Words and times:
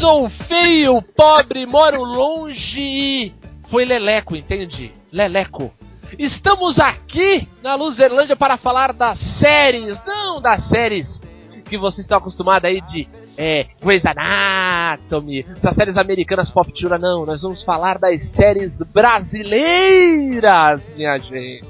Sou 0.00 0.28
feio, 0.30 1.02
pobre, 1.14 1.66
moro 1.66 2.02
longe 2.02 2.80
e. 2.80 3.34
Foi 3.68 3.84
Leleco, 3.84 4.34
entende? 4.34 4.90
Leleco. 5.12 5.70
Estamos 6.18 6.78
aqui 6.78 7.46
na 7.62 7.74
Luzerlândia 7.74 8.34
para 8.34 8.56
falar 8.56 8.94
das 8.94 9.18
séries, 9.18 10.02
não 10.06 10.40
das 10.40 10.62
séries 10.62 11.22
que 11.68 11.76
vocês 11.76 12.06
estão 12.06 12.16
acostumados 12.16 12.66
aí 12.66 12.80
de 12.80 13.06
é, 13.36 13.66
Grey's 13.78 14.06
Anatomy, 14.06 15.44
essas 15.58 15.76
séries 15.76 15.98
americanas 15.98 16.50
pop 16.50 16.72
tura, 16.72 16.98
não. 16.98 17.26
Nós 17.26 17.42
vamos 17.42 17.62
falar 17.62 17.98
das 17.98 18.22
séries 18.22 18.82
brasileiras, 18.82 20.88
minha 20.96 21.18
gente. 21.18 21.62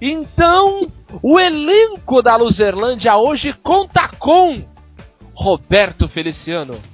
Então, 0.00 0.86
o 1.20 1.40
elenco 1.40 2.22
da 2.22 2.36
Luzerlândia 2.36 3.16
hoje 3.16 3.52
conta 3.52 4.08
com 4.16 4.62
Roberto 5.34 6.06
Feliciano. 6.06 6.93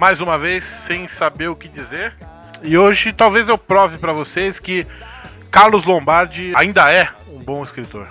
Mais 0.00 0.18
uma 0.18 0.38
vez, 0.38 0.64
sem 0.64 1.06
saber 1.06 1.48
o 1.48 1.54
que 1.54 1.68
dizer. 1.68 2.14
E 2.62 2.78
hoje 2.78 3.12
talvez 3.12 3.50
eu 3.50 3.58
prove 3.58 3.98
para 3.98 4.14
vocês 4.14 4.58
que 4.58 4.86
Carlos 5.50 5.84
Lombardi 5.84 6.54
ainda 6.56 6.90
é 6.90 7.06
um 7.28 7.38
bom 7.38 7.62
escritor. 7.62 8.08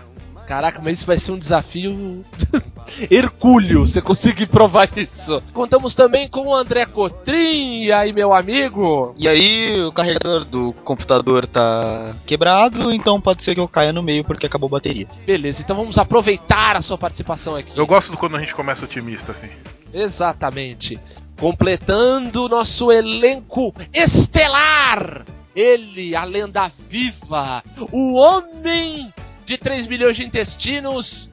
Caraca, 0.48 0.80
mas 0.84 1.00
isso 1.00 1.08
vai 1.08 1.18
ser 1.18 1.32
um 1.32 1.40
desafio 1.40 2.24
hercúleo, 3.10 3.88
você 3.88 4.04
conseguir 4.04 4.46
provar 4.46 4.88
isso. 4.96 5.42
Contamos 5.52 5.96
também 5.96 6.30
com 6.30 6.50
o 6.50 6.56
André 6.56 6.86
Cotrim, 6.86 7.86
e 7.86 7.92
aí, 7.92 8.14
meu 8.14 8.36
amigo? 8.36 9.16
E 9.18 9.28
aí, 9.28 9.82
o 9.82 9.92
carregador 9.92 10.46
do 10.46 10.74
computador 10.84 11.48
tá 11.48 12.14
quebrado, 12.28 12.92
então 12.92 13.20
pode 13.20 13.44
ser 13.44 13.56
que 13.56 13.62
eu 13.62 13.68
caia 13.68 13.92
no 13.92 14.04
meio 14.04 14.24
porque 14.24 14.46
acabou 14.46 14.68
a 14.68 14.72
bateria. 14.74 15.08
Beleza, 15.26 15.64
então 15.64 15.76
vamos 15.76 15.98
aproveitar 15.98 16.76
a 16.76 16.84
sua 16.84 17.00
participação 17.00 17.56
aqui. 17.56 17.76
Eu 17.76 17.88
gosto 17.88 18.16
quando 18.16 18.38
a 18.38 18.40
gente 18.40 18.54
começa 18.54 18.86
otimista 18.86 19.32
assim. 19.32 19.50
Exatamente. 19.92 21.00
Completando 21.40 22.50
nosso 22.50 22.92
elenco 22.92 23.74
estelar. 23.94 25.26
Ele, 25.56 26.16
a 26.16 26.24
lenda 26.24 26.72
viva, 26.90 27.64
o 27.92 28.14
homem 28.14 29.12
de 29.46 29.58
3 29.58 29.88
milhões 29.88 30.16
de 30.16 30.24
intestinos, 30.24 31.30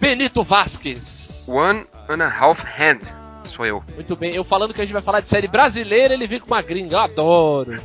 Benito 0.00 0.42
Vasquez. 0.42 1.44
One 1.46 1.86
and 2.08 2.22
a 2.22 2.26
half 2.26 2.64
hand. 2.64 3.00
Sou 3.44 3.66
eu. 3.66 3.82
Muito 3.94 4.16
bem, 4.16 4.34
eu 4.34 4.44
falando 4.44 4.72
que 4.72 4.80
a 4.80 4.84
gente 4.84 4.92
vai 4.92 5.02
falar 5.02 5.20
de 5.20 5.28
série 5.28 5.48
brasileira, 5.48 6.14
ele 6.14 6.26
vem 6.26 6.40
com 6.40 6.46
uma 6.46 6.62
gringa, 6.62 6.96
eu 6.96 7.00
adoro. 7.00 7.80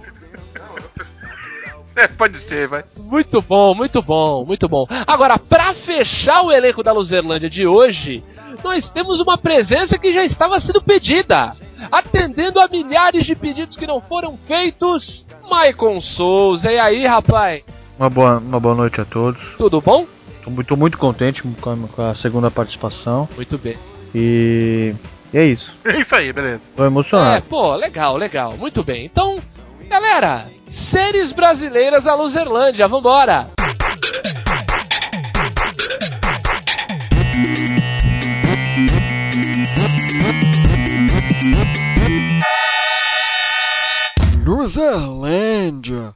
É, 1.96 2.08
pode 2.08 2.38
ser, 2.38 2.68
vai. 2.68 2.84
Muito 2.98 3.42
bom, 3.42 3.74
muito 3.74 4.02
bom, 4.02 4.46
muito 4.46 4.68
bom. 4.68 4.86
Agora, 5.08 5.40
pra 5.40 5.74
fechar 5.74 6.42
o 6.44 6.52
elenco 6.52 6.84
da 6.84 6.92
Luzerlândia 6.92 7.50
de 7.50 7.66
hoje, 7.66 8.24
nós 8.64 8.90
temos 8.90 9.20
uma 9.20 9.38
presença 9.38 9.98
que 9.98 10.12
já 10.12 10.24
estava 10.24 10.60
sendo 10.60 10.82
pedida. 10.82 11.54
Atendendo 11.92 12.60
a 12.60 12.68
milhares 12.68 13.26
de 13.26 13.36
pedidos 13.36 13.78
que 13.78 13.88
não 13.88 14.02
foram 14.02 14.38
feitos, 14.38 15.26
Maicon 15.50 16.02
Souza. 16.02 16.72
E 16.72 16.80
aí, 16.80 17.06
rapaz? 17.06 17.64
Uma 17.98 18.10
boa, 18.10 18.38
uma 18.40 18.60
boa 18.60 18.76
noite 18.76 19.00
a 19.00 19.06
todos. 19.06 19.42
Tudo 19.58 19.80
bom? 19.80 20.06
Tô 20.44 20.50
muito, 20.50 20.78
muito 20.78 20.98
contente 20.98 21.42
com 21.42 21.70
a, 21.70 21.78
com 21.88 22.02
a 22.02 22.14
segunda 22.16 22.52
participação. 22.52 23.28
Muito 23.36 23.58
bem. 23.58 23.78
E 24.14 24.94
é 25.34 25.46
isso. 25.46 25.78
É 25.86 26.00
isso 26.00 26.16
aí, 26.16 26.32
beleza. 26.32 26.70
Tô 26.76 26.86
emocionado. 26.86 27.38
É, 27.38 27.42
pô, 27.42 27.76
legal, 27.76 28.16
legal. 28.18 28.54
Muito 28.58 28.84
bem. 28.84 29.06
Então, 29.06 29.38
galera, 29.90 30.50
séries 30.68 31.32
brasileiras 31.32 32.04
da 32.04 32.16
Luzerlândia, 32.16 32.88
vambora! 32.88 33.48
Luzerlândia. 44.44 46.14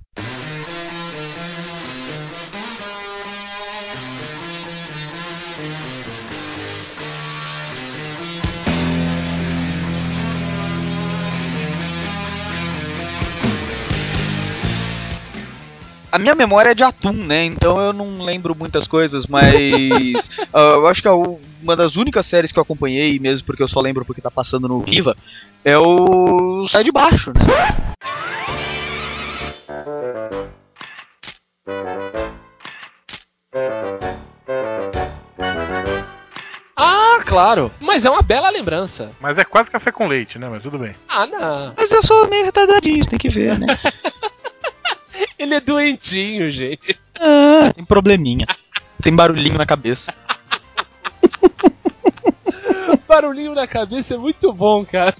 A 16.11 16.17
minha 16.17 16.33
memória 16.33 16.71
é 16.71 16.73
de 16.73 16.81
atum, 16.81 17.13
né? 17.13 17.45
Então 17.45 17.79
eu 17.79 17.93
não 17.93 18.23
lembro 18.23 18.55
muitas 18.55 18.87
coisas, 18.87 19.27
mas 19.27 19.53
uh, 19.53 20.57
eu 20.57 20.87
acho 20.87 21.03
que 21.03 21.07
a, 21.07 21.13
uma 21.13 21.75
das 21.75 21.95
únicas 21.95 22.25
séries 22.25 22.51
que 22.51 22.57
eu 22.57 22.63
acompanhei, 22.63 23.19
mesmo 23.19 23.45
porque 23.45 23.61
eu 23.61 23.67
só 23.67 23.79
lembro 23.79 24.03
porque 24.03 24.21
tá 24.21 24.31
passando 24.31 24.67
no 24.67 24.79
Viva, 24.79 25.15
é 25.63 25.77
o 25.77 26.65
Sai 26.67 26.83
de 26.83 26.91
Baixo, 26.91 27.31
né? 27.31 27.41
Ah, 36.75 37.19
claro. 37.23 37.71
Mas 37.79 38.03
é 38.03 38.09
uma 38.09 38.23
bela 38.23 38.49
lembrança. 38.49 39.11
Mas 39.19 39.37
é 39.37 39.43
quase 39.43 39.69
café 39.69 39.91
com 39.91 40.07
leite, 40.07 40.39
né? 40.39 40.47
Mas 40.49 40.63
tudo 40.63 40.79
bem. 40.79 40.95
Ah, 41.07 41.27
não. 41.27 41.73
Mas 41.77 41.91
eu 41.91 42.01
sou 42.03 42.27
meio 42.29 42.45
retardadinho, 42.45 43.05
tem 43.05 43.19
que 43.19 43.29
ver, 43.29 43.59
né? 43.59 43.67
Ele 45.39 45.55
é 45.55 45.61
doentinho, 45.61 46.51
gente. 46.51 46.99
Ah, 47.17 47.71
tem 47.73 47.85
probleminha. 47.85 48.45
Tem 49.01 49.15
barulhinho 49.15 49.57
na 49.57 49.65
cabeça. 49.65 50.13
Barulhinho 53.07 53.55
na 53.55 53.65
cabeça 53.65 54.13
é 54.15 54.17
muito 54.17 54.53
bom, 54.53 54.85
cara. 54.85 55.15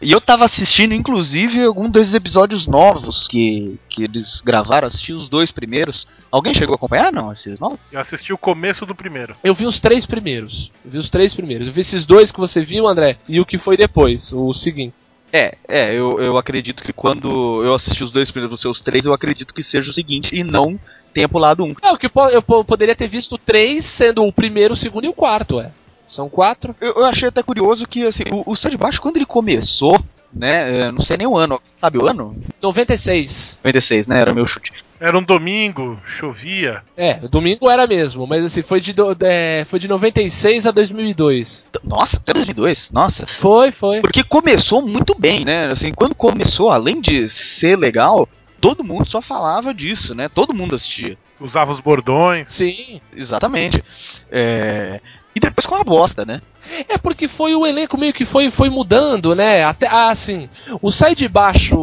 E 0.00 0.12
eu 0.12 0.20
tava 0.20 0.44
assistindo, 0.46 0.94
inclusive, 0.94 1.62
algum 1.62 1.90
desses 1.90 2.14
episódios 2.14 2.66
novos 2.66 3.26
que, 3.28 3.78
que 3.88 4.04
eles 4.04 4.40
gravaram, 4.42 4.88
assisti 4.88 5.12
os 5.12 5.28
dois 5.28 5.50
primeiros. 5.50 6.06
Alguém 6.30 6.54
chegou 6.54 6.74
a 6.74 6.76
acompanhar, 6.76 7.12
não, 7.12 7.32
esses 7.32 7.58
novos? 7.58 7.78
Eu 7.90 8.00
assisti 8.00 8.32
o 8.32 8.38
começo 8.38 8.86
do 8.86 8.94
primeiro. 8.94 9.36
Eu 9.42 9.54
vi 9.54 9.66
os 9.66 9.80
três 9.80 10.06
primeiros. 10.06 10.70
Eu 10.84 10.92
vi 10.92 10.98
os 10.98 11.10
três 11.10 11.34
primeiros. 11.34 11.66
Eu 11.66 11.72
vi 11.72 11.80
esses 11.80 12.06
dois 12.06 12.30
que 12.30 12.40
você 12.40 12.64
viu, 12.64 12.86
André, 12.86 13.18
e 13.28 13.40
o 13.40 13.46
que 13.46 13.58
foi 13.58 13.76
depois, 13.76 14.32
o 14.32 14.52
seguinte. 14.52 14.94
É, 15.36 15.56
é, 15.66 15.92
eu, 15.92 16.20
eu 16.20 16.38
acredito 16.38 16.80
que 16.80 16.92
quando 16.92 17.60
eu 17.64 17.74
assisti 17.74 18.04
os 18.04 18.12
dois 18.12 18.30
primeiros, 18.30 18.64
os 18.64 18.80
três, 18.80 19.04
eu 19.04 19.12
acredito 19.12 19.52
que 19.52 19.64
seja 19.64 19.90
o 19.90 19.92
seguinte, 19.92 20.32
e 20.32 20.44
não 20.44 20.78
tenha 21.12 21.28
pulado 21.28 21.64
um. 21.64 21.74
É, 21.82 21.90
o 21.90 21.98
que 21.98 22.06
eu 22.06 22.40
po- 22.40 22.64
poderia 22.64 22.94
ter 22.94 23.08
visto 23.08 23.36
três, 23.36 23.84
sendo 23.84 24.22
o 24.22 24.32
primeiro, 24.32 24.74
o 24.74 24.76
segundo 24.76 25.06
e 25.06 25.08
o 25.08 25.12
quarto, 25.12 25.58
é. 25.58 25.72
São 26.08 26.28
quatro. 26.28 26.76
Eu, 26.80 26.92
eu 26.92 27.04
achei 27.04 27.26
até 27.26 27.42
curioso 27.42 27.84
que, 27.84 28.04
assim, 28.06 28.22
o, 28.30 28.44
o 28.48 28.78
Baixo, 28.78 29.00
quando 29.00 29.16
ele 29.16 29.26
começou, 29.26 30.00
né, 30.34 30.86
eu 30.88 30.92
não 30.92 31.00
sei 31.02 31.16
nem 31.16 31.26
o 31.26 31.36
ano, 31.36 31.60
sabe 31.80 31.98
o 31.98 32.06
ano? 32.08 32.36
96. 32.62 33.58
96, 33.64 34.06
né, 34.06 34.20
era 34.20 34.32
o 34.32 34.34
meu 34.34 34.46
chute. 34.46 34.72
Era 35.00 35.18
um 35.18 35.22
domingo, 35.22 36.00
chovia. 36.04 36.82
É, 36.96 37.14
domingo 37.28 37.68
era 37.70 37.86
mesmo, 37.86 38.26
mas 38.26 38.44
assim, 38.44 38.62
foi 38.62 38.80
de, 38.80 38.92
do- 38.92 39.16
é, 39.20 39.64
foi 39.68 39.78
de 39.78 39.86
96 39.88 40.66
a 40.66 40.70
2002. 40.70 41.66
Nossa, 41.82 42.16
até 42.16 42.32
2002, 42.32 42.88
nossa. 42.90 43.26
Foi, 43.38 43.70
foi. 43.70 44.00
Porque 44.00 44.22
começou 44.22 44.80
muito 44.80 45.14
bem, 45.18 45.44
né, 45.44 45.66
assim, 45.72 45.92
quando 45.92 46.14
começou, 46.14 46.70
além 46.70 47.00
de 47.00 47.28
ser 47.60 47.76
legal, 47.78 48.28
todo 48.60 48.84
mundo 48.84 49.08
só 49.08 49.20
falava 49.20 49.74
disso, 49.74 50.14
né, 50.14 50.28
todo 50.28 50.54
mundo 50.54 50.74
assistia. 50.76 51.18
Usava 51.40 51.72
os 51.72 51.80
bordões. 51.80 52.48
Sim. 52.48 53.00
Exatamente. 53.14 53.82
É... 54.30 55.00
E 55.34 55.40
depois 55.40 55.66
com 55.66 55.74
a 55.74 55.82
bosta, 55.82 56.24
né? 56.24 56.40
É 56.88 56.96
porque 56.96 57.28
foi 57.28 57.54
o 57.54 57.66
elenco 57.66 57.98
meio 57.98 58.12
que 58.12 58.24
foi, 58.24 58.50
foi 58.50 58.70
mudando, 58.70 59.34
né? 59.34 59.64
Até 59.64 59.86
assim, 59.88 60.48
o 60.80 60.90
sai 60.90 61.14
de 61.14 61.28
baixo, 61.28 61.76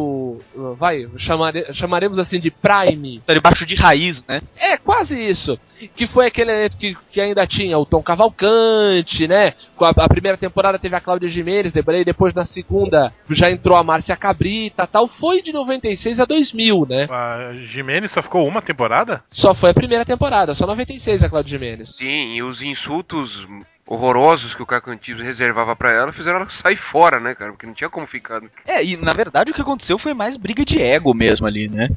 vai, 0.78 1.06
chamare, 1.16 1.72
chamaremos 1.72 2.18
assim 2.18 2.38
de 2.40 2.50
Prime. 2.50 3.20
Tá 3.26 3.34
debaixo 3.34 3.66
de 3.66 3.74
raiz, 3.74 4.22
né? 4.28 4.42
É 4.56 4.76
quase 4.76 5.18
isso. 5.18 5.58
Que 5.94 6.06
foi 6.06 6.26
aquele 6.26 6.52
elenco 6.52 6.76
que, 6.76 6.94
que 7.10 7.20
ainda 7.20 7.46
tinha 7.46 7.76
o 7.76 7.84
Tom 7.84 8.02
Cavalcante, 8.02 9.26
né? 9.26 9.54
Com 9.76 9.84
A, 9.84 9.90
a 9.90 10.08
primeira 10.08 10.38
temporada 10.38 10.78
teve 10.78 10.94
a 10.94 11.00
Cláudia 11.00 11.28
Gimenez, 11.28 11.72
depois, 11.72 12.04
depois 12.04 12.34
na 12.34 12.44
segunda 12.44 13.12
já 13.30 13.50
entrou 13.50 13.76
a 13.76 13.82
Márcia 13.82 14.16
Cabrita, 14.16 14.86
tal. 14.86 15.08
Foi 15.08 15.42
de 15.42 15.52
96 15.52 16.20
a 16.20 16.24
2000, 16.24 16.86
né? 16.88 17.06
A 17.10 17.52
Jimenez 17.66 18.12
só 18.12 18.22
ficou 18.22 18.46
uma 18.46 18.62
temporada? 18.62 19.24
Só 19.28 19.54
foi 19.54 19.70
a 19.70 19.74
primeira 19.74 20.04
temporada, 20.04 20.54
só 20.54 20.66
96 20.66 21.24
a 21.24 21.28
Cláudia 21.28 21.50
Gimenez. 21.58 21.96
Sim, 21.96 22.34
e 22.34 22.42
os 22.42 22.62
insultos 22.62 23.46
horrorosos 23.92 24.54
que 24.54 24.62
o 24.62 24.66
Caco 24.66 24.90
Antibes 24.90 25.22
reservava 25.22 25.76
pra 25.76 25.92
ela 25.92 26.12
fizeram 26.12 26.38
ela 26.40 26.48
sair 26.48 26.76
fora, 26.76 27.20
né, 27.20 27.34
cara? 27.34 27.52
Porque 27.52 27.66
não 27.66 27.74
tinha 27.74 27.90
como 27.90 28.06
ficar. 28.06 28.40
É, 28.66 28.82
e 28.82 28.96
na 28.96 29.12
verdade 29.12 29.50
o 29.50 29.54
que 29.54 29.60
aconteceu 29.60 29.98
foi 29.98 30.14
mais 30.14 30.36
briga 30.38 30.64
de 30.64 30.80
ego 30.80 31.12
mesmo 31.12 31.46
ali, 31.46 31.68
né? 31.68 31.90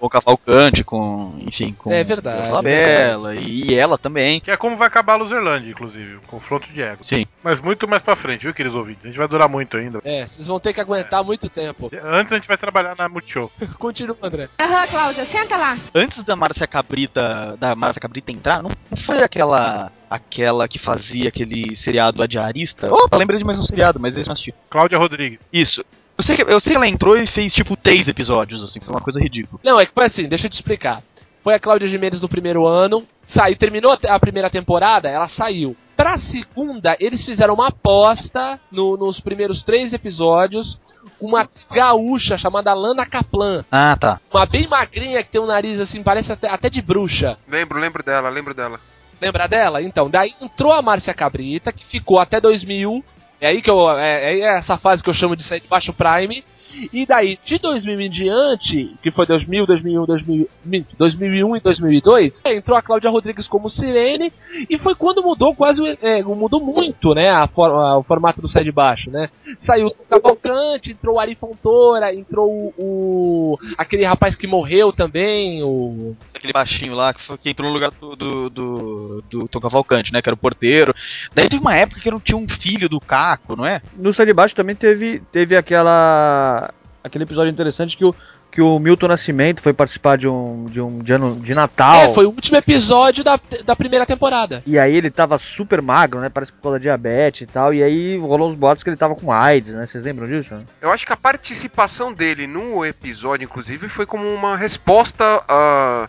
O 0.00 0.08
Cavalcante, 0.08 0.82
com. 0.82 1.34
Enfim, 1.40 1.72
com. 1.72 1.92
É 1.92 2.02
verdade, 2.02 2.54
a 2.54 2.62
Bela 2.62 3.34
e 3.34 3.74
ela 3.74 3.98
também. 3.98 4.40
Que 4.40 4.50
é 4.50 4.56
como 4.56 4.76
vai 4.76 4.88
acabar 4.88 5.12
a 5.12 5.16
Luzerlândia, 5.16 5.70
inclusive, 5.70 6.16
o 6.16 6.20
confronto 6.22 6.72
de 6.72 6.80
ego. 6.80 7.04
Sim. 7.04 7.26
Mas 7.44 7.60
muito 7.60 7.86
mais 7.86 8.02
pra 8.02 8.16
frente, 8.16 8.42
viu, 8.42 8.54
queridos 8.54 8.76
ouvintes? 8.76 9.04
A 9.04 9.08
gente 9.08 9.18
vai 9.18 9.28
durar 9.28 9.48
muito 9.48 9.76
ainda. 9.76 10.00
É, 10.04 10.26
vocês 10.26 10.46
vão 10.46 10.58
ter 10.58 10.72
que 10.72 10.80
aguentar 10.80 11.22
muito 11.22 11.48
tempo. 11.50 11.90
Antes 12.02 12.32
a 12.32 12.36
gente 12.36 12.48
vai 12.48 12.56
trabalhar 12.56 12.94
na 12.96 13.08
Multishow. 13.08 13.52
Continua, 13.78 14.16
André. 14.22 14.48
Aham, 14.58 14.86
Cláudia, 14.86 15.24
senta 15.26 15.56
lá. 15.56 15.76
Antes 15.94 16.24
da 16.24 16.34
Márcia 16.34 16.66
Cabrita. 16.66 17.56
Da 17.58 17.74
Márcia 17.74 18.00
Cabrita 18.00 18.32
entrar, 18.32 18.62
não 18.62 18.70
foi 19.04 19.22
aquela. 19.22 19.92
Aquela 20.08 20.66
que 20.66 20.78
fazia 20.80 21.28
aquele 21.28 21.76
seriado 21.76 22.20
A 22.20 22.26
Diarista? 22.26 22.92
Opa, 22.92 23.16
lembrei 23.16 23.38
de 23.38 23.44
mais 23.44 23.60
um 23.60 23.62
seriado, 23.62 24.00
mas 24.00 24.12
esse 24.14 24.22
eu 24.22 24.26
não 24.26 24.32
assisti. 24.32 24.52
Cláudia 24.68 24.98
Rodrigues. 24.98 25.48
Isso. 25.52 25.84
Eu 26.20 26.22
sei, 26.22 26.36
que, 26.36 26.42
eu 26.42 26.60
sei 26.60 26.72
que 26.72 26.76
ela 26.76 26.86
entrou 26.86 27.16
e 27.16 27.26
fez 27.26 27.52
tipo 27.54 27.76
três 27.76 28.06
episódios, 28.06 28.62
assim, 28.62 28.78
foi 28.78 28.92
uma 28.94 29.00
coisa 29.00 29.18
ridícula. 29.18 29.58
Não, 29.64 29.80
é 29.80 29.86
que 29.86 29.94
foi 29.94 30.04
assim, 30.04 30.28
deixa 30.28 30.46
eu 30.46 30.50
te 30.50 30.54
explicar. 30.54 31.02
Foi 31.42 31.54
a 31.54 31.58
Cláudia 31.58 31.88
Gimenez 31.88 32.20
no 32.20 32.28
primeiro 32.28 32.66
ano, 32.66 33.02
saiu, 33.26 33.56
terminou 33.56 33.96
a 34.06 34.18
primeira 34.20 34.50
temporada, 34.50 35.08
ela 35.08 35.26
saiu. 35.26 35.74
Pra 35.96 36.18
segunda, 36.18 36.94
eles 37.00 37.24
fizeram 37.24 37.54
uma 37.54 37.68
aposta 37.68 38.60
no- 38.70 38.96
nos 38.98 39.18
primeiros 39.18 39.62
três 39.62 39.94
episódios 39.94 40.78
com 41.18 41.26
uma 41.28 41.48
gaúcha 41.72 42.36
chamada 42.36 42.74
Lana 42.74 43.06
Kaplan. 43.06 43.64
Ah, 43.72 43.96
tá. 43.98 44.20
Uma 44.30 44.44
bem 44.44 44.68
magrinha 44.68 45.22
que 45.22 45.30
tem 45.30 45.40
um 45.40 45.46
nariz 45.46 45.80
assim, 45.80 46.02
parece 46.02 46.32
até, 46.32 46.48
até 46.50 46.68
de 46.68 46.82
bruxa. 46.82 47.38
Lembro, 47.48 47.78
lembro 47.80 48.02
dela, 48.02 48.28
lembro 48.28 48.52
dela. 48.52 48.78
Lembra 49.20 49.46
dela? 49.48 49.82
Então, 49.82 50.08
daí 50.10 50.34
entrou 50.40 50.72
a 50.72 50.82
Márcia 50.82 51.14
Cabrita, 51.14 51.72
que 51.72 51.86
ficou 51.86 52.18
até 52.20 52.40
2000. 52.40 53.02
É 53.40 53.48
aí 53.48 53.62
que 53.62 53.70
eu. 53.70 53.90
É, 53.98 54.38
é 54.38 54.58
essa 54.58 54.76
fase 54.76 55.02
que 55.02 55.08
eu 55.08 55.14
chamo 55.14 55.34
de 55.34 55.42
sair 55.42 55.60
de 55.60 55.68
baixo 55.68 55.92
Prime. 55.92 56.44
E 56.92 57.06
daí, 57.06 57.38
de 57.44 57.58
2000 57.58 58.00
em 58.00 58.08
diante, 58.10 58.94
que 59.02 59.10
foi 59.10 59.26
2000, 59.26 59.66
2001, 59.66 60.06
2000, 60.06 60.48
minto, 60.64 60.96
2001 60.96 61.56
e 61.56 61.60
2002, 61.60 62.40
é, 62.44 62.54
entrou 62.54 62.76
a 62.76 62.82
Cláudia 62.82 63.10
Rodrigues 63.10 63.46
como 63.48 63.68
Sirene, 63.70 64.32
e 64.68 64.78
foi 64.78 64.94
quando 64.94 65.22
mudou 65.22 65.54
quase, 65.54 65.80
o- 65.82 65.98
é, 66.02 66.22
mudou 66.22 66.60
muito, 66.60 67.14
né, 67.14 67.30
a 67.30 67.46
for- 67.46 67.70
a- 67.70 67.98
o 67.98 68.02
formato 68.02 68.40
do 68.40 68.48
Sai 68.48 68.64
de 68.64 68.72
Baixo, 68.72 69.10
né. 69.10 69.28
Saiu 69.56 69.88
o 69.88 69.94
Cavalcante, 70.08 70.92
entrou 70.92 71.16
o 71.16 71.20
Ari 71.20 71.34
Fontoura, 71.34 72.14
entrou 72.14 72.48
o, 72.50 72.74
o- 72.78 73.58
aquele 73.76 74.04
rapaz 74.04 74.36
que 74.36 74.46
morreu 74.46 74.92
também, 74.92 75.62
o... 75.62 76.14
Aquele 76.34 76.52
baixinho 76.52 76.94
lá 76.94 77.12
que, 77.12 77.22
foi, 77.26 77.36
que 77.36 77.50
entrou 77.50 77.68
no 77.68 77.74
lugar 77.74 77.90
do, 77.90 78.16
do, 78.16 78.50
do, 78.50 79.24
do 79.28 79.48
Tom 79.48 79.60
Cavalcante, 79.60 80.10
né? 80.12 80.22
Que 80.22 80.28
era 80.30 80.34
o 80.34 80.38
porteiro. 80.38 80.94
Daí 81.34 81.48
teve 81.48 81.60
uma 81.60 81.76
época 81.76 82.00
que 82.00 82.10
não 82.10 82.18
tinha 82.18 82.36
um 82.38 82.48
filho 82.48 82.88
do 82.88 82.98
Caco, 82.98 83.54
não 83.54 83.66
é? 83.66 83.82
No 83.96 84.10
Sai 84.10 84.24
de 84.24 84.32
Baixo 84.32 84.56
também 84.56 84.74
teve, 84.74 85.20
teve 85.30 85.54
aquela. 85.54 86.69
Aquele 87.02 87.24
episódio 87.24 87.50
interessante 87.50 87.96
que 87.96 88.04
o, 88.04 88.14
que 88.50 88.60
o 88.60 88.78
Milton 88.78 89.08
Nascimento 89.08 89.62
foi 89.62 89.72
participar 89.72 90.18
de 90.18 90.26
um, 90.28 90.64
de 90.66 90.80
um 90.80 90.98
de, 90.98 91.12
ano, 91.12 91.36
de 91.40 91.54
Natal. 91.54 91.94
É, 91.96 92.12
foi 92.14 92.26
o 92.26 92.30
último 92.30 92.56
episódio 92.56 93.22
da, 93.24 93.38
da 93.64 93.76
primeira 93.76 94.04
temporada. 94.04 94.62
E 94.66 94.78
aí 94.78 94.94
ele 94.96 95.10
tava 95.10 95.38
super 95.38 95.80
magro, 95.80 96.20
né? 96.20 96.28
Parece 96.28 96.50
que 96.52 96.58
por 96.58 96.64
causa 96.64 96.78
da 96.78 96.82
diabetes 96.82 97.42
e 97.42 97.46
tal. 97.46 97.72
E 97.72 97.82
aí 97.82 98.18
rolou 98.18 98.50
uns 98.50 98.56
boatos 98.56 98.82
que 98.84 98.90
ele 98.90 98.96
tava 98.96 99.14
com 99.14 99.32
AIDS, 99.32 99.72
né? 99.74 99.86
Vocês 99.86 100.02
lembram 100.04 100.26
disso? 100.28 100.54
Eu 100.80 100.90
acho 100.90 101.06
que 101.06 101.12
a 101.12 101.16
participação 101.16 102.12
dele 102.12 102.46
no 102.46 102.84
episódio, 102.84 103.44
inclusive, 103.44 103.88
foi 103.88 104.04
como 104.06 104.28
uma 104.28 104.56
resposta 104.56 105.24
a- 105.48 106.08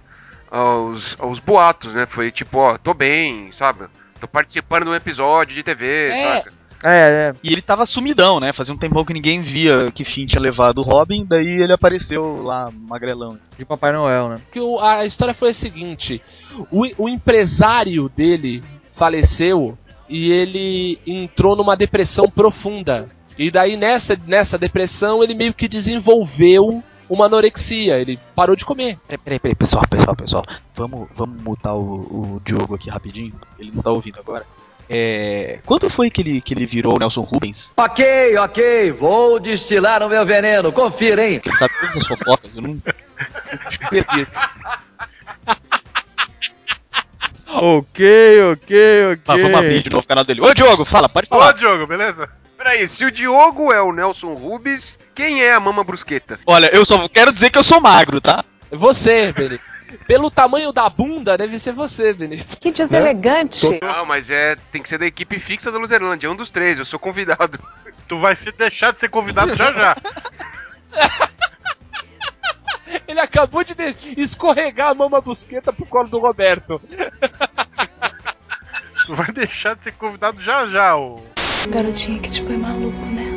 aos, 0.49 1.15
aos 1.19 1.39
boatos, 1.39 1.95
né? 1.95 2.05
Foi 2.09 2.31
tipo, 2.31 2.57
ó, 2.57 2.77
tô 2.77 2.93
bem, 2.93 3.51
sabe? 3.51 3.85
Tô 4.19 4.27
participando 4.27 4.83
de 4.83 4.89
um 4.89 4.95
episódio 4.95 5.55
de 5.55 5.63
TV, 5.63 6.09
É. 6.09 6.21
saca? 6.21 6.53
É, 6.83 7.29
é. 7.29 7.33
E 7.43 7.51
ele 7.51 7.61
tava 7.61 7.85
sumidão, 7.85 8.39
né? 8.39 8.51
Fazia 8.53 8.73
um 8.73 8.77
tempão 8.77 9.05
que 9.05 9.13
ninguém 9.13 9.41
via 9.41 9.91
que 9.91 10.03
fim 10.03 10.25
tinha 10.25 10.41
levado 10.41 10.79
o 10.79 10.83
Robin, 10.83 11.25
daí 11.25 11.61
ele 11.61 11.73
apareceu 11.73 12.41
lá, 12.41 12.69
magrelão. 12.89 13.37
De 13.57 13.65
Papai 13.65 13.91
Noel, 13.91 14.29
né? 14.29 14.35
Que 14.51 14.59
o- 14.59 14.79
a 14.79 15.05
história 15.05 15.33
foi 15.33 15.49
a 15.51 15.53
seguinte: 15.53 16.21
o, 16.71 16.87
o 17.03 17.07
empresário 17.09 18.09
dele 18.09 18.63
faleceu 18.93 19.77
e 20.09 20.31
ele 20.31 20.99
entrou 21.05 21.55
numa 21.55 21.75
depressão 21.75 22.27
profunda. 22.29 23.07
E 23.37 23.49
daí 23.51 23.77
nessa, 23.77 24.19
nessa 24.27 24.57
depressão 24.57 25.23
ele 25.23 25.33
meio 25.35 25.53
que 25.53 25.67
desenvolveu 25.67 26.83
uma 27.09 27.25
anorexia. 27.25 27.97
Ele 27.99 28.19
parou 28.35 28.55
de 28.55 28.65
comer. 28.65 28.97
Peraí, 29.07 29.17
peraí, 29.23 29.39
peraí, 29.39 29.55
pessoal, 29.55 29.83
pessoal, 29.89 30.15
pessoal. 30.15 30.43
Vamos, 30.75 31.07
vamos 31.15 31.41
mutar 31.43 31.75
o, 31.75 31.81
o 32.35 32.41
Diogo 32.43 32.75
aqui 32.75 32.89
rapidinho. 32.89 33.33
Ele 33.59 33.71
não 33.73 33.81
tá 33.81 33.91
ouvindo 33.91 34.19
agora. 34.19 34.45
É. 34.93 35.59
Quando 35.65 35.89
foi 35.89 36.09
que 36.09 36.19
ele, 36.19 36.41
que 36.41 36.53
ele 36.53 36.65
virou 36.65 36.97
o 36.97 36.99
Nelson 36.99 37.21
Rubens? 37.21 37.55
Ok, 37.77 38.37
ok, 38.37 38.91
vou 38.91 39.39
destilar 39.39 40.03
o 40.03 40.09
meu 40.09 40.25
veneno, 40.25 40.73
confira, 40.73 41.25
hein? 41.25 41.41
Ele 41.45 41.57
sabe 41.57 41.73
todas 41.79 41.95
as 41.95 42.07
fofocas, 42.07 42.53
eu 42.53 42.61
não. 42.61 42.71
eu 42.71 43.87
perdi. 43.89 44.27
Ok, 47.47 48.43
ok, 48.51 49.05
ok. 49.13 49.17
Tá, 49.23 49.37
vamos 49.37 49.53
abrir 49.59 49.81
de 49.81 49.89
novo 49.89 50.03
o 50.03 50.07
canal 50.07 50.25
dele. 50.25 50.41
Ô 50.41 50.53
Diogo, 50.53 50.83
fala, 50.83 51.07
pode 51.07 51.27
Ô, 51.31 51.37
falar. 51.37 51.53
Diogo, 51.53 51.87
beleza? 51.87 52.27
Peraí, 52.57 52.85
se 52.85 53.05
o 53.05 53.11
Diogo 53.11 53.71
é 53.71 53.81
o 53.81 53.93
Nelson 53.93 54.33
Rubens, 54.33 54.99
quem 55.15 55.41
é 55.41 55.53
a 55.53 55.59
Mama 55.59 55.85
Brusqueta? 55.85 56.37
Olha, 56.45 56.69
eu 56.75 56.85
só 56.85 57.07
quero 57.07 57.31
dizer 57.33 57.49
que 57.49 57.57
eu 57.57 57.63
sou 57.63 57.79
magro, 57.79 58.19
tá? 58.19 58.43
Você, 58.69 59.31
Benito. 59.31 59.70
Pelo 60.07 60.31
tamanho 60.31 60.71
da 60.71 60.89
bunda, 60.89 61.37
deve 61.37 61.59
ser 61.59 61.73
você, 61.73 62.13
Benito. 62.13 62.59
Que 62.59 62.71
deselegante. 62.71 63.79
Não, 63.81 64.05
mas 64.05 64.29
é. 64.31 64.55
Tem 64.71 64.81
que 64.81 64.89
ser 64.89 64.97
da 64.97 65.05
equipe 65.05 65.39
fixa 65.39 65.71
da 65.71 65.77
Luzerlândia, 65.77 66.27
é 66.27 66.29
um 66.29 66.35
dos 66.35 66.49
três, 66.51 66.79
eu 66.79 66.85
sou 66.85 66.99
convidado. 66.99 67.59
Tu 68.07 68.19
vai 68.19 68.35
se 68.35 68.51
deixar 68.51 68.91
de 68.93 68.99
ser 68.99 69.09
convidado 69.09 69.55
já 69.55 69.71
já. 69.71 69.95
Ele 73.07 73.19
acabou 73.19 73.63
de 73.63 73.73
de- 73.73 74.21
escorregar 74.21 74.89
a 74.89 74.93
mama 74.93 75.19
busqueta 75.21 75.71
pro 75.73 75.85
colo 75.85 76.09
do 76.09 76.19
Roberto. 76.19 76.81
Tu 79.07 79.15
vai 79.15 79.31
deixar 79.31 79.75
de 79.75 79.83
ser 79.83 79.93
convidado 79.93 80.39
já 80.41 80.67
já, 80.67 80.95
ô. 80.95 81.21
Garotinha 81.69 82.19
que 82.21 82.29
te 82.29 82.43
põe 82.43 82.55
maluco, 82.55 83.03
né? 83.07 83.31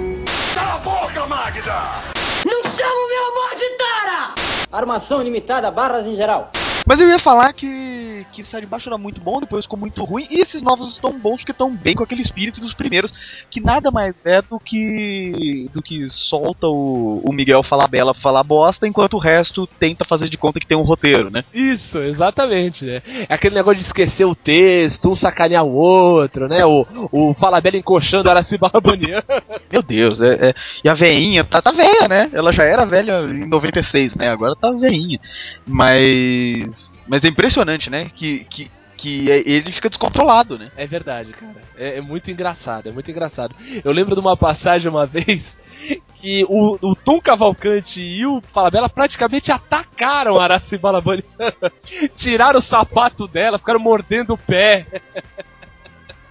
Armação 4.74 5.20
ilimitada, 5.20 5.70
barras 5.70 6.04
em 6.04 6.16
geral. 6.16 6.50
Mas 6.86 7.00
eu 7.00 7.08
ia 7.08 7.18
falar 7.18 7.52
que, 7.54 8.26
que 8.32 8.44
Sai 8.44 8.60
de 8.60 8.66
Baixo 8.66 8.88
era 8.88 8.98
muito 8.98 9.20
bom, 9.20 9.40
depois 9.40 9.64
ficou 9.64 9.78
muito 9.78 10.04
ruim, 10.04 10.26
e 10.30 10.40
esses 10.40 10.60
novos 10.60 10.94
estão 10.94 11.18
bons 11.18 11.38
porque 11.38 11.52
estão 11.52 11.74
bem 11.74 11.94
com 11.94 12.04
aquele 12.04 12.20
espírito 12.20 12.60
dos 12.60 12.74
primeiros, 12.74 13.10
que 13.50 13.58
nada 13.60 13.90
mais 13.90 14.14
é 14.24 14.42
do 14.42 14.58
que 14.58 15.66
do 15.72 15.80
que 15.82 16.08
solta 16.10 16.66
o, 16.66 17.22
o 17.24 17.32
Miguel 17.32 17.62
falar 17.62 17.88
bela, 17.88 18.12
falar 18.12 18.42
bosta, 18.42 18.86
enquanto 18.86 19.14
o 19.14 19.18
resto 19.18 19.66
tenta 19.66 20.04
fazer 20.04 20.28
de 20.28 20.36
conta 20.36 20.60
que 20.60 20.66
tem 20.66 20.76
um 20.76 20.82
roteiro, 20.82 21.30
né? 21.30 21.42
Isso, 21.54 21.98
exatamente, 21.98 22.84
né? 22.84 23.02
É 23.28 23.34
aquele 23.34 23.54
negócio 23.54 23.78
de 23.78 23.84
esquecer 23.84 24.26
o 24.26 24.34
texto, 24.34 25.10
um 25.10 25.14
sacanear 25.14 25.64
o 25.64 25.72
outro, 25.72 26.48
né? 26.48 26.64
O, 26.66 26.86
o 27.10 27.34
Falabella 27.34 27.78
encoxando 27.78 28.28
a 28.28 28.32
Araci 28.32 28.58
Balabanian. 28.58 29.22
Meu 29.72 29.82
Deus, 29.82 30.20
é, 30.20 30.48
é- 30.50 30.54
e 30.84 30.88
a 30.88 30.94
veinha, 30.94 31.44
tá, 31.44 31.62
tá 31.62 31.70
velha, 31.72 32.06
né? 32.08 32.28
Ela 32.32 32.52
já 32.52 32.64
era 32.64 32.84
velha 32.84 33.20
em 33.22 33.46
96, 33.48 34.14
né? 34.16 34.28
Agora 34.28 34.54
tá 34.54 34.70
veinha. 34.70 35.18
Mas. 35.66 36.73
Mas 37.06 37.22
é 37.24 37.28
impressionante, 37.28 37.90
né? 37.90 38.06
Que, 38.14 38.44
que, 38.44 38.70
que 38.96 39.30
é- 39.30 39.42
ele 39.48 39.72
fica 39.72 39.88
descontrolado, 39.88 40.58
né? 40.58 40.70
É 40.76 40.86
verdade, 40.86 41.32
cara. 41.32 41.60
É, 41.76 41.98
é 41.98 42.00
muito 42.00 42.30
engraçado, 42.30 42.88
é 42.88 42.92
muito 42.92 43.10
engraçado. 43.10 43.54
Eu 43.84 43.92
lembro 43.92 44.14
de 44.14 44.20
uma 44.20 44.36
passagem 44.36 44.90
uma 44.90 45.06
vez 45.06 45.56
que 46.16 46.44
o, 46.48 46.78
o 46.80 46.96
Tom 46.96 47.20
Cavalcante 47.20 48.00
e 48.00 48.24
o 48.24 48.40
Falabella 48.40 48.88
praticamente 48.88 49.52
atacaram 49.52 50.38
a 50.38 50.44
Araci 50.44 50.78
Balabanian. 50.78 51.22
Tiraram 52.16 52.58
o 52.58 52.62
sapato 52.62 53.28
dela, 53.28 53.58
ficaram 53.58 53.80
mordendo 53.80 54.32
o 54.34 54.38
pé. 54.38 54.86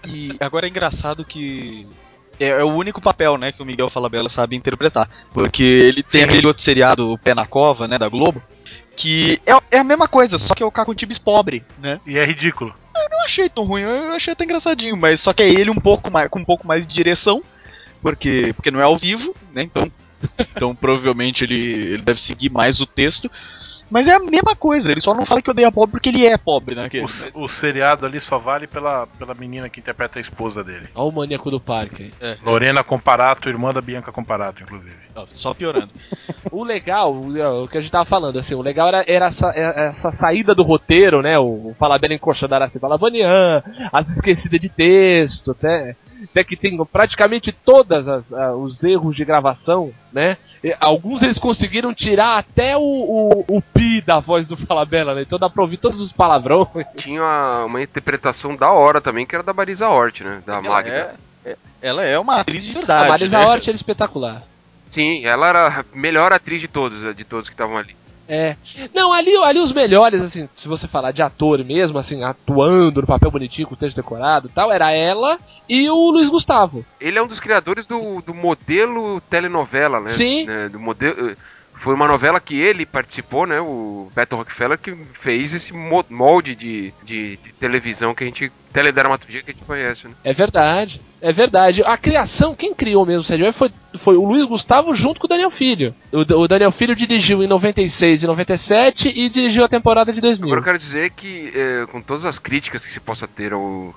E 0.05 0.35
agora 0.39 0.65
é 0.67 0.69
engraçado 0.69 1.23
que. 1.23 1.87
É, 2.39 2.47
é 2.49 2.63
o 2.63 2.73
único 2.73 3.01
papel, 3.01 3.37
né, 3.37 3.51
que 3.51 3.61
o 3.61 3.65
Miguel 3.65 3.89
Falabella 3.89 4.29
sabe 4.29 4.55
interpretar. 4.55 5.09
Porque 5.33 5.63
ele 5.63 6.03
tem 6.03 6.23
aquele 6.23 6.47
outro 6.47 6.63
seriado, 6.63 7.11
o 7.11 7.17
Pé 7.17 7.33
na 7.33 7.45
Cova, 7.45 7.87
né, 7.87 7.97
da 7.97 8.09
Globo, 8.09 8.41
que 8.95 9.41
é, 9.45 9.77
é 9.77 9.79
a 9.79 9.83
mesma 9.83 10.07
coisa, 10.07 10.37
só 10.37 10.53
que 10.53 10.63
é 10.63 10.65
o 10.65 10.71
Caco 10.71 10.91
Antibes 10.91 11.17
pobre, 11.17 11.63
né? 11.79 11.99
E 12.05 12.17
é 12.17 12.25
ridículo. 12.25 12.73
Eu 12.95 13.09
não 13.09 13.25
achei 13.25 13.49
tão 13.49 13.63
ruim, 13.63 13.81
eu 13.81 14.13
achei 14.13 14.33
até 14.33 14.43
engraçadinho, 14.43 14.95
mas 14.95 15.21
só 15.21 15.33
que 15.33 15.43
é 15.43 15.49
ele 15.49 15.69
um 15.69 15.75
pouco 15.75 16.11
mais, 16.11 16.29
com 16.29 16.39
um 16.39 16.45
pouco 16.45 16.67
mais 16.67 16.85
de 16.85 16.93
direção, 16.93 17.41
porque, 18.01 18.53
porque 18.55 18.71
não 18.71 18.79
é 18.79 18.83
ao 18.83 18.97
vivo, 18.97 19.33
né, 19.53 19.63
então, 19.63 19.91
então 20.55 20.75
provavelmente 20.75 21.43
ele, 21.43 21.55
ele 21.55 22.01
deve 22.01 22.19
seguir 22.21 22.49
mais 22.49 22.79
o 22.79 22.85
texto. 22.85 23.29
Mas 23.93 24.07
é 24.07 24.15
a 24.15 24.19
mesma 24.19 24.55
coisa, 24.55 24.91
ele 24.91 25.01
só 25.01 25.13
não 25.13 25.23
fala 25.23 25.39
que 25.39 25.51
odeia 25.51 25.71
pobre 25.71 25.91
porque 25.91 26.09
ele 26.09 26.25
é 26.25 26.35
pobre, 26.35 26.73
né? 26.73 26.89
que- 26.89 26.99
O, 27.35 27.43
o 27.43 27.47
seriado 27.47 28.07
ali 28.07 28.19
só 28.19 28.39
vale 28.39 28.65
pela, 28.65 29.05
pela 29.19 29.35
menina 29.35 29.69
que 29.69 29.79
interpreta 29.79 30.17
a 30.17 30.21
esposa 30.21 30.63
dele. 30.63 30.87
Olha 30.95 31.09
o 31.09 31.11
maníaco 31.11 31.51
do 31.51 31.59
parque. 31.59 32.11
aí. 32.19 32.35
Lorena 32.43 32.83
Comparato, 32.83 33.47
irmã 33.49 33.71
da 33.71 33.81
Bianca 33.81 34.11
Comparato, 34.11 34.63
inclusive. 34.63 34.95
Só 35.35 35.53
piorando. 35.53 35.91
O 36.51 36.63
legal, 36.63 37.13
o, 37.13 37.63
o 37.63 37.67
que 37.67 37.77
a 37.77 37.81
gente 37.81 37.91
tava 37.91 38.05
falando, 38.05 38.39
assim, 38.39 38.55
o 38.55 38.63
legal 38.63 38.87
era, 38.87 39.05
era 39.07 39.27
essa, 39.27 39.51
é- 39.55 39.85
essa 39.89 40.11
saída 40.11 40.55
do 40.55 40.63
roteiro, 40.63 41.21
né? 41.21 41.37
O 41.37 41.75
Falabella 41.77 42.15
encoxando 42.15 42.55
a 42.55 42.57
Araci 42.57 42.79
Balavanian, 42.79 43.61
as 43.91 44.09
esquecidas 44.09 44.59
de 44.59 44.69
texto, 44.69 45.51
até. 45.51 45.83
né, 45.85 45.95
que 46.43 46.55
tem 46.55 46.77
praticamente 46.85 47.51
todas 47.51 48.07
as, 48.07 48.31
ah, 48.33 48.53
os 48.55 48.83
erros 48.83 49.15
de 49.15 49.25
gravação, 49.25 49.91
né? 50.11 50.37
E 50.63 50.73
alguns 50.79 51.21
eles 51.21 51.37
conseguiram 51.37 51.93
tirar 51.93 52.37
até 52.37 52.77
o, 52.77 52.81
o, 52.81 53.45
o 53.57 53.61
pi 53.61 53.99
da 54.01 54.19
voz 54.19 54.47
do 54.47 54.55
Falabella, 54.55 55.13
né? 55.13 55.23
Então 55.23 55.37
dá 55.37 55.49
pra 55.49 55.61
ouvir 55.61 55.77
todos 55.77 55.99
os 55.99 56.11
palavrões. 56.11 56.67
Tinha 56.97 57.21
uma, 57.21 57.65
uma 57.65 57.81
interpretação 57.81 58.55
da 58.55 58.71
hora 58.71 59.01
também, 59.01 59.25
que 59.25 59.35
era 59.35 59.43
da 59.43 59.53
Marisa 59.53 59.89
Hort, 59.89 60.21
né? 60.21 60.41
Da 60.45 60.53
Ela 60.55 60.61
Magda. 60.69 61.15
é, 61.45 61.49
é- 61.51 61.57
ela 61.81 62.03
é 62.03 62.17
uma 62.17 62.37
atriz 62.37 62.63
de 62.63 62.71
verdade. 62.71 63.05
a 63.05 63.09
Marisa 63.09 63.39
né? 63.39 63.45
Hort 63.45 63.67
era 63.67 63.75
espetacular. 63.75 64.43
Sim, 64.81 65.25
ela 65.25 65.47
era 65.47 65.67
a 65.79 65.85
melhor 65.93 66.31
atriz 66.31 66.61
de 66.61 66.67
todos, 66.67 67.15
de 67.15 67.23
todos 67.25 67.49
que 67.49 67.53
estavam 67.55 67.75
ali. 67.77 67.95
É. 68.33 68.57
Não, 68.93 69.13
ali, 69.13 69.35
ali 69.37 69.59
os 69.59 69.71
melhores, 69.71 70.23
assim, 70.23 70.49
se 70.55 70.67
você 70.67 70.87
falar 70.87 71.11
de 71.11 71.21
ator 71.21 71.63
mesmo, 71.63 71.99
assim, 71.99 72.23
atuando 72.23 73.01
no 73.01 73.07
papel 73.07 73.29
bonitinho, 73.29 73.67
com 73.67 73.75
o 73.75 73.77
texto 73.77 73.95
decorado 73.95 74.47
e 74.47 74.51
tal, 74.51 74.71
era 74.71 74.91
ela 74.91 75.39
e 75.69 75.87
o 75.87 76.09
Luiz 76.09 76.29
Gustavo. 76.29 76.83
Ele 76.99 77.19
é 77.19 77.21
um 77.21 77.27
dos 77.27 77.39
criadores 77.39 77.85
do, 77.85 78.21
do 78.21 78.33
modelo 78.33 79.21
telenovela, 79.29 79.99
né? 79.99 80.09
Sim. 80.09 80.45
Né, 80.45 80.67
do 80.67 80.79
modelo, 80.79 81.35
foi 81.83 81.93
uma 81.93 82.07
novela 82.07 82.39
que 82.39 82.55
ele 82.59 82.85
participou, 82.85 83.45
né? 83.45 83.59
O 83.59 84.09
Beto 84.15 84.35
Rockefeller 84.37 84.77
que 84.77 84.95
fez 85.13 85.53
esse 85.53 85.73
mo- 85.73 86.05
molde 86.09 86.55
de, 86.55 86.93
de, 87.03 87.37
de 87.37 87.53
televisão 87.53 88.15
que 88.15 88.23
a 88.23 88.27
gente. 88.27 88.49
teledramaturgia 88.71 89.43
que 89.43 89.51
a 89.51 89.53
gente 89.53 89.65
conhece, 89.65 90.07
né? 90.07 90.13
É 90.23 90.33
verdade, 90.33 91.01
é 91.21 91.31
verdade. 91.33 91.83
A 91.85 91.97
criação, 91.97 92.55
quem 92.55 92.73
criou 92.73 93.05
mesmo 93.05 93.21
o 93.21 93.23
Sérgio 93.23 93.51
foi, 93.51 93.69
foi 93.99 94.15
o 94.15 94.25
Luiz 94.25 94.45
Gustavo 94.45 94.95
junto 94.95 95.19
com 95.19 95.27
o 95.27 95.29
Daniel 95.29 95.51
Filho. 95.51 95.93
O, 96.11 96.19
o 96.19 96.47
Daniel 96.47 96.71
Filho 96.71 96.95
dirigiu 96.95 97.43
em 97.43 97.47
96 97.47 98.23
e 98.23 98.27
97 98.27 99.09
e 99.13 99.29
dirigiu 99.29 99.63
a 99.63 99.67
temporada 99.67 100.11
de 100.13 100.21
2000. 100.21 100.45
Agora 100.47 100.59
eu 100.61 100.63
quero 100.63 100.79
dizer 100.79 101.11
que, 101.11 101.51
é, 101.53 101.85
com 101.91 102.01
todas 102.01 102.25
as 102.25 102.39
críticas 102.39 102.83
que 102.85 102.89
se 102.91 102.99
possa 103.01 103.27
ter 103.27 103.51
ao 103.53 103.93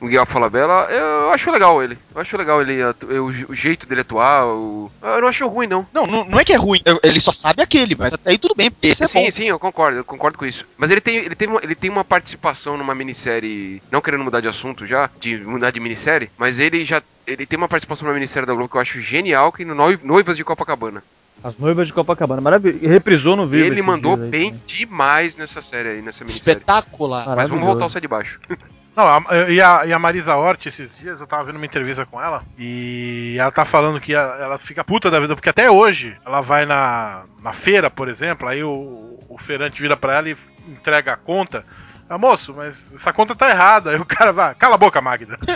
o 0.00 0.04
Miguel 0.04 0.26
Falabella, 0.26 0.88
eu 0.90 1.30
acho 1.32 1.50
legal 1.50 1.82
ele. 1.82 1.96
Eu 2.14 2.20
acho 2.20 2.36
legal 2.36 2.60
ele, 2.60 2.82
o, 2.84 3.50
o 3.50 3.54
jeito 3.54 3.86
dele 3.86 4.02
atuar. 4.02 4.46
o- 4.46 4.90
eu 5.02 5.20
não 5.20 5.28
acho 5.28 5.46
ruim, 5.48 5.66
não. 5.66 5.86
Não, 5.92 6.06
não, 6.06 6.24
não 6.24 6.38
é 6.38 6.44
que 6.44 6.52
é 6.52 6.56
ruim, 6.56 6.80
eu- 6.84 7.00
ele 7.02 7.20
só 7.20 7.32
sabe 7.32 7.62
aquele, 7.62 7.94
mas 7.94 8.12
até 8.12 8.30
aí 8.30 8.38
tudo 8.38 8.54
bem, 8.54 8.70
esse 8.82 9.02
é 9.02 9.06
sim, 9.06 9.24
bom. 9.24 9.30
sim, 9.30 9.44
eu 9.44 9.58
concordo, 9.58 9.98
eu 9.98 10.04
concordo 10.04 10.36
com 10.38 10.44
isso. 10.46 10.66
Mas 10.76 10.90
ele 10.90 11.00
tem, 11.00 11.16
ele, 11.16 11.34
tem 11.34 11.48
uma, 11.48 11.60
ele 11.62 11.74
tem 11.74 11.90
uma 11.90 12.04
participação 12.04 12.76
numa 12.76 12.94
minissérie, 12.94 13.82
não 13.90 14.00
querendo 14.00 14.24
mudar 14.24 14.40
de 14.40 14.48
assunto 14.48 14.86
já, 14.86 15.08
de 15.20 15.36
mudar 15.38 15.70
de 15.70 15.80
minissérie, 15.80 16.30
mas 16.38 16.60
ele 16.60 16.84
já. 16.84 17.02
Ele 17.26 17.44
tem 17.46 17.56
uma 17.56 17.68
participação 17.68 18.06
numa 18.06 18.14
minissérie 18.14 18.46
da 18.46 18.52
Globo 18.54 18.68
que 18.68 18.76
eu 18.76 18.80
acho 18.80 19.00
genial, 19.00 19.50
que 19.50 19.62
é 19.62 19.66
no 19.66 19.74
Noi- 19.74 19.98
Noivas 20.02 20.36
de 20.36 20.44
Copacabana. 20.44 21.02
As 21.42 21.58
noivas 21.58 21.86
de 21.86 21.92
Copacabana, 21.92 22.40
maravilhoso. 22.40 22.86
Reprisou 22.86 23.36
no 23.36 23.46
vídeo. 23.46 23.66
ele 23.66 23.82
mandou 23.82 24.14
aí 24.14 24.30
bem 24.30 24.50
também. 24.50 24.62
demais 24.66 25.36
nessa 25.36 25.60
série 25.60 25.88
aí, 25.90 26.02
nessa 26.02 26.24
minissérie. 26.24 26.58
Espetacular. 26.60 27.26
Mas 27.36 27.48
vamos 27.50 27.64
voltar 27.64 27.84
ao 27.84 27.90
sai 27.90 28.00
de 28.00 28.08
baixo. 28.08 28.38
Não, 28.96 29.06
a- 29.06 29.22
e 29.50 29.60
a, 29.60 29.84
e 29.86 29.92
a 29.92 29.98
Marisa 29.98 30.34
Hort, 30.36 30.64
esses 30.66 30.96
dias, 30.96 31.20
eu 31.20 31.26
tava 31.26 31.44
vendo 31.44 31.56
uma 31.56 31.66
entrevista 31.66 32.06
com 32.06 32.18
ela, 32.20 32.42
e 32.58 33.36
ela 33.38 33.52
tá 33.52 33.64
falando 33.66 34.00
que 34.00 34.14
a- 34.14 34.38
ela 34.40 34.56
fica 34.58 34.82
puta 34.82 35.10
da 35.10 35.20
vida, 35.20 35.34
porque 35.34 35.50
até 35.50 35.70
hoje 35.70 36.16
ela 36.24 36.40
vai 36.40 36.64
na, 36.64 37.24
na 37.42 37.52
feira, 37.52 37.90
por 37.90 38.08
exemplo, 38.08 38.48
aí 38.48 38.64
o, 38.64 39.18
o 39.28 39.36
feirante 39.38 39.82
vira 39.82 39.96
pra 39.98 40.14
ela 40.16 40.30
e 40.30 40.36
entrega 40.66 41.12
a 41.12 41.16
conta. 41.16 41.64
Ah, 42.08 42.16
moço, 42.16 42.54
mas 42.54 42.92
essa 42.94 43.12
conta 43.12 43.34
tá 43.34 43.50
errada. 43.50 43.90
Aí 43.90 43.96
o 43.96 44.04
cara 44.06 44.32
vai, 44.32 44.54
cala 44.54 44.76
a 44.76 44.78
boca, 44.78 45.00
Magda. 45.00 45.36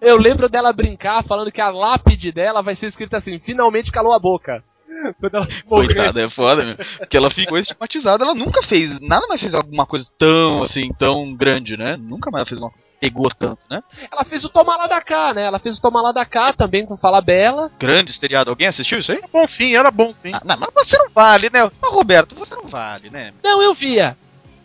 Eu 0.00 0.16
lembro 0.16 0.48
dela 0.48 0.72
brincar 0.72 1.24
falando 1.24 1.50
que 1.50 1.60
a 1.60 1.68
lápide 1.70 2.30
dela 2.30 2.62
vai 2.62 2.74
ser 2.76 2.86
escrita 2.86 3.16
assim: 3.16 3.40
finalmente 3.40 3.90
calou 3.90 4.12
a 4.12 4.18
boca. 4.18 4.62
Quando 5.20 5.34
ela 5.34 5.48
morrer. 5.66 5.86
Coitada, 5.94 6.20
é 6.22 6.30
foda, 6.30 6.64
meu. 6.64 6.76
Porque 6.98 7.16
ela 7.16 7.30
ficou 7.30 7.58
estigmatizada, 7.58 8.24
ela 8.24 8.34
nunca 8.34 8.62
fez, 8.62 8.98
nada 9.00 9.26
mais 9.26 9.40
fez 9.40 9.54
alguma 9.54 9.86
coisa 9.86 10.06
tão, 10.18 10.62
assim, 10.62 10.92
tão 10.98 11.34
grande, 11.34 11.76
né? 11.76 11.96
Nunca 11.96 12.30
mais 12.30 12.48
fez 12.48 12.60
uma 12.60 12.72
pegou 13.00 13.30
tanto, 13.30 13.60
né? 13.70 13.82
Ela 14.10 14.24
fez 14.24 14.44
o 14.44 14.48
Toma 14.48 14.76
Lá 14.76 14.86
da 14.86 15.00
Cá, 15.00 15.32
né? 15.32 15.42
Ela 15.42 15.58
fez 15.58 15.78
o 15.78 15.80
Toma 15.80 16.02
Lá 16.02 16.12
da 16.12 16.24
Cá 16.24 16.52
também 16.52 16.84
com 16.84 16.96
Fala 16.96 17.20
Bela. 17.20 17.70
Grande 17.78 18.12
seriado. 18.12 18.50
Alguém 18.50 18.66
assistiu 18.66 18.98
isso 18.98 19.12
aí? 19.12 19.18
Era 19.18 19.28
bom 19.28 19.46
sim, 19.46 19.76
era 19.76 19.90
bom 19.90 20.12
sim. 20.12 20.32
Ah, 20.34 20.42
não, 20.44 20.58
mas 20.58 20.70
você 20.74 20.98
não 20.98 21.08
vale, 21.10 21.48
né? 21.50 21.70
Mas, 21.80 21.92
Roberto, 21.92 22.34
você 22.34 22.54
não 22.54 22.68
vale, 22.68 23.08
né? 23.10 23.32
Não, 23.42 23.62
eu 23.62 23.74
via. 23.74 24.16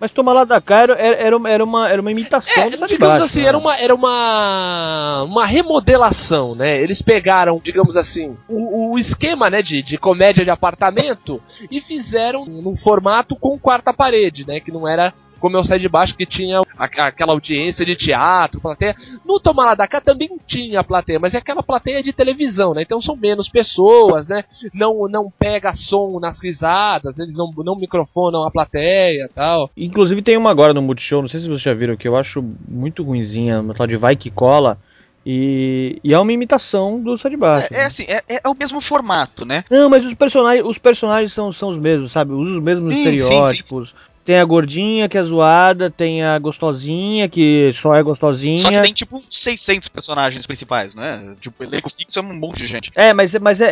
Mas 0.03 0.11
Toma 0.11 0.33
lá 0.33 0.43
da 0.43 0.59
cá 0.59 0.81
era, 0.81 0.93
era, 0.99 1.37
uma- 1.37 1.49
era, 1.49 1.63
uma, 1.63 1.89
era 1.89 2.01
uma 2.01 2.11
imitação 2.11 2.63
É, 2.63 2.69
do 2.71 2.87
digamos 2.87 2.99
Baixo, 2.99 3.23
assim, 3.23 3.39
né? 3.41 3.47
era 3.47 3.57
uma, 3.57 3.77
era 3.77 3.95
uma, 3.95 5.23
uma 5.23 5.45
remodelação, 5.45 6.53
né? 6.55 6.81
Eles 6.81 7.01
pegaram, 7.01 7.57
digamos 7.63 7.95
assim, 7.95 8.35
o, 8.49 8.91
o 8.91 8.99
esquema, 8.99 9.49
né, 9.49 9.61
de, 9.61 9.81
de 9.81 9.97
comédia 9.97 10.43
de 10.43 10.51
apartamento 10.51 11.41
e 11.71 11.79
fizeram 11.79 12.43
num 12.43 12.75
formato 12.75 13.33
com 13.37 13.57
quarta 13.57 13.93
parede, 13.93 14.45
né? 14.45 14.59
Que 14.59 14.73
não 14.73 14.85
era 14.85 15.13
como 15.43 15.57
eu 15.57 15.63
saí 15.65 15.77
de 15.77 15.89
baixo, 15.89 16.15
que 16.15 16.25
tinha 16.25 16.61
aquela 16.77 17.33
audiência 17.33 17.85
de 17.85 17.97
teatro, 17.97 18.61
plateia. 18.61 18.95
No 19.25 19.41
Toma 19.41 19.65
Lá 19.65 19.75
da 19.75 19.85
Cá 19.85 19.99
também 19.99 20.29
tinha 20.47 20.81
plateia, 20.85 21.19
mas 21.19 21.33
é 21.33 21.37
aquela 21.37 21.61
plateia 21.61 22.01
de 22.01 22.13
televisão, 22.13 22.73
né? 22.73 22.83
Então 22.83 23.01
são 23.01 23.17
menos 23.17 23.49
pessoas, 23.49 24.25
né? 24.25 24.45
Não, 24.73 25.05
não 25.09 25.29
pega 25.29 25.73
som 25.73 26.17
nas 26.17 26.41
risadas, 26.41 27.19
eles 27.19 27.35
não, 27.35 27.51
não 27.57 27.75
microfonam 27.75 28.47
a 28.47 28.51
plateia 28.51 29.29
tal. 29.35 29.69
Inclusive 29.75 30.21
tem 30.21 30.37
uma 30.37 30.49
agora 30.49 30.73
no 30.73 30.81
Multishow, 30.81 31.19
não 31.21 31.27
sei 31.27 31.41
se 31.41 31.47
vocês 31.47 31.61
já 31.61 31.73
viram, 31.73 31.97
que 31.97 32.07
eu 32.07 32.15
acho 32.15 32.41
muito 32.65 33.03
ruinzinha, 33.03 33.59
uma 33.59 33.73
tal 33.73 33.85
de 33.85 33.97
Vai 33.97 34.15
Que 34.15 34.31
Cola. 34.31 34.77
E, 35.25 35.99
e 36.03 36.13
é 36.13 36.19
uma 36.19 36.31
imitação 36.31 37.01
do 37.01 37.17
Sai 37.17 37.31
de 37.31 37.37
Baixo. 37.37 37.73
É, 37.73 37.77
é 37.77 37.85
assim, 37.85 38.03
é, 38.03 38.23
é 38.27 38.49
o 38.49 38.55
mesmo 38.55 38.81
formato, 38.81 39.45
né? 39.45 39.63
Não, 39.69 39.89
mas 39.89 40.05
os 40.05 40.13
personagens, 40.13 40.65
os 40.65 40.77
personagens 40.77 41.33
são, 41.33 41.51
são 41.51 41.69
os 41.69 41.77
mesmos, 41.77 42.13
sabe? 42.13 42.31
Usam 42.31 42.57
os 42.57 42.63
mesmos 42.63 42.93
Sim, 42.93 43.01
estereótipos. 43.01 43.93
Tem 44.25 44.37
a 44.39 44.45
gordinha 44.45 45.09
que 45.09 45.17
é 45.17 45.23
zoada, 45.23 45.89
tem 45.91 46.23
a 46.23 46.39
gostosinha 46.39 47.27
que 47.27 47.69
só 47.73 47.89
é 47.93 47.97
Só 47.97 48.03
que 48.03 48.09
gostosinha. 48.09 48.81
tem 48.81 48.93
tipo 48.93 49.21
600 49.29 49.89
personagens 49.89 50.45
principais, 50.45 50.95
né? 50.95 51.35
Tipo, 51.41 51.61
elenco 51.61 51.89
fixo 51.89 52.19
é 52.19 52.21
um 52.21 52.33
monte 52.39 52.59
de 52.59 52.67
gente. 52.67 52.89
É, 52.95 53.11
mas, 53.11 53.37
mas 53.39 53.59
é, 53.59 53.65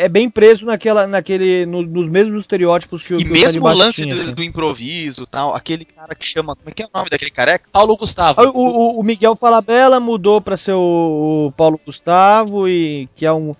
é, 0.00 0.04
é 0.04 0.08
bem 0.08 0.28
preso 0.28 0.66
naquela, 0.66 1.06
naquele, 1.06 1.66
no- 1.66 1.82
nos 1.86 2.08
mesmos 2.08 2.40
estereótipos 2.40 3.00
que 3.02 3.14
o 3.14 3.20
E 3.20 3.24
que 3.24 3.30
mesmo 3.30 3.64
o 3.64 3.72
lance 3.72 4.02
tinha, 4.02 4.12
do, 4.16 4.22
assim. 4.22 4.34
do 4.34 4.42
improviso 4.42 5.22
e 5.22 5.26
tal, 5.26 5.54
aquele 5.54 5.84
cara 5.84 6.16
que 6.16 6.26
chama. 6.26 6.56
Como 6.56 6.68
é 6.68 6.72
que 6.72 6.82
é 6.82 6.86
o 6.86 6.90
nome 6.92 7.08
daquele 7.08 7.30
careca? 7.30 7.64
Paulo 7.70 7.96
Gustavo. 7.96 8.42
O, 8.42 8.96
o, 8.96 9.00
o 9.00 9.02
Miguel 9.04 9.36
Falabella 9.36 10.00
mudou 10.00 10.40
pra 10.40 10.56
ser 10.56 10.72
o, 10.72 11.46
o 11.46 11.52
Paulo 11.52 11.80
Gustavo 11.86 12.66
e 12.68 13.08
que 13.14 13.24
é 13.24 13.32
um, 13.32 13.54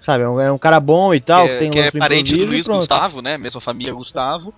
sabe, 0.00 0.24
é 0.24 0.28
um, 0.28 0.40
é 0.56 0.58
cara 0.58 0.80
bom 0.80 1.14
e 1.14 1.20
tal, 1.20 1.46
que 1.46 1.52
é, 1.52 1.56
tem 1.58 1.68
um 1.68 1.72
que 1.72 1.78
é 1.78 1.90
do 1.92 1.98
parente 2.00 2.36
do 2.36 2.44
Luiz. 2.46 2.66
Gustavo, 2.66 3.22
né? 3.22 3.38
Mesma 3.38 3.60
família 3.60 3.94
Gustavo. 3.94 4.52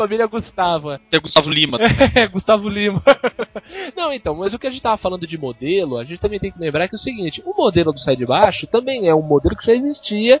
Família 0.00 0.26
Gustavo. 0.26 0.98
Tem 1.10 1.18
o 1.18 1.22
Gustavo 1.22 1.50
Lima. 1.50 1.78
É, 2.16 2.26
Gustavo 2.26 2.68
Lima. 2.70 3.02
Não, 3.94 4.10
então, 4.10 4.34
mas 4.34 4.54
o 4.54 4.58
que 4.58 4.66
a 4.66 4.70
gente 4.70 4.80
tava 4.80 4.96
falando 4.96 5.26
de 5.26 5.36
modelo, 5.36 5.98
a 5.98 6.04
gente 6.04 6.18
também 6.18 6.40
tem 6.40 6.50
que 6.50 6.58
lembrar 6.58 6.88
que 6.88 6.94
é 6.94 6.98
o 6.98 7.00
seguinte, 7.00 7.42
o 7.44 7.54
modelo 7.54 7.92
do 7.92 8.00
Sai 8.00 8.16
de 8.16 8.24
Baixo 8.24 8.66
também 8.66 9.08
é 9.08 9.14
um 9.14 9.20
modelo 9.20 9.54
que 9.54 9.66
já 9.66 9.74
existia, 9.74 10.40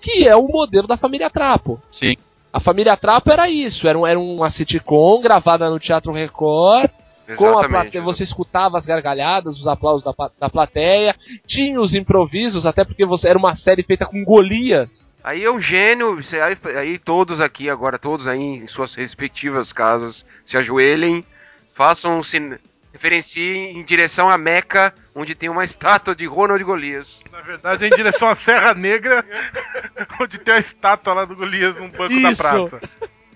que 0.00 0.28
é 0.28 0.36
o 0.36 0.46
modelo 0.46 0.86
da 0.86 0.96
família 0.96 1.28
Trapo. 1.28 1.82
Sim. 1.90 2.16
A 2.52 2.60
família 2.60 2.96
Trapo 2.96 3.32
era 3.32 3.50
isso, 3.50 3.88
era, 3.88 3.98
um, 3.98 4.06
era 4.06 4.18
uma 4.18 4.48
sitcom 4.48 5.20
gravada 5.20 5.68
no 5.68 5.80
Teatro 5.80 6.12
Record, 6.12 6.88
com 7.36 7.58
a 7.58 7.68
plateia, 7.68 8.02
você 8.02 8.24
escutava 8.24 8.78
as 8.78 8.86
gargalhadas, 8.86 9.58
os 9.60 9.66
aplausos 9.66 10.02
da, 10.02 10.12
da 10.38 10.48
plateia, 10.50 11.14
tinha 11.46 11.80
os 11.80 11.94
improvisos, 11.94 12.66
até 12.66 12.84
porque 12.84 13.04
você 13.04 13.28
era 13.28 13.38
uma 13.38 13.54
série 13.54 13.82
feita 13.82 14.06
com 14.06 14.24
Golias. 14.24 15.12
Aí 15.22 15.44
é 15.44 15.50
um 15.50 15.60
gênio, 15.60 16.16
você- 16.16 16.40
aí, 16.40 16.56
aí 16.76 16.98
todos 16.98 17.40
aqui, 17.40 17.68
agora 17.70 17.98
todos 17.98 18.26
aí 18.28 18.38
em 18.40 18.66
suas 18.66 18.94
respectivas 18.94 19.72
casas, 19.72 20.24
se 20.44 20.56
ajoelhem, 20.56 21.24
façam, 21.74 22.22
se 22.22 22.58
referenciem 22.92 23.78
em 23.78 23.84
direção 23.84 24.28
a 24.28 24.36
Meca, 24.36 24.92
onde 25.14 25.34
tem 25.34 25.48
uma 25.48 25.62
estátua 25.64 26.14
de 26.14 26.26
Ronald 26.26 26.62
Golias. 26.64 27.20
Na 27.30 27.40
verdade, 27.40 27.84
é 27.84 27.88
em 27.88 27.90
direção 27.94 28.28
à 28.28 28.34
Serra 28.34 28.74
Negra, 28.74 29.24
onde 30.20 30.38
tem 30.38 30.54
a 30.54 30.58
estátua 30.58 31.14
lá 31.14 31.24
do 31.24 31.36
Golias 31.36 31.76
num 31.78 31.88
banco 31.88 32.20
da 32.20 32.30
Isso. 32.32 32.42
praça. 32.42 32.80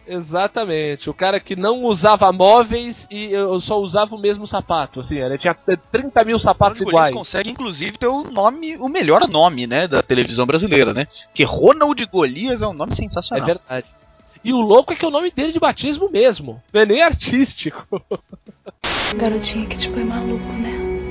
Exatamente, 0.06 1.08
o 1.08 1.14
cara 1.14 1.40
que 1.40 1.56
não 1.56 1.82
usava 1.84 2.30
móveis 2.30 3.06
e 3.10 3.32
eu 3.32 3.58
só 3.60 3.78
usava 3.80 4.14
o 4.14 4.18
mesmo 4.20 4.46
sapato, 4.46 5.00
assim, 5.00 5.18
ele 5.18 5.38
tinha 5.38 5.54
30 5.54 6.24
mil 6.24 6.38
sapatos 6.38 6.80
Ronald 6.80 6.90
iguais. 6.94 7.12
Golias 7.14 7.26
consegue, 7.26 7.50
inclusive, 7.50 7.96
ter 7.96 8.06
o 8.06 8.22
nome, 8.24 8.76
o 8.76 8.88
melhor 8.88 9.26
nome, 9.28 9.66
né, 9.66 9.88
da 9.88 10.02
televisão 10.02 10.44
brasileira, 10.46 10.92
né? 10.92 11.06
Porque 11.28 11.44
Ronald 11.44 12.04
Golias 12.06 12.60
é 12.60 12.66
um 12.66 12.74
nome 12.74 12.92
É 12.92 12.96
sensacional. 12.96 13.46
verdade. 13.46 13.86
E 14.44 14.52
o 14.52 14.60
louco 14.60 14.92
é 14.92 14.96
que 14.96 15.04
é 15.04 15.08
o 15.08 15.10
nome 15.10 15.30
dele 15.30 15.52
de 15.52 15.58
batismo 15.58 16.10
mesmo, 16.10 16.62
não 16.72 16.82
é 16.82 16.84
nem 16.84 17.02
artístico. 17.02 17.86
Garotinha 19.16 19.66
que 19.66 19.78
tipo 19.78 19.98
é 19.98 20.04
maluco, 20.04 20.52
né? 20.54 21.08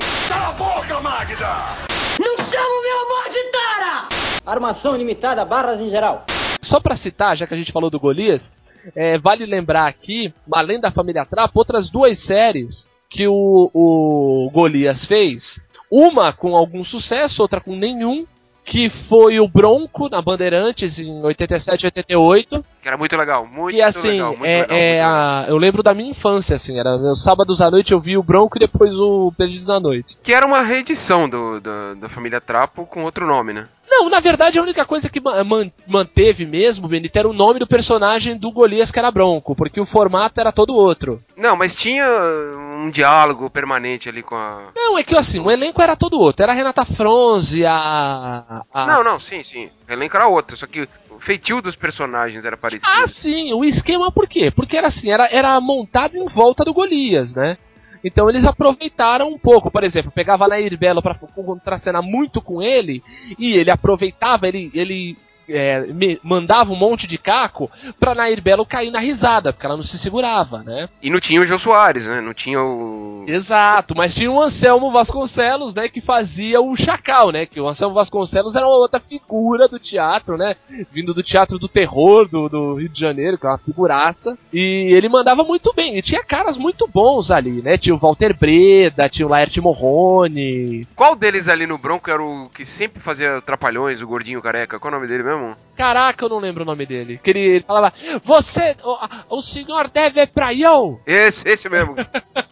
Armação 4.46 4.96
limitada, 4.96 5.44
barras 5.44 5.80
em 5.80 5.90
geral. 5.90 6.24
Só 6.62 6.78
pra 6.80 6.96
citar, 6.96 7.36
já 7.36 7.46
que 7.46 7.54
a 7.54 7.56
gente 7.56 7.72
falou 7.72 7.90
do 7.90 7.98
Golias, 7.98 8.52
é, 8.94 9.18
vale 9.18 9.46
lembrar 9.46 9.86
aqui, 9.86 10.32
além 10.52 10.80
da 10.80 10.90
família 10.90 11.24
Trapo, 11.24 11.58
outras 11.58 11.88
duas 11.90 12.18
séries 12.18 12.88
que 13.08 13.26
o, 13.28 13.70
o 13.72 14.50
Golias 14.52 15.04
fez. 15.04 15.60
Uma 15.90 16.32
com 16.32 16.56
algum 16.56 16.82
sucesso, 16.82 17.42
outra 17.42 17.60
com 17.60 17.76
nenhum. 17.76 18.26
que 18.66 18.88
foi 18.88 19.38
o 19.38 19.46
Bronco 19.46 20.08
na 20.08 20.22
Bandeirantes 20.22 20.98
em 20.98 21.22
87 21.22 21.84
88. 21.84 22.64
Que 22.80 22.88
era 22.88 22.96
muito 22.96 23.14
legal, 23.14 23.46
muito 23.46 23.74
que 23.76 23.82
assim, 23.82 24.08
legal, 24.08 24.30
muito 24.30 24.44
é, 24.46 24.60
legal. 24.62 24.76
é 24.76 24.80
muito 24.80 24.90
legal. 24.96 25.12
a- 25.12 25.44
eu 25.48 25.56
lembro 25.58 25.82
da 25.82 25.92
minha 25.92 26.10
infância, 26.10 26.56
assim, 26.56 26.78
era 26.78 26.96
meus 26.96 27.22
sábados 27.22 27.60
à 27.60 27.70
noite 27.70 27.92
eu 27.92 28.00
vi 28.00 28.16
o 28.16 28.22
Bronco 28.22 28.56
e 28.56 28.60
depois 28.60 28.94
o 28.98 29.30
Perdidos 29.36 29.66
na 29.66 29.78
Noite. 29.78 30.16
Que 30.22 30.32
era 30.32 30.46
uma 30.46 30.62
reedição 30.62 31.28
do, 31.28 31.60
da, 31.60 31.92
da 31.94 32.08
família 32.08 32.40
Trapo 32.40 32.86
com 32.86 33.04
outro 33.04 33.26
nome, 33.26 33.52
né? 33.52 33.64
Não, 33.96 34.08
na 34.10 34.18
verdade 34.20 34.58
a 34.58 34.62
única 34.62 34.84
coisa 34.84 35.08
que 35.08 35.20
ma- 35.20 35.44
man- 35.44 35.70
manteve 35.86 36.44
mesmo, 36.44 36.88
Benito, 36.88 37.16
era 37.16 37.28
o 37.28 37.32
nome 37.32 37.60
do 37.60 37.66
personagem 37.66 38.36
do 38.36 38.50
Golias 38.50 38.90
que 38.90 38.98
era 38.98 39.10
Bronco, 39.10 39.54
porque 39.54 39.80
o 39.80 39.86
formato 39.86 40.40
era 40.40 40.50
todo 40.50 40.74
outro. 40.74 41.22
Não, 41.36 41.56
mas 41.56 41.76
tinha 41.76 42.04
um 42.06 42.90
diálogo 42.90 43.48
permanente 43.48 44.08
ali 44.08 44.22
com 44.22 44.34
a. 44.34 44.68
Não, 44.74 44.98
é 44.98 45.04
que 45.04 45.16
assim, 45.16 45.38
o 45.38 45.50
elenco 45.50 45.80
era 45.80 45.94
todo 45.96 46.18
outro. 46.20 46.42
Era 46.42 46.52
a 46.52 46.54
Renata 46.54 46.84
Fronze, 46.84 47.64
a. 47.64 48.64
a- 48.72 48.86
Não, 48.86 49.04
não, 49.04 49.20
sim, 49.20 49.42
sim. 49.42 49.70
O 49.88 49.92
elenco 49.92 50.16
era 50.16 50.26
outro, 50.26 50.56
só 50.56 50.66
que 50.66 50.88
o 51.10 51.18
feitio 51.20 51.62
dos 51.62 51.76
personagens 51.76 52.44
era 52.44 52.56
parecido. 52.56 52.90
Ah, 52.92 53.06
sim, 53.06 53.52
o 53.52 53.64
esquema 53.64 54.10
por 54.10 54.26
quê? 54.28 54.50
Porque 54.50 54.76
era 54.76 54.88
assim, 54.88 55.10
era, 55.10 55.28
era 55.30 55.60
montado 55.60 56.16
em 56.16 56.26
volta 56.26 56.64
do 56.64 56.74
Golias, 56.74 57.34
né? 57.34 57.56
Então 58.04 58.28
eles 58.28 58.44
aproveitaram 58.44 59.28
um 59.28 59.38
pouco, 59.38 59.70
por 59.70 59.82
exemplo, 59.82 60.12
pegava 60.12 60.46
Nair 60.46 60.78
Belo 60.78 61.00
pra 61.00 61.14
contracenar 61.14 62.02
muito 62.02 62.42
com 62.42 62.60
ele, 62.60 63.02
e 63.38 63.54
ele 63.54 63.70
aproveitava, 63.70 64.46
ele, 64.46 64.70
ele 64.74 65.16
é, 65.48 65.86
mandava 66.22 66.72
um 66.72 66.76
monte 66.76 67.06
de 67.06 67.18
caco 67.18 67.70
pra 67.98 68.14
Nair 68.14 68.40
Belo 68.40 68.66
cair 68.66 68.90
na 68.90 69.00
risada, 69.00 69.52
porque 69.52 69.66
ela 69.66 69.76
não 69.76 69.84
se 69.84 69.98
segurava, 69.98 70.62
né? 70.62 70.88
E 71.02 71.10
não 71.10 71.20
tinha 71.20 71.40
o 71.40 71.46
Jô 71.46 71.58
Soares, 71.58 72.06
né? 72.06 72.20
Não 72.20 72.34
tinha 72.34 72.60
o. 72.60 73.24
Exato, 73.26 73.94
mas 73.96 74.14
tinha 74.14 74.30
o 74.30 74.40
Anselmo 74.40 74.90
Vasconcelos, 74.90 75.74
né, 75.74 75.88
que 75.88 76.00
fazia 76.00 76.60
o 76.60 76.76
Chacal, 76.76 77.30
né, 77.30 77.46
que 77.46 77.60
o 77.60 77.68
Anselmo 77.68 77.94
Vasconcelos 77.94 78.54
era 78.54 78.66
uma 78.66 78.76
outra 78.76 79.00
figura 79.00 79.66
do 79.66 79.78
teatro, 79.78 80.36
né, 80.36 80.56
vindo 80.92 81.14
do 81.14 81.22
teatro 81.22 81.58
do 81.58 81.68
terror 81.68 82.28
do, 82.28 82.48
do 82.48 82.74
Rio 82.74 82.88
de 82.88 83.00
Janeiro, 83.00 83.38
que 83.38 83.46
é 83.46 83.48
uma 83.48 83.58
figuraça, 83.58 84.36
e 84.52 84.92
ele 84.92 85.08
mandava 85.08 85.42
muito 85.42 85.72
bem, 85.74 85.96
e 85.96 86.02
tinha 86.02 86.22
caras 86.22 86.58
muito 86.58 86.86
bons 86.86 87.30
ali, 87.30 87.62
né, 87.62 87.78
tinha 87.78 87.94
o 87.94 87.98
Walter 87.98 88.36
Breda, 88.36 89.08
tinha 89.08 89.26
o 89.26 89.30
Laerte 89.30 89.60
Morrone, 89.60 90.86
Qual 90.94 91.16
deles 91.16 91.48
ali 91.48 91.66
no 91.66 91.78
Bronco 91.78 92.10
era 92.10 92.22
o 92.22 92.48
que 92.54 92.64
sempre 92.64 93.00
fazia 93.00 93.40
trapalhões, 93.40 94.00
o 94.00 94.06
gordinho 94.06 94.42
careca? 94.42 94.78
Qual 94.78 94.92
é 94.92 94.96
o 94.96 95.00
nome 95.00 95.08
dele 95.08 95.22
mesmo? 95.22 95.33
Caraca, 95.76 96.24
eu 96.24 96.28
não 96.28 96.38
lembro 96.38 96.62
o 96.62 96.66
nome 96.66 96.86
dele, 96.86 97.18
que 97.22 97.30
ele, 97.30 97.40
ele 97.40 97.64
falava, 97.66 97.92
você, 98.24 98.76
o, 98.82 99.36
o 99.38 99.42
senhor 99.42 99.88
deve 99.88 100.26
pra 100.26 100.52
eu, 100.54 101.00
Esse, 101.06 101.48
esse 101.48 101.68
mesmo. 101.68 101.94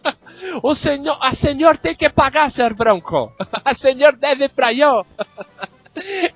o 0.61 0.75
senhor, 0.75 1.17
a 1.21 1.33
senhor 1.33 1.77
tem 1.77 1.95
que 1.95 2.09
pagar, 2.09 2.49
senhor 2.51 2.73
Branco, 2.73 3.31
a 3.63 3.73
senhor 3.73 4.13
deve 4.15 4.49
pra 4.49 4.73
eu. 4.73 5.05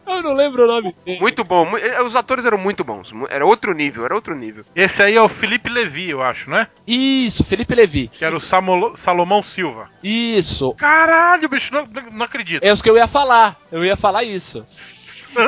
Eu 0.06 0.22
não 0.22 0.34
lembro 0.34 0.66
o 0.66 0.68
nome 0.68 0.94
dele. 1.04 1.20
Muito 1.20 1.44
bom. 1.44 1.75
eh, 1.80 2.00
Os 2.04 2.16
atores 2.16 2.46
eram 2.46 2.60
muito 2.60 2.84
bons. 2.84 3.12
Era 3.27 3.44
outro 3.44 3.74
nível, 3.74 4.06
era 4.06 4.13
outro 4.13 4.36
nível. 4.36 4.63
Esse 4.75 5.01
aí 5.01 5.16
é 5.16 5.22
o 5.22 5.27
Felipe 5.27 5.68
Levi, 5.68 6.12
eu 6.12 6.22
acho, 6.22 6.48
né? 6.48 6.68
Isso, 6.86 7.44
Felipe 7.44 7.74
Levi. 7.74 8.08
Que 8.08 8.24
era 8.24 8.38
o 8.38 8.39
Samolo- 8.39 8.96
Salomão 8.96 9.42
Silva. 9.42 9.89
Isso. 10.04 10.75
Caralho, 10.75 11.50
bicho, 11.50 11.74
não, 11.74 11.88
não 12.12 12.24
acredito. 12.25 12.63
É 12.63 12.72
isso 12.72 12.84
que 12.84 12.89
eu 12.89 12.98
ia 12.98 13.08
falar. 13.08 13.58
Eu 13.72 13.84
ia 13.84 13.98
falar 13.98 14.24
isso. 14.24 14.62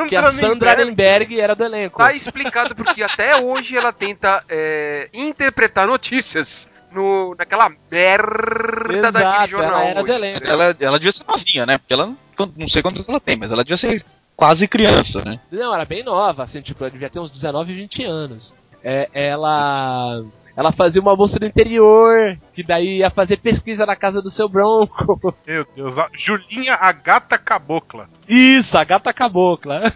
Que 0.08 0.16
a 0.16 0.32
Sandra. 0.32 0.76
Nemberg 0.84 1.40
era 1.40 1.54
do 1.54 1.64
elenco. 1.64 1.98
Tá 1.98 2.12
explicado 2.12 2.74
porque 2.74 3.02
até 3.02 3.36
hoje 3.36 3.76
ela 3.76 3.92
tenta 3.92 4.42
é, 4.48 5.08
interpretar 5.12 5.86
notícias 5.86 6.68
no, 6.92 7.34
naquela 7.38 7.70
merda 7.90 9.12
daquele 9.12 9.24
Exato, 9.28 9.50
jornal. 9.50 9.72
ela 9.80 9.84
era 9.88 10.02
do 10.02 10.12
elenco. 10.12 10.46
Ela, 10.46 10.76
ela 10.78 10.98
devia 10.98 11.12
ser 11.12 11.24
novinha, 11.28 11.66
né? 11.66 11.78
Porque 11.78 11.92
ela 11.92 12.06
não- 12.06 12.52
não 12.56 12.68
sei 12.68 12.82
quantos 12.82 13.08
ela 13.08 13.20
tem, 13.20 13.36
mas 13.36 13.50
ela 13.50 13.62
devia 13.64 13.76
ser 13.78 14.04
quase 14.36 14.66
criança, 14.66 15.22
né? 15.24 15.38
Não, 15.50 15.74
era 15.74 15.84
bem 15.84 16.02
nova, 16.02 16.42
assim, 16.44 16.60
tipo, 16.62 16.82
ela 16.82 16.90
devia 16.90 17.10
ter 17.10 17.18
uns 17.20 17.30
19, 17.30 17.74
20 17.74 18.04
anos. 18.04 18.54
É, 18.82 19.08
ela. 19.12 20.24
Ela 20.60 20.72
fazia 20.72 21.00
uma 21.00 21.16
moça 21.16 21.38
do 21.38 21.46
interior, 21.46 22.36
que 22.52 22.62
daí 22.62 22.98
ia 22.98 23.08
fazer 23.08 23.38
pesquisa 23.38 23.86
na 23.86 23.96
casa 23.96 24.20
do 24.20 24.30
seu 24.30 24.46
Bronco. 24.46 25.34
Meu 25.46 25.66
Deus, 25.74 25.96
a 25.96 26.06
Julinha 26.12 26.74
a 26.78 26.92
Gata 26.92 27.38
Cabocla. 27.38 28.10
Isso, 28.28 28.76
a 28.76 28.84
gata 28.84 29.10
cabocla. 29.10 29.90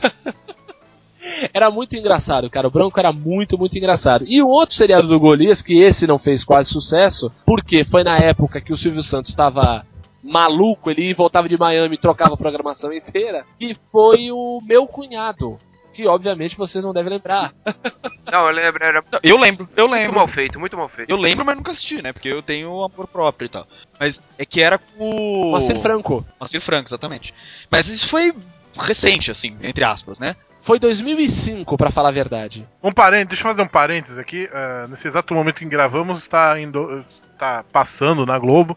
Era 1.52 1.70
muito 1.70 1.94
engraçado, 1.94 2.48
cara. 2.48 2.68
O 2.68 2.70
Bronco 2.70 2.98
era 2.98 3.12
muito, 3.12 3.58
muito 3.58 3.76
engraçado. 3.76 4.24
E 4.26 4.42
o 4.42 4.48
outro 4.48 4.74
seriado 4.74 5.06
do 5.06 5.20
Golias, 5.20 5.60
que 5.60 5.80
esse 5.80 6.06
não 6.06 6.18
fez 6.18 6.42
quase 6.44 6.70
sucesso, 6.70 7.30
porque 7.46 7.84
foi 7.84 8.02
na 8.02 8.18
época 8.18 8.60
que 8.60 8.72
o 8.72 8.76
Silvio 8.76 9.02
Santos 9.02 9.30
estava 9.32 9.86
maluco, 10.22 10.90
ele 10.90 11.12
voltava 11.14 11.48
de 11.48 11.58
Miami 11.58 11.94
e 11.96 12.00
trocava 12.00 12.34
a 12.34 12.38
programação 12.38 12.92
inteira, 12.92 13.44
que 13.58 13.74
foi 13.90 14.30
o 14.30 14.60
Meu 14.66 14.86
Cunhado. 14.86 15.58
Que 15.94 16.06
obviamente 16.06 16.56
vocês 16.56 16.84
não 16.84 16.92
devem 16.92 17.10
lembrar. 17.12 17.52
Não, 18.30 18.48
eu 18.48 18.52
lembro, 18.52 18.82
era 18.82 19.00
muito 19.00 19.12
Não, 19.12 19.20
Eu 19.22 19.38
lembro, 19.38 19.68
eu 19.76 19.86
lembro. 19.86 20.14
mal 20.16 20.26
feito, 20.26 20.58
muito 20.58 20.76
mal 20.76 20.88
feito. 20.88 21.08
Eu 21.08 21.16
lembro, 21.16 21.44
mas 21.44 21.56
nunca 21.56 21.70
assisti, 21.72 22.02
né? 22.02 22.12
Porque 22.12 22.28
eu 22.28 22.42
tenho 22.42 22.82
amor 22.82 23.06
próprio 23.06 23.46
e 23.46 23.48
tal. 23.48 23.66
Mas 24.00 24.18
é 24.36 24.44
que 24.44 24.60
era 24.60 24.76
com 24.78 25.10
o. 25.10 25.50
Moacir 25.52 25.78
Franco. 25.80 26.26
Moacir 26.40 26.60
Franco, 26.64 26.88
exatamente. 26.88 27.32
Mas 27.70 27.86
isso 27.86 28.08
foi 28.10 28.34
recente, 28.76 29.30
assim, 29.30 29.56
entre 29.62 29.84
aspas, 29.84 30.18
né? 30.18 30.34
Foi 30.62 30.78
2005, 30.80 31.76
pra 31.76 31.90
falar 31.92 32.08
a 32.08 32.12
verdade. 32.12 32.66
Um 32.82 32.90
parênteses, 32.90 33.28
deixa 33.28 33.42
eu 33.46 33.50
fazer 33.52 33.62
um 33.62 33.68
parênteses 33.68 34.18
aqui. 34.18 34.48
eh, 34.52 34.86
nesse 34.88 35.06
exato 35.06 35.34
momento 35.34 35.62
em 35.62 35.68
que 35.68 35.70
gravamos, 35.70 36.18
está 36.20 36.58
indo, 36.58 37.04
está 37.34 37.62
passando 37.70 38.24
na 38.26 38.38
Globo 38.38 38.76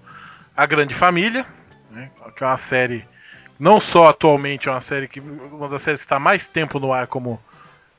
A 0.55 0.65
Grande 0.65 0.93
Família, 0.93 1.45
né, 1.89 2.11
que 2.35 2.43
é 2.43 2.47
uma 2.47 2.57
série, 2.57 3.07
não 3.59 3.79
só 3.79 4.07
atualmente, 4.07 4.67
é 4.67 4.71
uma 4.71 4.81
série 4.81 5.07
que 5.07 5.19
uma 5.19 5.67
das 5.67 5.81
séries 5.83 6.01
que 6.01 6.05
está 6.05 6.19
mais 6.19 6.45
tempo 6.47 6.79
no 6.79 6.91
ar, 6.93 7.07
como 7.07 7.39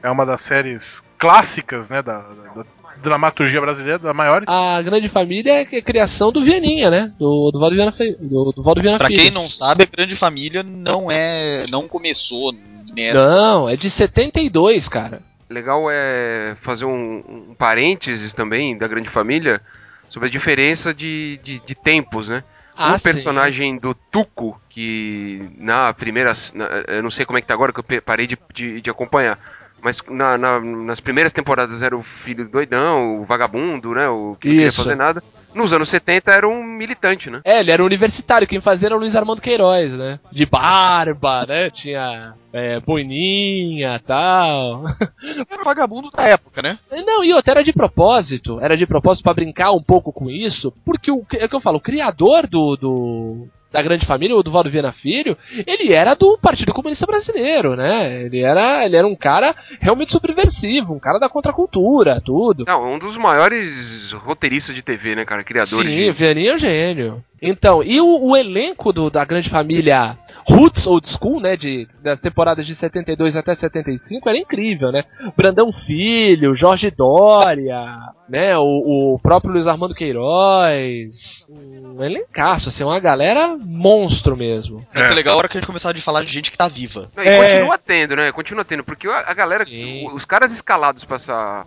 é 0.02 0.10
uma 0.10 0.24
das 0.26 0.40
séries 0.42 1.02
clássicas, 1.18 1.88
né, 1.88 2.00
da, 2.02 2.18
da- 2.20 2.62
da 2.62 2.64
dramaturgia 3.02 3.60
brasileira, 3.60 3.98
da 3.98 4.12
maior. 4.14 4.42
A 4.46 4.80
Grande 4.82 5.08
Família 5.08 5.52
é 5.52 5.76
a 5.78 5.82
criação 5.82 6.32
do 6.32 6.42
Vianinha, 6.42 6.90
né? 6.90 7.12
Do, 7.18 7.50
do 7.52 7.60
Valdo 7.60 7.76
Viana, 7.76 7.92
do, 8.20 8.52
do 8.52 8.62
Valdo 8.62 8.82
Viana 8.82 8.98
Pra 8.98 9.06
Filho. 9.06 9.20
quem 9.20 9.30
não 9.30 9.48
sabe, 9.50 9.84
a 9.84 9.96
Grande 9.96 10.16
Família 10.16 10.62
não 10.64 11.08
é. 11.10 11.64
não 11.68 11.86
começou 11.86 12.52
nessa. 12.92 13.14
Não, 13.18 13.68
é 13.68 13.76
de 13.76 13.88
72, 13.88 14.88
cara. 14.88 15.20
Legal 15.48 15.86
é 15.90 16.56
fazer 16.60 16.84
um, 16.86 17.48
um 17.50 17.54
parênteses 17.56 18.34
também 18.34 18.76
da 18.76 18.86
grande 18.88 19.08
família 19.08 19.60
sobre 20.08 20.28
a 20.28 20.32
diferença 20.32 20.92
de, 20.92 21.38
de, 21.42 21.60
de 21.60 21.74
tempos, 21.74 22.28
né? 22.28 22.42
Ah, 22.80 22.94
o 22.94 22.98
sim. 22.98 23.02
personagem 23.02 23.76
do 23.76 23.92
Tuco, 23.92 24.60
que 24.68 25.50
na 25.58 25.92
primeira. 25.92 26.32
na- 26.54 26.66
eu 26.86 27.02
não 27.02 27.10
sei 27.10 27.26
como 27.26 27.38
é 27.38 27.40
que 27.40 27.46
tá 27.46 27.54
agora, 27.54 27.72
que 27.72 27.80
eu 27.80 28.02
parei 28.02 28.26
de, 28.26 28.38
de, 28.54 28.80
de 28.80 28.90
acompanhar. 28.90 29.38
Mas 29.80 30.02
na- 30.08 30.36
na- 30.36 30.60
nas 30.60 31.00
primeiras 31.00 31.32
temporadas 31.32 31.82
era 31.82 31.96
o 31.96 32.02
filho 32.02 32.48
doidão, 32.48 33.20
o 33.20 33.24
vagabundo, 33.24 33.94
né? 33.94 34.08
O 34.08 34.36
que 34.40 34.48
não 34.48 34.54
queria 34.54 34.72
fazer 34.72 34.96
nada. 34.96 35.22
Nos 35.54 35.72
anos 35.72 35.88
70 35.88 36.30
era 36.30 36.46
um 36.46 36.62
militante, 36.62 37.30
né? 37.30 37.40
É, 37.44 37.60
ele 37.60 37.70
era 37.70 37.82
universitário, 37.82 38.46
quem 38.46 38.60
fazia 38.60 38.88
era 38.88 38.96
o 38.96 38.98
Luiz 38.98 39.16
Armando 39.16 39.40
Queiroz, 39.40 39.92
né? 39.92 40.20
De 40.30 40.44
barba, 40.44 41.46
né? 41.46 41.70
Tinha 41.70 42.34
é, 42.52 42.78
boininha 42.80 43.96
e 43.96 43.98
tal. 44.00 44.84
Era 45.50 45.62
o 45.62 45.64
vagabundo 45.64 46.10
da 46.10 46.24
época, 46.24 46.60
né? 46.62 46.78
Não, 46.90 47.22
e 47.24 47.32
outra, 47.32 47.52
era 47.54 47.64
de 47.64 47.72
propósito. 47.72 48.58
Era 48.60 48.76
de 48.76 48.86
propósito 48.86 49.24
pra 49.24 49.34
brincar 49.34 49.72
um 49.72 49.82
pouco 49.82 50.12
com 50.12 50.30
isso. 50.30 50.72
Porque 50.84 51.10
o, 51.10 51.24
é 51.34 51.44
o 51.44 51.48
que 51.48 51.54
eu 51.56 51.60
falo, 51.60 51.78
o 51.78 51.80
criador 51.82 52.46
do. 52.46 52.76
do 52.76 53.48
da 53.70 53.82
grande 53.82 54.06
família, 54.06 54.36
o 54.36 54.42
do 54.42 54.50
Valdo 54.50 54.70
Viana 54.70 54.92
Filho, 54.92 55.36
ele 55.66 55.92
era 55.92 56.14
do 56.14 56.38
Partido 56.38 56.72
Comunista 56.72 57.06
Brasileiro, 57.06 57.76
né? 57.76 58.22
Ele 58.24 58.40
era, 58.40 58.84
ele 58.84 58.96
era 58.96 59.06
um 59.06 59.14
cara 59.14 59.54
realmente 59.80 60.10
subversivo, 60.10 60.94
um 60.94 60.98
cara 60.98 61.18
da 61.18 61.28
contracultura, 61.28 62.20
tudo. 62.24 62.64
Não, 62.66 62.92
um 62.92 62.98
dos 62.98 63.16
maiores 63.16 64.12
roteiristas 64.12 64.74
de 64.74 64.82
TV, 64.82 65.14
né, 65.14 65.24
cara? 65.24 65.44
Criadores 65.44 65.92
Sim, 65.92 66.02
de. 66.04 66.10
o 66.10 66.14
Vianney 66.14 66.48
é 66.48 66.54
um 66.54 66.58
gênio. 66.58 67.24
Então, 67.40 67.82
e 67.82 68.00
o, 68.00 68.06
o 68.06 68.36
elenco 68.36 68.92
do, 68.92 69.10
da 69.10 69.24
grande 69.24 69.48
família 69.48 70.18
Roots 70.48 70.86
Old 70.86 71.08
School, 71.08 71.40
né, 71.40 71.56
de, 71.56 71.86
das 72.02 72.20
temporadas 72.20 72.66
de 72.66 72.74
72 72.74 73.36
até 73.36 73.54
75, 73.54 74.28
era 74.28 74.38
incrível, 74.38 74.90
né? 74.90 75.04
Brandão 75.36 75.72
Filho, 75.72 76.54
Jorge 76.54 76.90
Dória, 76.90 77.84
né, 78.28 78.56
o, 78.58 79.14
o 79.14 79.18
próprio 79.22 79.52
Luiz 79.52 79.66
Armando 79.66 79.94
Queiroz, 79.94 81.46
um 81.48 82.02
elencaço, 82.02 82.68
assim, 82.68 82.84
uma 82.84 82.98
galera 83.00 83.56
monstro 83.58 84.36
mesmo. 84.36 84.86
Vai 84.92 85.04
ser 85.04 85.14
legal 85.14 85.34
a 85.34 85.38
hora 85.38 85.48
que 85.48 85.56
a 85.56 85.60
gente 85.60 85.66
começar 85.66 85.94
a 85.94 86.02
falar 86.02 86.22
de 86.24 86.32
gente 86.32 86.50
que 86.50 86.56
tá 86.58 86.68
viva. 86.68 87.10
Não, 87.16 87.22
e 87.24 87.28
É. 87.28 87.42
continua 87.42 87.78
tendo, 87.78 88.16
né? 88.16 88.32
Continua 88.32 88.64
tendo, 88.64 88.84
porque 88.84 89.06
a, 89.08 89.24
a 89.30 89.34
galera, 89.34 89.64
Sim. 89.64 90.08
os 90.12 90.24
caras 90.24 90.52
escalados 90.52 91.04
pra, 91.04 91.16
essa, 91.16 91.66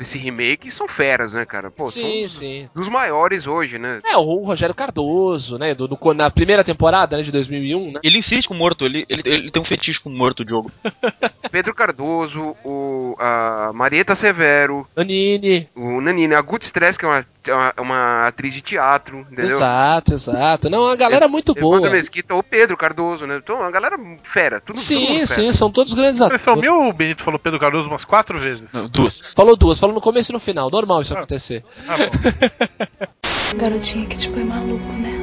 pra 0.00 0.04
esse 0.04 0.16
remake 0.16 0.70
são 0.70 0.88
feras, 0.88 1.34
né, 1.34 1.44
cara? 1.44 1.70
Pô, 1.70 1.90
sim, 1.90 2.00
são 2.00 2.22
dos, 2.22 2.32
sim. 2.38 2.64
dos 2.74 2.88
maiores 2.88 3.46
hoje, 3.46 3.78
né? 3.78 4.00
É, 4.06 4.16
o 4.16 4.42
Rogério 4.42 4.74
Cardoso, 4.74 5.58
né, 5.58 5.74
do, 5.74 5.86
do- 5.86 6.14
na 6.14 6.30
primeira 6.30 6.64
temporada, 6.64 7.18
né, 7.18 7.22
de 7.22 7.30
2001, 7.30 7.92
né? 7.92 8.00
Ele 8.02 8.18
insiste 8.18 8.48
com 8.48 8.54
morto, 8.54 8.86
ele, 8.86 9.04
ele, 9.10 9.22
ele 9.26 9.50
tem 9.50 9.60
um 9.60 9.64
fetiche 9.64 10.00
com 10.00 10.08
morto, 10.08 10.40
o 10.40 10.44
Diogo. 10.44 10.72
Pedro 11.52 11.74
Cardoso, 11.74 12.56
o 12.64 13.14
a 13.18 13.72
Marieta 13.74 14.14
Severo, 14.14 14.88
Anine. 14.96 15.68
o 15.74 16.00
Nanini, 16.00 16.34
a 16.34 16.40
Gut 16.40 16.62
Stress, 16.64 16.98
que 16.98 17.04
é 17.04 17.08
uma, 17.08 17.26
uma, 17.48 17.74
uma 17.78 18.26
atriz 18.26 18.52
de 18.52 18.60
teatro, 18.60 19.20
entendeu? 19.30 19.56
Exato, 19.56 20.12
exato. 20.14 20.68
Não, 20.70 20.86
a 20.86 20.96
galera 20.96 21.24
é 21.24 21.28
muito 21.28 21.54
boa. 21.54 21.76
Evandro 21.76 21.92
Mesquita, 21.92 22.34
o 22.34 22.42
Pedro 22.42 22.76
Cardoso, 22.76 23.26
né? 23.26 23.36
Então, 23.42 23.62
a 23.62 23.70
galera 23.70 23.96
fera, 24.22 24.60
tudo, 24.60 24.78
Sim, 24.80 25.26
fera. 25.26 25.26
sim, 25.26 25.52
são 25.52 25.70
todos 25.70 25.94
grandes 25.94 26.20
atores. 26.20 26.42
Impressão 26.42 26.56
minha, 26.60 26.74
o 26.88 26.92
Benito 26.92 27.22
falou 27.22 27.38
Pedro 27.38 27.58
Cardoso 27.58 27.88
umas 27.88 28.04
quatro 28.04 28.38
vezes. 28.38 28.72
Não, 28.72 28.88
duas. 28.88 29.20
Falou 29.34 29.56
duas, 29.56 29.78
falou 29.78 29.94
no 29.94 30.00
começo 30.00 30.32
e 30.32 30.34
no 30.34 30.40
final. 30.40 30.70
Normal 30.70 31.02
isso 31.02 31.14
Ah. 31.14 31.18
acontecer. 31.18 31.64
Ah, 31.88 31.96
bom. 31.96 32.10
Garotinha 33.56 34.06
que 34.06 34.16
te 34.16 34.28
põe 34.28 34.44
maluco, 34.44 34.92
né? 34.92 35.18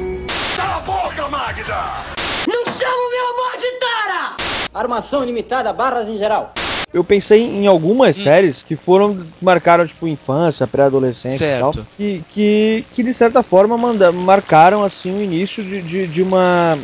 Armação 4.74 5.22
ilimitada, 5.22 5.72
barras 5.72 6.06
em 6.08 6.18
geral. 6.18 6.52
Eu 6.92 7.04
pensei 7.04 7.42
em 7.42 7.66
algumas 7.66 8.16
séries 8.16 8.62
que 8.62 8.74
foram 8.74 9.26
marcaram 9.42 9.86
tipo 9.86 10.08
infância, 10.08 10.66
pré-adolescência 10.66 11.56
e 11.56 11.60
tal, 11.60 11.72
que, 11.96 12.24
que, 12.30 12.84
que 12.92 13.02
de 13.02 13.12
certa 13.12 13.42
forma 13.42 13.76
manda, 13.76 14.10
marcaram 14.10 14.82
assim 14.82 15.14
o 15.14 15.20
início 15.22 15.62
de, 15.62 15.82
de, 15.82 16.06
de 16.06 16.22
uma 16.22 16.78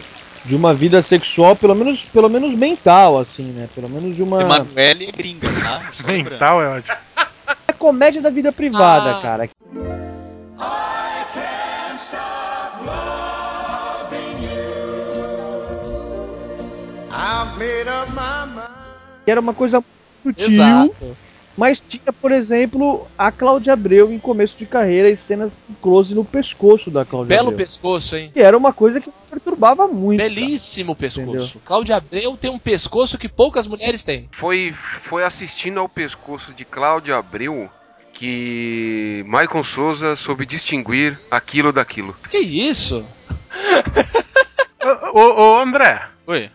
de 0.44 0.54
uma 0.54 0.74
vida 0.74 1.00
sexual, 1.00 1.56
pelo 1.56 1.74
menos 1.74 2.02
pelo 2.02 2.28
menos 2.28 2.54
mental 2.54 3.18
assim, 3.18 3.50
né? 3.50 3.66
Pelo 3.74 3.88
menos 3.88 4.14
de 4.14 4.22
uma 4.22 4.42
Emanuele 4.42 5.06
é 5.08 5.12
gringa, 5.12 5.48
tá? 5.62 5.90
Mental 6.04 6.62
é 6.62 6.68
ótimo. 6.68 6.96
é 7.66 7.72
comédia 7.72 8.20
da 8.20 8.28
vida 8.30 8.52
privada, 8.52 9.16
Ah. 9.16 9.22
cara. 9.22 9.48
Que 19.24 19.30
era 19.30 19.40
uma 19.40 19.54
coisa 19.54 19.82
sutil, 20.22 20.52
Exato. 20.52 21.16
mas 21.56 21.80
tinha, 21.80 22.12
por 22.12 22.32
exemplo, 22.32 23.06
a 23.16 23.30
Cláudia 23.32 23.72
Abreu 23.72 24.12
em 24.12 24.18
começo 24.18 24.56
de 24.58 24.66
carreira 24.66 25.08
e 25.10 25.16
cenas 25.16 25.56
close 25.80 26.14
no 26.14 26.24
pescoço 26.24 26.90
da 26.90 27.04
Cláudia 27.04 27.36
Belo 27.36 27.48
Abreu. 27.48 27.66
pescoço, 27.66 28.16
hein? 28.16 28.30
Que 28.32 28.40
era 28.40 28.56
uma 28.56 28.72
coisa 28.72 29.00
que 29.00 29.08
me 29.08 29.14
perturbava 29.30 29.86
muito. 29.86 30.18
cara. 30.18 30.28
Belíssimo 30.28 30.94
pescoço. 30.94 31.28
Entendeu? 31.28 31.50
Cláudia 31.64 31.96
Abreu 31.96 32.36
tem 32.36 32.50
um 32.50 32.58
pescoço 32.58 33.16
que 33.18 33.28
poucas 33.28 33.66
mulheres 33.66 34.02
têm. 34.02 34.28
Foi, 34.32 34.72
foi 35.02 35.24
assistindo 35.24 35.80
ao 35.80 35.88
pescoço 35.88 36.52
de 36.52 36.64
Cláudio 36.64 37.14
Abreu 37.16 37.70
que 38.12 39.24
Michael 39.26 39.64
Souza 39.64 40.14
soube 40.16 40.46
distinguir 40.46 41.18
aquilo 41.30 41.72
daquilo. 41.72 42.14
Que 42.30 42.38
isso? 42.38 43.04
Ô, 45.12 45.18
ô, 45.18 45.56
ô, 45.56 45.60
André, 45.60 46.00
Oi. 46.26 46.50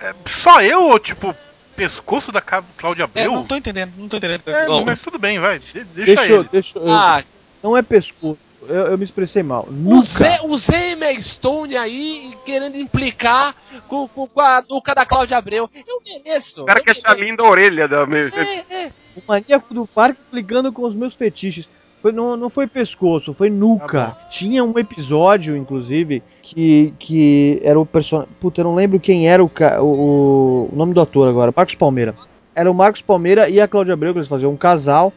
é 0.00 0.14
só 0.26 0.60
eu 0.62 0.88
ou 0.88 0.98
tipo 0.98 1.34
pescoço 1.76 2.30
da 2.32 2.40
Cláudia 2.40 3.02
É, 3.02 3.04
Abreu? 3.04 3.32
não 3.32 3.44
tô 3.44 3.56
entendendo, 3.56 3.92
não 3.96 4.08
tô 4.08 4.16
entendendo. 4.16 4.42
É, 4.46 4.66
Bom, 4.66 4.84
mas 4.84 4.98
tudo 4.98 5.18
bem, 5.18 5.38
vai. 5.38 5.58
de- 5.58 5.84
Deixa, 5.84 6.14
Deixa, 6.14 6.32
eu, 6.32 6.40
ele. 6.40 6.48
deixa 6.50 6.78
eu- 6.78 6.90
Ah, 6.90 7.22
Não 7.62 7.76
é 7.76 7.82
pescoço. 7.82 8.38
Eu, 8.66 8.86
eu 8.92 8.98
me 8.98 9.04
expressei 9.04 9.42
mal. 9.42 9.66
o 9.68 9.72
Nuca. 9.72 10.06
Zé, 10.06 10.40
o 10.42 10.56
Zé 10.56 10.96
Stone 11.20 11.76
aí 11.76 12.34
querendo 12.46 12.76
implicar 12.76 13.54
com, 13.88 14.08
com, 14.08 14.26
com 14.26 14.40
a 14.40 14.62
nuca 14.68 14.94
da 14.94 15.04
Cláudia 15.04 15.36
Abreu. 15.36 15.68
Eu 15.74 16.00
mereço. 16.04 16.62
O 16.62 16.66
cara 16.66 16.80
eu 16.80 16.84
quer 16.84 16.92
achar 16.92 17.10
mereço. 17.10 17.24
linda 17.30 17.42
a 17.42 17.50
orelha 17.50 17.86
da 17.88 18.06
meu. 18.06 18.28
É, 18.28 18.64
é. 18.70 18.92
O 19.16 19.22
maníaco 19.28 19.72
do 19.74 19.86
parque 19.86 20.18
ligando 20.32 20.72
com 20.72 20.82
os 20.84 20.94
meus 20.94 21.14
fetiches. 21.14 21.68
Foi, 22.00 22.10
não, 22.12 22.36
não 22.36 22.48
foi 22.50 22.66
pescoço, 22.66 23.32
foi 23.34 23.48
nuca. 23.50 24.06
Tá 24.18 24.26
Tinha 24.28 24.62
um 24.64 24.78
episódio, 24.78 25.56
inclusive, 25.56 26.22
que, 26.44 26.92
que 26.98 27.60
era 27.64 27.80
o 27.80 27.86
personagem. 27.86 28.30
Puta, 28.38 28.60
eu 28.60 28.64
não 28.64 28.74
lembro 28.74 29.00
quem 29.00 29.26
era 29.28 29.42
o, 29.42 29.48
ca- 29.48 29.80
o, 29.82 30.68
o 30.72 30.76
nome 30.76 30.92
do 30.92 31.00
ator 31.00 31.28
agora. 31.28 31.52
Marcos 31.56 31.74
Palmeira. 31.74 32.14
Era 32.54 32.70
o 32.70 32.74
Marcos 32.74 33.00
Palmeira 33.02 33.48
e 33.48 33.60
a 33.60 33.66
Cláudia 33.66 33.94
Abreu, 33.94 34.12
que 34.12 34.18
eles 34.18 34.28
faziam 34.28 34.52
um 34.52 34.56
casal. 34.56 35.12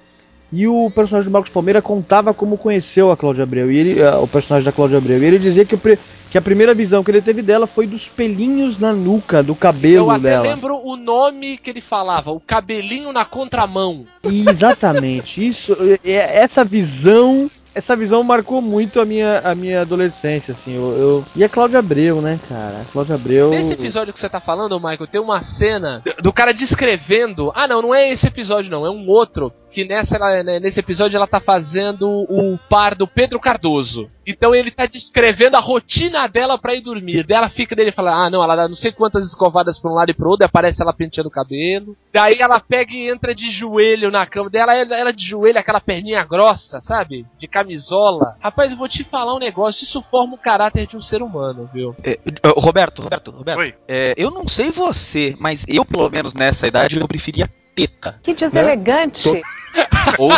E 0.52 0.66
o 0.66 0.90
personagem 0.90 1.30
do 1.30 1.34
Marcos 1.34 1.52
Palmeira 1.52 1.82
contava 1.82 2.34
como 2.34 2.58
conheceu 2.58 3.12
a 3.12 3.18
Cláudia 3.18 3.44
Abreu. 3.44 3.70
E 3.70 3.78
ele, 3.78 4.00
eh, 4.00 4.16
o 4.16 4.28
personagem 4.28 4.63
da 4.66 4.72
Cláudia 4.72 4.98
Abreu. 4.98 5.22
E 5.22 5.26
ele 5.26 5.38
dizia 5.38 5.66
que, 5.66 5.76
pre- 5.76 6.00
que 6.32 6.38
a 6.38 6.42
primeira 6.42 6.74
visão 6.74 7.04
que 7.04 7.12
ele 7.12 7.22
teve 7.22 7.42
dela 7.42 7.68
foi 7.68 7.86
dos 7.86 8.08
pelinhos 8.08 8.78
na 8.78 8.94
nuca, 8.94 9.44
do 9.44 9.54
cabelo 9.54 10.13
Eu 10.13 10.20
dela. 10.20 10.48
lembro 10.48 10.80
o 10.82 10.96
nome 10.96 11.58
que 11.58 11.70
ele 11.70 11.82
falava, 11.82 12.32
o 12.32 12.40
cabelinho 12.40 13.12
na 13.12 13.26
contramão. 13.26 14.06
Exatamente, 14.24 15.46
isso, 15.46 15.76
essa 16.04 16.63
visão, 16.63 17.52
essa 17.78 17.96
visão 17.96 18.24
marcou 18.24 18.62
muito 18.62 19.00
a 19.00 19.06
minha, 19.06 19.40
a 19.40 19.54
minha 19.54 19.82
adolescência, 19.82 20.52
assim, 20.52 20.74
eu, 20.74 20.98
eu- 20.98 21.26
e 21.36 21.44
a 21.44 21.50
Cláudia 21.50 21.80
Abreu, 21.80 22.22
né, 22.22 22.40
cara, 22.50 22.82
a 22.82 22.86
Cláudia 22.86 23.16
Abreu, 23.16 23.50
Nesse 23.52 23.74
episódio 23.74 24.13
que 24.13 24.20
você 24.20 24.28
tá 24.28 24.42
falando, 24.42 24.80
Michael, 24.80 25.08
tem 25.08 25.22
uma 25.22 25.42
cena 25.42 26.02
do 26.24 26.34
cara 26.34 26.54
descrevendo. 26.54 27.52
Ah, 27.54 27.68
não, 27.68 27.82
não 27.82 27.94
é 27.94 28.12
esse 28.12 28.28
episódio, 28.28 28.72
não, 28.72 28.86
é 28.86 28.90
um 28.90 29.08
outro. 29.08 29.54
Que 29.69 29.84
nessa, 29.84 30.15
ela- 30.15 30.43
né, 30.43 30.60
nesse 30.60 30.80
episódio 30.80 31.17
ela 31.17 31.27
tá 31.27 31.39
fazendo 31.39 32.08
o 32.08 32.58
par 32.69 32.95
do 32.95 33.06
Pedro 33.08 33.39
Cardoso. 33.39 34.10
Então 34.25 34.53
ele 34.56 34.71
tá 34.71 34.86
descrevendo 34.86 35.56
a 35.56 35.60
rotina 35.62 36.27
dela 36.27 36.58
pra 36.58 36.73
ir 36.75 36.82
dormir. 36.82 37.23
Daí 37.25 37.38
ela 37.38 37.49
fica 37.49 37.75
dele 37.75 37.89
e 37.89 37.93
fala: 37.93 38.13
Ah, 38.25 38.30
não, 38.30 38.43
ela 38.43 38.56
dá 38.56 38.67
não 38.67 38.75
sei 38.75 38.91
quantas 38.91 39.25
escovadas 39.25 39.80
pra 39.80 39.89
um 39.91 39.93
lado 39.93 40.10
e 40.10 40.13
pro 40.13 40.30
outro, 40.30 40.45
aparece 40.45 40.82
ela 40.82 40.93
penteando 40.93 41.30
o 41.30 41.32
cabelo. 41.32 41.95
Daí 42.13 42.38
ela 42.39 42.60
pega 42.60 42.93
e 42.93 43.10
entra 43.10 43.34
de 43.34 43.49
joelho 43.49 44.12
na 44.12 44.25
cama. 44.25 44.49
Daí 44.49 44.62
ela, 44.62 44.73
ela 44.95 45.13
de 45.13 45.23
joelho, 45.25 45.58
aquela 45.60 45.80
perninha 45.80 46.23
grossa, 46.25 46.82
sabe? 46.82 47.25
De 47.39 47.47
camisola. 47.47 48.36
Rapaz, 48.41 48.71
eu 48.71 48.77
vou 48.77 48.88
te 48.89 49.03
falar 49.03 49.34
um 49.36 49.39
negócio: 49.39 49.84
isso 49.84 50.01
forma 50.01 50.34
o 50.36 50.38
caráter 50.38 50.88
de 50.88 50.97
um 50.97 51.01
ser 51.01 51.21
humano, 51.21 51.69
viu? 51.73 51.95
é, 52.03 52.17
Roberto, 52.58 53.01
Roberto, 53.01 53.32
Roberto. 53.32 53.60
Oi. 53.60 53.73
É, 53.88 54.13
eu 54.17 54.30
não 54.32 54.47
sei 54.47 54.71
você, 54.71 55.36
mas 55.39 55.62
eu, 55.67 55.86
pelo 55.86 56.10
menos 56.10 56.34
nessa 56.34 56.67
idade, 56.67 56.97
eu 56.99 57.08
preferia 57.08 57.47
teta. 57.78 58.20
Que 58.24 58.34
deselegante. 58.34 59.30
Ou, 60.18 60.32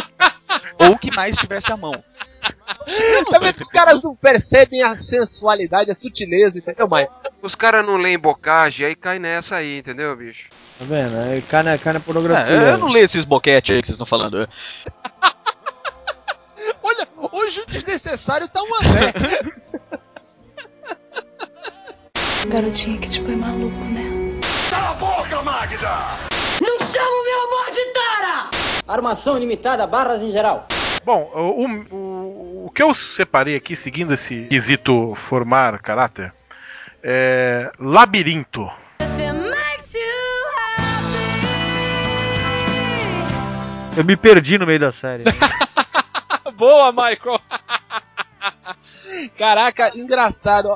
ou 0.80 0.97
que 0.97 1.15
mais 1.15 1.38
tivesse 1.38 1.71
a 1.71 1.78
mão. 1.78 1.93
Tá 2.41 3.39
vendo 3.39 3.54
que 3.54 3.62
os 3.62 3.69
caras 3.69 4.04
não 4.04 4.13
percebem 4.15 4.84
a 4.84 4.97
sensualidade, 4.97 5.91
a 5.91 5.95
sutileza, 5.95 6.60
entendeu, 6.60 6.89
Mike? 6.89 7.10
Os 7.41 7.56
caras 7.56 7.86
não 7.86 7.95
leem 7.95 8.19
bocagem, 8.19 8.86
aí 8.86 8.95
cai 8.95 9.19
nessa 9.19 9.56
aí, 9.58 9.80
entendeu, 9.80 10.13
bicho? 10.17 10.49
tá 10.78 10.86
vendo, 10.86 11.15
é, 11.15 11.41
cai 11.41 11.63
na, 11.63 11.78
cai 11.78 11.93
na 11.93 11.99
pornografia, 11.99 12.54
É, 12.54 12.73
eu 12.73 12.78
não 12.78 12.89
leio 12.89 13.06
esses 13.06 13.23
boquete 13.23 13.71
aí 13.71 13.82
que 13.82 13.88
vocês 13.88 13.95
estão 13.95 14.08
falando. 14.08 14.47
Olha, 16.84 17.08
hoje 17.32 17.62
o 17.62 17.65
desnecessário 17.67 18.49
tá 18.49 18.62
um 18.62 18.75
André. 18.75 19.13
Garotinha 22.47 22.99
que 22.99 23.10
te 23.10 23.21
põe 23.21 23.36
maluco, 23.36 23.84
né? 23.86 24.10
Armação 28.87 29.37
ilimitada, 29.37 29.85
barras 29.85 30.21
em 30.21 30.31
geral. 30.31 30.67
Bom, 31.05 31.31
o, 31.33 31.95
o, 31.95 32.65
o 32.65 32.71
que 32.71 32.81
eu 32.81 32.93
separei 32.93 33.55
aqui, 33.55 33.75
seguindo 33.75 34.13
esse 34.13 34.47
quesito 34.49 35.13
formar 35.15 35.79
caráter, 35.79 36.33
é 37.03 37.71
labirinto. 37.79 38.69
eu 43.99 44.05
me 44.05 44.15
perdi 44.15 44.57
no 44.57 44.65
meio 44.65 44.79
da 44.79 44.93
série, 44.93 45.25
Boa, 46.55 46.91
Michael. 46.91 47.41
Caraca, 49.37 49.91
engraçado. 49.93 50.73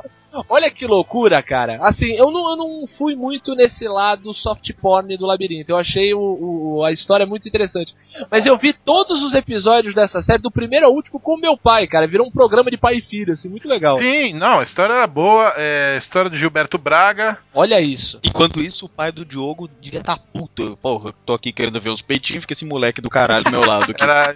Olha 0.50 0.70
que 0.72 0.86
loucura, 0.88 1.42
cara. 1.44 1.80
Assim, 1.82 2.12
eu 2.14 2.32
não, 2.32 2.50
eu 2.52 2.56
não 2.58 2.88
fui 2.88 3.16
muito 3.16 3.54
nesse 3.56 3.88
lado 3.88 4.34
soft 4.34 4.72
porn 4.82 5.16
do 5.18 5.26
labirinto. 5.26 5.72
Eu 5.72 5.78
achei 5.78 6.14
o, 6.14 6.20
o- 6.20 6.84
a 6.84 6.92
história 6.92 7.26
muito 7.26 7.48
interessante. 7.48 7.96
Mas 8.32 8.46
eu 8.46 8.58
vi 8.58 8.74
todos 8.74 9.22
os 9.24 9.34
episódios 9.34 9.94
dessa 9.94 10.22
série, 10.22 10.42
do 10.42 10.52
primeiro 10.52 10.86
ao 10.88 10.94
último, 10.94 11.20
com 11.20 11.38
meu 11.38 11.56
pai, 11.58 11.86
cara. 11.88 12.08
Virou 12.08 12.28
um 12.28 12.32
programa 12.32 12.72
de 12.72 12.78
pai 12.78 12.96
e 12.96 13.02
filho, 13.02 13.34
assim, 13.34 13.48
muito 13.50 13.68
legal. 13.68 13.98
Sim, 13.98 14.34
não, 14.34 14.60
a 14.60 14.64
história 14.64 14.94
era 14.94 15.08
boa. 15.08 15.54
É, 15.58 15.94
a 15.96 15.98
história 15.98 16.30
do 16.30 16.36
Gilberto 16.38 16.78
Braga. 16.78 17.38
Olha 17.54 17.80
isso. 17.80 18.20
Enquanto 18.24 18.62
isso, 18.62 18.86
o 18.86 18.90
pai 18.90 19.12
do 19.12 19.24
Diogo 19.26 19.70
devia 19.82 20.00
estar 20.00 20.18
puto. 20.18 20.78
Porra, 20.82 21.14
tô 21.26 21.34
aqui 21.34 21.52
querendo 21.54 21.80
ver 21.82 21.90
os 21.90 22.02
peitinhos, 22.02 22.44
fica 22.44 22.54
esse 22.54 22.66
moleque 22.66 23.02
do 23.02 23.10
caralho 23.10 23.44
do 23.44 23.52
meu 23.52 23.66
lado. 23.66 23.92
Aqui. 23.92 24.04
Era 24.04 24.34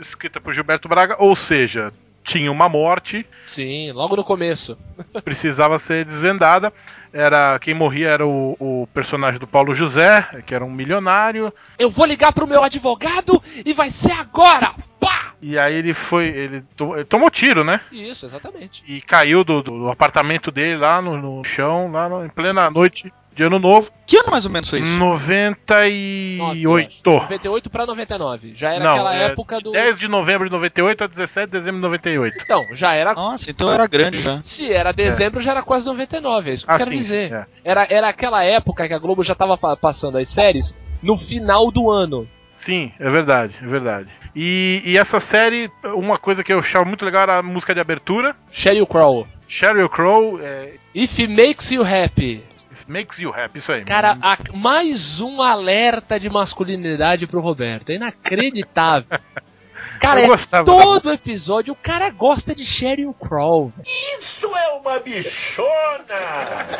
escrita 0.00 0.40
por 0.40 0.52
Gilberto 0.52 0.88
Braga, 0.88 1.16
ou 1.18 1.34
seja, 1.36 1.92
tinha 2.24 2.50
uma 2.50 2.68
morte, 2.68 3.24
Sim, 3.44 3.92
logo 3.92 4.16
no 4.16 4.24
começo. 4.24 4.76
precisava 5.24 5.78
ser 5.78 6.04
desvendada. 6.04 6.72
Era 7.12 7.58
quem 7.60 7.74
morria 7.74 8.08
era 8.08 8.26
o, 8.26 8.56
o 8.58 8.88
personagem 8.92 9.38
do 9.38 9.46
Paulo 9.46 9.74
José, 9.74 10.26
que 10.46 10.54
era 10.54 10.64
um 10.64 10.70
milionário. 10.70 11.52
Eu 11.78 11.90
vou 11.90 12.06
ligar 12.06 12.32
pro 12.32 12.46
meu 12.46 12.62
advogado 12.64 13.40
e 13.64 13.72
vai 13.72 13.90
ser 13.90 14.12
agora! 14.12 14.74
Pá! 14.98 15.34
E 15.42 15.58
aí 15.58 15.74
ele 15.74 15.92
foi, 15.92 16.26
ele, 16.28 16.62
to- 16.74 16.94
ele 16.96 17.04
tomou 17.04 17.30
tiro, 17.30 17.62
né? 17.62 17.80
Isso, 17.92 18.24
exatamente. 18.24 18.82
E 18.88 19.00
caiu 19.02 19.44
do, 19.44 19.62
do 19.62 19.90
apartamento 19.90 20.50
dele 20.50 20.78
lá 20.78 21.02
no, 21.02 21.16
no 21.18 21.44
chão, 21.44 21.92
lá 21.92 22.08
no- 22.08 22.24
em 22.24 22.28
plena 22.30 22.70
noite 22.70 23.12
de 23.34 23.42
ano 23.42 23.58
novo, 23.58 23.90
Que 24.06 24.16
ano 24.18 24.30
mais 24.30 24.44
ou 24.44 24.50
menos 24.50 24.68
foi 24.70 24.80
isso? 24.80 24.96
98. 24.96 27.10
98 27.10 27.70
pra 27.70 27.86
99. 27.86 28.52
Já 28.54 28.72
era 28.72 28.84
Não, 28.84 28.92
aquela 28.92 29.16
é 29.16 29.24
época 29.26 29.60
do. 29.60 29.72
10 29.72 29.98
de 29.98 30.08
novembro 30.08 30.46
de 30.48 30.52
98 30.52 31.04
a 31.04 31.06
17 31.06 31.46
de 31.46 31.52
dezembro 31.52 31.76
de 31.76 31.82
98. 31.82 32.38
Então, 32.42 32.64
já 32.72 32.94
era. 32.94 33.14
Nossa, 33.14 33.50
então 33.50 33.70
era 33.72 33.86
grande 33.86 34.18
já. 34.20 34.40
Se 34.44 34.72
era 34.72 34.92
dezembro, 34.92 35.40
já 35.40 35.52
era 35.52 35.62
quase 35.62 35.86
99, 35.86 36.50
é 36.50 36.54
isso 36.54 36.64
que 36.66 36.70
eu 36.70 36.74
Ah, 36.74 36.78
quero 36.78 36.90
sim, 36.90 36.98
dizer. 36.98 37.28
sim, 37.28 37.34
é. 37.34 37.46
Era, 37.64 37.86
era 37.90 38.08
aquela 38.08 38.44
época 38.44 38.86
que 38.86 38.94
a 38.94 38.98
Globo 38.98 39.22
já 39.22 39.34
tava 39.34 39.56
passando 39.76 40.18
as 40.18 40.28
séries 40.28 40.76
no 41.02 41.16
final 41.18 41.70
do 41.70 41.90
ano. 41.90 42.28
Sim, 42.56 42.92
é 43.00 43.10
verdade, 43.10 43.54
é 43.62 43.66
verdade. 43.66 44.08
E, 44.34 44.82
e 44.84 44.96
essa 44.98 45.20
série, 45.20 45.70
uma 45.94 46.18
coisa 46.18 46.42
que 46.42 46.52
eu 46.52 46.58
achava 46.60 46.84
muito 46.84 47.04
legal 47.04 47.22
era 47.22 47.38
a 47.38 47.42
música 47.42 47.74
de 47.74 47.80
abertura. 47.80 48.34
Sheryl 48.50 48.86
Crow. 48.86 49.26
Sheryl 49.46 49.88
Crow, 49.88 50.40
é, 50.42 50.74
If 50.94 51.18
it 51.18 51.28
makes 51.28 51.70
you 51.70 51.82
happy. 51.84 52.42
Makes 52.86 53.18
You 53.18 53.32
Happy, 53.34 53.58
isso 53.58 53.72
aí. 53.72 53.84
Cara, 53.84 54.18
a- 54.20 54.38
mais 54.52 55.20
um 55.20 55.40
alerta 55.40 56.18
de 56.18 56.28
masculinidade 56.28 57.26
pro 57.26 57.40
Roberto. 57.40 57.90
É 57.90 57.94
inacreditável. 57.96 59.06
Cara, 60.00 60.20
é 60.20 60.26
todo 60.64 61.12
episódio 61.12 61.72
o 61.72 61.76
cara 61.76 62.10
gosta 62.10 62.54
de 62.54 62.64
Sheryl 62.66 63.14
Crow. 63.14 63.72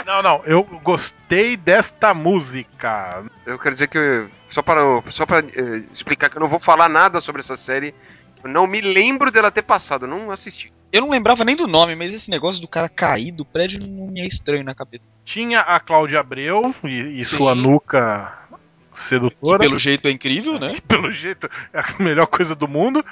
Não, 0.04 0.22
não, 0.22 0.42
eu 0.44 0.62
gostei 0.82 1.56
desta 1.56 2.12
música. 2.12 3.22
Eu 3.46 3.58
quero 3.58 3.74
dizer 3.74 3.88
que, 3.88 4.26
só 4.50 4.62
para, 4.62 4.80
só 5.10 5.24
para 5.24 5.46
eh, 5.46 5.82
explicar 5.92 6.28
que 6.28 6.36
eu 6.36 6.40
não 6.40 6.48
vou 6.48 6.58
falar 6.60 6.88
nada 6.88 7.20
sobre 7.20 7.40
essa 7.40 7.56
série, 7.56 7.94
eu 8.42 8.50
não 8.50 8.66
me 8.66 8.80
lembro 8.80 9.30
dela 9.30 9.50
ter 9.50 9.62
passado, 9.62 10.04
eu 10.04 10.08
não 10.10 10.30
assisti. 10.30 10.72
Eu 10.94 11.00
não 11.00 11.10
lembrava 11.10 11.44
nem 11.44 11.56
do 11.56 11.66
nome, 11.66 11.96
mas 11.96 12.14
esse 12.14 12.30
negócio 12.30 12.60
do 12.60 12.68
cara 12.68 12.88
cair 12.88 13.32
do 13.32 13.44
prédio 13.44 13.80
não 13.80 14.06
me 14.06 14.20
é 14.20 14.28
estranho 14.28 14.62
na 14.62 14.76
cabeça. 14.76 15.02
Tinha 15.24 15.58
a 15.58 15.80
Cláudia 15.80 16.20
Abreu 16.20 16.72
e, 16.84 17.20
e 17.20 17.24
sua 17.24 17.52
nuca 17.52 18.32
Que 18.92 19.00
sedutora. 19.00 19.58
pelo 19.58 19.76
jeito 19.76 20.06
é 20.06 20.12
incrível, 20.12 20.56
né? 20.56 20.76
Pelo 20.86 21.10
jeito, 21.10 21.50
é 21.72 21.80
a 21.80 22.00
melhor 22.00 22.26
coisa 22.28 22.54
do 22.54 22.68
mundo. 22.68 23.04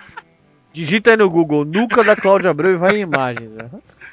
Digita 0.73 1.11
aí 1.11 1.17
no 1.17 1.29
Google, 1.29 1.65
nuca 1.65 2.05
da 2.05 2.15
Cláudia 2.15 2.51
Abreu 2.51 2.75
e 2.75 2.77
vai 2.77 2.99
em 2.99 3.01
imagens. 3.01 3.51
né? 3.51 3.69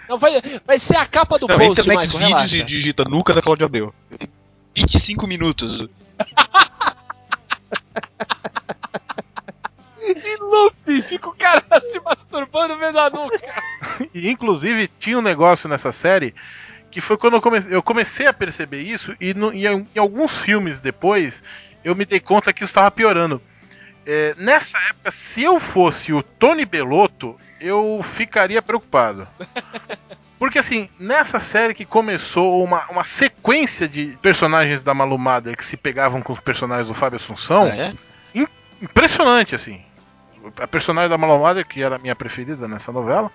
Não, 0.09 0.17
vai, 0.17 0.41
vai 0.65 0.79
ser 0.79 0.97
a 0.97 1.05
capa 1.05 1.37
do 1.37 1.47
Não, 1.47 1.55
post, 1.59 1.87
Michael, 1.87 2.17
relaxa. 2.17 2.55
e 2.57 2.65
digita 2.65 3.03
nuca 3.03 3.35
da 3.35 3.41
Cláudia 3.43 3.67
Abreu. 3.67 3.93
25 4.75 5.27
minutos. 5.27 5.87
E 10.11 10.37
loop, 10.41 11.01
fica 11.03 11.29
o 11.29 11.33
cara 11.35 11.63
se 11.91 11.99
masturbando 11.99 12.77
vendo 12.77 12.99
a 12.99 13.09
nuca. 13.09 13.39
E 14.13 14.29
inclusive 14.29 14.89
tinha 14.99 15.17
um 15.17 15.21
negócio 15.21 15.67
nessa 15.69 15.91
série 15.91 16.33
que 16.91 17.01
foi 17.01 17.17
quando 17.17 17.35
eu 17.35 17.41
comecei, 17.41 17.73
eu 17.75 17.83
comecei 17.83 18.27
a 18.27 18.33
perceber 18.33 18.81
isso 18.81 19.15
e, 19.19 19.33
no- 19.33 19.53
em, 19.53 19.65
em 19.95 19.99
alguns 19.99 20.37
filmes 20.37 20.79
depois 20.79 21.43
eu 21.83 21.93
me 21.95 22.03
dei 22.05 22.19
conta 22.19 22.51
que 22.53 22.63
isso 22.63 22.71
estava 22.71 22.89
piorando. 22.91 23.41
É, 24.05 24.33
nessa 24.37 24.77
época, 24.89 25.11
se 25.11 25.43
eu 25.43 25.59
fosse 25.59 26.11
o 26.13 26.23
Tony 26.23 26.65
Belotto, 26.65 27.37
eu 27.61 28.01
ficaria 28.03 28.61
preocupado. 28.61 29.27
Porque 30.39 30.57
assim, 30.59 30.89
nessa 30.97 31.39
série 31.39 31.73
que 31.73 31.83
começou 31.85 32.63
uma, 32.63 32.85
uma 32.89 33.03
sequência 33.03 33.87
de 33.87 34.17
personagens 34.21 34.81
da 34.81 34.93
Malumada 34.93 35.55
que 35.55 35.65
se 35.65 35.75
pegavam 35.77 36.21
com 36.21 36.31
os 36.33 36.39
personagens 36.39 36.87
do 36.87 36.93
Fábio 36.93 37.17
Assunção, 37.17 37.63
Ah, 37.65 37.75
é? 37.75 37.93
impressionante, 38.81 39.53
assim. 39.55 39.81
A 40.57 40.67
personagem 40.67 41.09
da 41.09 41.17
Malomada, 41.17 41.63
que 41.63 41.81
era 41.81 41.95
a 41.95 41.99
minha 41.99 42.15
preferida 42.15 42.67
nessa 42.67 42.91
novela, 42.91 43.31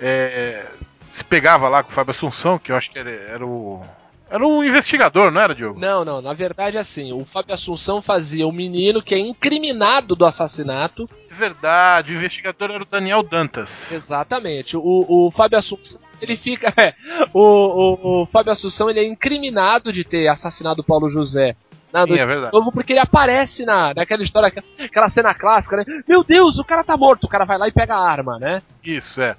é, 0.00 0.66
se 1.12 1.24
pegava 1.24 1.68
lá 1.68 1.82
com 1.82 1.90
o 1.90 1.92
Fábio 1.92 2.10
Assunção, 2.10 2.58
que 2.58 2.72
eu 2.72 2.76
acho 2.76 2.90
que 2.90 2.98
era, 2.98 3.10
era 3.10 3.46
o. 3.46 3.80
Era 4.28 4.44
o 4.44 4.64
investigador, 4.64 5.30
não 5.30 5.40
era, 5.40 5.54
Diogo? 5.54 5.78
Não, 5.78 6.04
não, 6.04 6.20
na 6.20 6.32
verdade 6.32 6.76
assim, 6.76 7.12
o 7.12 7.24
Fábio 7.24 7.54
Assunção 7.54 8.02
fazia 8.02 8.48
o 8.48 8.52
menino 8.52 9.02
que 9.02 9.14
é 9.14 9.18
incriminado 9.18 10.16
do 10.16 10.24
assassinato. 10.24 11.08
É 11.30 11.34
verdade, 11.34 12.12
o 12.12 12.16
investigador 12.16 12.70
era 12.70 12.82
o 12.82 12.86
Daniel 12.86 13.22
Dantas. 13.22 13.92
Exatamente. 13.92 14.76
O, 14.76 14.82
o 15.08 15.30
Fábio 15.30 15.58
Assunção, 15.58 16.00
ele 16.20 16.36
fica. 16.36 16.72
é, 16.80 16.94
o, 17.32 17.40
o, 17.40 18.22
o 18.22 18.26
Fábio 18.26 18.52
Assunção 18.52 18.90
ele 18.90 19.00
é 19.00 19.06
incriminado 19.06 19.92
de 19.92 20.02
ter 20.02 20.26
assassinado 20.26 20.80
o 20.80 20.84
Paulo 20.84 21.08
José. 21.08 21.54
Na 21.94 22.04
Sim, 22.04 22.18
é 22.18 22.26
verdade. 22.26 22.52
Novo 22.52 22.72
porque 22.72 22.92
ele 22.92 22.98
aparece 22.98 23.64
na, 23.64 23.94
naquela 23.94 24.24
história, 24.24 24.52
aquela 24.84 25.08
cena 25.08 25.32
clássica, 25.32 25.76
né? 25.76 25.84
Meu 26.08 26.24
Deus, 26.24 26.58
o 26.58 26.64
cara 26.64 26.82
tá 26.82 26.96
morto. 26.96 27.24
O 27.24 27.28
cara 27.28 27.44
vai 27.44 27.56
lá 27.56 27.68
e 27.68 27.72
pega 27.72 27.94
a 27.94 28.10
arma, 28.10 28.36
né? 28.36 28.62
Isso, 28.82 29.22
é. 29.22 29.36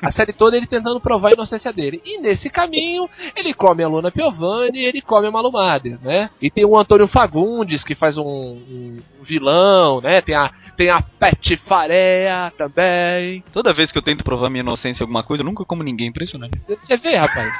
A 0.00 0.10
série 0.10 0.32
toda 0.32 0.56
ele 0.56 0.66
tentando 0.66 1.00
provar 1.00 1.30
a 1.30 1.32
inocência 1.32 1.72
dele. 1.72 2.00
E 2.04 2.20
nesse 2.20 2.48
caminho, 2.48 3.08
ele 3.34 3.52
come 3.52 3.82
a 3.82 3.88
Luna 3.88 4.12
Piovani 4.12 4.78
e 4.78 4.84
ele 4.84 5.00
come 5.00 5.26
a 5.26 5.30
Malumader, 5.30 5.98
né? 6.02 6.30
E 6.40 6.50
tem 6.50 6.64
o 6.64 6.78
Antônio 6.78 7.08
Fagundes, 7.08 7.82
que 7.82 7.96
faz 7.96 8.16
um, 8.16 8.24
um 8.24 8.98
vilão, 9.22 10.00
né? 10.00 10.20
Tem 10.20 10.36
a, 10.36 10.52
tem 10.76 10.90
a 10.90 11.00
Petifarea 11.00 12.52
também. 12.56 13.42
Toda 13.52 13.74
vez 13.74 13.90
que 13.90 13.98
eu 13.98 14.02
tento 14.02 14.22
provar 14.22 14.50
minha 14.50 14.62
inocência 14.62 15.02
em 15.02 15.04
alguma 15.04 15.24
coisa, 15.24 15.42
eu 15.42 15.46
nunca 15.46 15.64
como 15.64 15.82
ninguém, 15.82 16.08
impressionante. 16.08 16.60
Você 16.68 16.96
vê, 16.96 17.16
rapaz. 17.16 17.52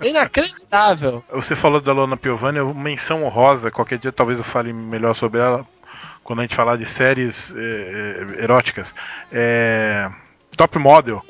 Inacreditável. 0.00 1.24
Você 1.30 1.54
falou 1.54 1.80
da 1.80 1.92
Lona 1.92 2.16
Piovani, 2.16 2.58
eu- 2.58 2.74
menção 2.74 3.24
honrosa, 3.24 3.70
qualquer 3.70 3.98
dia 3.98 4.12
talvez 4.12 4.38
eu 4.38 4.44
fale 4.44 4.72
melhor 4.72 5.14
sobre 5.14 5.40
ela 5.40 5.66
quando 6.24 6.40
a 6.40 6.42
gente 6.42 6.54
falar 6.54 6.76
de 6.76 6.86
séries 6.86 7.52
eh, 7.56 8.36
eh, 8.38 8.42
eróticas. 8.44 8.94
É, 9.30 10.10
Top 10.56 10.78
Model. 10.78 11.22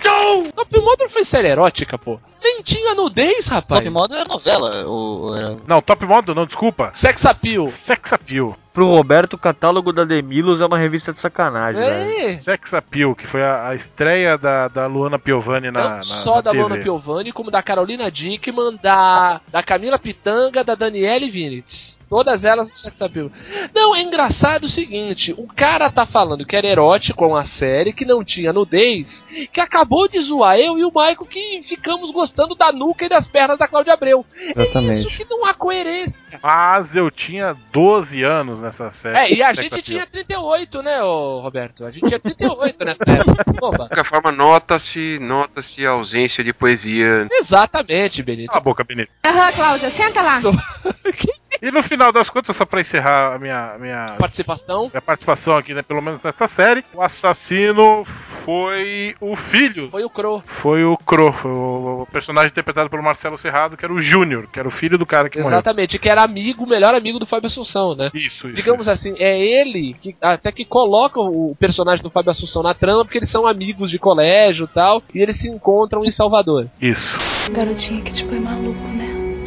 Top 0.54 0.80
Model 0.80 1.08
foi 1.08 1.24
série 1.24 1.48
erótica, 1.48 1.98
pô. 1.98 2.18
Nem 2.42 2.62
tinha 2.62 2.94
nudez, 2.94 3.46
rapaz. 3.46 3.80
Top 3.80 3.90
Model 3.90 4.18
é 4.18 4.24
novela. 4.24 4.84
Ou, 4.86 5.36
é... 5.36 5.56
Não, 5.66 5.80
Top 5.80 6.04
Model 6.04 6.34
não, 6.34 6.46
desculpa. 6.46 6.90
Sex 6.94 7.24
Appeal. 7.24 7.66
Sex 7.66 8.12
Appeal. 8.12 8.56
Pro 8.72 8.86
Roberto, 8.88 9.34
o 9.34 9.38
catálogo 9.38 9.92
da 9.92 10.04
Demilos 10.04 10.60
é 10.60 10.66
uma 10.66 10.78
revista 10.78 11.12
de 11.12 11.18
sacanagem, 11.18 11.80
velho. 11.80 12.10
É. 12.10 12.32
Sex 12.32 12.72
Appeal, 12.72 13.14
que 13.14 13.26
foi 13.26 13.42
a, 13.42 13.68
a 13.68 13.74
estreia 13.74 14.38
da, 14.38 14.68
da 14.68 14.86
Luana 14.86 15.18
Piovani 15.18 15.70
na, 15.70 15.82
Não 15.82 15.96
na, 15.98 16.02
só 16.02 16.36
na 16.36 16.40
da 16.40 16.50
TV. 16.52 16.62
Lona 16.62 16.78
Piovani, 16.78 17.32
como 17.32 17.50
da 17.50 17.62
Carolina 17.62 18.10
Dickman, 18.10 18.78
da, 18.82 19.40
da 19.50 19.62
Camila 19.62 19.98
Pitanga, 19.98 20.64
da 20.64 20.74
Daniele 20.74 21.30
Vinitz. 21.30 21.98
Todas 22.12 22.44
elas 22.44 22.68
no 22.68 22.76
Sex 22.76 23.00
Appeal. 23.00 23.30
Não, 23.74 23.96
é 23.96 24.02
engraçado 24.02 24.64
o 24.64 24.68
seguinte: 24.68 25.34
o 25.38 25.46
cara 25.46 25.90
tá 25.90 26.04
falando 26.04 26.44
que 26.44 26.54
era 26.54 26.66
erótico 26.66 27.26
uma 27.26 27.46
série, 27.46 27.90
que 27.90 28.04
não 28.04 28.22
tinha 28.22 28.52
nudez, 28.52 29.24
que 29.50 29.58
acabou 29.58 30.06
de 30.06 30.20
zoar 30.20 30.58
eu 30.58 30.78
e 30.78 30.84
o 30.84 30.92
Michael 30.94 31.24
que 31.24 31.62
ficamos 31.64 32.10
gostando 32.10 32.54
da 32.54 32.70
nuca 32.70 33.06
e 33.06 33.08
das 33.08 33.26
pernas 33.26 33.58
da 33.58 33.66
Cláudia 33.66 33.94
Abreu. 33.94 34.26
É 34.54 34.94
isso 34.98 35.08
que 35.08 35.24
não 35.24 35.46
há 35.46 35.54
coerência. 35.54 36.38
Mas 36.42 36.94
eu 36.94 37.10
tinha 37.10 37.56
12 37.72 38.22
anos 38.22 38.60
nessa 38.60 38.90
série. 38.90 39.16
É, 39.16 39.32
e 39.32 39.42
a 39.42 39.54
gente 39.54 39.68
Appeal. 39.68 39.82
tinha 39.82 40.06
38, 40.06 40.82
né, 40.82 41.02
ô 41.02 41.40
Roberto? 41.40 41.86
A 41.86 41.90
gente 41.90 42.06
tinha 42.06 42.20
38 42.20 42.84
nessa 42.84 43.04
época. 43.10 43.42
Opa. 43.62 43.84
De 43.84 43.88
qualquer 43.88 44.04
forma, 44.04 44.30
nota-se 44.30 45.18
nota-se 45.18 45.86
a 45.86 45.92
ausência 45.92 46.44
de 46.44 46.52
poesia. 46.52 47.26
Exatamente, 47.32 48.22
Benito. 48.22 48.48
Cala 48.48 48.58
a 48.58 48.62
boca, 48.62 48.84
Benito. 48.84 49.10
Aham, 49.24 49.52
Cláudia, 49.52 49.88
senta 49.88 50.20
lá. 50.20 50.40
E 51.60 51.70
no 51.70 51.82
final 51.82 52.12
das 52.12 52.30
contas, 52.30 52.56
só 52.56 52.64
pra 52.64 52.80
encerrar 52.80 53.34
a 53.34 53.38
minha, 53.38 53.76
minha, 53.78 54.16
Participação. 54.18 54.88
minha 54.88 55.02
participação 55.02 55.56
aqui, 55.56 55.74
né, 55.74 55.82
pelo 55.82 56.00
menos 56.00 56.22
nessa 56.22 56.48
série, 56.48 56.84
o 56.94 57.02
assassino 57.02 58.04
foi 58.44 59.14
o 59.20 59.36
filho. 59.36 59.88
Foi 59.90 60.04
o 60.04 60.10
Crow. 60.10 60.42
Foi 60.44 60.84
o 60.84 60.96
Cro, 60.96 61.32
foi 61.32 61.50
o 61.50 62.06
personagem 62.10 62.50
interpretado 62.50 62.90
pelo 62.90 63.02
Marcelo 63.02 63.38
Serrado, 63.38 63.76
que 63.76 63.84
era 63.84 63.92
o 63.92 64.00
Júnior, 64.00 64.48
que 64.52 64.58
era 64.58 64.66
o 64.66 64.70
filho 64.70 64.98
do 64.98 65.06
cara 65.06 65.28
que 65.28 65.38
morreu. 65.38 65.52
Exatamente, 65.52 65.98
que 65.98 66.08
era 66.08 66.22
amigo, 66.22 66.64
o 66.64 66.68
melhor 66.68 66.94
amigo 66.94 67.18
do 67.18 67.26
Fábio 67.26 67.46
Assunção, 67.46 67.94
né? 67.94 68.10
Isso, 68.14 68.48
isso. 68.48 68.52
Digamos 68.52 68.88
assim, 68.88 69.14
é 69.18 69.38
ele 69.38 69.94
que 69.94 70.16
até 70.20 70.50
que 70.50 70.64
coloca 70.64 71.20
o 71.20 71.56
personagem 71.58 72.02
do 72.02 72.10
Fábio 72.10 72.30
Assunção 72.30 72.62
na 72.62 72.74
trama, 72.74 73.04
porque 73.04 73.18
eles 73.18 73.30
são 73.30 73.46
amigos 73.46 73.90
de 73.90 73.98
colégio 73.98 74.64
e 74.64 74.68
tal, 74.74 75.02
e 75.14 75.20
eles 75.20 75.36
se 75.36 75.48
encontram 75.48 76.04
em 76.04 76.10
Salvador. 76.10 76.66
Isso. 76.80 77.16
Garotinha 77.52 78.02
que 78.02 78.12
te 78.12 78.24
põe 78.24 78.40
maluco, 78.40 78.88
né? 78.88 79.42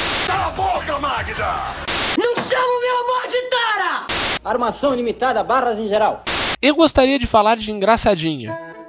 Armação 4.44 4.94
ilimitada, 4.94 5.44
barras 5.44 5.80
em 5.80 5.88
geral. 5.88 6.24
Eu 6.62 6.76
gostaria 6.76 7.18
de 7.18 7.26
falar 7.26 7.58
de 7.58 7.72
Engraçadinha. 7.72 8.85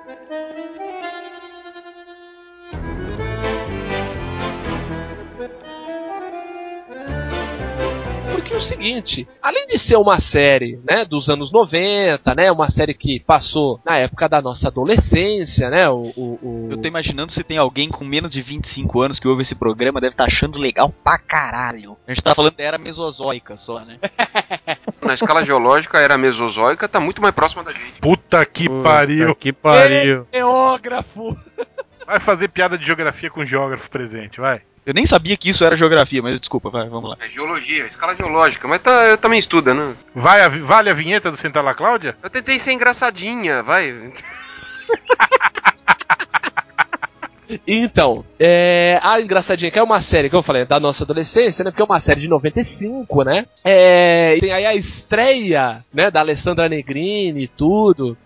Seguinte, 8.67 9.27
além 9.43 9.67
de 9.67 9.79
ser 9.79 9.97
uma 9.97 10.19
série, 10.21 10.79
né, 10.89 11.05
dos 11.05 11.29
anos 11.31 11.51
90, 11.53 12.35
né, 12.35 12.51
uma 12.53 12.69
série 12.71 12.95
que 12.95 13.21
passou 13.21 13.81
na 13.85 13.99
época 13.99 14.29
da 14.29 14.43
nossa 14.43 14.69
adolescência, 14.69 15.71
né, 15.71 15.89
o... 15.89 16.13
o, 16.17 16.39
o- 16.43 16.69
Eu 16.71 16.77
tô 16.79 16.89
imaginando 16.89 17.33
se 17.33 17.43
tem 17.45 17.59
alguém 17.59 17.89
com 17.89 18.05
menos 18.05 18.31
de 18.33 18.43
25 18.43 19.01
anos 19.01 19.19
que 19.19 19.29
ouve 19.29 19.43
esse 19.43 19.55
programa, 19.55 20.01
deve 20.01 20.13
estar 20.15 20.25
achando 20.25 20.59
legal 20.59 20.93
pra 21.05 21.19
caralho. 21.19 21.97
A 22.07 22.13
gente 22.13 22.23
tá 22.23 22.35
falando 22.35 22.55
da 22.57 22.65
era 22.65 22.79
mesozoica 22.79 23.57
só, 23.57 23.81
né? 23.81 23.99
Na 25.03 25.15
escala 25.15 25.45
geológica, 25.45 25.99
a 25.99 26.03
era 26.03 26.19
mesozoica 26.19 26.89
tá 26.89 26.99
muito 26.99 27.23
mais 27.23 27.35
próxima 27.35 27.63
da 27.63 27.73
gente. 27.73 28.01
Puta 28.01 28.45
que 28.45 28.69
pariu. 28.83 29.35
Que 29.35 29.53
pariu. 29.53 30.17
Geógrafo! 30.33 31.37
Vai 32.07 32.21
fazer 32.21 32.49
piada 32.49 32.79
de 32.79 32.87
geografia 32.87 33.29
com 33.29 33.45
geógrafo 33.45 33.91
presente, 33.91 34.41
vai. 34.41 34.63
Eu 34.85 34.95
nem 34.95 35.07
sabia 35.07 35.37
que 35.37 35.51
isso 35.51 35.65
era 35.65 35.77
geografia, 35.77 36.23
mas 36.23 36.39
desculpa, 36.39 36.71
vai, 36.71 36.89
vamos 36.89 37.11
lá. 37.11 37.17
É 37.21 37.29
geologia, 37.29 37.85
escala 37.87 38.15
geológica, 38.15 38.69
mas 38.69 38.81
tá, 38.81 38.91
eu 39.07 39.19
também 39.19 39.41
estuda, 39.41 39.75
né? 39.75 39.95
Vai 40.15 40.41
a, 40.43 40.49
vale 40.49 40.89
a 40.89 40.95
vinheta 40.95 41.29
do 41.29 41.37
Sentar 41.37 41.65
lá, 41.65 41.75
Cláudia? 41.75 42.17
Eu 42.23 42.31
tentei 42.31 42.59
ser 42.61 42.73
engraçadinha, 42.73 43.65
vai. 43.65 43.93
Então, 47.67 48.25
é, 48.41 48.99
a 49.03 49.21
Engraçadinha, 49.21 49.71
que 49.71 49.79
é 49.79 49.83
uma 49.83 50.03
série, 50.03 50.29
que 50.29 50.35
eu 50.35 50.43
falei, 50.43 50.65
da 50.65 50.81
nossa 50.81 51.05
adolescência, 51.05 51.65
né? 51.65 51.71
Porque 51.71 51.83
é 51.83 51.85
uma 51.85 52.01
série 52.01 52.21
de 52.21 52.29
95, 52.29 53.23
né? 53.23 53.47
É, 53.65 54.37
e 54.37 54.41
tem 54.41 54.53
aí 54.53 54.67
a 54.67 54.75
estreia, 54.75 55.85
né, 55.93 56.11
da 56.11 56.21
Alessandra 56.21 56.69
Negrini 56.69 57.45
e 57.45 57.49
tudo. 57.49 58.17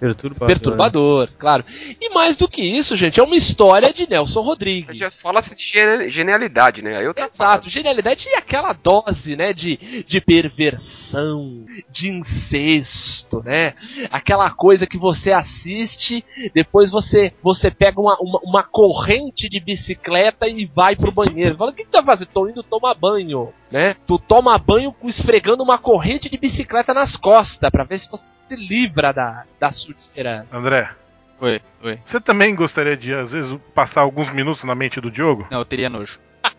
Perturbador. 0.00 0.46
Perturbador, 0.46 1.28
claro. 1.38 1.64
E 2.00 2.08
mais 2.08 2.34
do 2.34 2.48
que 2.48 2.62
isso, 2.62 2.96
gente, 2.96 3.20
é 3.20 3.22
uma 3.22 3.36
história 3.36 3.92
de 3.92 4.08
Nelson 4.08 4.40
Rodrigues. 4.40 4.96
Já 4.96 5.10
fala-se 5.10 5.54
de 5.54 5.62
genialidade, 6.10 6.80
né? 6.80 6.96
Aí 6.96 7.04
eu 7.04 7.14
Exato, 7.16 7.68
genialidade 7.68 8.26
e 8.26 8.34
aquela 8.34 8.72
dose, 8.72 9.36
né, 9.36 9.52
de, 9.52 10.04
de 10.06 10.20
perversão, 10.20 11.66
de 11.90 12.08
incesto, 12.08 13.42
né? 13.44 13.74
Aquela 14.10 14.50
coisa 14.50 14.86
que 14.86 14.96
você 14.96 15.32
assiste, 15.32 16.24
depois 16.54 16.90
você 16.90 17.34
você 17.42 17.70
pega 17.70 18.00
uma, 18.00 18.16
uma, 18.20 18.40
uma 18.42 18.62
corrente 18.62 19.50
de 19.50 19.60
bicicleta 19.60 20.48
e 20.48 20.64
vai 20.64 20.96
pro 20.96 21.12
banheiro. 21.12 21.58
Fala, 21.58 21.72
o 21.72 21.74
que, 21.74 21.84
que 21.84 21.90
tu 21.90 21.92
tá 21.92 22.02
fazendo? 22.02 22.28
Tô 22.28 22.48
indo 22.48 22.62
tomar 22.62 22.94
banho, 22.94 23.52
né? 23.70 23.94
Tu 24.06 24.18
toma 24.18 24.56
banho 24.56 24.94
esfregando 25.04 25.62
uma 25.62 25.76
corrente 25.76 26.30
de 26.30 26.38
bicicleta 26.38 26.94
nas 26.94 27.16
costas, 27.16 27.68
pra 27.70 27.84
ver 27.84 27.98
se 27.98 28.10
você 28.10 28.39
se 28.50 28.56
livra 28.56 29.12
da, 29.12 29.44
da 29.60 29.70
sujeira. 29.70 30.44
André, 30.52 30.90
Oi, 31.40 31.60
oi. 31.82 31.98
você 32.04 32.20
também 32.20 32.54
gostaria 32.54 32.96
de, 32.96 33.14
às 33.14 33.32
vezes, 33.32 33.56
passar 33.74 34.02
alguns 34.02 34.28
minutos 34.30 34.62
na 34.64 34.74
mente 34.74 35.00
do 35.00 35.10
Diogo? 35.10 35.46
Não, 35.50 35.58
eu 35.60 35.64
teria 35.64 35.88
nojo. 35.88 36.18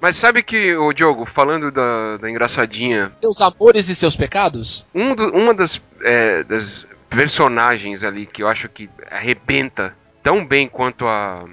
Mas 0.00 0.16
sabe 0.16 0.42
que, 0.42 0.74
o 0.76 0.92
Diogo, 0.92 1.26
falando 1.26 1.70
da, 1.70 2.16
da 2.18 2.30
engraçadinha, 2.30 3.10
Seus 3.10 3.40
amores 3.40 3.88
e 3.88 3.94
seus 3.94 4.16
pecados? 4.16 4.84
um 4.94 5.14
do- 5.14 5.30
uma 5.34 5.52
das, 5.52 5.82
é, 6.02 6.42
das 6.44 6.86
personagens 7.08 8.02
ali 8.04 8.24
que 8.24 8.42
eu 8.42 8.48
acho 8.48 8.68
que 8.68 8.88
arrebenta 9.10 9.94
tão 10.22 10.44
bem 10.46 10.68
quanto 10.68 11.06
a 11.06 11.44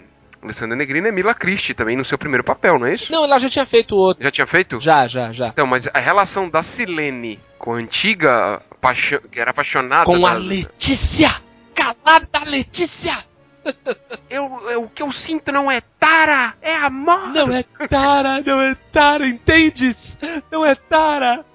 Alessandra 0.47 0.75
Negrini 0.75 1.09
é 1.09 1.11
Mila 1.11 1.33
Christie 1.33 1.73
também 1.73 1.95
no 1.95 2.03
seu 2.05 2.17
primeiro 2.17 2.43
papel, 2.43 2.79
não 2.79 2.87
é 2.87 2.93
isso? 2.93 3.11
Não, 3.11 3.23
ela 3.23 3.37
já 3.39 3.49
tinha 3.49 3.65
feito 3.65 3.95
outro. 3.95 4.23
Já 4.23 4.31
tinha 4.31 4.47
feito? 4.47 4.79
Já, 4.79 5.07
já, 5.07 5.31
já. 5.31 5.47
Então, 5.49 5.67
mas 5.67 5.87
a 5.93 5.99
relação 5.99 6.49
da 6.49 6.63
Silene 6.63 7.39
com 7.59 7.73
a 7.73 7.77
antiga 7.77 8.61
paixão, 8.81 9.19
que 9.31 9.39
era 9.39 9.51
apaixonada 9.51 10.05
Com 10.05 10.25
a 10.25 10.31
da- 10.33 10.37
Letícia! 10.37 11.41
Calada 11.75 12.39
Letícia! 12.45 13.25
Eu, 14.29 14.61
eu- 14.69 14.83
o 14.83 14.89
que 14.89 15.01
eu 15.03 15.11
sinto 15.11 15.51
não 15.51 15.69
é 15.69 15.81
tara, 15.99 16.53
é 16.61 16.73
amor. 16.75 17.29
Não 17.29 17.53
é 17.53 17.63
Tara, 17.89 18.41
não 18.45 18.61
é 18.61 18.75
Tara, 18.93 19.27
entendes? 19.27 20.17
Não 20.51 20.65
é 20.65 20.73
Tara. 20.75 21.45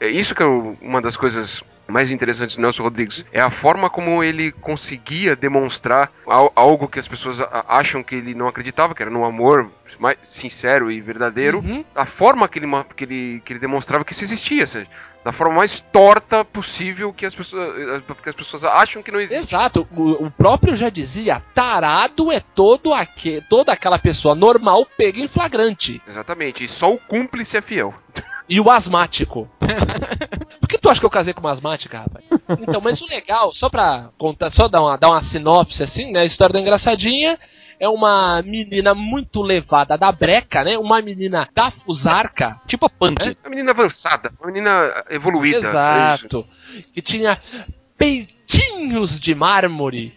É 0.00 0.08
isso 0.08 0.34
que 0.34 0.42
é 0.42 0.46
uma 0.46 1.00
das 1.00 1.16
coisas 1.16 1.62
mais 1.92 2.10
interessantes 2.10 2.56
do 2.56 2.62
Nelson 2.62 2.82
Rodrigues. 2.84 3.26
É 3.32 3.40
a 3.40 3.50
forma 3.50 3.90
como 3.90 4.24
ele 4.24 4.50
conseguia 4.50 5.36
demonstrar 5.36 6.10
al- 6.26 6.50
algo 6.56 6.88
que 6.88 6.98
as 6.98 7.06
pessoas 7.06 7.38
acham 7.68 8.02
que 8.02 8.14
ele 8.14 8.34
não 8.34 8.48
acreditava, 8.48 8.94
que 8.94 9.02
era 9.02 9.10
no 9.10 9.24
amor 9.24 9.70
mais 9.98 10.16
sincero 10.22 10.90
e 10.90 11.00
verdadeiro. 11.00 11.58
Uhum. 11.58 11.84
A 11.94 12.06
forma 12.06 12.48
que 12.48 12.58
ele, 12.58 12.66
que, 12.96 13.04
ele, 13.04 13.42
que 13.44 13.52
ele 13.52 13.60
demonstrava 13.60 14.04
que 14.04 14.12
isso 14.12 14.24
existia, 14.24 14.66
seja, 14.66 14.86
da 15.22 15.32
forma 15.32 15.56
mais 15.56 15.80
torta 15.80 16.44
possível 16.44 17.12
que 17.12 17.26
as 17.26 17.34
pessoas, 17.34 17.78
eh, 17.78 18.02
que 18.22 18.28
as 18.30 18.34
pessoas 18.34 18.64
acham 18.64 19.02
que 19.02 19.12
não 19.12 19.20
existe. 19.20 19.54
Exato, 19.54 19.86
o, 19.94 20.26
o 20.26 20.30
próprio 20.30 20.74
já 20.74 20.88
dizia, 20.88 21.42
tarado 21.54 22.32
é 22.32 22.40
todo 22.40 22.92
aque, 22.94 23.42
toda 23.50 23.72
aquela 23.72 23.98
pessoa 23.98 24.34
normal 24.34 24.86
pega 24.96 25.20
em 25.20 25.28
flagrante. 25.28 26.00
Exatamente, 26.08 26.64
e 26.64 26.68
só 26.68 26.92
o 26.92 26.98
cúmplice 26.98 27.56
é 27.56 27.60
fiel. 27.62 27.94
E 28.52 28.60
o 28.60 28.70
asmático. 28.70 29.48
Por 30.60 30.68
que 30.68 30.76
tu 30.76 30.90
acha 30.90 31.00
que 31.00 31.06
eu 31.06 31.10
casei 31.10 31.32
com 31.32 31.40
uma 31.40 31.52
asmática, 31.52 32.00
rapaz? 32.00 32.22
Então, 32.60 32.82
mas 32.82 33.00
o 33.00 33.06
legal, 33.06 33.54
só 33.54 33.70
pra 33.70 34.10
contar, 34.18 34.50
só 34.50 34.68
dar 34.68 34.82
uma, 34.82 34.98
dar 34.98 35.08
uma 35.08 35.22
sinopse 35.22 35.82
assim, 35.82 36.12
né? 36.12 36.20
A 36.20 36.24
história 36.26 36.52
da 36.52 36.60
engraçadinha 36.60 37.38
é 37.80 37.88
uma 37.88 38.42
menina 38.42 38.94
muito 38.94 39.40
levada 39.40 39.96
da 39.96 40.12
breca, 40.12 40.62
né? 40.62 40.76
Uma 40.76 41.00
menina 41.00 41.48
da 41.54 41.70
fusarca. 41.70 42.60
Tipo 42.66 42.84
a 42.84 42.90
punk. 42.90 43.22
É? 43.22 43.34
Uma 43.42 43.48
menina 43.48 43.70
avançada, 43.70 44.30
uma 44.38 44.48
menina 44.48 45.02
evoluída. 45.08 45.56
é. 45.56 45.70
Exato. 45.70 46.46
Que 46.92 47.00
tinha 47.00 47.40
peitinhos 47.96 49.18
de 49.18 49.34
mármore, 49.34 50.12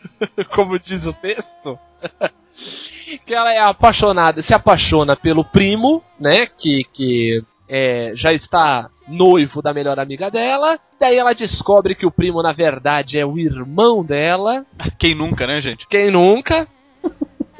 como 0.56 0.78
diz 0.78 1.04
o 1.04 1.12
texto. 1.12 1.78
que 3.26 3.34
ela 3.34 3.52
é 3.52 3.58
apaixonada, 3.58 4.40
se 4.40 4.54
apaixona 4.54 5.14
pelo 5.14 5.44
primo, 5.44 6.02
né? 6.18 6.46
Que, 6.46 6.82
que 6.84 7.44
é, 7.68 8.12
já 8.14 8.32
está 8.32 8.88
noivo 9.08 9.62
da 9.62 9.72
melhor 9.72 9.98
amiga 9.98 10.30
dela. 10.30 10.78
Daí 11.00 11.16
ela 11.16 11.34
descobre 11.34 11.94
que 11.94 12.06
o 12.06 12.10
primo, 12.10 12.42
na 12.42 12.52
verdade, 12.52 13.18
é 13.18 13.24
o 13.24 13.38
irmão 13.38 14.04
dela. 14.04 14.64
Quem 14.98 15.14
nunca, 15.14 15.46
né, 15.46 15.60
gente? 15.60 15.86
Quem 15.88 16.10
nunca? 16.10 16.68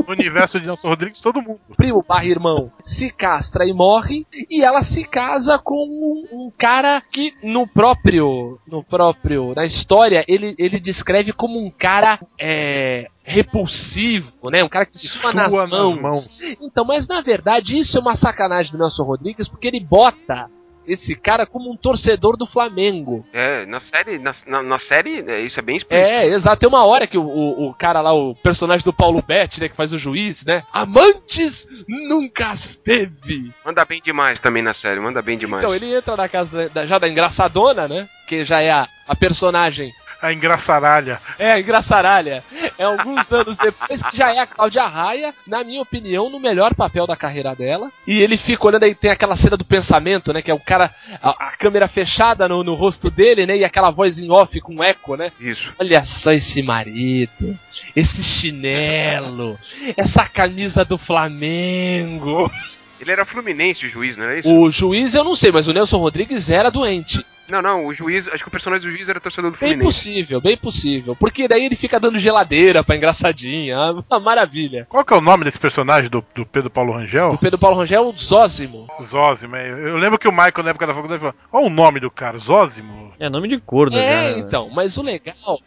No 0.06 0.12
universo 0.12 0.60
de 0.60 0.66
Nelson 0.66 0.88
Rodrigues, 0.88 1.20
todo 1.20 1.42
mundo. 1.42 1.60
primo 1.76 2.04
barra 2.06 2.26
irmão 2.26 2.72
se 2.82 3.10
castra 3.10 3.66
e 3.66 3.72
morre 3.72 4.26
e 4.50 4.62
ela 4.62 4.82
se 4.82 5.04
casa 5.04 5.58
com 5.58 5.74
um, 5.74 6.44
um 6.44 6.50
cara 6.56 7.00
que 7.00 7.34
no 7.42 7.66
próprio 7.66 8.58
no 8.66 8.82
próprio 8.82 9.54
na 9.54 9.64
história 9.64 10.24
ele, 10.28 10.54
ele 10.58 10.78
descreve 10.78 11.32
como 11.32 11.58
um 11.58 11.70
cara 11.70 12.18
é, 12.38 13.08
repulsivo, 13.22 14.50
né? 14.50 14.62
Um 14.62 14.68
cara 14.68 14.86
que 14.86 14.98
sua 14.98 15.32
nas 15.32 15.50
Sua 15.50 15.66
mãos. 15.66 16.42
Então, 16.60 16.84
mas 16.84 17.08
na 17.08 17.20
verdade 17.20 17.78
isso 17.78 17.96
é 17.96 18.00
uma 18.00 18.14
sacanagem 18.16 18.72
do 18.72 18.78
Nelson 18.78 19.04
Rodrigues 19.04 19.48
porque 19.48 19.66
ele 19.66 19.80
bota 19.80 20.48
esse 20.86 21.14
cara 21.14 21.46
como 21.46 21.70
um 21.70 21.76
torcedor 21.76 22.36
do 22.36 22.46
Flamengo. 22.46 23.24
É, 23.32 23.66
na 23.66 23.80
série, 23.80 24.18
na, 24.18 24.32
na, 24.46 24.62
na 24.62 24.78
série 24.78 25.24
é, 25.28 25.40
isso 25.40 25.58
é 25.58 25.62
bem 25.62 25.76
explícito. 25.76 26.08
É, 26.08 26.26
exato. 26.26 26.60
Tem 26.60 26.68
uma 26.68 26.84
hora 26.84 27.06
que 27.06 27.18
o, 27.18 27.24
o, 27.24 27.68
o 27.68 27.74
cara 27.74 28.00
lá, 28.00 28.12
o 28.12 28.34
personagem 28.34 28.84
do 28.84 28.92
Paulo 28.92 29.22
Betti, 29.26 29.60
né, 29.60 29.68
que 29.68 29.76
faz 29.76 29.92
o 29.92 29.98
juiz, 29.98 30.44
né? 30.44 30.62
Amantes 30.72 31.66
nunca 31.88 32.52
esteve. 32.52 33.52
Manda 33.64 33.84
bem 33.84 34.00
demais 34.02 34.40
também 34.40 34.62
na 34.62 34.72
série, 34.72 35.00
manda 35.00 35.22
bem 35.22 35.38
demais. 35.38 35.62
Então, 35.62 35.74
ele 35.74 35.94
entra 35.94 36.16
na 36.16 36.28
casa 36.28 36.68
da, 36.68 36.86
já 36.86 36.98
da 36.98 37.08
engraçadona, 37.08 37.88
né? 37.88 38.08
Que 38.26 38.44
já 38.44 38.60
é 38.60 38.70
a, 38.70 38.88
a 39.06 39.16
personagem. 39.16 39.92
A 40.24 40.32
engraçaralha. 40.32 41.20
É, 41.38 41.52
a 41.52 41.60
engraçaralha. 41.60 42.42
É 42.78 42.84
alguns 42.84 43.28
anos 43.30 43.58
depois 43.58 44.02
que 44.02 44.16
já 44.16 44.32
é 44.32 44.38
a 44.38 44.46
Cláudia 44.46 44.86
Raia, 44.86 45.34
na 45.46 45.62
minha 45.62 45.82
opinião, 45.82 46.30
no 46.30 46.40
melhor 46.40 46.74
papel 46.74 47.06
da 47.06 47.14
carreira 47.14 47.54
dela. 47.54 47.92
E 48.06 48.22
ele 48.22 48.38
fica 48.38 48.66
olhando 48.66 48.84
aí, 48.84 48.94
tem 48.94 49.10
aquela 49.10 49.36
cena 49.36 49.54
do 49.54 49.66
pensamento, 49.66 50.32
né? 50.32 50.40
Que 50.40 50.50
é 50.50 50.54
o 50.54 50.58
cara, 50.58 50.90
a, 51.22 51.48
a 51.48 51.56
câmera 51.58 51.88
fechada 51.88 52.48
no, 52.48 52.64
no 52.64 52.72
rosto 52.72 53.10
dele, 53.10 53.44
né? 53.44 53.58
E 53.58 53.64
aquela 53.66 53.90
voz 53.90 54.18
em 54.18 54.30
off 54.30 54.58
com 54.62 54.82
eco, 54.82 55.14
né? 55.14 55.30
Isso. 55.38 55.74
Olha 55.78 56.02
só 56.02 56.32
esse 56.32 56.62
marido, 56.62 57.58
esse 57.94 58.22
chinelo, 58.22 59.58
essa 59.94 60.26
camisa 60.26 60.86
do 60.86 60.96
Flamengo. 60.96 62.50
Ele 62.98 63.10
era 63.12 63.26
fluminense, 63.26 63.84
o 63.84 63.90
juiz, 63.90 64.16
não 64.16 64.24
era 64.24 64.38
isso? 64.38 64.50
O 64.50 64.70
juiz 64.70 65.12
eu 65.12 65.22
não 65.22 65.36
sei, 65.36 65.52
mas 65.52 65.68
o 65.68 65.72
Nelson 65.74 65.98
Rodrigues 65.98 66.48
era 66.48 66.70
doente. 66.70 67.22
Não, 67.48 67.60
não, 67.60 67.86
o 67.86 67.92
juiz, 67.92 68.26
acho 68.28 68.42
que 68.42 68.48
o 68.48 68.50
personagem 68.50 68.86
do 68.88 68.92
juiz 68.94 69.08
era 69.08 69.20
torcedor 69.20 69.50
do 69.50 69.58
Bem 69.58 69.70
Fluminense. 69.72 69.84
possível, 69.98 70.40
bem 70.40 70.56
possível. 70.56 71.14
Porque 71.14 71.46
daí 71.46 71.64
ele 71.66 71.76
fica 71.76 72.00
dando 72.00 72.18
geladeira 72.18 72.82
pra 72.82 72.96
engraçadinha. 72.96 73.76
Uma 74.10 74.18
maravilha. 74.20 74.86
Qual 74.88 75.04
que 75.04 75.12
é 75.12 75.16
o 75.16 75.20
nome 75.20 75.44
desse 75.44 75.58
personagem 75.58 76.08
do, 76.08 76.24
do 76.34 76.46
Pedro 76.46 76.70
Paulo 76.70 76.92
Rangel? 76.92 77.30
O 77.32 77.38
Pedro 77.38 77.58
Paulo 77.58 77.76
Rangel, 77.76 78.08
o 78.08 78.12
Zózimo. 78.16 78.86
Zózimo. 79.02 79.56
é. 79.56 79.68
Eu 79.70 79.96
lembro 79.98 80.18
que 80.18 80.26
o 80.28 80.32
Michael, 80.32 80.62
na 80.64 80.70
época 80.70 80.86
da 80.86 80.94
faculdade, 80.94 81.20
falou: 81.20 81.34
Qual 81.50 81.64
o 81.64 81.70
nome 81.70 82.00
do 82.00 82.10
cara? 82.10 82.38
Zózimo? 82.38 83.12
É 83.20 83.28
nome 83.28 83.48
de 83.48 83.58
corno 83.60 83.96
É, 83.96 84.32
já. 84.32 84.38
então, 84.38 84.70
mas 84.70 84.96
o 84.96 85.02
legal. 85.02 85.60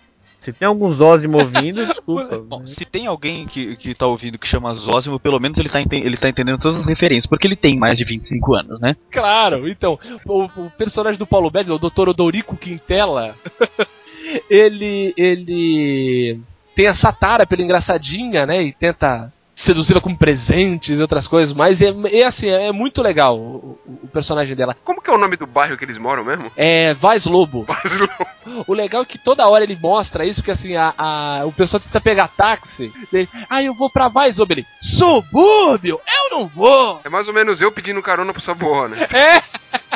Se 0.47 0.53
tem 0.53 0.65
algum 0.65 0.89
Zózimo 0.89 1.39
ouvindo, 1.39 1.85
desculpa. 1.87 2.37
Bom, 2.37 2.63
se 2.65 2.85
tem 2.85 3.05
alguém 3.05 3.45
que, 3.47 3.75
que 3.75 3.93
tá 3.93 4.07
ouvindo 4.07 4.39
que 4.39 4.47
chama 4.47 4.73
Zósimo, 4.75 5.19
pelo 5.19 5.41
menos 5.41 5.57
ele 5.57 5.67
tá, 5.67 5.81
ele 5.91 6.15
tá 6.15 6.29
entendendo 6.29 6.57
todas 6.57 6.79
as 6.79 6.85
referências, 6.85 7.25
porque 7.25 7.45
ele 7.45 7.57
tem 7.57 7.77
mais 7.77 7.97
de 7.97 8.05
25 8.05 8.55
anos, 8.55 8.79
né? 8.79 8.95
Claro, 9.11 9.67
então, 9.67 9.99
o, 10.25 10.45
o 10.45 10.71
personagem 10.77 11.19
do 11.19 11.27
Paulo 11.27 11.51
Bede, 11.51 11.69
o 11.69 11.77
Dr. 11.77 12.07
Odorico 12.07 12.55
Quintela, 12.55 13.35
ele. 14.49 15.13
ele. 15.17 16.39
tem 16.73 16.87
essa 16.87 17.11
tara 17.11 17.45
pela 17.45 17.61
engraçadinha, 17.61 18.45
né? 18.45 18.63
E 18.63 18.71
tenta 18.71 19.33
seduzi-la 19.57 19.99
com 19.99 20.15
presentes 20.15 20.97
e 20.97 21.01
outras 21.01 21.27
coisas, 21.27 21.53
mas 21.53 21.81
é, 21.81 21.91
é 22.11 22.23
assim, 22.23 22.47
é 22.47 22.71
muito 22.71 23.01
legal 23.01 23.37
o, 23.37 23.77
o- 24.03 24.07
personagem 24.07 24.55
dela. 24.55 24.75
Como 24.85 25.01
que 25.01 25.09
é 25.09 25.13
o 25.13 25.17
nome 25.17 25.35
do 25.35 25.45
bairro 25.47 25.75
que 25.77 25.83
eles 25.83 25.97
moram 25.97 26.23
mesmo? 26.23 26.51
É 26.55 26.93
Vaz 27.01 27.25
Lobo. 27.25 27.65
O 28.67 28.73
legal 28.73 29.01
é 29.01 29.05
que 29.05 29.17
toda 29.17 29.47
hora 29.49 29.63
ele 29.63 29.75
mostra 29.81 30.25
isso, 30.25 30.41
porque 30.41 30.51
assim, 30.51 30.75
a, 30.75 30.93
a- 30.97 31.41
o 31.45 31.51
pessoal 31.51 31.79
tenta 31.81 31.99
pegar 31.99 32.27
táxi. 32.29 32.93
Ele, 33.11 33.27
ah, 33.49 33.61
eu 33.63 33.73
vou 33.73 33.89
pra 33.89 34.07
Vaz 34.07 34.37
Lobo. 34.37 34.53
Ele, 34.53 34.65
subúrbio? 34.79 35.99
Eu 36.07 36.37
não 36.37 36.47
vou! 36.47 37.01
É 37.03 37.09
mais 37.09 37.27
ou 37.27 37.33
menos 37.33 37.59
eu 37.61 37.71
pedindo 37.71 38.01
carona 38.01 38.31
pro 38.31 38.41
Saboa, 38.41 38.87
né? 38.87 39.07
É! 39.13 39.41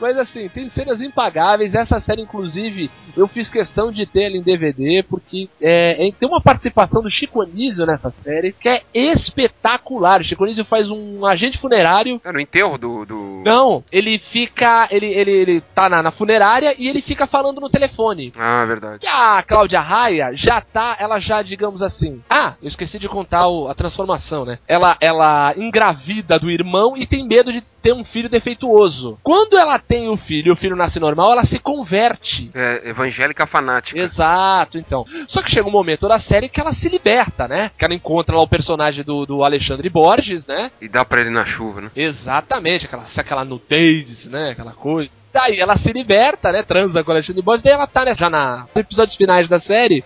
Mas 0.00 0.16
assim, 0.18 0.48
tem 0.48 0.68
cenas 0.68 1.02
impagáveis. 1.02 1.74
Essa 1.74 2.00
série, 2.00 2.22
inclusive, 2.22 2.90
eu 3.16 3.28
fiz 3.28 3.50
questão 3.50 3.90
de 3.92 4.06
ter 4.06 4.22
ela 4.24 4.36
em 4.36 4.42
DVD, 4.42 5.02
porque 5.08 5.48
é, 5.60 6.08
é- 6.08 6.12
tem 6.12 6.28
uma 6.28 6.40
participação 6.40 7.02
do 7.02 7.10
Chico 7.10 7.40
Anísio 7.42 7.84
nessa 7.86 8.10
série 8.10 8.52
que 8.52 8.68
é 8.68 8.82
espetacular. 8.94 10.20
O 10.20 10.24
Chico 10.24 10.44
Anísio 10.44 10.64
faz 10.64 10.90
um 10.90 11.24
agente 11.26 11.58
funerário. 11.58 12.20
É 12.24 12.32
no 12.32 12.40
enterro 12.40 12.78
do. 12.78 13.04
do... 13.04 13.42
Não, 13.44 13.84
ele 13.90 14.18
fica. 14.18 14.88
Ele, 14.90 15.06
ele, 15.06 15.30
ele 15.30 15.60
tá 15.74 15.88
na, 15.88 16.02
na 16.02 16.10
funerária 16.10 16.74
e 16.78 16.88
ele 16.88 17.02
fica 17.02 17.26
falando 17.26 17.60
no 17.60 17.68
telefone. 17.70 18.32
Ah, 18.38 18.64
verdade. 18.64 19.04
E 19.04 19.08
a 19.08 19.42
Cláudia 19.42 19.80
Raia 19.80 20.30
já 20.34 20.60
tá, 20.60 20.96
ela 20.98 21.18
já, 21.18 21.42
digamos 21.42 21.82
assim. 21.82 22.22
Ah, 22.28 22.54
eu 22.62 22.68
esqueci 22.68 22.98
de 22.98 23.08
contar 23.08 23.48
o- 23.48 23.68
a 23.68 23.74
transformação, 23.74 24.44
né? 24.44 24.58
Ela, 24.66 24.96
ela 25.00 25.54
engravida 25.56 26.38
do 26.38 26.50
irmão 26.50 26.96
e 26.96 27.06
tem 27.06 27.26
medo 27.26 27.52
de 27.52 27.60
ter 27.80 27.92
um 27.92 28.04
filho 28.04 28.28
defeituoso. 28.28 29.18
Quando 29.22 29.56
ela 29.56 29.78
tem 29.78 30.08
o 30.08 30.16
filho 30.16 30.48
e 30.48 30.52
o 30.52 30.56
filho 30.56 30.76
nasce 30.76 31.00
normal, 31.00 31.32
ela 31.32 31.44
se 31.44 31.58
converte. 31.58 32.50
É, 32.54 32.88
evangélica 32.88 33.46
fanática. 33.46 33.98
Exato, 33.98 34.78
então. 34.78 35.04
Só 35.26 35.42
que 35.42 35.50
chega 35.50 35.68
um 35.68 35.72
momento 35.72 36.08
da 36.08 36.18
série 36.18 36.48
que 36.48 36.60
ela 36.60 36.72
se 36.72 36.88
liberta, 36.88 37.48
né? 37.48 37.70
Que 37.76 37.84
ela 37.84 37.94
encontra 37.94 38.36
lá 38.36 38.42
o 38.42 38.48
personagem 38.48 39.04
do, 39.04 39.26
do 39.26 39.44
Alexandre 39.44 39.88
Borges, 39.88 40.46
né? 40.46 40.70
E 40.80 40.88
dá 40.88 41.04
pra 41.04 41.20
ele 41.20 41.30
na 41.30 41.44
chuva, 41.44 41.80
né? 41.80 41.90
Exatamente, 41.94 42.86
aquela, 42.86 43.04
aquela 43.16 43.44
nudez, 43.44 44.26
né? 44.26 44.50
Aquela 44.50 44.72
coisa. 44.72 45.19
Daí 45.32 45.60
ela 45.60 45.76
se 45.76 45.92
liberta, 45.92 46.50
né? 46.50 46.62
Transa 46.62 47.04
com 47.04 47.10
o 47.10 47.14
Alexandre 47.14 47.40
Borges, 47.42 47.62
daí 47.62 47.72
ela 47.72 47.86
tá 47.86 48.04
né, 48.04 48.14
já 48.18 48.28
na, 48.28 48.58
nos 48.66 48.76
episódios 48.76 49.16
finais 49.16 49.48
da 49.48 49.60
série. 49.60 50.02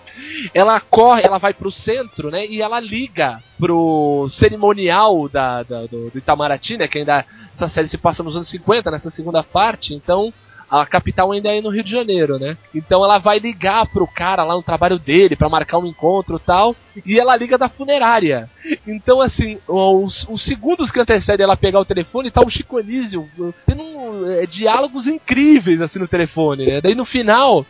Ela 0.53 0.79
corre, 0.81 1.23
ela 1.25 1.39
vai 1.39 1.55
pro 1.55 1.71
centro, 1.71 2.31
né? 2.31 2.47
E 2.47 2.61
ela 2.61 2.79
liga 2.79 3.43
pro 3.59 4.27
cerimonial 4.29 5.27
da, 5.29 5.63
da- 5.63 5.87
do, 5.87 6.11
do 6.11 6.19
Itamaraty, 6.19 6.77
né? 6.77 6.87
Que 6.89 6.99
ainda 6.99 7.25
essa 7.53 7.69
série 7.69 7.89
se 7.89 7.97
passa 7.97 8.23
nos 8.23 8.37
anos 8.37 8.49
50, 8.49 8.91
nessa 8.91 9.09
segunda 9.11 9.43
parte, 9.43 9.95
então 9.95 10.33
a 10.81 10.87
capital 10.87 11.31
ainda 11.31 11.55
é 11.55 11.61
no 11.61 11.69
Rio 11.69 11.85
de 11.85 11.91
Janeiro, 11.91 12.39
né? 12.39 12.57
Então 12.75 13.05
ela 13.05 13.19
vai 13.19 13.39
ligar 13.39 13.87
pro 13.87 14.07
cara 14.07 14.43
lá 14.43 14.55
no 14.55 14.63
trabalho 14.63 14.99
dele 14.99 15.37
pra 15.37 15.49
marcar 15.49 15.79
um 15.79 15.87
encontro 15.87 16.39
tal, 16.39 16.75
e 17.07 17.19
ela 17.19 17.37
liga 17.37 17.57
da 17.57 17.69
funerária. 17.69 18.51
Então, 18.87 19.21
assim, 19.21 19.59
os, 19.69 20.27
os 20.29 20.43
segundos 20.43 20.91
que 20.91 20.99
antecedem 20.99 21.45
ela 21.45 21.57
pegar 21.57 21.81
o 21.81 21.85
telefone, 21.85 22.31
tá 22.31 22.41
o 22.41 22.51
Chico 22.51 22.79
uh, 22.79 23.55
tendo 23.67 23.83
um, 23.83 24.31
é, 24.31 24.47
diálogos 24.47 25.07
incríveis 25.07 25.81
assim 25.81 25.99
no 25.99 26.09
telefone, 26.09 26.67
né? 26.67 26.81
Daí 26.81 26.95
no 26.95 27.05
final, 27.05 27.65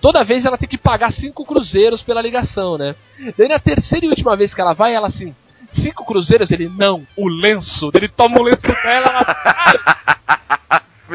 toda 0.00 0.24
vez 0.24 0.44
ela 0.44 0.58
tem 0.58 0.68
que 0.68 0.78
pagar 0.78 1.12
cinco 1.12 1.44
cruzeiros 1.44 2.02
pela 2.02 2.20
ligação, 2.22 2.76
né? 2.76 2.94
Daí 3.38 3.48
na 3.48 3.58
terceira 3.58 4.04
e 4.04 4.08
última 4.08 4.36
vez 4.36 4.54
que 4.54 4.60
ela 4.60 4.74
vai, 4.74 4.94
ela 4.94 5.06
assim, 5.06 5.34
cinco 5.70 6.04
cruzeiros, 6.04 6.50
ele, 6.50 6.68
não, 6.68 7.06
o 7.16 7.28
lenço. 7.28 7.90
Ele 7.94 8.08
toma 8.08 8.38
o 8.38 8.42
lenço 8.42 8.66
dela, 8.66 9.06
ela 9.06 10.39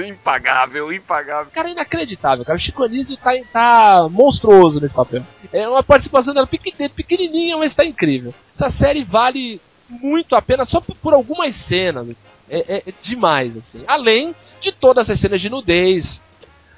Impagável, 0.03 0.91
impagável. 0.91 1.51
Cara, 1.53 1.69
é 1.69 1.71
inacreditável, 1.71 2.43
cara. 2.45 2.57
O 2.57 2.61
Chico 2.61 2.83
Anísio 2.83 3.17
tá, 3.17 3.31
tá 3.51 4.07
monstruoso 4.09 4.79
nesse 4.81 4.93
papel. 4.93 5.23
É 5.53 5.67
uma 5.67 5.83
participação 5.83 6.33
dela 6.33 6.47
pequeni- 6.47 6.89
pequenininha, 6.89 7.57
mas 7.57 7.75
tá 7.75 7.85
incrível. 7.85 8.33
Essa 8.53 8.69
série 8.69 9.03
vale 9.03 9.59
muito 9.89 10.35
a 10.35 10.41
pena 10.41 10.65
só 10.65 10.81
por 10.81 11.13
algumas 11.13 11.55
cenas. 11.55 12.07
É, 12.49 12.59
é- 12.77 12.83
é 12.89 12.93
demais, 13.01 13.57
assim. 13.57 13.83
Além 13.87 14.35
de 14.61 14.71
todas 14.71 15.09
as 15.09 15.19
cenas 15.19 15.41
de 15.41 15.49
nudez. 15.49 16.21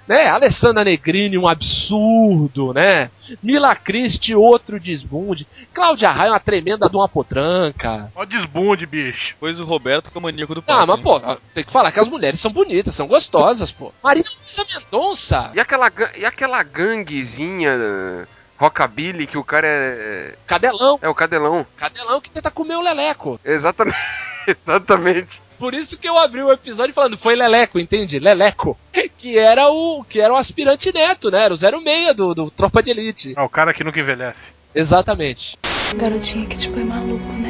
Né? 0.07 0.27
Alessandra 0.27 0.83
Negrini, 0.83 1.37
um 1.37 1.47
absurdo, 1.47 2.73
né? 2.73 3.09
Mila 3.43 3.75
Christie, 3.75 4.33
outro 4.35 4.79
desbunde. 4.79 5.45
Cláudia 5.73 6.09
Raia, 6.09 6.31
uma 6.31 6.39
tremenda 6.39 6.89
de 6.89 6.95
uma 6.95 7.09
potranca. 7.09 8.09
Ó, 8.15 8.23
desbunde, 8.23 8.85
bicho. 8.85 9.33
Depois 9.33 9.59
o 9.59 9.65
Roberto 9.65 10.09
que 10.09 10.17
é 10.17 10.19
o 10.19 10.23
maníaco 10.23 10.55
do 10.55 10.63
Ah, 10.65 10.85
papo, 10.85 10.87
mas 10.87 11.01
pô, 11.01 11.19
tem 11.53 11.63
que 11.63 11.71
falar 11.73 11.91
que 11.91 11.99
as 11.99 12.07
mulheres 12.07 12.39
são 12.39 12.51
bonitas, 12.51 12.95
são 12.95 13.07
gostosas, 13.07 13.71
pô. 13.71 13.91
Maria 14.01 14.23
Luísa 14.23 14.65
Mendonça. 14.73 15.51
E 15.53 15.59
aquela, 15.59 15.91
e 16.17 16.25
aquela 16.25 16.63
ganguezinha 16.63 17.71
uh, 17.75 18.27
rockabilly 18.57 19.27
que 19.27 19.37
o 19.37 19.43
cara 19.43 19.67
é. 19.67 20.35
Cadelão. 20.47 20.97
É 21.01 21.09
o 21.09 21.15
cadelão. 21.15 21.65
Cadelão 21.75 22.21
que 22.21 22.29
tenta 22.29 22.49
comer 22.49 22.75
o 22.75 22.81
Leleco. 22.81 23.39
Exatamente. 23.43 23.97
Exatamente. 24.57 25.41
Por 25.59 25.73
isso 25.73 25.97
que 25.97 26.07
eu 26.07 26.17
abri 26.17 26.41
o 26.41 26.51
episódio 26.51 26.93
falando, 26.93 27.17
foi 27.17 27.35
Leleco, 27.35 27.77
entende? 27.79 28.19
Leleco. 28.19 28.77
Que 29.17 29.35
era 29.37 29.67
o 29.69 30.03
que 30.03 30.21
era 30.21 30.31
o 30.31 30.35
aspirante 30.35 30.93
neto, 30.93 31.31
né? 31.31 31.45
Era 31.45 31.53
o 31.53 31.57
06 31.57 32.15
do, 32.15 32.35
do 32.35 32.51
Tropa 32.51 32.83
de 32.83 32.91
Elite. 32.91 33.33
É 33.35 33.41
o 33.41 33.49
cara 33.49 33.73
que 33.73 33.83
nunca 33.83 33.99
envelhece. 33.99 34.51
Exatamente. 34.75 35.57
Garotinha 35.95 36.47
que 36.47 36.55
te 36.55 36.69
põe 36.69 36.83
maluco, 36.83 37.33
né? 37.33 37.49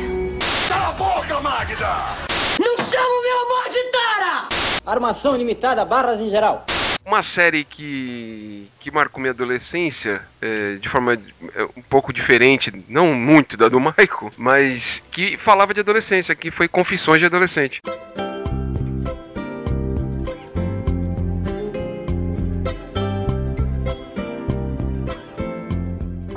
Não 2.58 2.78
chama 2.78 3.22
meu 3.22 3.39
amor 3.41 3.70
de 3.70 3.84
Tara! 3.91 4.50
Armação 4.86 5.36
ilimitada, 5.36 5.84
barras 5.84 6.22
em 6.22 6.30
geral. 6.30 6.66
Uma 7.08 7.24
série 7.24 7.64
que, 7.64 8.68
que 8.82 8.91
marcou 8.91 9.22
minha 9.22 9.32
adolescência 9.32 10.22
é, 10.41 10.76
de 10.76 10.89
forma 10.89 11.14
é, 11.14 11.64
um 11.78 11.82
pouco 11.82 12.12
diferente, 12.12 12.70
não 12.89 13.14
muito 13.14 13.55
da 13.55 13.70
do 13.70 13.80
Michael, 13.80 14.30
mas 14.38 15.01
que 15.10 15.38
falava 15.38 15.74
de 15.74 15.80
adolescência, 15.80 16.36
que 16.36 16.51
foi 16.51 16.68
Confissões 16.68 17.22
de 17.22 17.26
Adolescente. 17.26 17.80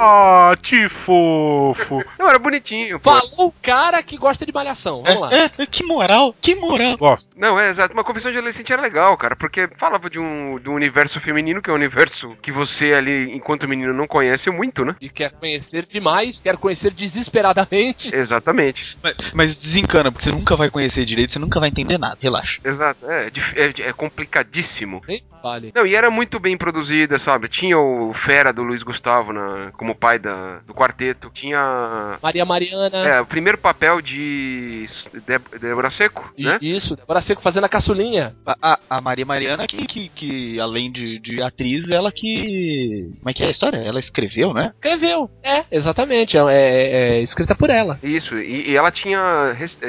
Ah, 0.03 0.57
que 0.63 0.89
fofo. 0.89 2.03
Não, 2.19 2.27
era 2.27 2.39
bonitinho. 2.39 2.99
pô. 2.99 3.11
Falou 3.11 3.49
o 3.49 3.55
cara 3.61 4.03
que 4.03 4.17
gosta 4.17 4.47
de 4.47 4.53
malhação. 4.53 5.03
Vamos 5.03 5.21
lá. 5.21 5.35
É, 5.35 5.51
é, 5.59 5.67
que 5.67 5.85
moral, 5.85 6.35
que 6.41 6.55
moral. 6.55 6.97
Gosto. 6.97 7.29
Não, 7.37 7.61
é 7.61 7.69
exato. 7.69 7.93
Uma 7.93 8.03
confissão 8.03 8.33
de 8.33 8.39
adolescente 8.39 8.73
era 8.73 8.81
legal, 8.81 9.15
cara, 9.19 9.37
porque 9.37 9.69
falava 9.77 10.09
de 10.09 10.19
um, 10.19 10.59
de 10.59 10.71
um 10.71 10.75
universo 10.75 11.21
feminino, 11.21 11.61
que 11.61 11.69
é 11.69 11.73
um 11.73 11.77
universo 11.77 12.35
que 12.41 12.51
você 12.51 12.95
ali, 12.95 13.37
enquanto 13.37 13.69
menino, 13.69 13.93
não 13.93 14.07
conhece 14.07 14.51
muito, 14.51 14.87
né? 14.87 14.97
E 15.03 15.11
quer 15.11 15.33
conhecer 15.33 15.85
demais, 15.85 16.41
quer 16.41 16.57
conhecer 16.57 16.93
desesperadamente. 16.93 18.09
Exatamente. 18.17 18.97
Mas, 19.03 19.17
mas 19.35 19.57
desencana, 19.57 20.11
porque 20.11 20.31
você 20.31 20.35
nunca 20.35 20.57
vai 20.57 20.71
conhecer 20.71 21.05
direito, 21.05 21.35
você 21.35 21.39
nunca 21.39 21.61
vai 21.61 21.69
entender 21.69 21.99
nada, 21.99 22.17
relaxa. 22.23 22.59
Exato. 22.65 23.05
É, 23.11 23.27
é, 23.27 23.89
é 23.89 23.93
complicadíssimo. 23.93 25.03
Vale. 25.43 25.73
Não, 25.75 25.87
e 25.87 25.95
era 25.95 26.11
muito 26.11 26.39
bem 26.39 26.57
produzida, 26.57 27.19
sabe? 27.19 27.49
Tinha 27.49 27.79
o 27.79 28.13
Fera 28.13 28.53
do 28.53 28.63
Luiz 28.63 28.83
Gustavo 28.83 29.33
na, 29.33 29.71
como 29.73 29.90
pai 29.95 30.19
da, 30.19 30.59
do 30.67 30.75
quarteto. 30.75 31.31
Tinha. 31.33 32.19
Maria 32.23 32.45
Mariana. 32.45 32.97
É, 32.99 33.21
o 33.21 33.27
primeiro 33.27 33.59
papel 33.59 34.01
de 34.01 34.87
Dé- 35.27 35.41
Débora 35.61 35.91
Seco, 35.91 36.33
E- 36.37 36.45
né? 36.45 36.59
Isso, 36.61 36.97
Débora 36.97 37.21
Seco 37.21 37.43
fazendo 37.43 37.65
a 37.65 37.69
caçulinha. 37.69 38.35
A, 38.47 38.57
a- 38.73 38.79
a 38.91 39.01
Maria 39.01 39.25
Mariana, 39.27 39.67
que, 39.67 39.87
que, 39.87 40.09
que 40.09 40.61
além 40.61 40.91
de, 40.91 41.19
de 41.19 41.43
atriz, 41.43 41.89
ela 41.91 42.11
que. 42.13 43.11
Como 43.19 43.31
é 43.31 43.33
que 43.35 43.43
é 43.43 43.47
a 43.47 43.51
história? 43.51 43.79
Ela 43.79 44.01
escreveu, 44.01 44.53
né? 44.55 44.73
Escreveu. 44.77 45.31
É, 45.43 45.65
exatamente. 45.71 46.37
É, 46.37 46.41
é- 46.43 46.91
é 47.19 47.21
escrita 47.21 47.55
por 47.55 47.71
ela. 47.71 47.99
Isso, 48.03 48.39
e, 48.39 48.71
e 48.71 48.77
ela 48.77 48.91
tinha. 48.91 49.21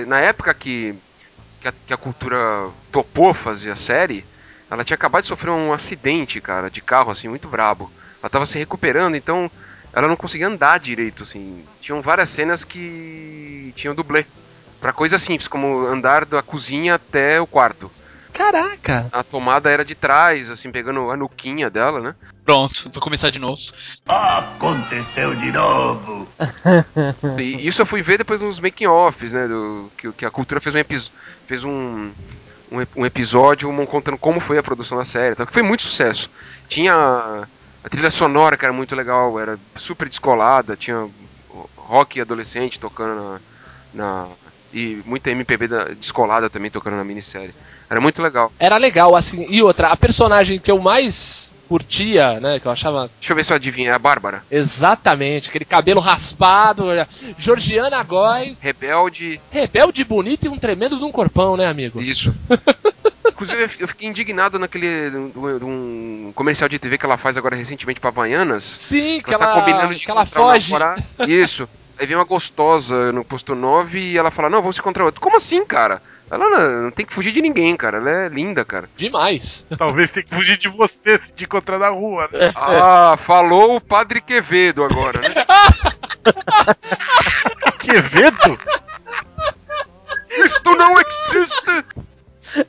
Na 0.08 0.20
época 0.20 0.54
que, 0.54 0.93
que, 1.62 1.68
a, 1.68 1.74
que 1.88 1.93
a 1.93 1.97
cultura 1.97 2.38
topou 2.91 3.34
fazer 3.34 3.72
a 3.72 3.76
série, 3.76 4.26
ela 4.70 4.84
tinha 4.84 4.95
acabado 4.95 5.22
de 5.24 5.28
sofrer 5.28 5.52
um 5.52 5.74
acidente, 5.74 6.39
cara, 6.39 6.70
de 6.70 6.82
carro, 6.82 7.12
assim, 7.12 7.28
muito 7.28 7.47
brabo. 7.47 7.91
Ela 8.22 8.30
tava 8.30 8.45
se 8.45 8.58
recuperando, 8.60 9.16
então 9.16 9.49
ela 9.93 10.07
não 10.07 10.15
conseguia 10.15 10.47
andar 10.47 10.79
direito, 10.79 11.23
assim. 11.23 11.63
Tinham 11.81 12.01
várias 12.01 12.29
cenas 12.29 12.63
que 12.63 13.73
tinham 13.75 13.95
dublê. 13.95 14.25
Pra 14.79 14.93
coisas 14.93 15.21
simples, 15.21 15.47
como 15.47 15.85
andar 15.85 16.25
da 16.25 16.41
cozinha 16.41 16.95
até 16.95 17.39
o 17.39 17.45
quarto. 17.45 17.91
Caraca. 18.33 19.07
A 19.11 19.23
tomada 19.23 19.69
era 19.69 19.85
de 19.85 19.93
trás, 19.93 20.49
assim, 20.49 20.71
pegando 20.71 21.11
a 21.11 21.17
nuquinha 21.17 21.69
dela, 21.69 21.99
né? 21.99 22.15
Pronto, 22.45 22.89
vou 22.91 23.01
começar 23.01 23.29
de 23.29 23.37
novo. 23.37 23.59
Aconteceu 24.07 25.35
de 25.35 25.51
novo. 25.51 26.27
E 27.37 27.67
isso 27.67 27.81
eu 27.81 27.85
fui 27.85 28.01
ver 28.01 28.17
depois 28.17 28.41
nos 28.41 28.59
making-offs, 28.59 29.33
né? 29.33 29.47
Do, 29.47 29.91
que, 29.97 30.11
que 30.13 30.25
a 30.25 30.31
cultura 30.31 30.59
fez 30.59 30.75
um, 30.75 30.83
fez 31.45 31.63
um, 31.63 32.11
um, 32.71 32.85
um 32.95 33.05
episódio 33.05 33.71
contando 33.85 34.17
como 34.17 34.39
foi 34.39 34.57
a 34.57 34.63
produção 34.63 34.97
da 34.97 35.05
série, 35.05 35.33
então, 35.33 35.45
que 35.45 35.53
foi 35.53 35.61
muito 35.61 35.83
sucesso. 35.83 36.29
Tinha 36.67 37.47
a 37.84 37.89
trilha 37.89 38.11
sonora 38.11 38.57
que 38.57 38.65
era 38.65 38.73
muito 38.73 38.95
legal, 38.95 39.39
era 39.39 39.57
super 39.75 40.07
descolada, 40.07 40.75
tinha 40.77 41.07
rock 41.77 42.19
adolescente 42.21 42.79
tocando 42.79 43.15
na. 43.21 43.39
na- 43.93 44.27
e 44.73 45.01
muita 45.05 45.29
MPB 45.32 45.67
da- 45.67 45.84
descolada 45.89 46.49
também 46.49 46.71
tocando 46.71 46.95
na 46.95 47.03
minissérie. 47.03 47.53
Era 47.89 47.99
muito 47.99 48.21
legal. 48.21 48.53
Era 48.57 48.77
legal, 48.77 49.17
assim. 49.17 49.45
E 49.49 49.61
outra, 49.61 49.89
a 49.89 49.97
personagem 49.97 50.59
que 50.59 50.71
eu 50.71 50.79
mais 50.79 51.49
curtia, 51.67 52.39
né? 52.39 52.57
Que 52.57 52.67
eu 52.67 52.71
achava 52.71 53.09
Deixa 53.19 53.34
eu 53.34 53.36
ver 53.36 53.43
se 53.43 53.51
eu 53.51 53.57
adivinho, 53.57 53.91
é 53.91 53.93
a 53.93 53.99
Bárbara. 53.99 54.43
exatamente 54.49 55.49
aquele 55.49 55.65
cabelo 55.65 55.99
raspado. 55.99 56.86
Georgiana 57.38 58.01
Góes, 58.03 58.57
Rebelde, 58.59 59.41
rebelde 59.51 60.03
bonita 60.05 60.45
e 60.45 60.49
um 60.49 60.57
tremendo 60.57 60.97
de 60.97 61.03
um 61.03 61.11
corpão, 61.11 61.57
né, 61.57 61.65
amigo? 61.67 62.01
Isso. 62.01 62.34
Inclusive, 63.41 63.63
eu 63.63 63.69
fi- 63.69 63.81
eu 63.81 63.87
fiquei 63.87 64.07
indignado 64.07 64.59
naquele. 64.59 65.09
um 65.63 66.31
comercial 66.35 66.69
de 66.69 66.77
TV 66.77 66.97
que 66.97 67.05
ela 67.05 67.17
faz 67.17 67.37
agora 67.37 67.55
recentemente 67.55 67.99
pra 67.99 68.09
Havaianas. 68.09 68.63
Sim, 68.63 69.21
que 69.25 69.33
ela 69.33 69.45
tá 69.45 69.51
ela, 69.51 69.59
combinando 69.61 69.95
de 69.95 70.05
que 70.05 70.11
ela 70.11 70.25
foge. 70.25 70.71
Isso. 71.27 71.67
Aí 71.99 72.05
vem 72.07 72.15
uma 72.15 72.23
gostosa 72.25 73.11
no 73.11 73.23
posto 73.25 73.53
9 73.55 73.99
e 73.99 74.17
ela 74.17 74.31
fala: 74.31 74.49
Não, 74.49 74.59
vamos 74.61 74.75
se 74.75 74.81
encontrar 74.81 75.05
outro. 75.05 75.21
Como 75.21 75.37
assim, 75.37 75.65
cara? 75.65 76.01
Ela 76.29 76.49
não, 76.49 76.81
não 76.83 76.91
tem 76.91 77.05
que 77.05 77.13
fugir 77.13 77.31
de 77.33 77.41
ninguém, 77.41 77.75
cara. 77.75 77.97
Ela 77.97 78.09
é 78.09 78.29
linda, 78.29 78.63
cara. 78.63 78.89
Demais. 78.95 79.65
Talvez 79.77 80.09
tenha 80.11 80.23
que 80.25 80.33
fugir 80.33 80.57
de 80.57 80.69
você 80.69 81.17
se 81.17 81.31
te 81.33 81.43
encontrar 81.43 81.77
na 81.77 81.89
rua, 81.89 82.29
né? 82.31 82.51
Ah, 82.55 83.15
falou 83.17 83.75
o 83.75 83.81
Padre 83.81 84.21
Quevedo 84.21 84.83
agora, 84.83 85.19
né? 85.19 85.45
Quevedo? 87.79 88.59
Isto 90.45 90.75
não 90.75 90.95
existe! 90.99 91.85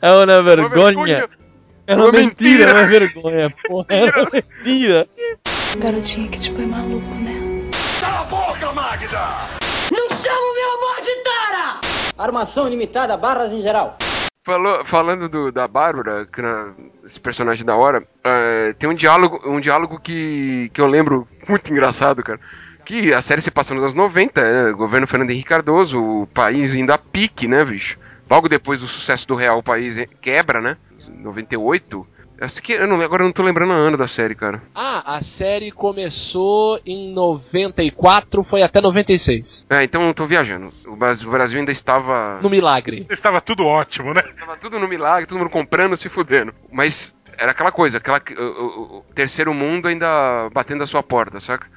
É 0.01 0.13
uma 0.13 0.43
vergonha. 0.43 1.29
É 1.87 1.95
uma 1.97 2.05
Uma 2.05 2.13
mentira, 2.13 2.67
mentira. 2.67 2.71
é 2.71 2.75
uma 2.75 2.87
vergonha, 2.87 3.55
porra. 3.67 3.87
É 3.91 4.05
uma 4.05 4.29
mentira. 4.33 5.09
Garotinha 5.79 6.29
que 6.29 6.39
te 6.39 6.51
põe 6.53 6.67
maluco, 6.67 7.15
né? 7.17 7.41
Não 9.93 10.09
chama 10.17 10.55
meu 10.55 10.71
amor 10.73 11.01
de 11.03 11.15
Tara! 11.23 11.81
Armação 12.17 12.67
ilimitada, 12.67 13.17
barras 13.17 13.51
em 13.53 13.63
geral. 13.63 13.97
Falou, 14.45 14.85
falando 14.85 15.29
do- 15.29 15.53
da 15.53 15.69
Bárbara, 15.69 16.27
que 16.33 16.43
na- 16.43 16.73
esse 17.05 17.19
personagem 17.21 17.65
da 17.65 17.77
hora, 17.77 18.03
é, 18.25 18.73
tem 18.79 18.89
um 18.89 18.95
diálogo, 18.95 19.41
um 19.45 19.61
diálogo 19.61 20.01
que, 20.01 20.71
que 20.73 20.81
eu 20.81 20.87
lembro 20.87 21.29
muito 21.49 21.71
engraçado, 21.71 22.23
cara. 22.23 22.41
Que 22.85 23.13
a 23.15 23.23
série 23.23 23.41
se 23.41 23.51
passa 23.53 23.73
nos 23.75 23.83
anos 23.85 23.95
90, 23.95 24.41
né? 24.43 24.73
Governo 24.73 25.07
Fernando 25.07 25.31
Henrique 25.31 25.49
Cardoso, 25.49 26.01
o 26.03 26.27
país 26.27 26.75
indo 26.75 26.93
a 26.93 26.99
pique, 26.99 27.47
né, 27.47 27.65
bicho? 27.65 27.97
Logo 28.31 28.49
depois 28.49 28.81
do 28.81 28.87
sucesso 28.89 29.27
do 29.29 29.35
Real, 29.35 29.59
o 29.59 29.63
país 29.63 29.97
quebra, 30.21 30.61
né? 30.61 30.77
98. 31.09 32.07
Essa 32.39 32.61
que, 32.61 32.73
eu 32.73 32.89
não, 32.89 33.01
agora 33.01 33.23
eu 33.23 33.27
não 33.27 33.33
tô 33.33 33.43
lembrando 33.43 33.71
o 33.71 33.75
ano 33.77 33.97
da 33.97 34.09
série, 34.09 34.35
cara. 34.35 34.61
Ah, 34.75 35.17
a 35.17 35.23
série 35.23 35.71
começou 35.71 36.81
em 36.85 37.13
94, 37.13 38.43
foi 38.43 38.63
até 38.63 38.81
96. 38.81 39.67
É, 39.71 39.85
então 39.85 40.03
eu 40.09 40.15
tô 40.15 40.27
viajando. 40.27 40.73
O 40.87 40.97
Brasil, 40.97 41.29
o 41.29 41.31
Brasil 41.31 41.61
ainda 41.61 41.71
estava. 41.71 42.41
No 42.43 42.51
Milagre. 42.51 43.07
Estava 43.09 43.41
tudo 43.41 43.65
ótimo, 43.65 44.13
né? 44.13 44.23
Tava 44.39 44.57
tudo 44.57 44.79
no 44.79 44.89
milagre, 44.89 45.27
todo 45.27 45.39
mundo 45.39 45.51
comprando, 45.51 45.97
se 45.97 46.09
fudendo. 46.09 46.53
Mas 46.71 47.15
era 47.39 47.53
aquela 47.53 47.71
coisa, 47.71 47.99
aquela, 47.99 48.21
o, 48.37 48.43
o- 48.43 48.99
o 48.99 49.05
terceiro 49.15 49.55
mundo 49.55 49.87
ainda 49.87 50.49
batendo 50.53 50.83
a 50.83 50.87
sua 50.87 51.03
porta, 51.03 51.39
saca? 51.39 51.69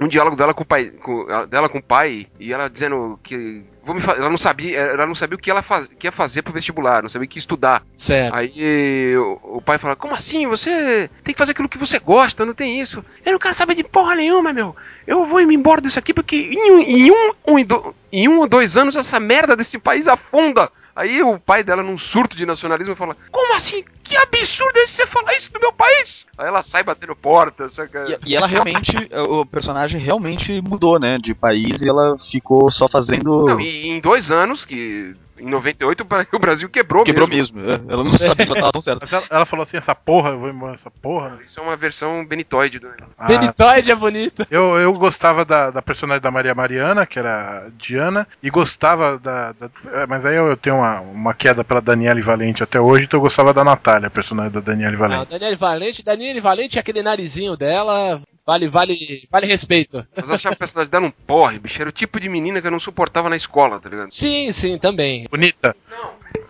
Um 0.00 0.08
diálogo 0.08 0.36
dela 0.36 0.54
com 0.54 0.62
o 0.62 0.66
pai, 0.66 0.86
com, 0.86 1.26
dela 1.48 1.68
com 1.68 1.78
o 1.78 1.82
pai, 1.82 2.26
e 2.40 2.50
ela 2.52 2.68
dizendo 2.68 3.18
que 3.22 3.62
vou 3.84 3.94
me 3.94 4.00
fa- 4.00 4.12
ela 4.14 4.30
não 4.30 4.38
sabia, 4.38 4.78
ela 4.78 5.06
não 5.06 5.14
sabia 5.14 5.36
o 5.36 5.38
que 5.40 5.50
ela 5.50 5.62
faz, 5.62 5.86
que 5.98 6.06
ia 6.06 6.12
fazer 6.12 6.42
pro 6.42 6.52
vestibular, 6.52 7.02
não 7.02 7.08
sabia 7.08 7.26
o 7.26 7.28
que 7.28 7.38
estudar. 7.38 7.82
Certo. 7.98 8.34
Aí 8.34 9.16
o, 9.16 9.56
o 9.58 9.62
pai 9.62 9.78
fala: 9.78 9.94
Como 9.96 10.14
assim? 10.14 10.46
Você 10.46 11.10
tem 11.22 11.34
que 11.34 11.38
fazer 11.38 11.52
aquilo 11.52 11.68
que 11.68 11.78
você 11.78 11.98
gosta, 11.98 12.44
não 12.44 12.54
tem 12.54 12.80
isso. 12.80 13.04
Eu 13.24 13.32
não 13.32 13.38
quero 13.38 13.54
saber 13.54 13.74
de 13.74 13.84
porra 13.84 14.14
nenhuma, 14.14 14.52
meu. 14.52 14.74
Eu 15.06 15.26
vou 15.26 15.44
me 15.46 15.54
embora 15.54 15.80
disso 15.80 15.98
aqui 15.98 16.14
porque 16.14 16.36
em 16.36 16.72
um, 16.72 16.78
em 16.80 17.10
um, 17.10 17.32
um 17.46 17.64
do- 17.64 17.94
em 18.12 18.28
um 18.28 18.38
ou 18.38 18.46
dois 18.48 18.76
anos 18.76 18.96
essa 18.96 19.18
merda 19.20 19.56
desse 19.56 19.78
país 19.78 20.06
afunda. 20.08 20.70
Aí 20.96 21.20
o 21.24 21.40
pai 21.40 21.64
dela, 21.64 21.82
num 21.82 21.98
surto 21.98 22.36
de 22.36 22.46
nacionalismo, 22.46 22.94
fala: 22.94 23.16
Como 23.32 23.54
assim? 23.54 23.82
Que 24.04 24.16
absurdo 24.18 24.78
é 24.78 24.86
você 24.86 25.06
falar 25.06 25.34
isso 25.34 25.50
no 25.54 25.58
meu 25.58 25.72
país? 25.72 26.24
Aí 26.38 26.46
ela 26.46 26.60
sai 26.62 26.82
batendo 26.84 27.16
porta, 27.16 27.68
saca? 27.70 28.04
E, 28.24 28.30
e 28.32 28.36
ela 28.36 28.46
realmente, 28.46 28.92
o 29.28 29.46
personagem 29.46 29.98
realmente 29.98 30.60
mudou, 30.60 31.00
né, 31.00 31.16
de 31.18 31.34
país 31.34 31.80
e 31.80 31.88
ela 31.88 32.16
ficou 32.30 32.70
só 32.70 32.86
fazendo. 32.86 33.46
Não, 33.46 33.58
e 33.60 33.73
em 33.74 34.00
dois 34.00 34.30
anos, 34.32 34.64
que 34.64 35.14
em 35.38 35.46
98 35.46 36.00
o 36.02 36.04
Bra- 36.04 36.26
o 36.32 36.38
Brasil 36.38 36.68
quebrou, 36.68 37.04
Quebrou 37.04 37.28
mesmo. 37.28 37.58
mesmo. 37.60 37.70
é, 37.88 37.92
Ela 37.92 38.04
não 38.04 38.12
sabia 38.12 38.34
que 38.46 38.52
ela 38.52 38.60
tava 38.60 38.72
tão 38.72 38.80
certa. 38.82 39.06
Ela, 39.14 39.26
ela 39.30 39.46
falou 39.46 39.62
assim, 39.64 39.76
essa 39.76 39.94
porra, 39.94 40.30
eu 40.30 40.38
vou 40.38 40.48
embora 40.48 40.74
essa 40.74 40.90
porra. 40.90 41.38
Isso 41.44 41.58
é 41.58 41.62
uma 41.62 41.76
versão 41.76 42.24
benitoide 42.24 42.78
do 42.78 42.88
Ah, 43.18 43.26
Benitoide 43.26 43.90
é 43.90 43.94
bonito. 43.94 44.46
eu, 44.50 44.76
eu 44.78 44.92
gostava 44.94 45.44
da, 45.44 45.70
da 45.70 45.82
personagem 45.82 46.22
da 46.22 46.30
Maria 46.30 46.54
Mariana, 46.54 47.04
que 47.06 47.18
era 47.18 47.68
Diana, 47.76 48.26
e 48.42 48.48
gostava 48.50 49.18
da. 49.18 49.52
da- 49.52 49.70
é, 49.92 50.06
mas 50.06 50.24
aí 50.24 50.36
eu, 50.36 50.46
eu 50.46 50.56
tenho 50.56 50.76
uma, 50.76 51.00
uma 51.00 51.34
queda 51.34 51.64
pela 51.64 51.80
Daniele 51.82 52.22
Valente 52.22 52.62
até 52.62 52.80
hoje, 52.80 53.04
então 53.04 53.18
eu 53.18 53.22
gostava 53.22 53.52
da 53.52 53.64
Natália, 53.64 54.06
a 54.06 54.10
personagem 54.10 54.52
da 54.52 54.60
Daniele 54.60 54.94
Ah, 54.94 54.98
Valente. 54.98 55.30
Daniele 55.30 55.56
Valente, 55.56 56.02
Daniele 56.02 56.40
Valente, 56.40 56.78
aquele 56.78 57.02
narizinho 57.02 57.56
dela, 57.56 58.20
vale, 58.46 58.68
vale, 58.68 59.28
vale 59.30 59.46
respeito. 59.46 60.06
Mas 60.16 60.28
eu 60.28 60.34
achava 60.34 60.54
a 60.54 60.58
personagem 60.58 60.90
dela 60.90 61.06
um 61.06 61.10
porre, 61.10 61.58
bicho. 61.58 61.80
Era 61.80 61.90
o 61.90 61.92
tipo 61.92 62.20
de 62.20 62.28
menina 62.28 62.60
que 62.60 62.66
eu 62.66 62.70
não 62.70 62.80
suportava 62.80 63.28
na 63.28 63.36
escola, 63.36 63.80
tá 63.80 63.88
ligado? 63.88 64.12
Sim, 64.12 64.52
sim, 64.52 64.78
também. 64.78 65.26
Bonita. 65.30 65.74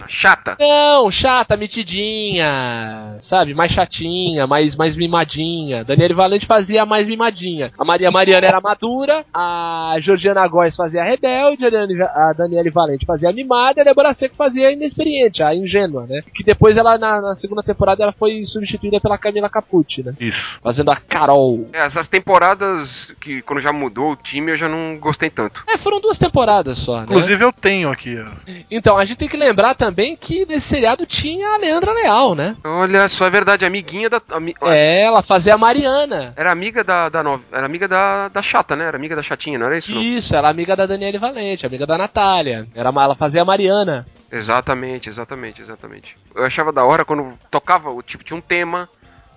Chata. 0.08 0.56
Não, 0.58 1.10
chata, 1.10 1.56
metidinha, 1.56 3.16
sabe? 3.20 3.54
Mais 3.54 3.72
chatinha, 3.72 4.46
mais, 4.46 4.74
mais 4.74 4.96
mimadinha. 4.96 5.84
Daniele 5.84 6.14
Valente 6.14 6.46
fazia 6.46 6.84
mais 6.86 7.08
mimadinha. 7.08 7.72
A 7.78 7.84
Maria 7.84 8.10
Mariana 8.10 8.46
era 8.46 8.60
madura, 8.60 9.24
a 9.32 9.96
Georgiana 10.00 10.46
Góes 10.48 10.76
fazia 10.76 11.02
a 11.02 11.04
rebelde, 11.04 11.66
a 11.66 12.32
Daniele, 12.32 12.70
Valente 12.70 13.06
fazia 13.06 13.30
a 13.30 13.32
mimada 13.32 13.80
e 13.80 13.82
a 13.82 13.84
Débora 13.84 14.12
Seco 14.14 14.34
fazia 14.36 14.68
a 14.68 14.72
inexperiente, 14.72 15.42
a 15.42 15.54
ingênua, 15.54 16.06
né? 16.08 16.22
Que 16.34 16.42
depois 16.44 16.76
ela, 16.76 16.98
na, 16.98 17.20
na 17.20 17.34
segunda 17.34 17.62
temporada, 17.62 18.02
ela 18.02 18.12
foi 18.12 18.44
substituída 18.44 19.00
pela 19.00 19.18
Camila 19.18 19.48
Capucci, 19.48 20.02
né? 20.02 20.14
Isso. 20.20 20.58
Fazendo 20.62 20.90
a 20.90 20.96
Carol. 20.96 21.68
É, 21.72 21.78
Essas 21.84 22.08
temporadas 22.08 23.14
que 23.20 23.42
quando 23.42 23.60
já 23.60 23.72
mudou 23.72 24.12
o 24.12 24.16
time 24.16 24.52
eu 24.52 24.56
já 24.56 24.68
não 24.68 24.98
gostei 24.98 25.30
tanto. 25.30 25.62
É, 25.68 25.78
foram 25.78 26.00
duas 26.00 26.18
temporadas 26.18 26.78
só, 26.78 26.98
né? 26.98 27.02
Inclusive 27.04 27.44
eu 27.44 27.52
tenho 27.52 27.90
aqui. 27.90 28.16
ó. 28.18 28.52
Então, 28.70 28.96
a 28.96 29.04
gente 29.04 29.18
tem 29.18 29.28
que 29.28 29.36
lembrar 29.36 29.74
também 29.94 30.16
que 30.16 30.44
nesse 30.46 30.68
seriado 30.68 31.06
tinha 31.06 31.48
a 31.54 31.56
Leandra 31.56 31.92
Leal, 31.92 32.34
né? 32.34 32.56
Olha 32.64 33.08
só, 33.08 33.26
é 33.26 33.30
verdade, 33.30 33.64
amiguinha 33.64 34.10
da. 34.10 34.20
ami- 34.32 34.54
É, 34.62 35.02
ela 35.02 35.22
fazia 35.22 35.54
a 35.54 35.58
Mariana. 35.58 36.32
Era 36.36 36.50
amiga 36.50 36.82
da, 36.82 37.08
da 37.08 37.22
nova. 37.22 37.42
Era 37.52 37.64
amiga 37.64 37.86
da, 37.86 38.28
da 38.28 38.42
chata, 38.42 38.74
né? 38.74 38.86
Era 38.86 38.96
amiga 38.96 39.14
da 39.14 39.22
chatinha, 39.22 39.58
não 39.58 39.66
era 39.66 39.78
isso? 39.78 39.92
não? 39.94 40.02
Isso, 40.02 40.34
ela 40.34 40.48
é 40.48 40.50
amiga 40.50 40.74
da 40.74 40.84
Daniele 40.86 41.18
Valente, 41.18 41.64
amiga 41.64 41.86
da 41.86 41.96
Natália. 41.96 42.66
Era, 42.74 42.88
ela 42.88 43.14
fazia 43.14 43.42
a 43.42 43.44
Mariana. 43.44 44.04
Exatamente, 44.30 45.08
exatamente, 45.08 45.62
exatamente. 45.62 46.16
Eu 46.34 46.44
achava 46.44 46.72
da 46.72 46.84
hora 46.84 47.04
quando 47.04 47.32
tocava, 47.50 47.90
o 47.90 48.02
tipo, 48.02 48.24
tinha 48.24 48.36
um 48.36 48.40
tema 48.40 48.88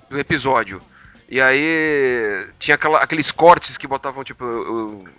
do 0.10 0.20
episódio. 0.20 0.82
E 1.30 1.40
aí 1.42 2.48
tinha 2.58 2.76
aquela- 2.76 3.00
aqueles 3.04 3.32
cortes 3.32 3.78
que 3.78 3.86
botavam, 3.86 4.24
tipo, 4.24 4.44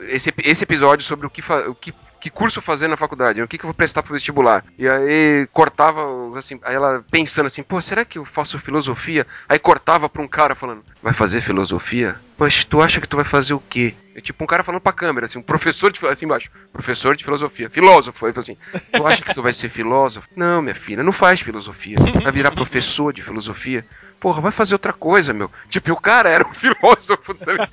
esse, 0.00 0.32
esse 0.42 0.64
episódio 0.64 1.04
sobre 1.04 1.26
o 1.26 1.30
que, 1.30 1.42
fa- 1.42 1.68
o 1.68 1.74
que, 1.74 1.92
que 2.20 2.30
curso 2.30 2.60
fazer 2.60 2.88
na 2.88 2.96
faculdade, 2.96 3.40
o 3.40 3.48
que, 3.48 3.58
que 3.58 3.64
eu 3.64 3.68
vou 3.68 3.74
prestar 3.74 4.02
pro 4.02 4.12
vestibular. 4.12 4.64
E 4.78 4.88
aí 4.88 5.48
cortava, 5.52 6.02
assim, 6.36 6.58
aí 6.62 6.74
ela 6.74 7.04
pensando 7.10 7.46
assim, 7.46 7.62
pô, 7.62 7.80
será 7.80 8.04
que 8.04 8.18
eu 8.18 8.24
faço 8.24 8.58
filosofia? 8.58 9.26
Aí 9.48 9.58
cortava 9.58 10.08
pra 10.08 10.22
um 10.22 10.28
cara 10.28 10.54
falando, 10.54 10.82
vai 11.02 11.12
fazer 11.12 11.40
filosofia? 11.40 12.16
Mas 12.38 12.64
tu 12.64 12.80
acha 12.80 13.00
que 13.00 13.08
tu 13.08 13.16
vai 13.16 13.24
fazer 13.24 13.54
o 13.54 13.60
quê? 13.60 13.94
É 14.14 14.20
tipo 14.20 14.42
um 14.44 14.46
cara 14.46 14.62
falando 14.62 14.80
pra 14.80 14.92
câmera, 14.92 15.26
assim, 15.26 15.38
um 15.38 15.42
professor 15.42 15.92
de, 15.92 16.04
assim 16.06 16.24
embaixo, 16.24 16.50
professor 16.72 17.16
de 17.16 17.24
filosofia, 17.24 17.68
filósofo, 17.68 18.26
aí 18.26 18.32
assim, 18.36 18.56
tu 18.92 19.06
acha 19.06 19.22
que 19.22 19.34
tu 19.34 19.42
vai 19.42 19.52
ser 19.52 19.68
filósofo? 19.68 20.28
Não, 20.36 20.62
minha 20.62 20.74
filha, 20.74 21.02
não 21.02 21.12
faz 21.12 21.40
filosofia, 21.40 21.96
vai 22.22 22.32
virar 22.32 22.52
professor 22.52 23.12
de 23.12 23.22
filosofia. 23.22 23.84
Porra, 24.20 24.40
vai 24.40 24.50
fazer 24.50 24.74
outra 24.74 24.92
coisa, 24.92 25.32
meu. 25.32 25.50
Tipo, 25.68 25.92
o 25.92 26.00
cara 26.00 26.28
era 26.28 26.46
um 26.46 26.52
filósofo, 26.54 27.34
tá 27.34 27.52
ligado? 27.52 27.70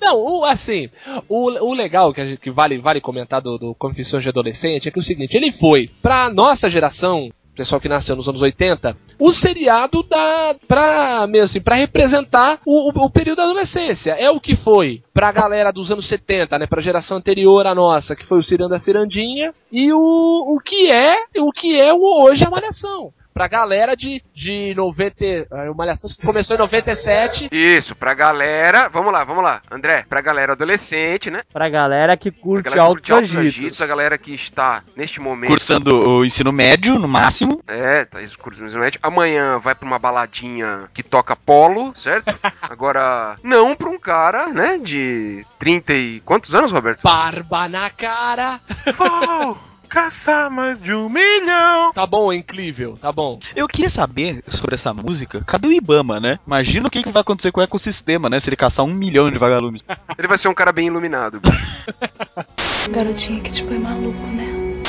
Não, 0.00 0.16
o, 0.18 0.44
assim, 0.44 0.88
o, 1.28 1.50
o 1.70 1.74
legal 1.74 2.12
que, 2.12 2.26
gente- 2.26 2.40
que 2.40 2.50
vale, 2.50 2.78
vale 2.78 3.00
comentar 3.00 3.40
do, 3.40 3.58
do 3.58 3.74
Confissões 3.74 4.22
de 4.22 4.28
Adolescente 4.28 4.88
é 4.88 4.90
que 4.90 4.98
é 4.98 5.02
o 5.02 5.04
seguinte, 5.04 5.36
ele 5.36 5.50
foi, 5.52 5.88
pra 6.02 6.28
nossa 6.30 6.68
geração, 6.70 7.30
pessoal 7.54 7.80
que 7.80 7.88
nasceu 7.88 8.14
nos 8.14 8.28
anos 8.28 8.42
80, 8.42 8.94
o 9.18 9.32
seriado 9.32 10.02
da, 10.02 10.54
pra, 10.68 11.26
mesmo 11.26 11.44
assim, 11.44 11.60
pra 11.60 11.74
representar 11.76 12.60
o, 12.66 12.90
o, 12.90 13.06
o 13.06 13.10
período 13.10 13.38
da 13.38 13.44
adolescência. 13.44 14.12
É 14.12 14.30
o 14.30 14.38
que 14.38 14.54
foi 14.54 15.02
pra 15.14 15.32
galera 15.32 15.72
dos 15.72 15.90
anos 15.90 16.04
70, 16.06 16.58
né, 16.58 16.66
pra 16.66 16.82
geração 16.82 17.16
anterior 17.16 17.66
à 17.66 17.74
nossa, 17.74 18.14
que 18.14 18.26
foi 18.26 18.38
o 18.38 18.42
Ciranda 18.42 18.78
Cirandinha, 18.78 19.54
e 19.72 19.90
o, 19.92 19.96
o 19.98 20.58
que 20.62 20.90
é, 20.90 21.16
o 21.38 21.50
que 21.50 21.80
é 21.80 21.94
hoje 21.94 22.44
a 22.44 22.50
Malhação. 22.50 23.10
Pra 23.36 23.48
galera 23.48 23.94
de, 23.94 24.22
de 24.34 24.74
90. 24.74 25.48
A 25.50 25.74
Malhação 25.74 26.08
que 26.08 26.24
começou 26.24 26.56
em 26.56 26.58
97. 26.58 27.50
Isso, 27.52 27.94
pra 27.94 28.14
galera, 28.14 28.88
vamos 28.88 29.12
lá, 29.12 29.24
vamos 29.24 29.44
lá. 29.44 29.60
André, 29.70 30.06
pra 30.08 30.22
galera 30.22 30.54
adolescente, 30.54 31.30
né? 31.30 31.42
Pra 31.52 31.68
galera 31.68 32.16
que 32.16 32.30
curte 32.30 32.70
galera 32.70 32.98
agitos. 33.18 33.36
agitos, 33.36 33.82
a 33.82 33.86
galera 33.86 34.16
que 34.16 34.32
está 34.32 34.82
neste 34.96 35.20
momento. 35.20 35.50
Cursando 35.50 36.08
o 36.08 36.24
ensino 36.24 36.50
médio, 36.50 36.98
no 36.98 37.06
máximo. 37.06 37.62
É, 37.66 38.06
tá 38.06 38.22
isso, 38.22 38.38
cursando 38.38 38.68
ensino 38.68 38.80
médio. 38.80 39.00
Amanhã 39.02 39.58
vai 39.58 39.74
pra 39.74 39.86
uma 39.86 39.98
baladinha 39.98 40.88
que 40.94 41.02
toca 41.02 41.36
polo, 41.36 41.92
certo? 41.94 42.34
Agora, 42.62 43.36
não 43.42 43.76
pra 43.76 43.90
um 43.90 43.98
cara, 43.98 44.46
né, 44.46 44.78
de 44.78 45.44
30 45.58 45.92
e... 45.92 46.20
Quantos 46.20 46.54
anos, 46.54 46.72
Roberto? 46.72 47.02
Barba 47.02 47.68
na 47.68 47.90
cara. 47.90 48.60
Vou 48.96 49.58
caçar 49.96 50.50
mais 50.50 50.82
de 50.82 50.92
um 50.92 51.08
milhão. 51.08 51.90
Tá 51.94 52.06
bom, 52.06 52.30
incrível, 52.30 52.98
tá 53.00 53.10
bom. 53.10 53.40
Eu 53.56 53.66
queria 53.66 53.88
saber 53.88 54.44
sobre 54.50 54.74
essa 54.74 54.92
música. 54.92 55.42
Cadê 55.46 55.68
o 55.68 55.72
Ibama, 55.72 56.20
né? 56.20 56.38
Imagina 56.46 56.86
o 56.86 56.90
que, 56.90 57.02
que 57.02 57.10
vai 57.10 57.22
acontecer 57.22 57.50
com 57.50 57.60
o 57.60 57.64
ecossistema, 57.64 58.28
né? 58.28 58.38
Se 58.38 58.46
ele 58.50 58.56
caçar 58.56 58.84
um 58.84 58.92
milhão 58.92 59.30
de 59.30 59.38
vagalumes. 59.38 59.80
Ele 60.18 60.28
vai 60.28 60.36
ser 60.36 60.48
um 60.48 60.54
cara 60.54 60.70
bem 60.70 60.88
iluminado. 60.88 61.40
Garotinha 62.90 63.40
que 63.40 63.50
te 63.50 63.64
põe 63.64 63.78
maluco, 63.78 64.26
né? 64.26 64.82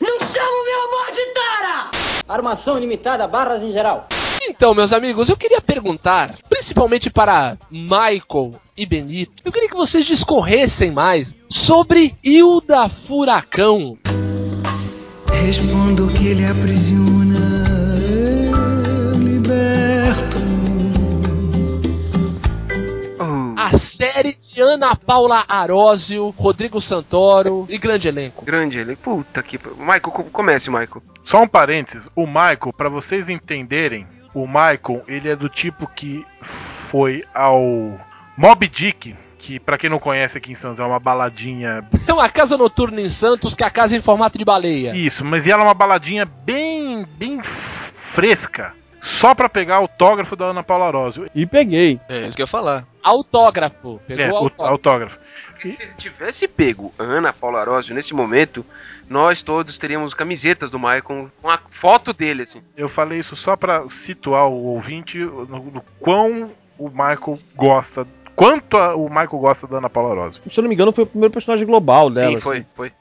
Não 0.00 0.20
chama 0.20 0.64
meu 0.64 0.82
amor 0.84 1.12
de 1.12 1.26
Tara! 1.34 1.90
Armação 2.28 2.76
ilimitada, 2.76 3.26
barras 3.26 3.60
em 3.62 3.72
geral. 3.72 4.06
Então, 4.46 4.74
meus 4.74 4.92
amigos, 4.92 5.28
eu 5.28 5.36
queria 5.36 5.60
perguntar, 5.60 6.36
principalmente 6.48 7.10
para 7.10 7.56
Michael 7.70 8.52
e 8.76 8.84
Benito, 8.86 9.42
eu 9.44 9.50
queria 9.52 9.68
que 9.68 9.74
vocês 9.76 10.04
discorressem 10.04 10.90
mais 10.90 11.34
sobre 11.48 12.14
Hilda 12.22 12.88
Furacão. 12.88 13.96
respondo 15.32 16.08
que 16.08 16.26
ele 16.28 16.44
aprisiona, 16.46 17.38
eu 18.00 19.18
liberto. 19.20 20.38
Oh, 23.20 23.54
A 23.56 23.78
série 23.78 24.36
de 24.36 24.60
Ana 24.60 24.94
Paula 24.96 25.44
Arósio, 25.48 26.30
Rodrigo 26.36 26.80
Santoro 26.80 27.66
e 27.68 27.78
grande 27.78 28.08
elenco. 28.08 28.44
grande 28.44 28.78
ele. 28.78 28.96
Puta 28.96 29.42
que. 29.42 29.58
Michael, 29.78 30.00
co- 30.00 30.24
comece, 30.24 30.68
Michael. 30.70 31.02
Só 31.24 31.42
um 31.42 31.48
parênteses, 31.48 32.08
o 32.14 32.26
Michael, 32.26 32.72
pra 32.76 32.88
vocês 32.90 33.28
entenderem, 33.30 34.06
o 34.34 34.46
Michael, 34.46 35.02
ele 35.08 35.28
é 35.28 35.36
do 35.36 35.48
tipo 35.48 35.86
que 35.86 36.26
foi 36.90 37.24
ao 37.34 37.98
Mob 38.36 38.66
Dick, 38.68 39.14
que 39.38 39.60
pra 39.60 39.76
quem 39.78 39.88
não 39.90 39.98
conhece 39.98 40.38
aqui 40.38 40.52
em 40.52 40.54
Santos 40.54 40.80
é 40.80 40.84
uma 40.84 40.98
baladinha. 40.98 41.84
É 42.06 42.12
uma 42.12 42.28
casa 42.28 42.56
noturna 42.56 43.00
em 43.00 43.08
Santos 43.08 43.54
que 43.54 43.62
é 43.62 43.66
a 43.66 43.70
casa 43.70 43.96
em 43.96 44.02
formato 44.02 44.38
de 44.38 44.44
baleia. 44.44 44.94
Isso, 44.96 45.24
mas 45.24 45.46
e 45.46 45.50
ela 45.50 45.62
é 45.62 45.66
uma 45.66 45.74
baladinha 45.74 46.24
bem 46.24 47.04
bem 47.18 47.40
fresca, 47.42 48.72
só 49.02 49.34
pra 49.34 49.48
pegar 49.48 49.76
autógrafo 49.76 50.34
da 50.36 50.46
Ana 50.46 50.62
Paula 50.62 50.86
Arósio. 50.86 51.26
E 51.34 51.44
peguei. 51.46 52.00
É 52.08 52.20
isso 52.22 52.32
que 52.32 52.42
eu 52.42 52.46
ia 52.46 52.50
falar. 52.50 52.84
Autógrafo. 53.02 54.00
Pegou 54.06 54.24
É, 54.24 54.30
o 54.32 54.36
autógrafo. 54.36 54.62
autógrafo. 54.72 55.18
Porque 55.70 55.76
se 55.76 55.82
ele 55.82 55.92
tivesse 55.96 56.48
pego 56.48 56.92
Ana 56.98 57.32
Paula 57.32 57.60
Arósio 57.60 57.94
nesse 57.94 58.14
momento, 58.14 58.64
nós 59.08 59.42
todos 59.42 59.76
teríamos 59.78 60.14
camisetas 60.14 60.70
do 60.70 60.78
Michael 60.78 61.30
com 61.42 61.50
a 61.50 61.58
foto 61.68 62.12
dele, 62.12 62.42
assim. 62.42 62.62
Eu 62.76 62.88
falei 62.88 63.18
isso 63.18 63.34
só 63.36 63.56
pra 63.56 63.84
situar 63.88 64.46
o 64.48 64.64
ouvinte 64.64 65.18
no, 65.18 65.46
no 65.46 65.84
quão 66.00 66.50
o 66.78 66.88
Michael 66.88 67.38
gosta, 67.54 68.06
quanto 68.34 68.76
a- 68.76 68.94
o 68.94 69.08
Michael 69.08 69.28
gosta 69.38 69.66
da 69.66 69.78
Ana 69.78 69.90
Paula 69.90 70.12
Arósio. 70.12 70.42
Se 70.50 70.58
eu 70.58 70.62
não 70.62 70.68
me 70.68 70.74
engano, 70.74 70.92
foi 70.92 71.04
o 71.04 71.06
primeiro 71.06 71.32
personagem 71.32 71.66
global 71.66 72.10
dela. 72.10 72.28
Sim, 72.30 72.34
assim. 72.36 72.42
foi, 72.42 72.66
foi. 72.74 72.92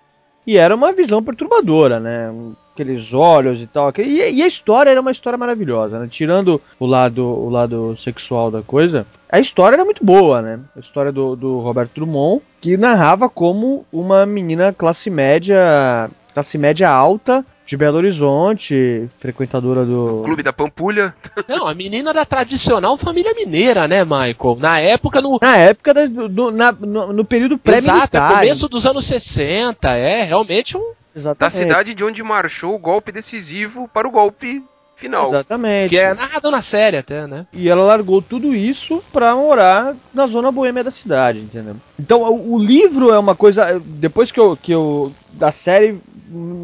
E 0.46 0.58
era 0.58 0.76
uma 0.76 0.92
visão 0.92 1.24
perturbadora, 1.24 2.00
né? 2.00 2.30
Aqueles 2.74 3.14
olhos 3.14 3.62
e 3.62 3.68
tal. 3.68 3.88
aquele- 3.88 4.10
E, 4.10 4.36
e 4.38 4.42
a 4.44 4.48
história 4.48 4.90
era 4.90 5.00
uma 5.02 5.12
história 5.12 5.38
maravilhosa, 5.38 6.00
né? 6.00 6.08
Tirando 6.10 6.60
o 6.80 6.86
lado, 6.86 7.24
o 7.24 7.50
lado 7.50 7.96
sexual 7.98 8.50
da 8.50 8.62
coisa, 8.64 9.06
a 9.32 9.40
história 9.40 9.76
era 9.76 9.86
muito 9.86 10.04
boa, 10.04 10.42
né? 10.42 10.60
A 10.76 10.80
história 10.80 11.12
do, 11.12 11.36
do 11.36 11.60
Roberto 11.60 11.92
Drummond, 11.96 12.42
que 12.60 12.76
narrava 12.76 13.30
como 13.30 13.86
uma 13.94 14.26
menina 14.26 14.74
classe 14.74 15.10
média, 15.10 16.10
classe 16.34 16.58
média 16.58 16.90
alta, 16.90 17.46
de 17.66 17.78
Belo 17.78 17.98
Horizonte, 17.98 19.08
frequentadora 19.20 19.86
do. 19.86 20.22
Clube 20.26 20.44
da 20.44 20.52
Pampulha. 20.52 21.14
Não, 21.48 21.68
a 21.68 21.74
menina 21.74 22.12
da 22.12 22.26
tradicional 22.26 22.98
família 22.98 23.34
mineira, 23.36 23.88
né, 23.88 24.04
Michael? 24.04 24.58
Na 24.60 24.80
época, 24.80 25.22
no. 25.22 25.38
Na 25.42 25.56
época, 25.58 25.94
da- 25.94 26.06
do, 26.08 26.52
na- 26.52 26.72
no, 26.74 27.14
no 27.14 27.24
período 27.24 27.54
Exato, 27.54 27.70
é 27.70 27.82
pré-militar. 27.82 28.32
começo 28.40 28.68
dos 28.68 28.86
anos 28.86 29.06
60, 29.06 29.90
é 29.96 30.24
realmente 30.24 30.76
um. 30.78 30.92
Da 31.14 31.20
Exatamente. 31.20 31.58
cidade 31.58 31.94
de 31.94 32.04
onde 32.04 32.24
marchou 32.24 32.74
o 32.76 32.80
golpe 32.80 33.12
decisivo 33.12 33.88
para 33.94 34.08
o 34.08 34.12
golpe 34.12 34.64
final. 34.96 35.28
Exatamente. 35.28 35.90
Que 35.90 35.98
é 36.00 36.14
narrador 36.14 36.50
na 36.52 36.62
série 36.62 36.98
até, 36.98 37.28
né? 37.28 37.46
E 37.54 37.70
ela 37.70 37.84
largou 37.84 38.22
tudo 38.22 38.56
isso 38.56 39.04
pra 39.12 39.36
morar 39.36 39.96
na 40.14 40.26
zona 40.28 40.52
boêmia 40.52 40.84
da 40.84 40.92
cidade, 40.92 41.40
entendeu? 41.40 41.76
Então 42.00 42.22
o, 42.24 42.56
o 42.56 42.60
livro 42.60 43.12
é 43.12 43.20
uma 43.20 43.36
coisa. 43.36 43.82
Depois 43.86 44.32
que 44.32 44.40
eu. 44.40 44.58
Que 44.58 44.72
eu 44.72 45.12
da 45.34 45.52
série. 45.52 46.00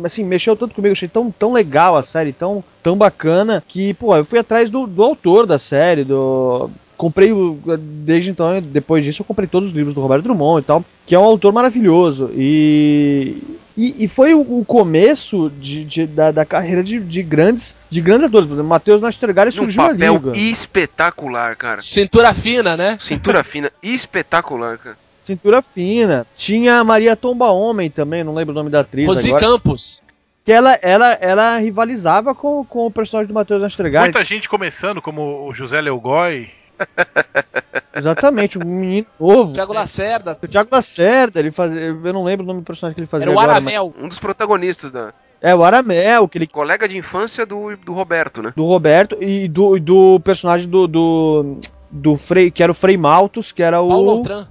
Assim, 0.04 0.24
mexeu 0.24 0.56
tanto 0.56 0.74
comigo, 0.74 0.94
achei 0.94 1.08
tão, 1.08 1.30
tão 1.30 1.54
legal 1.54 1.96
a 1.96 2.02
série, 2.02 2.34
tão, 2.34 2.64
tão 2.82 2.98
bacana, 2.98 3.64
que, 3.68 3.94
pô, 3.94 4.16
eu 4.16 4.26
fui 4.26 4.40
atrás 4.40 4.68
do, 4.72 4.88
do 4.88 5.04
autor 5.04 5.46
da 5.46 5.60
série, 5.60 6.04
do. 6.04 6.72
Comprei, 6.98 7.32
o- 7.32 7.60
desde 7.78 8.32
então, 8.32 8.60
depois 8.62 9.06
disso, 9.06 9.22
eu 9.22 9.26
comprei 9.26 9.48
todos 9.48 9.70
os 9.70 9.76
livros 9.76 9.94
do 9.94 10.02
Roberto 10.02 10.24
Drummond 10.24 10.64
e 10.64 10.66
tal, 10.66 10.84
que 11.06 11.14
é 11.14 11.20
um 11.20 11.24
autor 11.24 11.54
maravilhoso. 11.54 12.32
E. 12.34 13.38
E, 13.82 14.04
e 14.04 14.08
foi 14.10 14.34
o, 14.34 14.42
o 14.42 14.66
começo 14.66 15.50
de, 15.58 15.86
de- 15.86 16.06
da, 16.06 16.32
da 16.32 16.44
carreira 16.44 16.84
de, 16.84 17.00
de 17.00 17.24
grandes 17.24 17.74
de 17.90 18.02
grandes 18.02 18.26
atores. 18.28 18.46
Por 18.46 18.56
exemplo, 18.56 18.70
Matheus 18.70 19.02
Nastergalli 19.02 19.50
Um 19.50 19.54
surgiu 19.54 19.82
ali. 19.84 19.94
papel 19.94 20.20
cara. 20.20 20.38
espetacular, 20.38 21.56
cara. 21.56 21.82
Cintura 21.82 22.34
fina, 22.34 22.76
né? 22.76 22.98
Cintura 23.00 23.42
fina, 23.42 23.72
espetacular, 23.82 24.78
cara. 24.78 24.98
Cintura 25.22 25.62
fina. 25.62 26.28
Tinha 26.36 26.80
a 26.80 26.84
Maria 26.84 27.16
Tomba 27.16 27.48
Homem 27.52 27.90
também, 27.90 28.22
não 28.24 28.34
lembro 28.34 28.52
o 28.52 28.56
nome 28.56 28.70
da 28.70 28.82
atriz 28.82 29.08
Rosi 29.08 29.30
agora. 29.30 29.46
Campos. 29.48 30.02
Que 30.44 30.52
ela, 30.52 30.78
ela, 30.82 31.14
ela 31.22 31.58
rivalizava 31.58 32.36
com, 32.36 32.66
com 32.66 32.88
o 32.88 32.92
personagem 32.92 33.28
do 33.28 33.34
Matheus 33.34 33.62
Nastergalli. 33.62 34.08
Muita 34.08 34.26
gente 34.26 34.50
começando, 34.50 35.02
como 35.02 35.48
o 35.48 35.54
José 35.54 35.80
Leogói. 35.80 36.50
Exatamente, 37.96 38.58
um 38.58 38.64
menino 38.64 39.08
novo. 39.20 39.54
Tiago 39.54 39.74
Lacerda. 39.74 40.38
O 40.42 40.48
Thiago 40.48 40.70
Lacerda, 40.72 41.40
ele 41.40 41.52
fazia. 41.52 41.82
Eu 41.82 42.14
não 42.14 42.24
lembro 42.24 42.44
o 42.46 42.48
nome 42.48 42.62
do 42.62 42.66
personagem 42.66 42.96
que 42.96 43.02
ele 43.02 43.08
fazia 43.08 43.26
Era 43.26 43.32
o 43.32 43.40
agora. 43.40 43.54
Aramel. 43.54 43.94
Um 44.00 44.08
dos 44.08 44.20
protagonistas 44.20 44.92
da 44.92 45.06
mas- 45.06 45.14
É, 45.42 45.56
o 45.56 45.64
Aramel, 45.64 46.28
que 46.28 46.38
ele 46.38 46.48
colega 46.48 46.88
de 46.88 46.98
infância 46.98 47.46
do, 47.46 47.76
do 47.78 47.94
Roberto, 47.94 48.42
né? 48.42 48.54
do 48.56 48.66
Roberto 48.66 49.18
e 49.22 49.48
do, 49.48 49.76
e 49.78 49.80
do 49.80 50.20
personagem 50.22 50.68
do. 50.68 50.88
do 50.88 51.58
do 51.92 52.16
Frei, 52.18 52.52
que 52.52 52.62
era 52.62 52.72
o 52.72 52.76
Frei 52.76 52.96
Maltos, 52.98 53.52
que 53.52 53.64
era 53.64 53.82
o. 53.82 53.90
Paulo 53.90 54.12
Outram. 54.12 54.48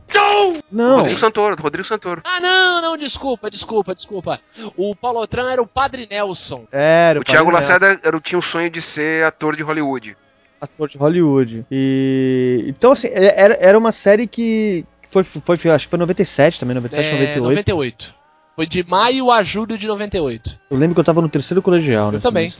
Não, 0.71 0.97
Rodrigo 0.99 1.19
Santoro, 1.19 1.57
do 1.57 1.63
Rodrigo 1.63 1.87
Santoro. 1.87 2.21
Ah, 2.25 2.41
não, 2.41 2.83
não, 2.83 2.97
desculpa, 2.97 3.51
desculpa, 3.51 3.95
desculpa. 3.95 4.41
O 4.77 4.95
Paulo 4.95 5.21
Outram 5.21 5.49
era 5.49 5.63
o 5.63 5.67
Padre 5.67 6.07
Nelson. 6.11 6.67
era 6.71 7.21
O 7.21 7.25
Thiago 7.25 7.51
Padre 7.51 7.61
Nelson. 7.61 7.73
Lacerda 7.85 8.01
era, 8.07 8.21
tinha 8.21 8.39
o 8.39 8.43
sonho 8.43 8.69
de 8.69 8.83
ser 8.83 9.25
ator 9.25 9.57
de 9.57 9.63
Hollywood. 9.63 10.17
Ator 10.61 10.89
de 10.89 10.99
Hollywood. 10.99 11.65
E 11.71 12.65
então 12.69 12.93
assim, 12.93 13.09
é- 13.09 13.35
era, 13.37 13.57
era 13.61 13.79
uma 13.79 13.93
série 13.93 14.27
que 14.27 14.85
foi 15.09 15.23
foi 15.25 15.55
acho 15.71 15.87
que 15.87 15.91
foi 15.91 15.99
97 15.99 16.61
também, 16.61 16.75
97, 16.75 17.07
É, 17.09 17.13
98. 17.13 17.43
98. 17.43 18.15
Foi 18.57 18.67
de 18.67 18.83
maio 18.83 19.31
a 19.31 19.43
julho 19.45 19.79
de 19.79 19.87
98. 19.87 20.59
Eu 20.71 20.77
lembro 20.77 20.95
que 20.95 21.01
eu 21.01 21.05
tava 21.05 21.21
no 21.23 21.29
terceiro 21.29 21.63
colegial, 21.63 22.11
né? 22.11 22.19
também. 22.19 22.53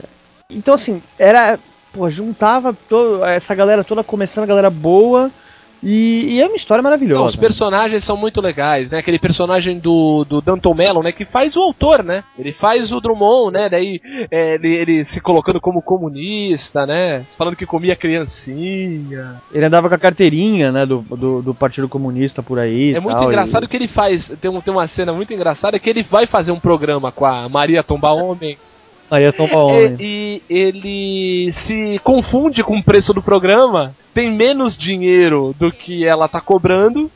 Então 0.51 0.73
assim, 0.73 1.01
era, 1.17 1.59
pô, 1.93 2.09
juntava 2.09 2.73
to- 2.73 3.23
essa 3.25 3.53
galera 3.53 3.83
toda 3.83 4.03
começando, 4.03 4.45
a 4.45 4.47
galera 4.47 4.69
boa. 4.69 5.29
E, 5.83 6.35
e 6.35 6.41
é 6.41 6.47
uma 6.47 6.55
história 6.55 6.81
Não, 6.81 6.89
maravilhosa. 6.89 7.27
os 7.29 7.35
personagens 7.35 8.03
são 8.03 8.17
muito 8.17 8.41
legais, 8.41 8.89
né? 8.91 8.99
Aquele 8.99 9.19
personagem 9.19 9.79
do, 9.79 10.25
do 10.25 10.41
Danton 10.41 10.73
Mello, 10.73 11.01
né? 11.01 11.11
Que 11.11 11.25
faz 11.25 11.55
o 11.55 11.61
autor, 11.61 12.03
né? 12.03 12.23
Ele 12.37 12.51
faz 12.51 12.91
o 12.91 12.99
Drummond, 12.99 13.53
né? 13.53 13.69
Daí 13.69 14.01
é, 14.29 14.55
ele, 14.55 14.75
ele 14.75 15.03
se 15.03 15.21
colocando 15.21 15.61
como 15.61 15.81
comunista, 15.81 16.85
né? 16.85 17.23
Falando 17.37 17.55
que 17.55 17.65
comia 17.65 17.95
criancinha. 17.95 19.35
Ele 19.53 19.65
andava 19.65 19.89
com 19.89 19.95
a 19.95 19.99
carteirinha, 19.99 20.71
né, 20.71 20.85
do, 20.85 20.99
do, 21.01 21.41
do 21.41 21.53
Partido 21.53 21.87
Comunista 21.87 22.43
por 22.43 22.59
aí. 22.59 22.93
É 22.93 22.97
e 22.97 22.99
muito 22.99 23.17
tal, 23.17 23.27
engraçado 23.27 23.63
e- 23.65 23.67
que 23.67 23.77
ele 23.77 23.87
faz. 23.87 24.31
Tem, 24.41 24.49
um, 24.49 24.61
tem 24.61 24.73
uma 24.73 24.87
cena 24.87 25.13
muito 25.13 25.33
engraçada 25.33 25.79
que 25.79 25.89
ele 25.89 26.03
vai 26.03 26.25
fazer 26.25 26.51
um 26.51 26.59
programa 26.59 27.11
com 27.11 27.25
a 27.25 27.47
Maria 27.47 27.83
Tomba 27.83 28.11
Homem. 28.11 28.57
Aí 29.11 29.23
é 29.23 29.31
Tom 29.31 29.49
Homem. 29.53 29.95
E, 29.99 30.41
e 30.49 30.57
ele 30.57 31.51
se 31.51 31.99
confunde 32.03 32.63
com 32.63 32.77
o 32.77 32.83
preço 32.83 33.13
do 33.13 33.21
programa, 33.21 33.95
tem 34.13 34.31
menos 34.31 34.77
dinheiro 34.77 35.55
do 35.57 35.71
que 35.71 36.05
ela 36.05 36.27
tá 36.27 36.39
cobrando. 36.39 37.09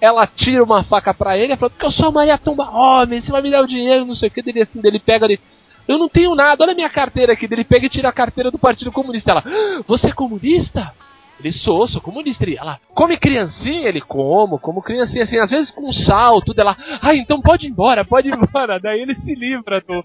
Ela 0.00 0.26
tira 0.26 0.62
uma 0.62 0.84
faca 0.84 1.12
pra 1.12 1.36
ele 1.36 1.52
e 1.52 1.56
fala, 1.56 1.70
porque 1.70 1.84
eu 1.84 1.90
sou 1.90 2.08
a 2.08 2.12
Maria 2.12 2.38
Tomba 2.38 2.70
Homem, 2.70 3.20
você 3.20 3.32
vai 3.32 3.42
me 3.42 3.50
dar 3.50 3.62
o 3.62 3.66
dinheiro, 3.66 4.04
não 4.04 4.14
sei 4.14 4.28
o 4.28 4.30
que, 4.30 4.40
dele 4.40 4.62
assim, 4.62 4.80
dele 4.80 5.00
pega 5.00 5.24
ele. 5.24 5.40
Eu 5.88 5.98
não 5.98 6.08
tenho 6.08 6.34
nada, 6.36 6.62
olha 6.62 6.72
a 6.72 6.76
minha 6.76 6.88
carteira 6.88 7.32
aqui. 7.32 7.48
Dele 7.48 7.64
pega 7.64 7.86
e 7.86 7.88
tira 7.88 8.08
a 8.08 8.12
carteira 8.12 8.50
do 8.50 8.58
Partido 8.58 8.92
Comunista. 8.92 9.32
Ela, 9.32 9.42
"Ah, 9.44 9.82
você 9.86 10.08
é 10.08 10.12
comunista? 10.12 10.92
Ele 11.40 11.50
sou, 11.50 11.88
sou 11.88 12.00
comunista. 12.00 12.44
Ele, 12.44 12.56
ela, 12.56 12.78
come 12.94 13.16
criancinha? 13.16 13.88
Ele, 13.88 14.00
como, 14.00 14.60
como 14.60 14.80
criancinha, 14.80 15.24
assim, 15.24 15.38
às 15.38 15.50
vezes 15.50 15.72
com 15.72 15.92
sal, 15.92 16.40
tudo. 16.40 16.60
Ela, 16.60 16.76
ah, 17.00 17.14
então 17.16 17.40
pode 17.40 17.66
ir 17.66 17.70
embora, 17.70 18.04
pode 18.04 18.28
ir 18.28 18.34
embora. 18.34 18.78
Daí 18.80 19.00
ele 19.00 19.14
se 19.14 19.34
livra 19.34 19.80
do, 19.80 20.04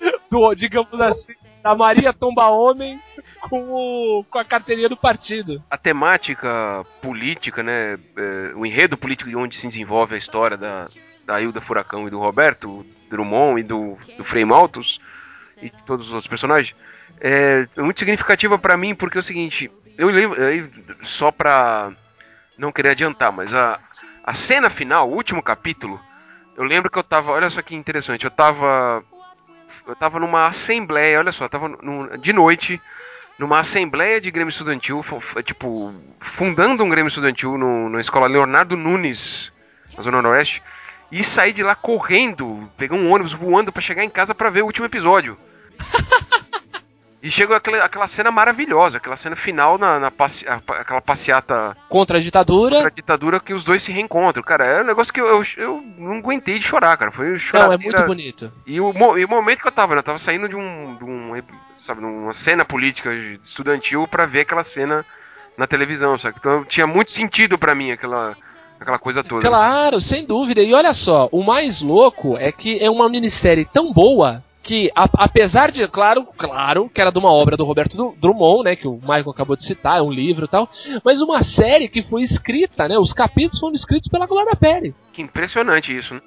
do 0.30 0.54
digamos 0.54 1.00
assim, 1.00 1.34
da 1.62 1.74
Maria 1.74 2.12
Tomba 2.12 2.48
Homem 2.48 3.00
com, 3.48 3.70
o, 3.70 4.24
com 4.24 4.38
a 4.38 4.44
carteirinha 4.44 4.88
do 4.88 4.96
partido. 4.96 5.62
A 5.70 5.76
temática 5.76 6.84
política, 7.00 7.62
né? 7.62 7.98
é, 8.16 8.52
o 8.54 8.64
enredo 8.66 8.96
político 8.96 9.30
de 9.30 9.36
onde 9.36 9.56
se 9.56 9.66
desenvolve 9.66 10.14
a 10.14 10.18
história 10.18 10.56
da, 10.56 10.88
da 11.24 11.40
Hilda 11.40 11.60
Furacão 11.60 12.06
e 12.06 12.10
do 12.10 12.18
Roberto 12.18 12.84
Drummond 13.10 13.60
e 13.60 13.64
do, 13.64 13.96
do 14.16 14.24
Frei 14.24 14.44
Maltos 14.44 15.00
e 15.60 15.70
todos 15.70 16.08
os 16.08 16.12
outros 16.12 16.28
personagens 16.28 16.76
é 17.20 17.66
muito 17.76 17.98
significativa 17.98 18.58
pra 18.58 18.76
mim 18.76 18.94
porque 18.94 19.18
é 19.18 19.20
o 19.20 19.22
seguinte, 19.22 19.70
eu 19.96 20.08
lembro, 20.08 20.38
só 21.02 21.30
pra 21.30 21.92
não 22.56 22.72
querer 22.72 22.90
adiantar, 22.90 23.32
mas 23.32 23.52
a, 23.52 23.78
a 24.22 24.34
cena 24.34 24.70
final, 24.70 25.08
o 25.08 25.14
último 25.14 25.42
capítulo, 25.42 26.00
eu 26.56 26.64
lembro 26.64 26.90
que 26.90 26.98
eu 26.98 27.04
tava, 27.04 27.32
olha 27.32 27.50
só 27.50 27.62
que 27.62 27.74
interessante, 27.74 28.24
eu 28.24 28.30
tava 28.30 29.02
eu 29.88 29.96
tava 29.96 30.20
numa 30.20 30.46
assembleia, 30.46 31.18
olha 31.18 31.32
só, 31.32 31.48
tava 31.48 31.70
de 32.18 32.32
noite 32.32 32.80
numa 33.38 33.60
assembleia 33.60 34.20
de 34.20 34.30
Grêmio 34.30 34.50
Estudantil, 34.50 35.04
tipo, 35.44 35.94
fundando 36.20 36.84
um 36.84 36.88
Grêmio 36.88 37.08
Estudantil 37.08 37.56
no, 37.56 37.88
na 37.88 38.00
escola 38.00 38.26
Leonardo 38.26 38.76
Nunes, 38.76 39.50
na 39.96 40.02
Zona 40.02 40.20
Noroeste, 40.20 40.62
e 41.10 41.24
saí 41.24 41.52
de 41.52 41.62
lá 41.62 41.74
correndo, 41.74 42.70
peguei 42.76 42.98
um 42.98 43.10
ônibus 43.10 43.32
voando 43.32 43.72
pra 43.72 43.80
chegar 43.80 44.04
em 44.04 44.10
casa 44.10 44.34
pra 44.34 44.50
ver 44.50 44.62
o 44.62 44.66
último 44.66 44.86
episódio. 44.86 45.38
E 47.20 47.30
chegou 47.32 47.56
aquela, 47.56 47.82
aquela 47.84 48.06
cena 48.06 48.30
maravilhosa, 48.30 48.98
aquela 48.98 49.16
cena 49.16 49.34
final 49.34 49.76
na, 49.76 49.98
na 49.98 50.08
passe- 50.10 50.46
a- 50.48 50.60
aquela 50.80 51.00
passeata 51.00 51.76
Contra 51.88 52.18
a 52.18 52.20
ditadura. 52.20 52.76
contra 52.76 52.88
a 52.88 52.92
ditadura 52.92 53.40
que 53.40 53.52
os 53.52 53.64
dois 53.64 53.82
se 53.82 53.90
reencontram. 53.90 54.42
Cara, 54.42 54.64
é 54.64 54.82
um 54.82 54.86
negócio 54.86 55.12
que 55.12 55.20
eu, 55.20 55.26
eu, 55.26 55.42
eu 55.56 55.84
não 55.98 56.18
aguentei 56.18 56.60
de 56.60 56.64
chorar, 56.64 56.96
cara. 56.96 57.10
Foi 57.10 57.30
Não, 57.30 57.38
chorar. 57.38 57.72
é 57.72 57.76
muito 57.76 58.02
bonito. 58.04 58.52
E 58.64 58.80
o, 58.80 59.18
e 59.18 59.24
o 59.24 59.28
momento 59.28 59.60
que 59.62 59.66
eu 59.66 59.72
tava, 59.72 59.94
né? 59.94 59.98
Eu 59.98 60.04
tava 60.04 60.18
saindo 60.18 60.48
de 60.48 60.54
um. 60.54 60.94
De 60.96 61.04
um 61.04 61.42
sabe, 61.76 62.04
uma 62.04 62.32
cena 62.32 62.64
política 62.64 63.12
estudantil 63.42 64.06
pra 64.06 64.24
ver 64.24 64.40
aquela 64.42 64.62
cena 64.62 65.04
na 65.56 65.66
televisão, 65.66 66.16
sabe? 66.18 66.36
Então 66.38 66.64
tinha 66.64 66.86
muito 66.86 67.10
sentido 67.10 67.58
pra 67.58 67.74
mim 67.74 67.90
aquela, 67.90 68.36
aquela 68.78 68.98
coisa 68.98 69.24
toda. 69.24 69.48
Claro, 69.48 70.00
sem 70.00 70.24
dúvida. 70.24 70.62
E 70.62 70.72
olha 70.72 70.94
só, 70.94 71.28
o 71.32 71.42
mais 71.42 71.82
louco 71.82 72.36
é 72.36 72.52
que 72.52 72.78
é 72.78 72.88
uma 72.88 73.08
minissérie 73.08 73.64
tão 73.64 73.92
boa 73.92 74.42
que, 74.68 74.92
a- 74.94 75.08
apesar 75.14 75.72
de, 75.72 75.88
claro, 75.88 76.26
claro, 76.36 76.90
que 76.92 77.00
era 77.00 77.10
de 77.10 77.18
uma 77.18 77.32
obra 77.32 77.56
do 77.56 77.64
Roberto 77.64 77.96
Dru- 77.96 78.14
Drummond, 78.20 78.64
né, 78.64 78.76
que 78.76 78.86
o 78.86 78.96
Michael 79.00 79.30
acabou 79.30 79.56
de 79.56 79.64
citar, 79.64 79.98
é 79.98 80.02
um 80.02 80.12
livro 80.12 80.44
e 80.44 80.48
tal, 80.48 80.68
mas 81.02 81.22
uma 81.22 81.42
série 81.42 81.88
que 81.88 82.02
foi 82.02 82.20
escrita, 82.20 82.86
né, 82.86 82.98
os 82.98 83.14
capítulos 83.14 83.58
foram 83.60 83.74
escritos 83.74 84.08
pela 84.10 84.26
Glória 84.26 84.54
Pérez. 84.54 85.10
Que 85.14 85.22
impressionante 85.22 85.96
isso, 85.96 86.12
né? 86.14 86.20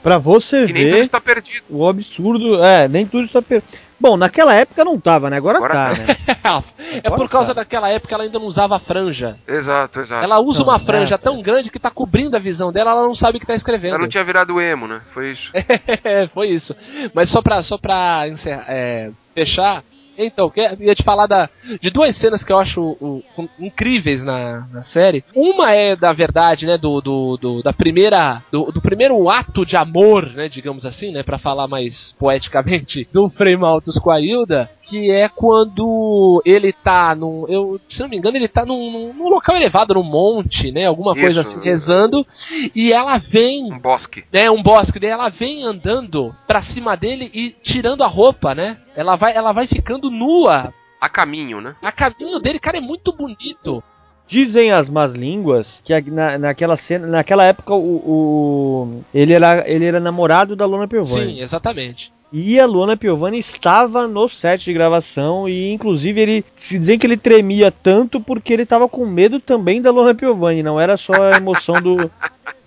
Pra 0.00 0.16
você 0.16 0.64
Que 0.66 0.72
nem 0.72 0.84
tudo 0.84 0.94
ver 0.94 1.02
está 1.02 1.20
perdido. 1.20 1.64
o 1.68 1.88
absurdo. 1.88 2.62
É, 2.64 2.86
nem 2.86 3.04
tudo 3.04 3.24
está 3.24 3.42
perdido. 3.42 3.72
Bom, 4.00 4.16
naquela 4.16 4.54
época 4.54 4.84
não 4.84 4.98
tava, 4.98 5.28
né? 5.28 5.36
Agora, 5.36 5.58
Agora 5.58 5.74
tá, 5.74 5.94
tá. 5.94 6.00
né? 6.00 6.16
é 7.02 7.10
por 7.10 7.28
causa 7.28 7.52
daquela 7.52 7.88
época 7.88 8.14
ela 8.14 8.24
ainda 8.24 8.38
não 8.38 8.46
usava 8.46 8.78
franja. 8.78 9.38
Exato, 9.46 10.00
exato. 10.00 10.22
Ela 10.24 10.38
usa 10.38 10.60
Não, 10.60 10.66
uma 10.66 10.76
é, 10.76 10.80
franja 10.80 11.18
tão 11.18 11.42
grande 11.42 11.70
que 11.70 11.78
tá 11.78 11.90
cobrindo 11.90 12.36
a 12.36 12.40
visão 12.40 12.72
dela, 12.72 12.92
ela 12.92 13.02
não 13.02 13.14
sabe 13.14 13.38
o 13.38 13.40
que 13.40 13.46
tá 13.46 13.54
escrevendo. 13.54 13.94
Ela 13.94 14.02
não 14.02 14.08
tinha 14.08 14.24
virado 14.24 14.60
emo, 14.60 14.86
né? 14.86 15.00
Foi 15.12 15.30
isso. 15.30 15.52
É, 16.04 16.28
foi 16.28 16.48
isso. 16.48 16.76
Mas 17.12 17.28
só 17.28 17.42
pra, 17.42 17.62
só 17.62 17.76
pra 17.76 18.28
encerrar, 18.28 18.64
é, 18.68 19.10
fechar, 19.34 19.82
então, 20.26 20.52
eu 20.56 20.76
ia 20.86 20.94
te 20.94 21.02
falar 21.02 21.26
da, 21.26 21.48
de 21.80 21.90
duas 21.90 22.14
cenas 22.16 22.42
que 22.44 22.52
eu 22.52 22.58
acho 22.58 22.80
o- 22.82 23.22
o- 23.36 23.48
incríveis 23.58 24.22
na, 24.24 24.66
na 24.72 24.82
série. 24.82 25.24
Uma 25.34 25.72
é 25.72 25.94
da 25.96 26.12
verdade, 26.12 26.66
né, 26.66 26.76
do, 26.78 27.00
do, 27.00 27.36
do- 27.36 27.62
da 27.62 27.72
primeira, 27.72 28.42
do, 28.50 28.72
do 28.72 28.80
primeiro 28.80 29.28
ato 29.30 29.64
de 29.64 29.76
amor, 29.76 30.26
né, 30.32 30.48
digamos 30.48 30.84
assim, 30.86 31.12
né, 31.12 31.22
para 31.22 31.38
falar 31.38 31.66
mais 31.68 32.14
poeticamente, 32.18 33.08
do 33.12 33.28
Frei 33.30 33.56
Maltos 33.56 33.98
com 33.98 34.10
a 34.10 34.20
Hilda, 34.20 34.70
que 34.82 35.10
é 35.10 35.28
quando 35.28 36.42
ele 36.44 36.72
tá 36.72 37.14
num, 37.14 37.44
eu, 37.48 37.80
se 37.88 38.00
não 38.00 38.08
me 38.08 38.16
engano, 38.16 38.36
ele 38.36 38.48
tá 38.48 38.64
num, 38.64 39.12
num- 39.12 39.28
local 39.28 39.56
elevado, 39.56 39.94
num 39.94 40.02
monte, 40.02 40.72
né, 40.72 40.86
alguma 40.86 41.14
coisa 41.14 41.40
Isso. 41.42 41.56
assim, 41.58 41.64
rezando, 41.68 42.26
e 42.74 42.92
ela 42.92 43.18
vem 43.18 43.72
Um 43.72 43.78
bosque. 43.78 44.24
né, 44.32 44.50
um 44.50 44.62
bosque, 44.62 44.98
daí 44.98 45.10
ela 45.10 45.28
vem 45.28 45.62
andando 45.64 46.34
pra 46.46 46.62
cima 46.62 46.96
dele 46.96 47.30
e 47.34 47.50
tirando 47.62 48.02
a 48.02 48.06
roupa, 48.06 48.54
né? 48.54 48.78
Ela 48.98 49.14
vai, 49.14 49.32
ela 49.32 49.52
vai 49.52 49.68
ficando 49.68 50.10
nua. 50.10 50.74
A 51.00 51.08
caminho, 51.08 51.60
né? 51.60 51.76
A 51.80 51.92
caminho 51.92 52.40
dele, 52.40 52.58
cara, 52.58 52.78
é 52.78 52.80
muito 52.80 53.12
bonito. 53.12 53.80
Dizem 54.26 54.72
as 54.72 54.88
más 54.88 55.12
línguas 55.12 55.80
que 55.84 55.98
na, 56.10 56.36
naquela 56.36 56.76
cena, 56.76 57.06
naquela 57.06 57.44
época 57.44 57.72
o, 57.74 57.78
o- 57.78 59.04
ele 59.14 59.32
era 59.32 59.64
ele 59.70 59.84
era 59.84 60.00
namorado 60.00 60.56
da 60.56 60.66
Luana 60.66 60.88
Piovani. 60.88 61.34
Sim, 61.36 61.40
exatamente. 61.40 62.12
E 62.32 62.58
a 62.58 62.66
Luana 62.66 62.96
Piovani 62.96 63.38
estava 63.38 64.08
no 64.08 64.28
set 64.28 64.64
de 64.64 64.72
gravação 64.72 65.48
e 65.48 65.72
inclusive 65.72 66.20
ele 66.20 66.44
se 66.56 66.76
dizem 66.78 66.98
que 66.98 67.06
ele 67.06 67.16
tremia 67.16 67.70
tanto 67.70 68.20
porque 68.20 68.52
ele 68.52 68.64
estava 68.64 68.88
com 68.88 69.06
medo 69.06 69.38
também 69.38 69.80
da 69.80 69.92
Luana 69.92 70.12
Piovani, 70.14 70.62
não 70.62 70.78
era 70.80 70.96
só 70.96 71.12
a 71.14 71.36
emoção 71.36 71.80
do 71.80 72.10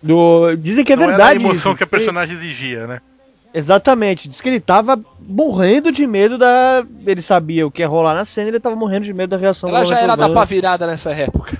do 0.02 0.56
dizem 0.56 0.84
que 0.86 0.94
é 0.94 0.96
Não 0.96 1.04
era 1.04 1.12
verdade 1.12 1.38
a 1.38 1.42
emoção 1.42 1.74
isso, 1.74 1.78
que 1.78 1.84
a 1.84 1.88
personagem 1.88 2.36
exigia, 2.38 2.88
né? 2.88 3.02
Exatamente, 3.54 4.30
diz 4.30 4.40
que 4.42 4.48
ele 4.50 4.60
tava 4.62 4.98
morrendo 5.28 5.92
de 5.92 6.06
medo 6.08 6.38
da. 6.38 6.86
Ele 7.06 7.22
sabia 7.22 7.66
o 7.66 7.72
que 7.72 7.82
ia 7.82 7.88
rolar 7.88 8.14
na 8.14 8.26
cena, 8.26 8.50
ele 8.50 8.60
tava 8.60 8.76
morrendo 8.76 9.06
de 9.06 9.14
medo 9.14 9.32
da 9.32 9.38
reação 9.38 9.70
Ela 9.70 9.86
já 9.86 10.00
era 10.00 10.16
da 10.16 10.44
virada 10.44 10.86
nessa 10.88 11.12
época. 11.12 11.58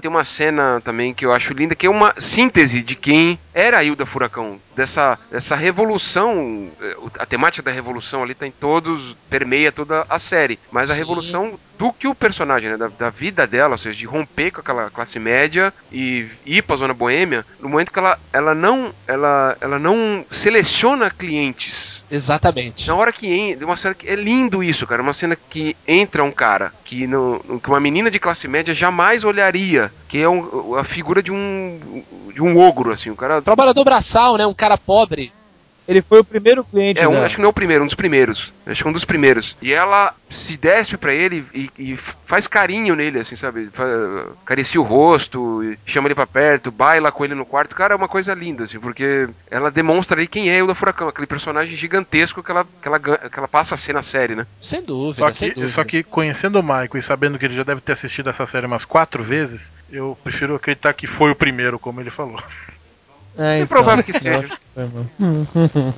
Tem 0.00 0.10
uma 0.10 0.24
cena 0.24 0.80
também 0.82 1.12
que 1.12 1.24
eu 1.26 1.32
acho 1.32 1.52
linda, 1.52 1.74
que 1.74 1.86
é 1.86 1.90
uma 1.90 2.14
síntese 2.18 2.82
de 2.82 2.96
quem 2.96 3.38
era 3.52 3.78
a 3.78 3.84
Hilda 3.84 4.06
Furacão. 4.06 4.58
Dessa, 4.74 5.18
dessa 5.30 5.54
revolução. 5.54 6.68
eh, 6.80 6.96
A 7.18 7.26
temática 7.26 7.62
da 7.62 7.70
revolução 7.70 8.22
ali 8.22 8.34
tá 8.34 8.46
em 8.46 8.50
todos. 8.50 9.14
permeia 9.28 9.70
toda 9.70 10.06
a 10.08 10.18
série. 10.18 10.58
Mas 10.72 10.90
a 10.90 10.94
Sim. 10.94 11.00
revolução 11.00 11.52
do 11.78 11.92
que 11.92 12.08
o 12.08 12.14
personagem, 12.14 12.70
né? 12.70 12.76
Da, 12.76 12.88
da 12.88 13.10
vida 13.10 13.46
dela, 13.46 13.72
ou 13.72 13.78
seja, 13.78 13.96
de 13.98 14.06
romper 14.06 14.50
com 14.50 14.60
aquela 14.60 14.88
classe 14.90 15.18
média 15.18 15.72
e 15.92 16.26
ir 16.46 16.62
pra 16.62 16.76
zona 16.76 16.94
boêmia, 16.94 17.44
no 17.60 17.68
momento 17.68 17.92
que 17.92 17.98
ela, 17.98 18.18
ela 18.32 18.54
não. 18.54 18.92
Ela, 19.06 19.56
ela 19.60 19.78
não 19.78 20.24
seleciona 20.30 21.10
clientes. 21.10 22.02
Exatamente. 22.10 22.86
Na 22.86 22.94
hora 23.00 23.12
que 23.12 23.26
entra, 23.32 23.66
uma 23.66 23.76
cena 23.76 23.94
que 23.94 24.08
é 24.08 24.14
lindo 24.14 24.62
isso, 24.62 24.86
cara, 24.86 25.02
uma 25.02 25.12
cena 25.12 25.36
que 25.36 25.76
entra 25.86 26.22
um 26.22 26.30
cara 26.32 26.72
que, 26.84 27.06
no, 27.06 27.60
que 27.62 27.68
uma 27.68 27.80
menina 27.80 28.10
de 28.10 28.18
classe 28.18 28.46
média 28.46 28.74
jamais 28.74 29.24
olharia, 29.24 29.92
que 30.08 30.18
é 30.18 30.28
um- 30.28 30.74
a 30.76 30.84
figura 30.84 31.22
de 31.22 31.32
um 31.32 32.02
de 32.32 32.42
um 32.42 32.56
ogro 32.58 32.92
assim, 32.92 33.10
o 33.10 33.16
cara 33.16 33.42
Trabalhador 33.42 33.84
braçal, 33.84 34.36
né? 34.36 34.46
Um 34.46 34.54
cara 34.54 34.78
pobre. 34.78 35.32
Ele 35.88 36.02
foi 36.02 36.20
o 36.20 36.24
primeiro 36.24 36.64
cliente 36.64 37.00
é 37.00 37.08
um, 37.08 37.20
acho 37.22 37.36
que 37.36 37.40
não 37.40 37.48
é 37.48 37.50
o 37.50 37.54
primeiro, 37.54 37.82
um 37.82 37.86
dos 37.86 37.94
primeiros. 37.94 38.52
Acho 38.66 38.82
que 38.82 38.86
é 38.86 38.90
um 38.90 38.92
dos 38.92 39.04
primeiros. 39.04 39.56
E 39.60 39.72
ela 39.72 40.14
se 40.28 40.56
despe 40.56 40.96
pra 40.96 41.12
ele 41.12 41.44
e, 41.52 41.70
e 41.76 41.96
faz 41.96 42.46
carinho 42.46 42.94
nele, 42.94 43.18
assim, 43.18 43.34
sabe? 43.34 43.68
Acaricia 44.42 44.80
o 44.80 44.84
rosto, 44.84 45.62
chama 45.84 46.06
ele 46.08 46.14
pra 46.14 46.26
perto, 46.26 46.70
baila 46.70 47.10
com 47.10 47.24
ele 47.24 47.34
no 47.34 47.44
quarto. 47.44 47.74
Cara, 47.74 47.94
é 47.94 47.96
uma 47.96 48.08
coisa 48.08 48.32
linda, 48.34 48.64
assim, 48.64 48.78
porque 48.78 49.28
ela 49.50 49.70
demonstra 49.70 50.16
ali 50.16 50.26
quem 50.26 50.50
é 50.50 50.62
o 50.62 50.66
da 50.66 50.74
Furacão, 50.74 51.08
aquele 51.08 51.26
personagem 51.26 51.76
gigantesco 51.76 52.42
que 52.42 52.50
ela, 52.50 52.64
que 52.64 52.88
ela, 52.88 53.00
que 53.00 53.38
ela 53.38 53.48
passa 53.48 53.74
a 53.74 53.78
ser 53.78 53.92
na 53.92 54.02
série, 54.02 54.36
né? 54.36 54.46
Sem 54.62 54.82
dúvida, 54.82 55.26
Só 55.26 55.34
sem 55.34 55.48
que, 55.48 55.54
dúvida. 55.54 55.72
só 55.72 55.84
que 55.84 56.02
conhecendo 56.02 56.60
o 56.60 56.62
Michael 56.62 56.90
e 56.96 57.02
sabendo 57.02 57.38
que 57.38 57.44
ele 57.44 57.54
já 57.54 57.64
deve 57.64 57.80
ter 57.80 57.92
assistido 57.92 58.30
essa 58.30 58.46
série 58.46 58.66
umas 58.66 58.84
quatro 58.84 59.22
vezes, 59.22 59.72
eu 59.90 60.16
prefiro 60.22 60.54
acreditar 60.54 60.92
que 60.92 61.06
foi 61.06 61.32
o 61.32 61.36
primeiro, 61.36 61.78
como 61.78 62.00
ele 62.00 62.10
falou. 62.10 62.40
É, 63.38 63.42
É 63.52 63.56
então. 63.58 63.66
provável 63.68 64.04
que 64.04 64.12
seja. 64.12 64.48
Foi, 64.74 64.84
mano. 64.86 65.10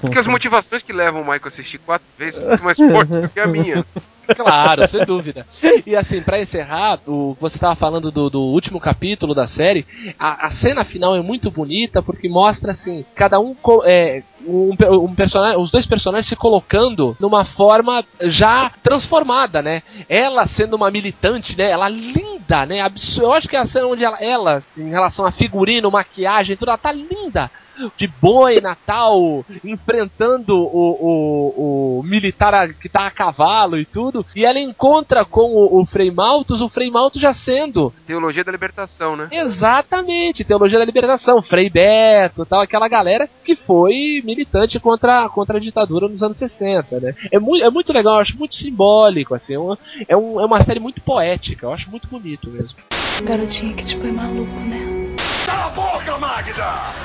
Porque 0.01 0.19
as 0.19 0.27
motivações 0.27 0.83
que 0.83 0.93
levam 0.93 1.21
o 1.21 1.25
Michael 1.25 1.41
a 1.45 1.49
assistir 1.49 1.79
quatro 1.79 2.07
vezes 2.19 2.37
são 2.37 2.49
muito 2.49 2.65
mais 2.65 2.77
fortes 2.79 3.19
do 3.19 3.29
que 3.29 3.41
a 3.41 3.47
minha. 3.47 3.85
Claro, 4.37 4.87
sem 4.87 5.05
dúvida. 5.05 5.45
E 5.85 5.97
assim, 5.97 6.23
pra 6.23 6.41
encerrar, 6.41 7.01
o, 7.09 7.37
você 7.41 7.57
estava 7.57 7.75
falando 7.75 8.11
do, 8.11 8.31
do 8.31 8.41
último 8.41 8.79
capítulo 8.81 9.35
da 9.35 9.49
série. 9.49 9.85
A, 10.17 10.47
a 10.47 10.51
cena 10.51 10.85
final 10.85 11.17
é 11.17 11.21
muito 11.21 11.51
bonita 11.51 12.01
porque 12.01 12.29
mostra 12.29 12.71
assim, 12.71 13.05
cada 13.17 13.41
um 13.41 13.53
co- 13.53 13.83
é, 13.85 14.23
um, 14.47 14.77
um 15.05 15.15
personagem, 15.15 15.59
os 15.59 15.71
dois 15.71 15.87
personagens 15.87 16.27
se 16.27 16.37
colocando 16.37 17.17
numa 17.19 17.45
forma 17.45 18.05
já 18.23 18.71
transformada, 18.83 19.63
né? 19.63 19.83
Ela 20.09 20.47
sendo 20.47 20.75
uma 20.75 20.91
militante, 20.91 21.57
né? 21.57 21.71
Ela 21.71 21.89
linda, 21.89 22.67
né? 22.67 22.79
Eu 23.19 23.33
acho 23.33 23.49
que 23.49 23.57
é 23.57 23.61
a 23.61 23.67
cena 23.67 23.87
onde 23.87 24.05
ela, 24.05 24.19
ela, 24.21 24.63
em 24.77 24.91
relação 24.91 25.25
a 25.27 25.33
figurino, 25.33 25.91
maquiagem, 25.91 26.57
tudo, 26.57 26.69
ela 26.69 26.79
tá 26.79 26.93
linda 26.93 27.51
de 27.97 28.07
boi 28.07 28.61
natal 28.61 29.45
enfrentando 29.65 30.57
o, 30.57 30.99
o, 31.01 31.99
o 32.01 32.03
militar 32.05 32.55
a- 32.55 32.69
que 32.69 32.89
tá 32.89 33.07
a 33.07 33.11
cavalo 33.11 33.79
e 33.79 33.85
tudo 33.85 34.25
e 34.37 34.45
ela 34.45 34.59
encontra 34.61 35.25
com 35.25 35.51
o, 35.55 35.81
o 35.81 35.87
Frei 35.87 36.11
Maltus 36.11 36.61
o 36.61 36.69
Frei 36.69 36.91
Maltus 36.91 37.21
já 37.23 37.33
sendo 37.33 37.93
Teologia 38.07 38.45
da 38.45 38.53
libertação, 38.53 39.17
né? 39.17 39.29
exatamente 39.33 40.45
teologia 40.45 40.79
da 40.79 40.85
libertação 40.85 41.43
Frei 41.43 41.69
Beto 41.71 42.45
tal 42.45 42.61
aquela 42.61 42.89
galera 42.89 43.29
que 43.45 43.57
foi 43.57 44.21
militante 44.25 44.79
contra, 44.79 45.29
contra 45.29 45.57
a 45.59 45.61
ditadura 45.61 46.09
nos 46.09 46.23
anos 46.23 46.37
60 46.37 47.01
né 47.01 47.15
é 47.31 47.39
muito, 47.39 47.65
é 47.65 47.71
muito 47.71 47.93
legal 47.93 48.15
eu 48.15 48.21
acho 48.21 48.39
muito 48.39 48.55
simbólico 48.55 49.35
assim 49.35 49.55
é 49.55 49.59
uma, 49.59 49.79
é, 50.09 50.17
um, 50.17 50.41
é 50.41 50.45
uma 50.45 50.63
série 50.63 50.81
muito 50.81 51.01
poética 51.01 51.67
eu 51.67 51.73
acho 51.73 51.91
muito 51.91 52.09
bonito 52.09 52.51
mesmo 52.51 52.79
Garotinha 53.25 53.75
que 53.75 53.85
te 53.85 53.97
põe 53.97 54.11
maluco, 54.11 54.51
né? 54.61 54.79
Não 55.13 55.19
chama 55.45 57.02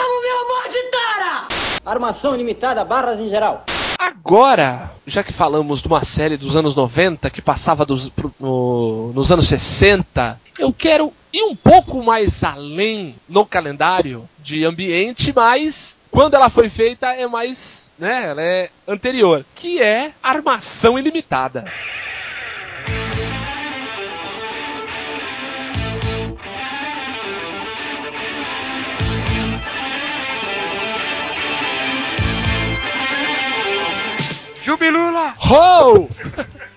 o 0.00 0.22
meu 0.22 0.38
amor 0.40 0.68
de 0.68 0.82
Tara! 0.90 1.48
Armação 1.84 2.34
ilimitada, 2.34 2.84
barras 2.84 3.18
em 3.18 3.28
geral. 3.28 3.64
Agora, 3.98 4.90
já 5.06 5.22
que 5.22 5.32
falamos 5.32 5.80
de 5.80 5.86
uma 5.88 6.04
série 6.04 6.36
dos 6.36 6.56
anos 6.56 6.74
90 6.74 7.30
que 7.30 7.40
passava 7.40 7.84
dos- 7.86 8.08
pro- 8.08 8.34
no- 8.40 9.12
nos 9.14 9.30
anos 9.30 9.46
60, 9.48 10.38
eu 10.58 10.72
quero 10.72 11.12
ir 11.32 11.42
um 11.42 11.54
pouco 11.56 12.02
mais 12.02 12.42
além 12.44 13.14
no 13.28 13.44
calendário 13.46 14.28
de 14.38 14.64
ambiente, 14.64 15.32
mas 15.34 15.96
quando 16.10 16.34
ela 16.34 16.50
foi 16.50 16.68
feita 16.68 17.08
é 17.08 17.26
mais, 17.26 17.90
né, 17.98 18.26
ela 18.30 18.42
é 18.42 18.70
anterior, 18.86 19.44
que 19.54 19.80
é 19.82 20.12
Armação 20.22 20.98
Ilimitada. 20.98 21.64
Jubilula! 34.64 35.34
Ho! 35.38 36.08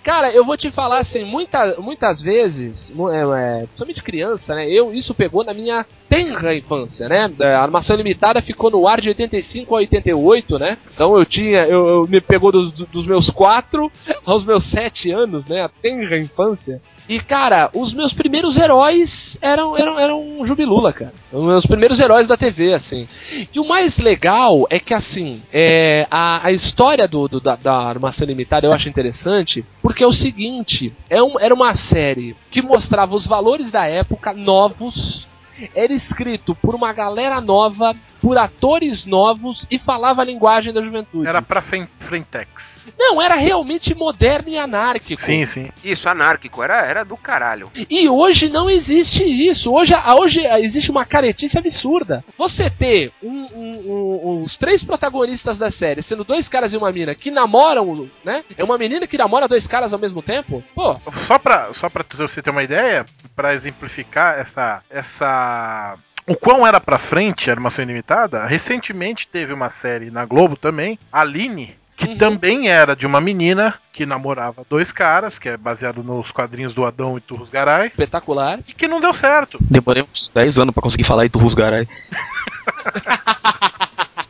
Cara, 0.03 0.31
eu 0.31 0.45
vou 0.45 0.57
te 0.57 0.69
falar 0.69 0.99
assim, 0.99 1.23
muita, 1.23 1.75
muitas 1.79 2.21
vezes, 2.21 2.91
é, 2.91 3.61
é, 3.61 3.65
principalmente 3.65 4.03
criança, 4.03 4.55
né? 4.55 4.69
Eu, 4.69 4.93
isso 4.93 5.13
pegou 5.13 5.43
na 5.43 5.53
minha 5.53 5.85
tenra 6.09 6.55
infância, 6.55 7.07
né? 7.07 7.31
A 7.39 7.61
Armação 7.61 7.95
Limitada 7.95 8.41
ficou 8.41 8.71
no 8.71 8.87
ar 8.87 9.01
de 9.01 9.09
85 9.09 9.75
a 9.75 9.79
88, 9.79 10.59
né? 10.59 10.77
Então 10.93 11.17
eu 11.17 11.25
tinha, 11.25 11.65
eu, 11.65 11.87
eu 11.87 12.07
me 12.07 12.21
pegou 12.21 12.51
dos, 12.51 12.71
dos 12.71 13.05
meus 13.05 13.29
4 13.29 13.91
aos 14.25 14.45
meus 14.45 14.65
7 14.65 15.11
anos, 15.11 15.47
né? 15.47 15.61
A 15.61 15.69
tenra 15.69 16.17
infância. 16.17 16.81
E, 17.09 17.21
cara, 17.21 17.69
os 17.73 17.93
meus 17.93 18.13
primeiros 18.13 18.57
heróis 18.57 19.37
eram, 19.41 19.77
eram, 19.77 19.97
eram 19.97 20.45
Jubilula, 20.45 20.91
cara. 20.91 21.13
Os 21.31 21.43
meus 21.43 21.65
primeiros 21.65 21.99
heróis 21.99 22.27
da 22.27 22.35
TV, 22.35 22.73
assim. 22.73 23.07
E 23.31 23.59
o 23.59 23.65
mais 23.65 23.97
legal 23.97 24.67
é 24.69 24.77
que, 24.77 24.93
assim, 24.93 25.41
é, 25.53 26.05
a, 26.11 26.45
a 26.45 26.51
história 26.51 27.07
do, 27.07 27.27
do 27.29 27.39
da, 27.39 27.55
da 27.55 27.73
Armação 27.73 28.27
Limitada 28.27 28.67
eu 28.67 28.73
acho 28.73 28.89
interessante, 28.89 29.63
porque 29.81 30.03
é 30.03 30.07
o 30.07 30.11
seguinte: 30.11 30.91
é 31.09 31.23
um, 31.23 31.39
era 31.39 31.53
uma 31.53 31.73
série 31.75 32.35
que 32.51 32.61
mostrava 32.61 33.15
os 33.15 33.25
valores 33.25 33.71
da 33.71 33.85
época 33.85 34.33
novos. 34.33 35.26
Era 35.73 35.93
escrito 35.93 36.55
por 36.55 36.75
uma 36.75 36.93
galera 36.93 37.41
nova, 37.41 37.95
por 38.27 38.37
atores 38.37 39.05
novos 39.05 39.65
e 39.71 39.79
falava 39.79 40.21
a 40.21 40.25
linguagem 40.25 40.73
da 40.73 40.81
juventude. 40.81 41.25
Era 41.25 41.41
pra 41.41 41.61
Frentex. 41.61 42.85
Não, 42.99 43.21
era 43.21 43.35
realmente 43.35 43.95
moderno 43.95 44.49
e 44.49 44.57
anárquico. 44.57 45.21
Sim, 45.21 45.45
sim. 45.45 45.69
Isso, 45.81 46.09
anárquico, 46.09 46.61
era, 46.61 46.85
era 46.85 47.05
do 47.05 47.15
caralho. 47.15 47.71
E 47.89 48.09
hoje 48.09 48.49
não 48.49 48.69
existe 48.69 49.23
isso. 49.23 49.71
Hoje, 49.73 49.93
hoje 50.19 50.45
existe 50.61 50.91
uma 50.91 51.05
caretice 51.05 51.57
absurda. 51.57 52.21
Você 52.37 52.69
ter 52.69 53.13
um- 53.23 53.47
um- 53.55 53.81
um- 53.85 54.41
os 54.41 54.57
três 54.57 54.83
protagonistas 54.83 55.57
da 55.57 55.71
série, 55.71 56.01
sendo 56.01 56.25
dois 56.25 56.49
caras 56.49 56.73
e 56.73 56.77
uma 56.77 56.91
mina, 56.91 57.15
que 57.15 57.31
namoram, 57.31 58.09
né? 58.25 58.43
É 58.57 58.63
uma 58.63 58.77
menina 58.77 59.07
que 59.07 59.17
namora 59.17 59.47
dois 59.47 59.67
caras 59.67 59.93
ao 59.93 59.99
mesmo 59.99 60.21
tempo. 60.21 60.61
Pô, 60.75 60.97
Só 61.13 61.39
pra, 61.39 61.73
só 61.73 61.89
pra 61.89 62.03
você 62.09 62.41
ter 62.41 62.49
uma 62.49 62.63
ideia, 62.63 63.05
pra 63.37 63.53
exemplificar 63.53 64.37
essa. 64.37 64.81
essa 64.89 65.97
o 66.27 66.35
quão 66.35 66.65
era 66.67 66.79
pra 66.79 66.97
frente 66.97 67.49
a 67.49 67.53
Armação 67.53 67.83
Ilimitada, 67.83 68.45
recentemente 68.45 69.27
teve 69.27 69.53
uma 69.53 69.69
série 69.69 70.11
na 70.11 70.25
Globo 70.25 70.55
também, 70.55 70.99
Aline, 71.11 71.75
que 71.95 72.05
Uhum. 72.09 72.17
também 72.17 72.69
era 72.69 72.95
de 72.95 73.07
uma 73.07 73.19
menina 73.19 73.73
que 73.91 74.05
namorava 74.05 74.63
dois 74.69 74.91
caras, 74.91 75.39
que 75.39 75.49
é 75.49 75.57
baseado 75.57 76.03
nos 76.03 76.31
quadrinhos 76.31 76.73
do 76.73 76.85
Adão 76.85 77.17
e 77.17 77.21
Turros 77.21 77.49
Garay, 77.49 77.87
espetacular. 77.87 78.59
e 78.67 78.73
que 78.73 78.87
não 78.87 79.01
deu 79.01 79.13
certo. 79.13 79.57
Demorei 79.61 80.03
uns 80.03 80.29
10 80.33 80.57
anos 80.57 80.73
pra 80.73 80.83
conseguir 80.83 81.07
falar 81.07 81.25
e 81.25 81.29
tu 81.29 81.39
rusgarai. 81.39 81.87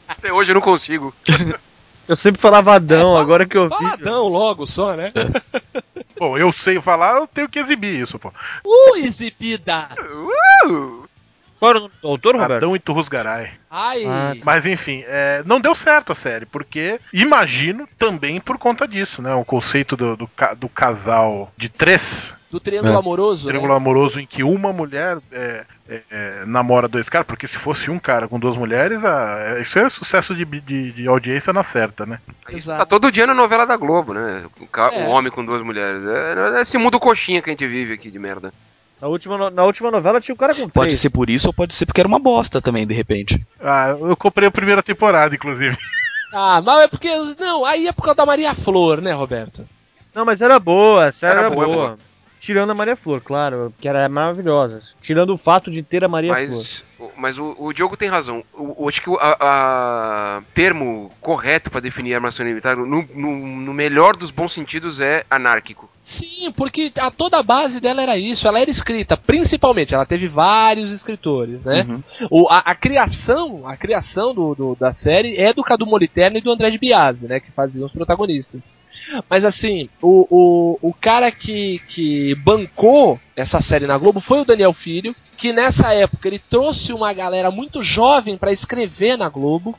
Até 0.08 0.32
hoje 0.32 0.52
eu 0.52 0.56
não 0.56 0.62
consigo. 0.62 1.14
Eu 2.08 2.16
sempre 2.16 2.40
falava 2.40 2.74
Adão, 2.74 3.18
É, 3.18 3.20
agora 3.22 3.46
que 3.46 3.58
eu 3.58 3.66
vi. 3.68 3.76
Faladão 3.76 4.28
logo 4.30 4.66
só, 4.66 4.96
né? 4.96 5.12
Bom, 6.18 6.38
eu 6.38 6.52
sei 6.54 6.80
falar, 6.82 7.18
eu 7.18 7.28
tenho 7.28 7.50
que 7.50 7.60
exibir 7.60 8.00
isso, 8.00 8.18
pô. 8.18 8.32
Uh, 8.66 8.96
exibida! 8.98 9.90
Qual 11.60 11.70
era 11.72 11.80
o 11.80 11.82
nome 11.84 11.94
do 12.02 12.08
autor, 12.08 12.36
Roberto? 12.36 12.52
Adão 12.54 12.76
e 12.76 12.80
Turros 12.80 13.10
Garay. 13.10 13.50
Ai, 13.70 14.04
Ah, 14.06 14.34
Mas 14.44 14.66
enfim, 14.66 15.04
é, 15.08 15.42
não 15.46 15.60
deu 15.60 15.74
certo 15.74 16.12
a 16.12 16.16
série, 16.16 16.46
porque 16.46 17.00
imagino 17.12 17.88
também 17.98 18.40
por 18.40 18.58
conta 18.58 18.88
disso, 18.88 19.22
né? 19.22 19.34
O 19.34 19.44
conceito 19.44 19.98
do, 19.98 20.16
do, 20.16 20.30
do 20.58 20.70
casal 20.70 21.52
de 21.58 21.68
três, 21.68 22.36
do 22.52 22.60
triângulo 22.60 22.94
É. 22.94 22.98
amoroso, 22.98 23.48
triângulo 23.48 23.74
né? 23.74 23.78
amoroso, 23.78 24.20
em 24.20 24.26
que 24.26 24.44
uma 24.44 24.72
mulher 24.72 25.18
é, 25.32 25.66
é, 25.90 26.02
é, 26.12 26.44
namora 26.46 26.88
dois 26.88 27.10
caras, 27.10 27.26
porque 27.28 27.48
se 27.48 27.58
fosse 27.58 27.90
um 27.92 27.98
cara 28.00 28.28
com 28.28 28.40
duas 28.40 28.56
mulheres, 28.56 29.04
a- 29.04 29.58
isso 29.60 29.78
é 29.80 29.90
sucesso 29.90 30.34
de, 30.36 30.46
de, 30.46 30.92
de 30.92 31.08
audiência 31.08 31.52
na 31.52 31.64
certa, 31.64 32.06
né? 32.06 32.20
Isso 32.50 32.70
Exato. 32.70 32.80
tá 32.80 32.86
todo 32.86 33.12
dia 33.12 33.26
na 33.28 33.34
novela 33.34 33.66
da 33.66 33.76
Globo, 33.76 34.14
né? 34.14 34.46
O, 34.62 34.68
ca- 34.68 34.92
É. 34.94 35.06
o 35.08 35.10
homem 35.10 35.32
com 35.32 35.44
duas 35.44 35.62
mulheres. 35.64 36.04
É, 36.06 36.58
é 36.58 36.62
esse 36.62 36.78
mundo 36.78 37.00
coxinha 37.00 37.42
que 37.42 37.50
a 37.50 37.54
gente 37.54 37.68
vive 37.68 37.94
aqui 37.94 38.10
de 38.12 38.20
merda. 38.20 38.54
Na 39.02 39.08
última, 39.08 39.50
na 39.52 39.64
última 39.64 39.92
novela 39.92 40.20
tinha 40.20 40.34
o 40.34 40.38
cara 40.38 40.56
com 40.56 40.68
Pode 40.70 40.88
três. 40.90 41.02
ser 41.02 41.10
por 41.12 41.30
isso 41.30 41.48
ou 41.48 41.54
pode 41.54 41.76
ser 41.76 41.86
porque 41.86 42.02
era 42.02 42.08
uma 42.08 42.18
bosta 42.20 42.62
também, 42.62 42.86
de 42.88 42.94
repente. 42.94 43.40
Ah, 43.62 43.90
eu 44.00 44.16
comprei 44.18 44.48
a 44.48 44.52
primeira 44.52 44.82
temporada, 44.82 45.36
inclusive. 45.36 45.78
Ah, 46.34 46.62
mas 46.66 46.82
é 46.84 46.88
porque. 46.88 47.10
Não, 47.40 47.64
aí 47.64 47.88
é 47.88 47.92
por 47.94 48.02
causa 48.04 48.18
da 48.18 48.26
Maria 48.26 48.54
Flor, 48.56 49.00
né, 49.02 49.14
Roberto? 49.14 49.68
Não, 50.14 50.26
mas 50.26 50.42
era 50.42 50.60
boa, 50.60 51.08
a 51.08 51.12
série 51.12 51.34
Era 51.38 51.46
era, 51.46 51.50
boa, 51.56 51.66
boa. 51.68 51.98
Tirando 52.48 52.70
a 52.70 52.74
Maria 52.74 52.96
Flor, 52.96 53.20
claro, 53.20 53.74
que 53.78 53.90
era 53.90 54.08
maravilhosa. 54.08 54.80
Tirando 55.02 55.34
o 55.34 55.38
fato 55.38 55.70
de 55.70 55.84
ter 55.84 56.02
a 56.06 56.08
Maria 56.08 56.34
Flor. 56.34 56.48
Mas, 56.48 56.84
o- 56.98 57.12
mas 57.18 57.38
o, 57.38 57.54
o 57.60 57.74
Diogo 57.74 57.98
tem 57.98 58.08
razão. 58.08 58.42
O, 58.54 58.86
o- 58.86 58.88
acho 58.88 59.02
que 59.02 59.10
o 59.10 59.18
a, 59.20 59.36
a- 59.38 60.42
termo 60.54 61.12
correto 61.20 61.70
pra 61.70 61.82
definir 61.82 62.14
armação 62.16 62.46
limitada, 62.48 62.78
no, 62.80 63.06
no, 63.14 63.36
no 63.66 63.74
melhor 63.74 64.16
dos 64.16 64.32
bons 64.32 64.54
sentidos, 64.54 65.02
é 65.02 65.26
anárquico. 65.30 65.90
Sim, 66.02 66.50
porque 66.56 66.90
a 66.98 67.12
toda 67.12 67.38
a 67.38 67.44
base 67.44 67.82
dela 67.82 68.02
era 68.02 68.18
isso. 68.18 68.48
Ela 68.48 68.62
era 68.62 68.72
escrita, 68.72 69.18
principalmente. 69.18 69.94
Ela 69.94 70.06
teve 70.06 70.26
vários 70.30 70.94
escritores, 70.94 71.62
né? 71.66 71.86
Uhum. 71.86 72.02
O, 72.32 72.48
a, 72.50 72.60
a 72.60 72.74
criação, 72.76 73.68
a 73.68 73.76
criação 73.76 74.34
do, 74.34 74.56
do- 74.56 74.78
da 74.80 74.94
série 74.94 75.36
é 75.36 75.52
do 75.54 75.64
Cadu 75.66 75.86
Moliterno 75.86 76.38
e 76.38 76.42
do 76.42 76.50
André 76.50 76.70
de 76.72 76.78
Biase, 76.78 77.28
né? 77.28 77.42
Que 77.42 77.52
faziam 77.52 77.86
os 77.86 77.92
protagonistas. 77.92 78.62
Mas 79.30 79.46
assim, 79.46 79.90
o, 80.02 80.28
o, 80.82 80.90
o 80.90 80.94
cara 80.94 81.32
que, 81.32 81.80
que 81.88 82.36
bancou 82.36 83.20
essa 83.36 83.62
série 83.62 83.88
na 83.88 83.98
Globo 83.98 84.20
foi 84.20 84.42
o 84.42 84.46
Daniel 84.46 84.74
Filho, 84.74 85.16
que 85.38 85.54
nessa 85.54 85.94
época 85.94 86.28
ele 86.28 86.40
trouxe 86.40 86.92
uma 86.92 87.14
galera 87.14 87.52
muito 87.52 87.84
jovem 87.84 88.38
para 88.38 88.52
escrever 88.52 89.18
na 89.18 89.30
Globo. 89.30 89.78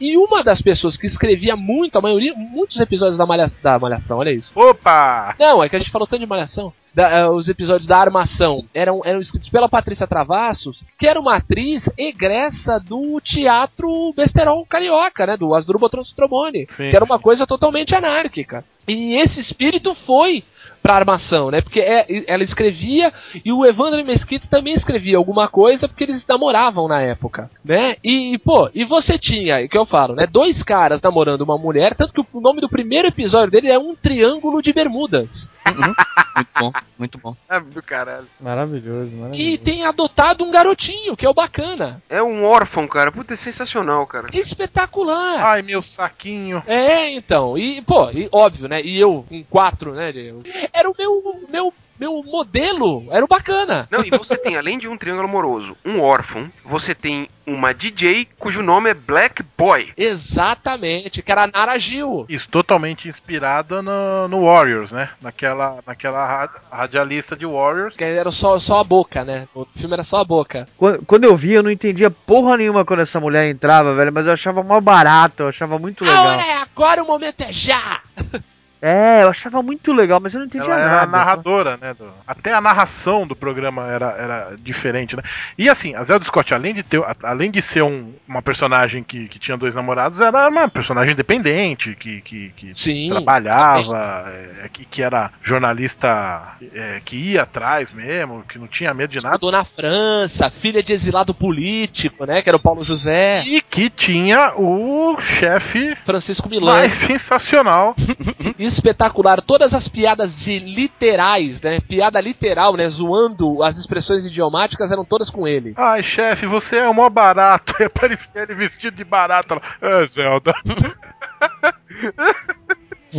E 0.00 0.16
uma 0.16 0.42
das 0.42 0.60
pessoas 0.60 0.96
que 0.96 1.06
escrevia 1.06 1.54
muito, 1.54 1.96
a 1.96 2.00
maioria, 2.00 2.34
muitos 2.34 2.80
episódios 2.80 3.16
da, 3.16 3.24
malha, 3.24 3.46
da 3.62 3.78
Malhação, 3.78 4.18
olha 4.18 4.30
isso. 4.32 4.52
Opa! 4.56 5.36
Não, 5.38 5.62
é 5.62 5.68
que 5.68 5.76
a 5.76 5.78
gente 5.78 5.90
falou 5.90 6.06
tanto 6.06 6.20
de 6.20 6.26
Malhação. 6.26 6.72
Da- 6.98 7.10
eh, 7.12 7.28
os 7.28 7.48
episódios 7.48 7.86
da 7.86 7.96
Armação 7.96 8.64
eram, 8.74 9.02
eram 9.04 9.20
escritos 9.20 9.48
pela 9.48 9.68
Patrícia 9.68 10.04
Travassos, 10.04 10.82
que 10.98 11.06
era 11.06 11.20
uma 11.20 11.36
atriz 11.36 11.88
egressa 11.96 12.80
do 12.80 13.20
teatro 13.20 14.12
besterol 14.16 14.66
carioca, 14.66 15.24
né? 15.24 15.36
Do 15.36 15.54
Asdrubal 15.54 15.88
Trombone. 15.88 16.66
Que 16.90 16.96
era 16.96 17.04
uma 17.04 17.20
coisa 17.20 17.46
totalmente 17.46 17.94
anárquica. 17.94 18.64
E 18.88 19.14
esse 19.14 19.38
espírito 19.38 19.94
foi 19.94 20.42
pra 20.88 20.96
armação, 20.96 21.50
né? 21.50 21.60
Porque 21.60 21.80
é- 21.80 22.24
ela 22.26 22.42
escrevia 22.42 23.12
e 23.44 23.52
o 23.52 23.62
Evandro 23.66 24.02
Mesquita 24.06 24.46
também 24.48 24.72
escrevia 24.72 25.18
alguma 25.18 25.46
coisa 25.46 25.86
porque 25.86 26.04
eles 26.04 26.26
namoravam 26.26 26.88
na 26.88 27.02
época, 27.02 27.50
né? 27.62 27.96
E, 28.02 28.32
e, 28.32 28.38
pô, 28.38 28.70
e 28.74 28.86
você 28.86 29.18
tinha, 29.18 29.62
o 29.62 29.68
que 29.68 29.76
eu 29.76 29.84
falo, 29.84 30.14
né? 30.14 30.26
Dois 30.26 30.62
caras 30.62 31.02
namorando 31.02 31.42
uma 31.42 31.58
mulher, 31.58 31.94
tanto 31.94 32.14
que 32.14 32.20
o 32.32 32.40
nome 32.40 32.62
do 32.62 32.70
primeiro 32.70 33.06
episódio 33.06 33.50
dele 33.50 33.68
é 33.70 33.78
um 33.78 33.94
triângulo 33.94 34.62
de 34.62 34.72
bermudas. 34.72 35.52
Muito 35.66 36.48
bom, 36.58 36.72
muito 36.98 37.18
bom. 37.18 37.36
É 37.50 37.60
do 37.60 37.82
caralho. 37.82 38.26
Maravilhoso, 38.40 39.10
maravilhoso. 39.14 39.34
E 39.50 39.58
tem 39.58 39.84
adotado 39.84 40.42
um 40.42 40.50
garotinho, 40.50 41.14
que 41.16 41.26
é 41.26 41.28
o 41.28 41.34
bacana. 41.34 42.00
É 42.08 42.22
um 42.22 42.44
órfão, 42.44 42.86
cara. 42.88 43.12
Puta, 43.12 43.34
é 43.34 43.36
sensacional, 43.36 44.06
cara. 44.06 44.28
Espetacular. 44.32 45.44
Ai, 45.44 45.60
meu 45.62 45.82
saquinho. 45.82 46.62
É, 46.66 47.10
então, 47.12 47.58
e, 47.58 47.82
pô, 47.82 48.10
e, 48.10 48.28
óbvio, 48.32 48.68
né? 48.68 48.80
E 48.82 48.98
eu, 48.98 49.26
com 49.28 49.44
quatro, 49.44 49.92
né? 49.92 50.12
de- 50.12 50.32
Era 50.78 50.88
o 50.90 50.94
meu, 50.96 51.46
meu, 51.50 51.74
meu 51.98 52.22
modelo, 52.22 53.06
era 53.10 53.24
o 53.24 53.28
bacana. 53.28 53.88
Não, 53.90 54.04
e 54.04 54.10
você 54.10 54.36
tem, 54.36 54.56
além 54.56 54.78
de 54.78 54.86
um 54.86 54.96
triângulo 54.96 55.26
amoroso, 55.28 55.76
um 55.84 56.00
órfão, 56.00 56.50
você 56.64 56.94
tem 56.94 57.28
uma 57.44 57.74
DJ 57.74 58.28
cujo 58.38 58.62
nome 58.62 58.90
é 58.90 58.94
Black 58.94 59.42
Boy. 59.56 59.92
Exatamente, 59.96 61.22
que 61.22 61.32
era 61.32 61.44
a 61.44 61.46
Nara 61.48 61.78
Gil. 61.78 62.24
Isso, 62.28 62.48
totalmente 62.48 63.08
inspirada 63.08 63.82
no, 63.82 64.28
no 64.28 64.44
Warriors, 64.44 64.92
né? 64.92 65.10
Naquela, 65.20 65.80
naquela 65.86 66.24
ra- 66.24 66.50
radialista 66.70 67.34
de 67.34 67.44
Warriors. 67.46 67.96
Que 67.96 68.04
era 68.04 68.30
só, 68.30 68.58
só 68.60 68.78
a 68.80 68.84
boca, 68.84 69.24
né? 69.24 69.48
O 69.54 69.64
filme 69.76 69.94
era 69.94 70.04
só 70.04 70.20
a 70.20 70.24
boca. 70.24 70.68
Quando, 70.76 71.04
quando 71.06 71.24
eu 71.24 71.36
vi, 71.36 71.54
eu 71.54 71.62
não 71.62 71.70
entendia 71.70 72.10
porra 72.10 72.56
nenhuma 72.56 72.84
quando 72.84 73.00
essa 73.00 73.18
mulher 73.18 73.48
entrava, 73.50 73.94
velho, 73.94 74.12
mas 74.12 74.26
eu 74.26 74.32
achava 74.32 74.62
mó 74.62 74.80
barato, 74.80 75.42
eu 75.42 75.48
achava 75.48 75.76
muito 75.78 76.04
A 76.04 76.06
legal. 76.06 76.26
hora 76.26 76.42
é 76.46 76.54
agora, 76.62 77.02
o 77.02 77.06
momento 77.06 77.40
é 77.42 77.52
já! 77.52 78.00
É, 78.80 79.22
eu 79.24 79.28
achava 79.28 79.62
muito 79.62 79.92
legal, 79.92 80.20
mas 80.20 80.34
eu 80.34 80.40
não 80.40 80.46
entendia 80.46 80.68
Ela 80.72 80.80
era 80.80 80.90
nada. 80.90 81.02
a 81.02 81.06
narradora, 81.06 81.76
né? 81.80 81.94
do- 81.94 82.12
até 82.26 82.52
a 82.54 82.60
narração 82.60 83.26
do 83.26 83.34
programa 83.34 83.86
era, 83.88 84.06
era 84.12 84.56
diferente, 84.58 85.16
né? 85.16 85.22
E 85.56 85.68
assim, 85.68 85.94
a 85.94 86.02
Zelda 86.04 86.24
Scott, 86.24 86.54
além 86.54 86.74
de, 86.74 86.82
ter, 86.82 87.02
além 87.22 87.50
de 87.50 87.60
ser 87.60 87.82
um- 87.82 88.12
uma 88.28 88.40
personagem 88.42 89.02
que, 89.02 89.26
que 89.28 89.38
tinha 89.38 89.56
dois 89.56 89.74
namorados, 89.74 90.20
era 90.20 90.48
uma 90.48 90.68
personagem 90.68 91.12
independente, 91.12 91.96
que, 91.96 92.20
que, 92.20 92.50
que 92.56 92.74
Sim. 92.74 93.08
trabalhava, 93.08 94.24
é, 94.64 94.68
que, 94.72 94.84
que 94.84 95.02
era 95.02 95.30
jornalista 95.42 96.56
é, 96.74 97.00
que 97.04 97.16
ia 97.16 97.42
atrás 97.42 97.90
mesmo, 97.90 98.44
que 98.48 98.58
não 98.58 98.66
tinha 98.68 98.94
medo 98.94 99.10
de 99.10 99.20
nada. 99.22 99.36
Estudou 99.36 99.52
na 99.52 99.64
França, 99.64 100.50
filha 100.50 100.82
de 100.82 100.92
exilado 100.92 101.34
político, 101.34 102.24
né? 102.24 102.42
Que 102.42 102.48
era 102.48 102.56
o 102.56 102.60
Paulo 102.60 102.84
José. 102.84 103.42
E 103.46 103.60
que 103.60 103.90
tinha 103.90 104.52
o 104.56 105.16
chefe 105.20 105.96
Francisco 106.04 106.48
Milan. 106.48 106.72
mais 106.74 106.92
sensacional. 106.92 107.96
espetacular. 108.68 109.40
Todas 109.42 109.74
as 109.74 109.88
piadas 109.88 110.36
de 110.36 110.58
literais, 110.58 111.60
né? 111.60 111.80
Piada 111.80 112.20
literal, 112.20 112.76
né? 112.76 112.88
Zoando 112.88 113.62
as 113.62 113.76
expressões 113.76 114.26
idiomáticas 114.26 114.90
eram 114.90 115.04
todas 115.04 115.30
com 115.30 115.46
ele. 115.46 115.74
Ai, 115.76 116.02
chefe, 116.02 116.46
você 116.46 116.76
é 116.78 116.88
o 116.88 116.94
maior 116.94 117.10
barato. 117.10 117.74
Aí 117.80 117.86
aparecia 117.86 118.42
ele 118.42 118.54
vestido 118.54 118.96
de 118.96 119.04
barato. 119.04 119.60
Ela, 119.80 120.02
É, 120.02 120.06
Zelda. 120.06 120.54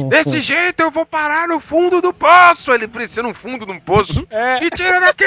Desse 0.07 0.39
jeito 0.41 0.81
eu 0.81 0.91
vou 0.91 1.05
parar 1.05 1.47
no 1.47 1.59
fundo 1.59 2.01
do 2.01 2.13
poço. 2.13 2.71
Ele 2.71 2.87
precisa 2.87 3.23
no 3.23 3.33
fundo 3.33 3.65
de 3.65 3.71
um 3.71 3.79
poço. 3.79 4.25
É. 4.29 4.59
Me 4.59 4.69
tira 4.69 4.99
daqui! 4.99 5.25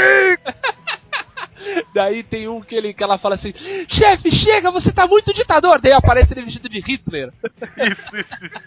Daí 1.95 2.23
tem 2.23 2.49
um 2.49 2.61
que, 2.61 2.75
ele, 2.75 2.95
que 2.95 3.03
ela 3.03 3.18
fala 3.18 3.35
assim: 3.35 3.53
Chefe, 3.89 4.31
chega, 4.31 4.70
você 4.70 4.93
tá 4.93 5.07
muito 5.07 5.33
ditador. 5.33 5.81
Daí 5.81 5.93
aparece 5.93 6.35
ele 6.35 6.43
vestido 6.43 6.68
de 6.68 6.81
Hitler. 6.81 7.33
Isso, 7.79 8.16
isso, 8.16 8.47
isso. 8.47 8.59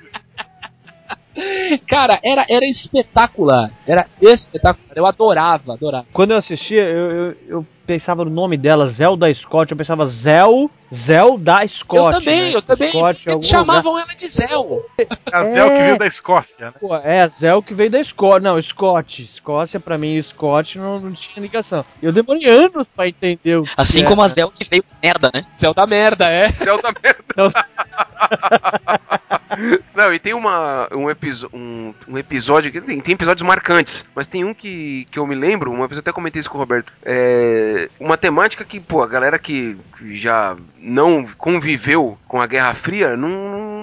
Cara, 1.88 2.20
era, 2.24 2.46
era 2.50 2.66
espetacular. 2.66 3.72
Era 3.86 4.08
espetacular. 4.22 4.96
Eu 4.96 5.06
adorava, 5.06 5.74
adorava. 5.74 6.06
Quando 6.14 6.32
eu 6.32 6.38
assistia, 6.38 6.82
eu, 6.84 7.12
eu, 7.12 7.38
eu 7.48 7.68
pensava 7.86 8.24
no 8.26 8.32
nome 8.32 8.56
dela, 8.58 8.88
Zelda 8.88 9.32
Scott. 9.34 9.70
Eu 9.72 9.78
pensava 9.78 10.06
Zel, 10.06 10.72
Zelda 10.94 11.68
Scott. 11.68 12.14
eu 12.16 12.20
também, 12.20 12.42
né? 12.52 12.56
eu 12.56 12.62
também. 12.62 12.90
Scott, 12.90 13.30
Eles 13.30 13.46
chamavam 13.48 14.00
ela 14.00 14.14
de 14.16 14.28
Zell. 14.28 14.86
A 15.32 15.44
Zel 15.44 15.68
que 15.68 15.74
É. 15.76 15.84
veio 15.86 16.00
da 16.00 16.08
Escócia, 16.08 16.66
né? 16.68 16.74
Pô, 16.80 16.96
é 16.96 17.22
a 17.22 17.28
Zel 17.28 17.62
que 17.62 17.74
veio 17.74 17.90
da 17.92 18.00
Escócia. 18.00 18.40
Não, 18.40 18.62
Scott. 18.62 19.24
Escócia, 19.24 19.80
pra 19.80 19.98
mim, 19.98 20.20
Scott 20.22 20.78
não, 20.78 21.00
não 21.00 21.12
tinha 21.12 21.42
ligação. 21.42 21.84
Eu 22.02 22.14
demorei 22.14 22.46
anos 22.50 22.88
pra 22.90 23.08
entender 23.10 23.58
o 23.58 23.64
que 23.64 23.70
Assim 23.76 24.00
era. 24.00 24.08
como 24.08 24.22
a 24.22 24.30
Zel 24.30 24.52
que 24.52 24.64
veio 24.70 24.84
de 24.88 24.96
merda, 25.04 25.30
né? 25.34 25.46
Zell 25.60 25.74
da 25.74 25.86
merda, 25.86 26.26
é. 26.32 26.54
Céu 26.54 26.82
da 26.82 26.92
merda. 26.92 27.66
Não. 29.96 30.14
E 30.14 30.20
tem 30.20 30.34
uma, 30.34 30.88
um, 30.92 31.08
um, 31.54 31.94
um 32.08 32.18
episódio 32.18 32.72
que 32.72 32.82
tem, 32.82 33.00
tem 33.00 33.14
episódios 33.14 33.48
marcantes, 33.48 34.06
mas 34.14 34.28
tem 34.28 34.44
um 34.44 34.54
que, 34.54 35.06
que 35.10 35.18
eu 35.20 35.26
me 35.26 35.36
lembro, 35.36 35.72
uma 35.72 35.88
vez 35.88 35.98
eu 35.98 36.02
até 36.02 36.12
comentei 36.12 36.40
isso 36.40 36.50
com 36.50 36.58
o 36.58 36.60
Roberto. 36.60 36.94
É 37.04 37.90
uma 38.00 38.18
temática 38.18 38.66
que, 38.66 38.80
pô, 38.80 39.02
a 39.02 39.08
galera 39.08 39.40
que 39.40 39.78
já 40.12 40.56
não 40.78 41.28
conviveu 41.38 42.18
com 42.28 42.42
a 42.42 42.48
Guerra 42.48 42.74
Fria 42.74 43.16
não, 43.16 43.30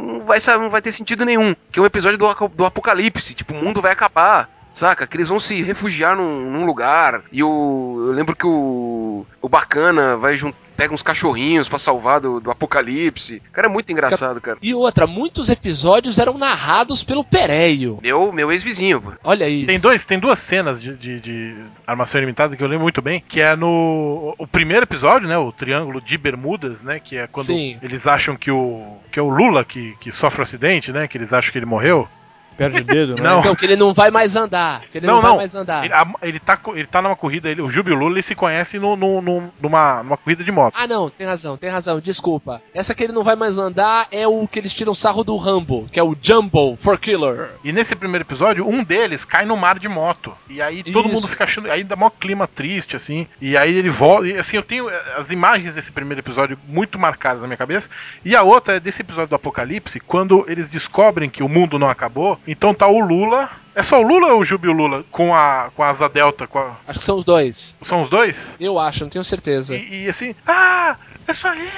não, 0.02 0.20
vai, 0.20 0.38
não 0.58 0.70
vai 0.70 0.82
ter 0.82 0.92
sentido 0.92 1.24
nenhum. 1.24 1.54
Que 1.70 1.78
é 1.78 1.82
um 1.82 1.86
episódio 1.86 2.18
do, 2.18 2.48
do 2.48 2.64
apocalipse, 2.64 3.34
tipo, 3.34 3.54
o 3.54 3.64
mundo 3.64 3.80
vai 3.80 3.92
acabar. 3.92 4.48
Saca? 4.72 5.06
Que 5.06 5.18
eles 5.18 5.28
vão 5.28 5.38
se 5.38 5.60
refugiar 5.60 6.16
num, 6.16 6.50
num 6.50 6.64
lugar. 6.64 7.22
E 7.30 7.42
o. 7.42 8.04
Eu 8.06 8.12
lembro 8.12 8.34
que 8.34 8.46
o. 8.46 9.26
O 9.40 9.48
bacana 9.48 10.16
vai 10.16 10.34
junto. 10.36 10.56
Pega 10.82 10.92
uns 10.92 11.02
cachorrinhos 11.02 11.68
pra 11.68 11.78
salvar 11.78 12.20
do, 12.20 12.40
do 12.40 12.50
apocalipse. 12.50 13.40
Cara, 13.52 13.68
é 13.68 13.70
muito 13.70 13.92
engraçado, 13.92 14.40
cara. 14.40 14.58
E 14.60 14.74
outra, 14.74 15.06
muitos 15.06 15.48
episódios 15.48 16.18
eram 16.18 16.36
narrados 16.36 17.04
pelo 17.04 17.22
Pereio. 17.22 18.00
Meu, 18.02 18.32
meu 18.32 18.50
ex-vizinho, 18.50 19.00
pô. 19.00 19.12
Olha 19.22 19.48
isso. 19.48 19.66
Tem, 19.66 19.78
dois, 19.78 20.04
tem 20.04 20.18
duas 20.18 20.40
cenas 20.40 20.82
de, 20.82 20.96
de, 20.96 21.20
de 21.20 21.54
Armação 21.86 22.18
Ilimitada 22.18 22.56
que 22.56 22.64
eu 22.64 22.66
lembro 22.66 22.82
muito 22.82 23.00
bem, 23.00 23.22
que 23.28 23.40
é 23.40 23.54
no 23.54 24.34
o 24.36 24.44
primeiro 24.44 24.82
episódio, 24.82 25.28
né, 25.28 25.38
o 25.38 25.52
Triângulo 25.52 26.00
de 26.00 26.18
Bermudas, 26.18 26.82
né, 26.82 26.98
que 26.98 27.16
é 27.16 27.28
quando 27.28 27.46
Sim. 27.46 27.78
eles 27.80 28.08
acham 28.08 28.34
que 28.34 28.50
o 28.50 28.96
que 29.12 29.20
é 29.20 29.22
o 29.22 29.28
Lula 29.28 29.64
que, 29.64 29.94
que 30.00 30.10
sofre 30.10 30.40
o 30.40 30.42
acidente, 30.42 30.90
né, 30.90 31.06
que 31.06 31.16
eles 31.16 31.32
acham 31.32 31.52
que 31.52 31.58
ele 31.58 31.64
morreu. 31.64 32.08
Perde 32.56 32.80
o 32.82 32.84
dedo, 32.84 33.14
né? 33.16 33.22
Não. 33.22 33.40
Então, 33.40 33.54
que 33.56 33.64
ele 33.64 33.76
não 33.76 33.92
vai 33.94 34.10
mais 34.10 34.36
andar. 34.36 34.82
Que 34.92 34.98
ele 34.98 35.06
não, 35.06 35.14
Não, 35.16 35.22
vai 35.22 35.30
não. 35.30 35.36
mais 35.38 35.54
andar. 35.54 35.84
Ele, 35.84 35.94
a- 35.94 36.06
ele 36.22 36.38
tá, 36.38 36.58
ele 36.74 36.86
tá 36.86 37.02
numa 37.02 37.16
corrida, 37.16 37.48
ele, 37.50 37.62
o 37.62 37.70
Júbilo 37.70 37.98
Lula 37.98 38.14
ele 38.14 38.22
se 38.22 38.34
conhece 38.34 38.78
no, 38.78 38.94
no, 38.96 39.20
no- 39.22 39.52
numa, 39.60 40.02
numa 40.02 40.16
corrida 40.16 40.44
de 40.44 40.52
moto. 40.52 40.74
Ah, 40.76 40.86
não, 40.86 41.08
tem 41.10 41.26
razão, 41.26 41.56
tem 41.56 41.70
razão, 41.70 42.00
desculpa. 42.00 42.60
Essa 42.74 42.94
que 42.94 43.02
ele 43.04 43.12
não 43.12 43.22
vai 43.22 43.36
mais 43.36 43.58
andar 43.58 44.06
é 44.10 44.26
o 44.26 44.46
que 44.46 44.58
eles 44.58 44.72
tiram 44.74 44.94
sarro 44.94 45.24
do 45.24 45.36
Rambo, 45.36 45.88
que 45.92 45.98
é 45.98 46.02
o 46.02 46.16
Jumbo 46.20 46.78
for 46.82 46.98
Killer. 46.98 47.50
E 47.64 47.72
nesse 47.72 47.94
primeiro 47.94 48.24
episódio, 48.24 48.68
um 48.68 48.82
deles 48.84 49.24
cai 49.24 49.44
no 49.44 49.56
mar 49.56 49.78
de 49.78 49.88
moto. 49.88 50.32
E 50.48 50.60
aí 50.60 50.82
todo 50.82 51.06
Isso. 51.06 51.14
mundo 51.14 51.28
fica 51.28 51.44
achando. 51.44 51.70
Aí 51.70 51.82
dá 51.84 51.96
mó 51.96 52.10
clima 52.10 52.46
triste, 52.46 52.96
assim. 52.96 53.26
E 53.40 53.56
aí 53.56 53.74
ele 53.74 53.90
volta. 53.90 54.26
E 54.28 54.36
assim, 54.38 54.56
eu 54.56 54.62
tenho 54.62 54.88
eh, 54.90 55.02
as 55.16 55.30
imagens 55.30 55.74
desse 55.74 55.90
primeiro 55.92 56.20
episódio 56.20 56.58
muito 56.68 56.98
marcadas 56.98 57.40
na 57.42 57.46
minha 57.48 57.56
cabeça. 57.56 57.88
E 58.24 58.34
a 58.36 58.42
outra 58.42 58.76
é 58.76 58.80
desse 58.80 59.02
episódio 59.02 59.28
do 59.28 59.34
Apocalipse, 59.36 60.00
quando 60.00 60.44
eles 60.48 60.68
descobrem 60.70 61.28
que 61.30 61.42
o 61.42 61.48
mundo 61.48 61.78
não 61.78 61.88
acabou. 61.88 62.38
Então 62.46 62.74
tá 62.74 62.86
o 62.86 62.98
Lula. 63.00 63.48
É 63.74 63.82
só 63.82 63.98
o 64.00 64.06
Lula 64.06 64.34
ou 64.34 64.40
o 64.40 64.44
Júbilo 64.44 64.72
Lula? 64.74 65.04
Com 65.10 65.34
a, 65.34 65.70
com 65.74 65.82
a 65.82 65.88
asa 65.88 66.08
delta? 66.08 66.46
Com 66.46 66.58
a- 66.58 66.76
Acho 66.86 66.98
que 66.98 67.04
são 67.04 67.18
os 67.18 67.24
dois. 67.24 67.74
São 67.82 68.02
os 68.02 68.10
dois? 68.10 68.36
Eu 68.60 68.78
acho, 68.78 69.04
não 69.04 69.10
tenho 69.10 69.24
certeza. 69.24 69.74
E, 69.74 70.04
e 70.04 70.08
assim, 70.08 70.34
ah, 70.46 70.96
isso 71.28 71.46
aí, 71.48 71.68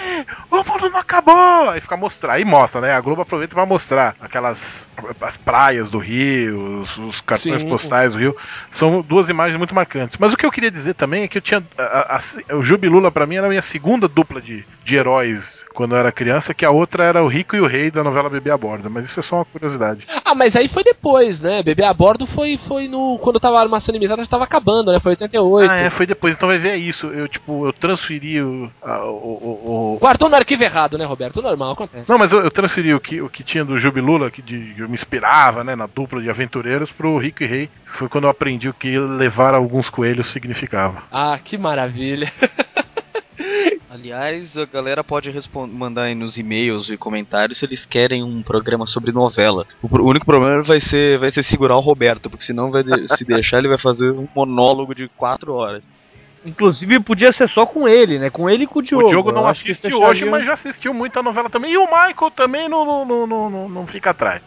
o 0.50 0.56
mundo 0.56 0.90
não 0.90 1.00
acabou. 1.00 1.70
Aí 1.70 1.80
fica 1.80 1.96
mostrar, 1.96 2.34
aí 2.34 2.44
mostra, 2.44 2.80
né? 2.80 2.92
A 2.92 3.00
Globo 3.00 3.22
aproveita 3.22 3.54
pra 3.54 3.66
mostrar 3.66 4.14
aquelas 4.20 4.86
as 5.20 5.36
praias 5.36 5.90
do 5.90 5.98
Rio, 5.98 6.80
os, 6.82 6.96
os 6.98 7.20
cartões 7.20 7.62
Sim. 7.62 7.68
postais 7.68 8.14
do 8.14 8.18
Rio. 8.20 8.36
São 8.72 9.02
duas 9.02 9.28
imagens 9.28 9.58
muito 9.58 9.74
marcantes. 9.74 10.16
Mas 10.18 10.32
o 10.32 10.36
que 10.36 10.46
eu 10.46 10.50
queria 10.52 10.70
dizer 10.70 10.94
também 10.94 11.24
é 11.24 11.28
que 11.28 11.38
eu 11.38 11.42
tinha. 11.42 11.62
a- 11.76 12.16
a- 12.16 12.54
o 12.56 12.62
Jubilula 12.62 13.10
pra 13.10 13.26
mim 13.26 13.36
era 13.36 13.46
a 13.46 13.50
minha 13.50 13.62
segunda 13.62 14.08
dupla 14.08 14.40
de, 14.40 14.64
de 14.84 14.96
heróis 14.96 15.64
quando 15.74 15.94
eu 15.94 15.98
era 15.98 16.12
criança, 16.12 16.54
que 16.54 16.64
a 16.64 16.70
outra 16.70 17.04
era 17.04 17.22
o 17.22 17.28
Rico 17.28 17.56
e 17.56 17.60
o 17.60 17.66
Rei 17.66 17.90
da 17.90 18.02
novela 18.04 18.30
Bebê 18.30 18.50
a 18.50 18.56
Bordo. 18.56 18.88
Mas 18.90 19.04
isso 19.06 19.20
é 19.20 19.22
só 19.22 19.36
uma 19.36 19.44
curiosidade. 19.44 20.06
Ah, 20.24 20.34
mas 20.34 20.56
aí 20.56 20.68
foi 20.68 20.82
depois, 20.84 21.40
né? 21.40 21.62
Bebê 21.62 21.84
a 21.84 21.92
bordo 21.94 22.26
foi, 22.26 22.56
foi 22.58 22.88
no. 22.88 23.18
Quando 23.18 23.38
tava 23.40 23.58
a 23.58 23.62
armação 23.62 23.92
limitada, 23.92 24.22
já 24.22 24.28
tava 24.30 24.44
acabando, 24.44 24.92
né? 24.92 25.00
Foi 25.00 25.10
88. 25.12 25.70
Ah, 25.70 25.76
é, 25.76 25.90
foi 25.90 26.06
depois. 26.06 26.34
Então 26.34 26.48
vai 26.48 26.58
ver 26.58 26.76
isso. 26.76 27.08
Eu, 27.08 27.28
tipo, 27.28 27.66
eu 27.66 27.72
transferi 27.72 28.40
o- 28.42 28.70
a- 28.82 29.04
o- 29.04 29.33
o- 29.42 29.94
o, 29.94 29.98
Guardou 30.00 30.28
no 30.28 30.36
arquivo 30.36 30.62
errado, 30.62 30.96
né, 30.98 31.04
Roberto? 31.04 31.40
Normal, 31.42 31.72
acontece. 31.72 32.10
Não, 32.10 32.18
mas 32.18 32.32
eu, 32.32 32.40
eu 32.42 32.50
transferi 32.50 32.94
o 32.94 33.00
que, 33.00 33.20
o 33.20 33.28
que 33.28 33.42
tinha 33.42 33.64
do 33.64 33.78
Jubilula, 33.78 34.30
que 34.30 34.40
de, 34.42 34.74
eu 34.78 34.88
me 34.88 34.94
inspirava, 34.94 35.62
né, 35.64 35.74
na 35.76 35.86
dupla 35.86 36.20
de 36.22 36.30
aventureiros, 36.30 36.90
pro 36.92 37.18
Rico 37.18 37.42
e 37.42 37.46
Rei. 37.46 37.70
Foi 37.86 38.08
quando 38.08 38.24
eu 38.24 38.30
aprendi 38.30 38.68
o 38.68 38.74
que 38.74 38.98
levar 38.98 39.54
alguns 39.54 39.88
coelhos 39.90 40.26
significava. 40.28 41.02
Ah, 41.12 41.38
que 41.42 41.56
maravilha. 41.58 42.32
Aliás, 43.90 44.56
a 44.56 44.64
galera 44.64 45.04
pode 45.04 45.32
mandar 45.72 46.02
aí 46.02 46.14
nos 46.14 46.36
e-mails 46.36 46.88
e 46.88 46.96
comentários 46.96 47.58
se 47.58 47.64
eles 47.64 47.84
querem 47.84 48.22
um 48.24 48.42
programa 48.42 48.86
sobre 48.86 49.12
novela. 49.12 49.64
O, 49.80 49.88
pro- 49.88 50.02
o 50.04 50.08
único 50.08 50.26
problema 50.26 50.62
vai 50.62 50.80
ser, 50.80 51.18
vai 51.18 51.30
ser 51.30 51.44
segurar 51.44 51.76
o 51.76 51.80
Roberto, 51.80 52.28
porque 52.28 52.44
senão 52.44 52.70
vai 52.72 52.82
de- 52.82 53.16
se 53.16 53.24
deixar 53.24 53.58
ele 53.58 53.68
vai 53.68 53.78
fazer 53.78 54.10
um 54.10 54.26
monólogo 54.34 54.94
de 54.94 55.08
quatro 55.16 55.54
horas. 55.54 55.82
Inclusive 56.44 57.00
podia 57.00 57.32
ser 57.32 57.48
só 57.48 57.64
com 57.64 57.88
ele, 57.88 58.18
né? 58.18 58.30
Com 58.30 58.48
ele 58.48 58.64
e 58.64 58.66
com 58.66 58.80
o 58.80 58.82
Diogo. 58.82 59.06
o 59.06 59.08
Diogo 59.08 59.32
não 59.32 59.46
assiste 59.46 59.92
hoje, 59.92 60.24
mas 60.24 60.44
já 60.44 60.52
assistiu 60.52 60.92
muito 60.92 61.18
a 61.18 61.22
novela 61.22 61.48
também. 61.48 61.72
E 61.72 61.78
o 61.78 61.86
Michael 61.86 62.30
também 62.34 62.68
não, 62.68 63.04
não, 63.04 63.26
não, 63.26 63.68
não, 63.68 63.86
fica 63.86 64.10
atrás. 64.10 64.42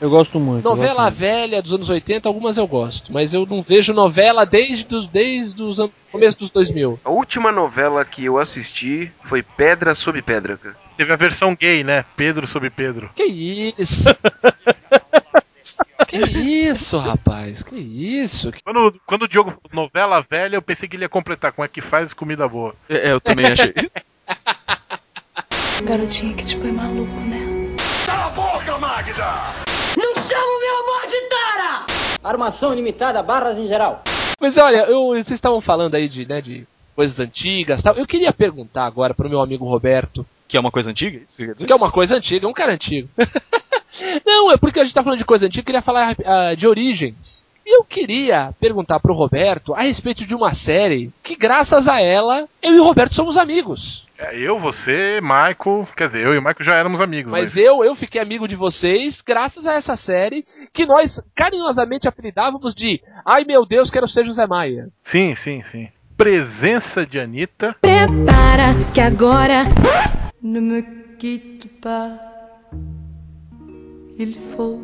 Eu 0.00 0.10
gosto 0.10 0.40
muito. 0.40 0.64
Novela 0.64 0.94
gosto 0.94 1.02
muito. 1.02 1.18
velha 1.18 1.62
dos 1.62 1.74
anos 1.74 1.88
80, 1.88 2.28
algumas 2.28 2.56
eu 2.56 2.66
gosto, 2.66 3.12
mas 3.12 3.32
eu 3.32 3.46
não 3.46 3.62
vejo 3.62 3.92
novela 3.92 4.44
desde 4.44 4.94
os, 4.94 5.06
desde 5.06 5.62
os 5.62 5.78
começo 6.10 6.38
dos 6.38 6.50
2000. 6.50 6.98
A 7.04 7.10
última 7.10 7.52
novela 7.52 8.04
que 8.04 8.24
eu 8.24 8.38
assisti 8.38 9.12
foi 9.24 9.42
Pedra 9.42 9.94
sobre 9.94 10.20
Pedra. 10.20 10.58
Teve 10.96 11.12
a 11.12 11.16
versão 11.16 11.54
gay, 11.54 11.84
né? 11.84 12.04
Pedro 12.16 12.46
sobre 12.46 12.70
Pedro. 12.70 13.10
Que 13.14 13.24
isso? 13.78 14.04
que 16.18 16.68
isso, 16.68 16.98
rapaz? 16.98 17.62
Que 17.62 17.76
isso? 17.76 18.52
Quando, 18.64 19.00
quando 19.06 19.22
o 19.22 19.28
Diogo 19.28 19.50
falou 19.50 19.84
novela 19.86 20.20
velha, 20.22 20.56
eu 20.56 20.62
pensei 20.62 20.88
que 20.88 20.96
ele 20.96 21.04
ia 21.04 21.08
completar 21.08 21.52
como 21.52 21.64
é 21.64 21.68
que 21.68 21.80
faz 21.80 22.12
comida 22.12 22.46
boa. 22.48 22.74
É, 22.88 23.12
eu 23.12 23.20
também 23.20 23.46
achei. 23.46 23.72
Garotinha 25.84 26.34
que 26.34 26.44
te 26.44 26.56
põe 26.56 26.72
maluco, 26.72 27.12
né? 27.22 27.40
Não 29.96 30.14
chama 30.14 30.44
o 30.44 30.60
meu 30.60 30.76
amor 30.78 31.06
de 31.08 31.20
Tara! 31.28 31.86
Armação 32.22 32.72
ilimitada, 32.72 33.22
barras 33.22 33.58
em 33.58 33.66
geral. 33.66 34.02
Mas 34.40 34.56
olha, 34.56 34.84
eu- 34.88 35.08
vocês 35.08 35.32
estavam 35.32 35.60
falando 35.60 35.94
aí 35.94 36.08
de, 36.08 36.26
né, 36.26 36.40
de 36.40 36.66
coisas 36.94 37.18
antigas 37.18 37.80
e 37.80 37.82
tal. 37.82 37.96
Eu 37.96 38.06
queria 38.06 38.32
perguntar 38.32 38.86
agora 38.86 39.14
pro 39.14 39.28
meu 39.28 39.40
amigo 39.40 39.64
Roberto, 39.64 40.24
que 40.46 40.56
é 40.56 40.60
uma 40.60 40.70
coisa 40.70 40.90
antiga? 40.90 41.16
Isso 41.18 41.36
quer 41.36 41.52
dizer? 41.54 41.66
que 41.66 41.72
é 41.72 41.76
uma 41.76 41.90
coisa 41.90 42.16
antiga, 42.16 42.46
é 42.46 42.48
um 42.48 42.52
cara 42.52 42.72
antigo. 42.72 43.08
não, 44.24 44.50
é 44.50 44.56
porque 44.56 44.80
a 44.80 44.84
gente 44.84 44.94
tá 44.94 45.02
falando 45.02 45.18
de 45.18 45.24
coisa 45.24 45.46
antiga, 45.46 45.60
eu 45.60 45.66
queria 45.66 45.82
falar 45.82 46.16
ah, 46.24 46.54
de 46.54 46.66
origens. 46.66 47.46
E 47.64 47.76
eu 47.76 47.84
queria 47.84 48.52
perguntar 48.60 48.98
pro 48.98 49.14
Roberto 49.14 49.72
a 49.72 49.82
respeito 49.82 50.26
de 50.26 50.34
uma 50.34 50.52
série 50.52 51.10
que, 51.22 51.36
graças 51.36 51.86
a 51.86 52.00
ela, 52.00 52.48
eu 52.60 52.74
e 52.74 52.80
o 52.80 52.84
Roberto 52.84 53.14
somos 53.14 53.36
amigos. 53.36 54.04
É, 54.18 54.36
eu, 54.38 54.58
você, 54.58 55.20
Michael. 55.20 55.88
Quer 55.96 56.06
dizer, 56.06 56.26
eu 56.26 56.34
e 56.34 56.38
o 56.38 56.42
Michael 56.42 56.56
já 56.62 56.76
éramos 56.76 57.00
amigos. 57.00 57.30
Mas 57.30 57.56
eu, 57.56 57.84
eu 57.84 57.94
fiquei 57.94 58.20
amigo 58.20 58.46
de 58.46 58.54
vocês 58.54 59.20
graças 59.20 59.66
a 59.66 59.74
essa 59.74 59.96
série 59.96 60.44
que 60.72 60.86
nós 60.86 61.20
carinhosamente 61.34 62.06
apelidávamos 62.06 62.74
de 62.74 63.00
Ai 63.24 63.44
meu 63.44 63.66
Deus, 63.66 63.90
quero 63.90 64.06
ser 64.06 64.24
José 64.24 64.46
Maia. 64.46 64.88
Sim, 65.02 65.34
sim, 65.36 65.62
sim. 65.64 65.88
Presença 66.16 67.04
de 67.04 67.18
Anitta. 67.18 67.74
Prepara 67.80 68.74
que 68.94 69.00
agora. 69.00 69.64
Ne 70.40 70.60
me 70.60 70.82
quitte 71.18 71.68
pas. 71.68 72.32
Il 74.24 74.36
faut 74.54 74.80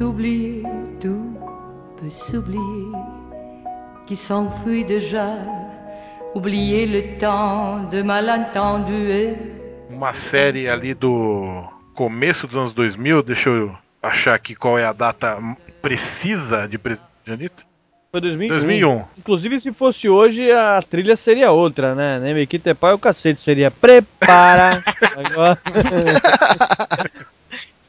oublier, 0.00 0.62
tout 1.00 1.36
peut 1.98 2.08
s'oublier. 2.08 2.92
Qui 4.06 4.14
s'enfuit 4.14 4.84
déjà. 4.84 5.38
Oublier 6.36 6.86
le 6.86 7.18
temps 7.18 7.90
de 7.90 8.02
malentendu 8.02 9.34
uma 9.90 10.12
série 10.12 10.68
ali 10.68 10.94
do 10.94 11.64
começo 11.94 12.46
dos 12.46 12.56
anos 12.56 12.72
2000, 12.72 13.22
deixa 13.24 13.50
eu 13.50 13.74
achar 14.00 14.34
aqui 14.34 14.54
qual 14.54 14.78
é 14.78 14.84
a 14.84 14.92
data 14.92 15.38
precisa 15.82 16.68
de 16.68 16.78
Presença 16.78 17.10
de 17.24 17.32
Anitta. 17.32 17.64
Foi 18.12 18.20
2001. 18.20 18.48
2001. 18.48 19.04
Inclusive, 19.18 19.60
se 19.60 19.72
fosse 19.72 20.08
hoje, 20.08 20.52
a 20.52 20.80
trilha 20.88 21.16
seria 21.16 21.50
outra, 21.50 21.96
né? 21.96 22.20
Nem 22.20 22.32
Mequita 22.32 22.70
é 22.70 22.74
pai, 22.74 22.92
o 22.92 22.98
cacete 22.98 23.40
seria 23.40 23.72
Prepara. 23.72 24.84
Agora... 25.16 25.58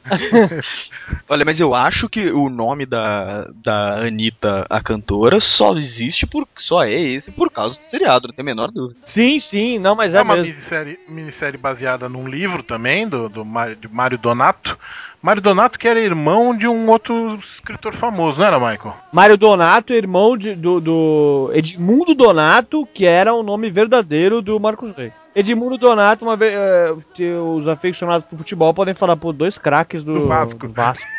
Olha, 1.28 1.45
mas 1.45 1.60
eu 1.60 1.74
acho 1.76 2.10
que 2.10 2.30
o 2.32 2.49
nome 2.49 2.86
da, 2.86 3.47
da 3.64 3.99
Anitta, 4.05 4.66
a 4.70 4.82
cantora, 4.82 5.39
só 5.39 5.78
existe 5.78 6.26
por. 6.26 6.47
só 6.57 6.84
é 6.84 6.91
esse 6.93 7.32
por 7.32 7.51
causa 7.51 7.78
do 7.80 7.84
seriado, 7.86 8.28
não 8.28 8.34
tem 8.36 8.43
a 8.43 8.45
menor 8.45 8.72
dúvida. 8.72 8.99
Sim, 9.03 9.39
sim, 9.39 9.80
não, 9.80 9.95
mas 9.95 10.14
É, 10.14 10.20
é, 10.20 10.22
uma 10.22 10.36
mesmo. 10.36 10.51
minissérie, 10.53 10.99
minissérie 11.07 11.57
baseada 11.57 12.10
num 12.10 12.28
livro 12.28 12.64
também, 12.64 13.07
do, 13.07 13.30
do 13.30 13.45
Mário- 13.45 13.76
de 13.76 13.88
Mário 13.88 14.18
Donato. 14.18 14.78
Mário 15.22 15.41
Donato 15.41 15.78
que 15.78 15.88
era 15.88 15.99
irmão 15.99 16.55
de 16.55 16.66
um 16.66 16.88
outro 16.89 17.36
escritor 17.55 17.93
famoso, 17.93 18.39
não 18.39 18.47
era, 18.47 18.57
Michael? 18.57 18.95
Mário 19.12 19.38
Donato, 19.38 19.93
irmão 19.93 20.38
de- 20.38 20.55
do, 20.55 20.80
do 20.80 21.51
Edmundo 21.53 22.16
Donato, 22.16 22.88
que 22.93 23.05
era 23.05 23.34
o 23.34 23.43
nome 23.43 23.70
verdadeiro 23.70 24.41
do 24.41 24.57
Marcos 24.60 24.91
Rey. 24.95 25.12
Edmundo 25.36 25.77
Donato, 25.77 26.25
uma 26.25 26.36
vez, 26.36 26.53
eh, 26.53 26.95
que 27.13 27.32
os 27.34 27.67
aficionados 27.67 28.27
por 28.27 28.38
futebol 28.38 28.73
podem 28.73 28.93
falar 28.93 29.15
por 29.15 29.32
dois 29.34 29.57
craques 29.57 30.03
do, 30.03 30.13
Do 30.13 30.27
Vasco. 30.27 30.67
do 30.67 30.73
Vasco. 30.73 31.07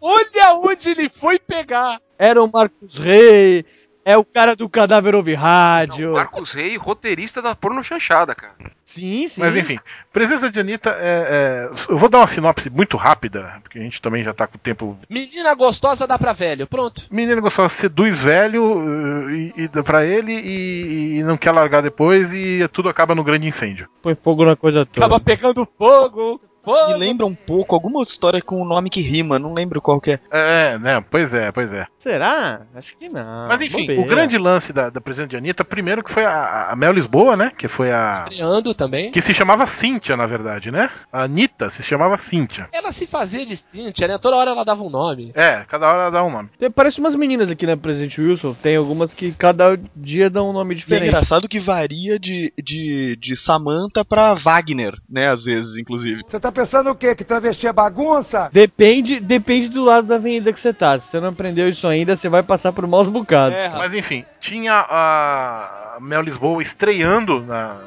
Olha 0.00 0.54
onde 0.56 0.90
ele 0.90 1.08
foi 1.08 1.38
pegar. 1.38 2.00
Era 2.18 2.42
o 2.42 2.50
Marcos 2.50 2.98
Rey, 2.98 3.64
é 4.04 4.16
o 4.16 4.24
cara 4.24 4.54
do 4.54 4.68
cadáver 4.68 5.14
ouve 5.14 5.34
rádio. 5.34 6.08
Não, 6.08 6.14
Marcos 6.14 6.52
Rey, 6.52 6.76
roteirista 6.76 7.40
da 7.40 7.54
porno 7.54 7.82
chanchada, 7.82 8.34
cara. 8.34 8.54
Sim, 8.84 9.28
sim. 9.28 9.40
Mas 9.40 9.56
enfim, 9.56 9.78
presença 10.12 10.50
de 10.50 10.60
Anitta 10.60 10.90
é, 11.00 11.70
é- 11.70 11.70
Eu 11.88 11.96
vou 11.96 12.08
dar 12.08 12.18
uma 12.18 12.26
sinopse 12.26 12.68
muito 12.68 12.96
rápida, 12.96 13.60
porque 13.62 13.78
a 13.78 13.82
gente 13.82 14.00
também 14.02 14.22
já 14.22 14.34
tá 14.34 14.46
com 14.46 14.56
o 14.56 14.60
tempo. 14.60 14.98
Menina 15.08 15.54
gostosa 15.54 16.06
dá 16.06 16.18
pra 16.18 16.32
velho. 16.32 16.66
Pronto. 16.66 17.06
Menino 17.10 17.40
gostosa 17.40 17.68
seduz 17.70 18.20
velho 18.20 18.62
uh, 18.62 19.30
e, 19.30 19.54
e 19.56 19.68
dá 19.68 19.82
pra 19.82 20.04
ele 20.04 20.32
e, 20.32 21.18
e 21.18 21.22
não 21.22 21.36
quer 21.36 21.52
largar 21.52 21.80
depois 21.82 22.32
e 22.32 22.68
tudo 22.72 22.88
acaba 22.88 23.14
no 23.14 23.24
grande 23.24 23.46
incêndio. 23.48 23.88
Põe 24.02 24.14
fogo 24.14 24.44
na 24.44 24.54
coisa 24.56 24.84
toda. 24.84 25.06
Acaba 25.06 25.18
pegando 25.20 25.64
fogo. 25.64 26.40
Fogo. 26.64 26.88
Me 26.92 26.98
lembra 26.98 27.26
um 27.26 27.34
pouco 27.34 27.74
alguma 27.74 28.02
história 28.02 28.40
com 28.40 28.62
um 28.62 28.64
nome 28.64 28.88
que 28.88 29.02
rima, 29.02 29.38
não 29.38 29.52
lembro 29.52 29.82
qual 29.82 30.00
que 30.00 30.12
é. 30.12 30.20
É, 30.30 30.78
né? 30.78 31.04
Pois 31.10 31.34
é, 31.34 31.52
pois 31.52 31.70
é. 31.70 31.86
Será? 32.04 32.60
Acho 32.74 32.98
que 32.98 33.08
não. 33.08 33.48
Mas 33.48 33.62
enfim, 33.62 33.80
Bobeira. 33.86 34.02
o 34.02 34.04
grande 34.04 34.36
lance 34.36 34.74
da, 34.74 34.90
da 34.90 35.00
presença 35.00 35.28
de 35.28 35.38
Anitta, 35.38 35.64
primeiro 35.64 36.04
que 36.04 36.12
foi 36.12 36.22
a, 36.26 36.68
a 36.70 36.76
Mel 36.76 36.92
Lisboa, 36.92 37.34
né? 37.34 37.50
Que 37.56 37.66
foi 37.66 37.90
a. 37.90 38.12
Estreando 38.12 38.74
também. 38.74 39.10
Que 39.10 39.22
se 39.22 39.32
chamava 39.32 39.64
Cíntia, 39.66 40.14
na 40.14 40.26
verdade, 40.26 40.70
né? 40.70 40.90
A 41.10 41.22
Anitta 41.22 41.70
se 41.70 41.82
chamava 41.82 42.18
Cíntia. 42.18 42.68
Ela 42.72 42.92
se 42.92 43.06
fazia 43.06 43.46
de 43.46 43.56
Cíntia, 43.56 44.06
né? 44.06 44.18
Toda 44.18 44.36
hora 44.36 44.50
ela 44.50 44.64
dava 44.64 44.82
um 44.82 44.90
nome. 44.90 45.32
É, 45.34 45.64
cada 45.66 45.86
hora 45.88 46.02
ela 46.02 46.10
dá 46.10 46.22
um 46.22 46.30
nome. 46.30 46.50
Tem- 46.58 46.70
Parece 46.70 47.00
umas 47.00 47.14
meninas 47.16 47.50
aqui 47.50 47.66
na 47.66 47.74
Presidente 47.74 48.20
Wilson. 48.20 48.52
Tem 48.52 48.76
algumas 48.76 49.14
que 49.14 49.32
cada 49.32 49.80
dia 49.96 50.28
dão 50.28 50.50
um 50.50 50.52
nome 50.52 50.74
E 50.74 50.76
é 50.76 50.78
diferente. 50.80 51.08
engraçado 51.08 51.48
que 51.48 51.58
varia 51.58 52.18
de, 52.18 52.52
de, 52.62 53.16
de 53.18 53.34
Samantha 53.46 54.04
pra 54.04 54.34
Wagner, 54.34 54.92
né? 55.08 55.32
Às 55.32 55.42
vezes, 55.42 55.74
inclusive. 55.78 56.20
Você 56.26 56.38
tá 56.38 56.52
pensando 56.52 56.90
o 56.90 56.94
quê? 56.94 57.14
Que 57.14 57.24
travesti 57.24 57.66
é 57.66 57.72
bagunça? 57.72 58.50
Depende, 58.52 59.18
depende 59.20 59.70
do 59.70 59.82
lado 59.82 60.06
da 60.06 60.16
avenida 60.16 60.52
que 60.52 60.60
você 60.60 60.74
tá. 60.74 60.98
Se 60.98 61.08
você 61.08 61.20
não 61.20 61.28
aprendeu 61.30 61.66
isso 61.66 61.86
ainda, 61.86 61.93
você 62.02 62.28
vai 62.28 62.42
passar 62.42 62.72
por 62.72 62.86
maus 62.86 63.08
bocados. 63.08 63.56
É, 63.56 63.68
Mas 63.68 63.92
enfim, 63.92 64.24
tinha 64.40 64.86
a 64.88 65.98
Mel 66.00 66.22
Lisboa 66.22 66.62
estreando 66.62 67.40
na, 67.40 67.78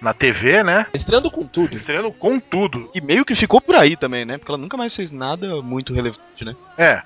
na 0.00 0.14
TV, 0.14 0.62
né? 0.62 0.86
Estreando 0.94 1.30
com 1.30 1.44
tudo. 1.44 1.74
Estreando 1.74 2.12
com 2.12 2.38
tudo. 2.38 2.90
E 2.94 3.00
meio 3.00 3.24
que 3.24 3.34
ficou 3.34 3.60
por 3.60 3.74
aí 3.74 3.96
também, 3.96 4.24
né? 4.24 4.38
Porque 4.38 4.50
ela 4.50 4.60
nunca 4.60 4.76
mais 4.76 4.94
fez 4.94 5.10
nada 5.10 5.60
muito 5.62 5.92
relevante, 5.92 6.44
né? 6.44 6.54
É. 6.78 7.02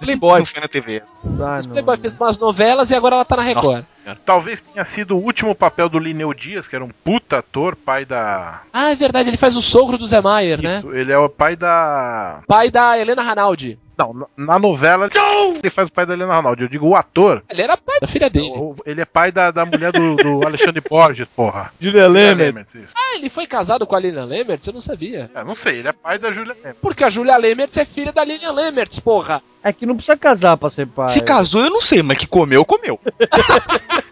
Playboy. 0.00 0.40
Não 0.40 0.46
foi 0.46 0.60
na 0.60 0.68
TV. 0.68 1.02
Ah. 1.40 1.60
Playboy 1.68 1.98
fez 1.98 2.16
umas 2.16 2.38
novelas 2.38 2.90
e 2.90 2.94
agora 2.94 3.16
ela 3.16 3.24
tá 3.24 3.36
na 3.36 3.42
Record. 3.42 3.84
Talvez 4.24 4.58
tenha 4.60 4.84
sido 4.84 5.16
o 5.16 5.22
último 5.22 5.54
papel 5.54 5.88
do 5.88 5.98
Lineu 5.98 6.32
Dias, 6.32 6.66
que 6.66 6.74
era 6.74 6.84
um 6.84 6.90
puta 7.04 7.38
ator, 7.38 7.76
pai 7.76 8.04
da. 8.04 8.62
Ah, 8.72 8.90
é 8.90 8.96
verdade, 8.96 9.28
ele 9.28 9.36
faz 9.36 9.56
o 9.56 9.62
sogro 9.62 9.98
do 9.98 10.06
Zé 10.06 10.20
Maier, 10.20 10.60
né? 10.60 10.68
Isso, 10.68 10.92
ele 10.94 11.12
é 11.12 11.18
o 11.18 11.28
pai 11.28 11.54
da. 11.54 12.40
Pai 12.46 12.70
da 12.70 12.98
Helena 12.98 13.22
Ranaldi. 13.22 13.78
Não, 14.00 14.26
na- 14.36 14.58
novela 14.58 15.08
ele 15.62 15.70
faz 15.70 15.88
o 15.88 15.92
pai 15.92 16.06
da 16.06 16.14
Helena 16.14 16.34
Ronaldo. 16.34 16.62
Eu 16.62 16.68
digo 16.68 16.86
o 16.88 16.96
ator. 16.96 17.42
Ele 17.50 17.60
era 17.62 17.76
pai 17.76 17.98
da 18.00 18.08
filha 18.08 18.30
dele. 18.30 18.48
o- 18.48 18.74
Ele 18.86 19.00
é 19.00 19.04
pai 19.04 19.30
da, 19.30 19.50
da 19.50 19.64
mulher 19.66 19.92
do, 19.92 20.16
do 20.16 20.40
Alexandre 20.46 20.80
Borges, 20.88 21.28
porra. 21.28 21.72
Julia 21.78 22.08
Lemert. 22.08 22.38
Lemertz. 22.38 22.88
Ah, 22.96 23.16
ele 23.16 23.28
foi 23.28 23.46
casado 23.46 23.86
com 23.86 23.94
a 23.94 24.00
Lilian 24.00 24.24
Lemertz? 24.24 24.66
Eu 24.66 24.72
não 24.72 24.80
sabia. 24.80 25.30
É, 25.34 25.44
não 25.44 25.54
sei, 25.54 25.78
ele 25.80 25.88
é 25.88 25.92
pai 25.92 26.18
da 26.18 26.32
Julia 26.32 26.54
Lemertz. 26.54 26.78
Porque 26.80 27.04
a 27.04 27.10
Julia 27.10 27.36
Lemertz 27.36 27.76
é 27.76 27.84
filha 27.84 28.12
da 28.12 28.24
Lilian 28.24 28.52
Lemertz, 28.52 28.98
porra. 29.00 29.42
É 29.62 29.72
que 29.72 29.84
não 29.84 29.94
precisa 29.94 30.16
casar 30.16 30.56
pra 30.56 30.70
ser 30.70 30.86
pai. 30.86 31.12
Se 31.14 31.20
casou, 31.22 31.60
eu 31.62 31.70
não 31.70 31.82
sei, 31.82 32.02
mas 32.02 32.16
que 32.18 32.26
comeu, 32.26 32.64
comeu. 32.64 32.98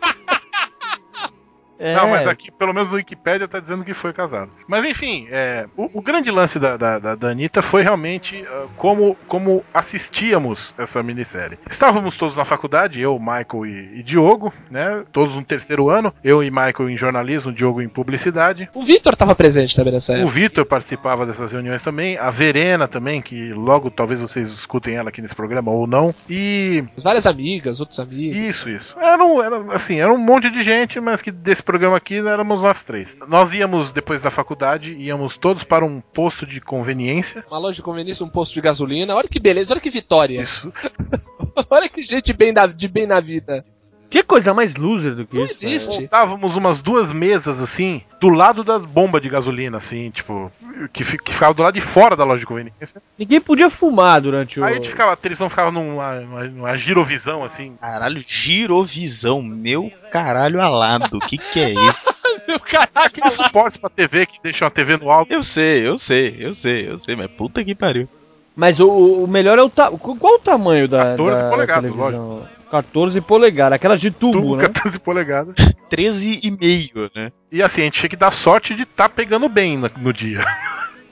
É. 1.79 1.95
Não, 1.95 2.09
mas 2.09 2.27
aqui, 2.27 2.51
pelo 2.51 2.73
menos 2.73 2.91
no 2.91 2.97
Wikipedia, 2.97 3.47
tá 3.47 3.61
dizendo 3.61 3.85
que 3.85 3.95
foi 3.95 4.13
casado. 4.13 4.51
Mas 4.67 4.85
enfim, 4.85 5.29
é, 5.31 5.67
o, 5.77 5.99
o 5.99 6.03
grande 6.03 6.31
lance 6.31 6.59
da, 6.59 6.77
da, 6.77 6.99
da, 6.99 7.15
da 7.15 7.29
Anitta 7.29 7.63
foi 7.63 7.83
realmente 7.83 8.45
ah, 8.49 8.67
como, 8.77 9.17
como 9.27 9.65
assistíamos 9.73 10.75
essa 10.77 11.03
minissérie. 11.03 11.59
Estávamos 11.71 12.17
todos 12.17 12.37
na 12.37 12.45
faculdade, 12.45 13.01
eu, 13.01 13.19
Michael 13.19 13.67
e, 13.67 14.01
e 14.01 14.03
Diogo, 14.03 14.53
né? 14.71 15.05
Todos 15.13 15.37
no 15.37 15.45
terceiro 15.45 15.89
ano. 15.89 16.13
Eu 16.23 16.43
e 16.43 16.51
Michael 16.51 16.91
em 16.91 16.97
jornalismo, 16.97 17.53
Diogo 17.53 17.81
em 17.81 17.89
publicidade. 17.89 18.69
O 18.75 18.83
Vitor 18.83 19.17
tava 19.17 19.35
presente 19.35 19.77
também 19.77 19.93
nessa 19.93 20.13
O 20.13 20.17
época. 20.17 20.31
Vitor 20.33 20.65
participava 20.65 21.27
dessas 21.27 21.53
reuniões 21.53 21.83
também, 21.83 22.19
a 22.19 22.31
Verena 22.31 22.89
também, 22.89 23.23
que 23.23 23.53
logo 23.53 23.91
talvez 23.91 24.21
vocês 24.21 24.51
escutem 24.51 24.95
ela 24.95 25.11
aqui 25.11 25.23
nesse 25.23 25.35
programa 25.35 25.71
ou 25.71 25.87
não. 25.87 26.15
E 26.29 26.85
Várias 27.03 27.27
amigas, 27.27 27.81
outros 27.81 27.99
amigos. 27.99 28.37
isso, 28.37 28.69
isso. 28.69 28.97
Era, 28.99 29.25
um, 29.25 29.43
era 29.43 29.75
assim, 29.75 30.01
era 30.01 30.13
um 30.13 30.19
monte 30.19 30.51
de 30.51 30.63
gente, 30.63 31.01
mas 31.01 31.23
que 31.23 31.31
desse 31.31 31.63
programa 31.69 31.99
aqui 31.99 32.17
éramos 32.17 32.63
nós 32.63 32.83
três. 32.83 33.15
Nós 33.29 33.53
íamos 33.53 33.93
depois 33.93 34.23
da 34.23 34.31
faculdade, 34.31 34.95
íamos 34.95 35.37
todos 35.37 35.65
para 35.65 35.85
um 35.85 36.01
posto 36.01 36.47
de 36.47 36.63
conveniência. 36.63 37.45
Uma 37.51 37.59
loja 37.59 37.77
de 37.77 37.83
conveniência, 37.83 38.25
um 38.25 38.29
posto 38.31 38.55
de 38.55 38.63
gasolina. 38.63 39.15
Olha 39.15 39.29
que 39.29 39.39
beleza, 39.39 39.75
olha 39.75 39.81
que 39.81 39.91
vitória. 39.91 40.41
Isso. 40.41 40.73
olha 41.69 41.87
que 41.87 42.03
gente 42.03 42.33
bem 42.33 42.55
da- 42.55 42.67
de 42.67 42.89
bem 42.89 43.07
na 43.07 43.21
vida. 43.21 43.67
Que 44.11 44.23
coisa 44.23 44.55
mais 44.55 44.75
loser 44.75 45.15
do 45.15 45.27
que 45.27 45.37
Não 45.37 45.45
isso? 45.45 45.67
existe. 45.67 46.01
Montávamos 46.01 46.57
umas 46.57 46.81
duas 46.81 47.13
mesas 47.13 47.61
assim, 47.63 48.01
do 48.19 48.31
lado 48.31 48.65
da 48.65 48.79
bomba 48.79 49.21
de 49.21 49.29
gasolina, 49.29 49.77
assim, 49.77 50.11
tipo, 50.11 50.51
que, 50.93 51.05
que 51.19 51.33
ficava 51.33 51.53
do 51.53 51.63
lado 51.63 51.75
de 51.75 51.81
fora 51.83 52.17
da 52.17 52.25
loja 52.25 52.41
de 52.41 52.47
conveniência. 52.47 53.03
Ninguém 53.19 53.41
podia 53.41 53.69
fumar 53.69 54.21
durante 54.23 54.59
o. 54.59 54.65
Aí 54.65 54.73
a 54.73 54.77
gente 54.77 54.89
ficava, 54.89 55.13
a 55.13 55.17
televisão 55.17 55.51
ficava 55.51 55.71
numa, 55.71 56.21
numa, 56.21 56.45
numa 56.45 56.77
girovisão, 56.79 57.45
assim. 57.45 57.77
Caralho, 57.79 58.25
girovisão, 58.27 59.43
meu 59.43 59.93
caralho 60.11 60.61
alado. 60.61 61.19
Que 61.21 61.37
que 61.37 61.61
é 61.61 61.71
isso? 61.73 62.19
Meu 62.47 62.61
caralho. 62.61 62.89
Aqueles 62.95 63.33
suportes 63.35 63.77
pra 63.77 63.91
TV 63.91 64.25
que 64.25 64.41
deixam 64.43 64.67
a 64.69 64.71
TV 64.71 64.97
no 64.97 65.11
alto. 65.11 65.31
Eu 65.31 65.43
sei, 65.43 65.87
eu 65.87 65.99
sei, 65.99 66.35
eu 66.39 66.55
sei, 66.55 66.91
eu 66.91 66.99
sei, 66.99 67.15
mas 67.15 67.31
puta 67.31 67.63
que 67.63 67.75
pariu. 67.75 68.09
Mas 68.57 68.81
o, 68.81 68.89
o 68.91 69.27
melhor 69.29 69.59
é 69.59 69.63
o 69.63 69.69
ta... 69.69 69.91
Qual 69.91 70.35
o 70.35 70.39
tamanho 70.39 70.89
da, 70.89 71.11
14 71.17 71.43
da 71.43 71.51
polegadas, 71.51 71.93
televisão? 71.93 72.49
14 72.71 73.21
polegadas, 73.21 73.77
aquelas 73.77 74.01
de 74.01 74.11
tubo, 74.11 74.41
Tubo, 74.41 74.57
né? 74.57 74.65
14 74.69 74.99
polegadas. 74.99 75.55
13 75.91 76.41
e 76.43 76.51
meio, 76.51 77.11
né? 77.15 77.33
E 77.51 77.63
assim, 77.63 77.83
a 77.83 77.85
gente 77.85 77.99
tinha 77.99 78.11
que 78.11 78.17
dar 78.17 78.31
sorte 78.31 78.75
de 78.75 78.83
estar 78.83 79.09
pegando 79.09 79.49
bem 79.49 79.77
no, 79.79 79.91
no 79.99 80.13
dia. 80.13 80.45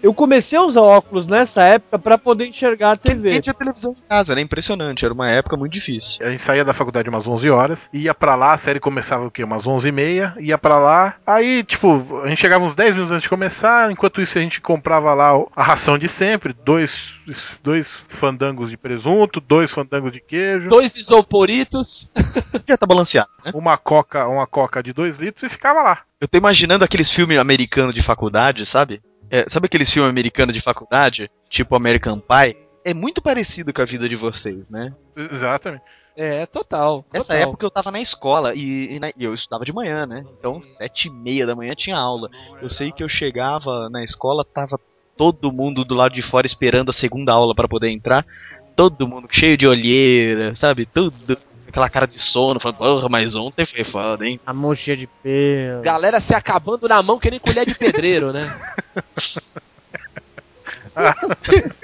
Eu 0.06 0.14
comecei 0.14 0.56
a 0.56 0.62
usar 0.62 0.82
óculos 0.82 1.26
nessa 1.26 1.64
época 1.64 1.98
pra 1.98 2.16
poder 2.16 2.46
enxergar 2.46 2.90
a 2.90 2.92
A 2.92 2.96
TV. 2.96 3.32
gente 3.32 3.42
tinha 3.42 3.54
televisão 3.54 3.90
em 3.90 4.08
casa, 4.08 4.36
né? 4.36 4.40
Impressionante, 4.40 5.04
era 5.04 5.12
uma 5.12 5.28
época 5.28 5.56
muito 5.56 5.72
difícil. 5.72 6.24
A 6.24 6.30
gente 6.30 6.42
saía 6.42 6.64
da 6.64 6.72
faculdade 6.72 7.08
umas 7.08 7.26
11 7.26 7.50
horas, 7.50 7.90
ia 7.92 8.14
pra 8.14 8.36
lá, 8.36 8.52
a 8.52 8.56
série 8.56 8.78
começava 8.78 9.26
o 9.26 9.30
quê? 9.32 9.42
Umas 9.42 9.66
11 9.66 9.88
e 9.88 9.90
meia, 9.90 10.32
ia 10.38 10.56
pra 10.56 10.78
lá. 10.78 11.16
Aí, 11.26 11.64
tipo, 11.64 12.20
a 12.22 12.28
gente 12.28 12.40
chegava 12.40 12.64
uns 12.64 12.76
10 12.76 12.94
minutos 12.94 13.10
antes 13.14 13.24
de 13.24 13.28
começar, 13.28 13.90
enquanto 13.90 14.20
isso 14.20 14.38
a 14.38 14.40
gente 14.40 14.60
comprava 14.60 15.12
lá 15.12 15.32
a 15.56 15.62
ração 15.64 15.98
de 15.98 16.08
sempre, 16.08 16.54
dois, 16.64 17.18
dois 17.60 17.98
fandangos 18.08 18.70
de 18.70 18.76
presunto, 18.76 19.40
dois 19.40 19.72
fandangos 19.72 20.12
de 20.12 20.20
queijo, 20.20 20.68
Dois 20.68 20.94
isoporitos. 20.94 22.08
Já 22.68 22.76
tá 22.76 22.86
balanceado, 22.86 23.28
né? 23.44 23.50
uma 23.52 23.76
coca, 23.76 24.28
uma 24.28 24.46
coca 24.46 24.80
de 24.84 24.92
2 24.92 25.18
litros 25.18 25.42
e 25.42 25.48
ficava 25.48 25.82
lá. 25.82 25.98
Eu 26.20 26.28
tô 26.28 26.38
imaginando 26.38 26.84
aqueles 26.84 27.10
filmes 27.12 27.38
americanos 27.38 27.92
de 27.94 28.02
faculdade, 28.06 28.64
sabe? 28.70 29.00
É, 29.30 29.48
sabe 29.50 29.66
aqueles 29.66 29.92
filmes 29.92 30.10
americanos 30.10 30.54
de 30.54 30.62
faculdade? 30.62 31.30
Tipo 31.50 31.76
American 31.76 32.20
Pie? 32.20 32.56
É 32.84 32.94
muito 32.94 33.20
parecido 33.20 33.72
com 33.72 33.82
a 33.82 33.84
vida 33.84 34.08
de 34.08 34.14
vocês, 34.14 34.68
né? 34.70 34.92
Exatamente. 35.16 35.82
É, 36.16 36.46
total. 36.46 37.04
Nessa 37.12 37.26
total. 37.26 37.40
época 37.40 37.66
eu 37.66 37.70
tava 37.70 37.90
na 37.90 38.00
escola 38.00 38.54
e, 38.54 38.94
e 38.94 39.00
na- 39.00 39.10
e 39.10 39.24
eu 39.24 39.34
estudava 39.34 39.64
de 39.64 39.72
manhã, 39.72 40.06
né? 40.06 40.24
Então, 40.38 40.62
sete 40.78 41.08
e 41.08 41.10
meia 41.10 41.44
da 41.44 41.54
manhã 41.54 41.74
tinha 41.76 41.96
aula. 41.96 42.28
Eu 42.62 42.70
sei 42.70 42.90
que 42.92 43.02
eu 43.02 43.08
chegava 43.08 43.90
na 43.90 44.02
escola, 44.02 44.44
tava 44.44 44.78
todo 45.16 45.52
mundo 45.52 45.84
do 45.84 45.94
lado 45.94 46.14
de 46.14 46.22
fora 46.22 46.46
esperando 46.46 46.90
a 46.90 46.94
segunda 46.94 47.32
aula 47.32 47.54
pra 47.54 47.68
poder 47.68 47.90
entrar. 47.90 48.24
Todo 48.76 49.08
mundo 49.08 49.26
cheio 49.30 49.56
de 49.58 49.66
olheira, 49.66 50.54
sabe? 50.56 50.86
Tudo. 50.86 51.36
Aquela 51.68 51.88
cara 51.90 52.06
de 52.06 52.18
sono, 52.18 52.60
falando, 52.60 52.76
porra, 52.78 53.08
mas 53.08 53.34
ontem 53.34 53.66
foi 53.66 53.84
foda, 53.84 54.24
hein? 54.26 54.40
A 54.46 54.52
mão 54.52 54.74
cheia 54.74 54.96
de 54.96 55.06
pelo. 55.06 55.82
Galera 55.82 56.20
se 56.20 56.34
acabando 56.34 56.88
na 56.88 57.02
mão 57.02 57.18
que 57.18 57.30
nem 57.30 57.40
colher 57.40 57.66
de 57.66 57.74
pedreiro, 57.74 58.32
né? 58.32 58.42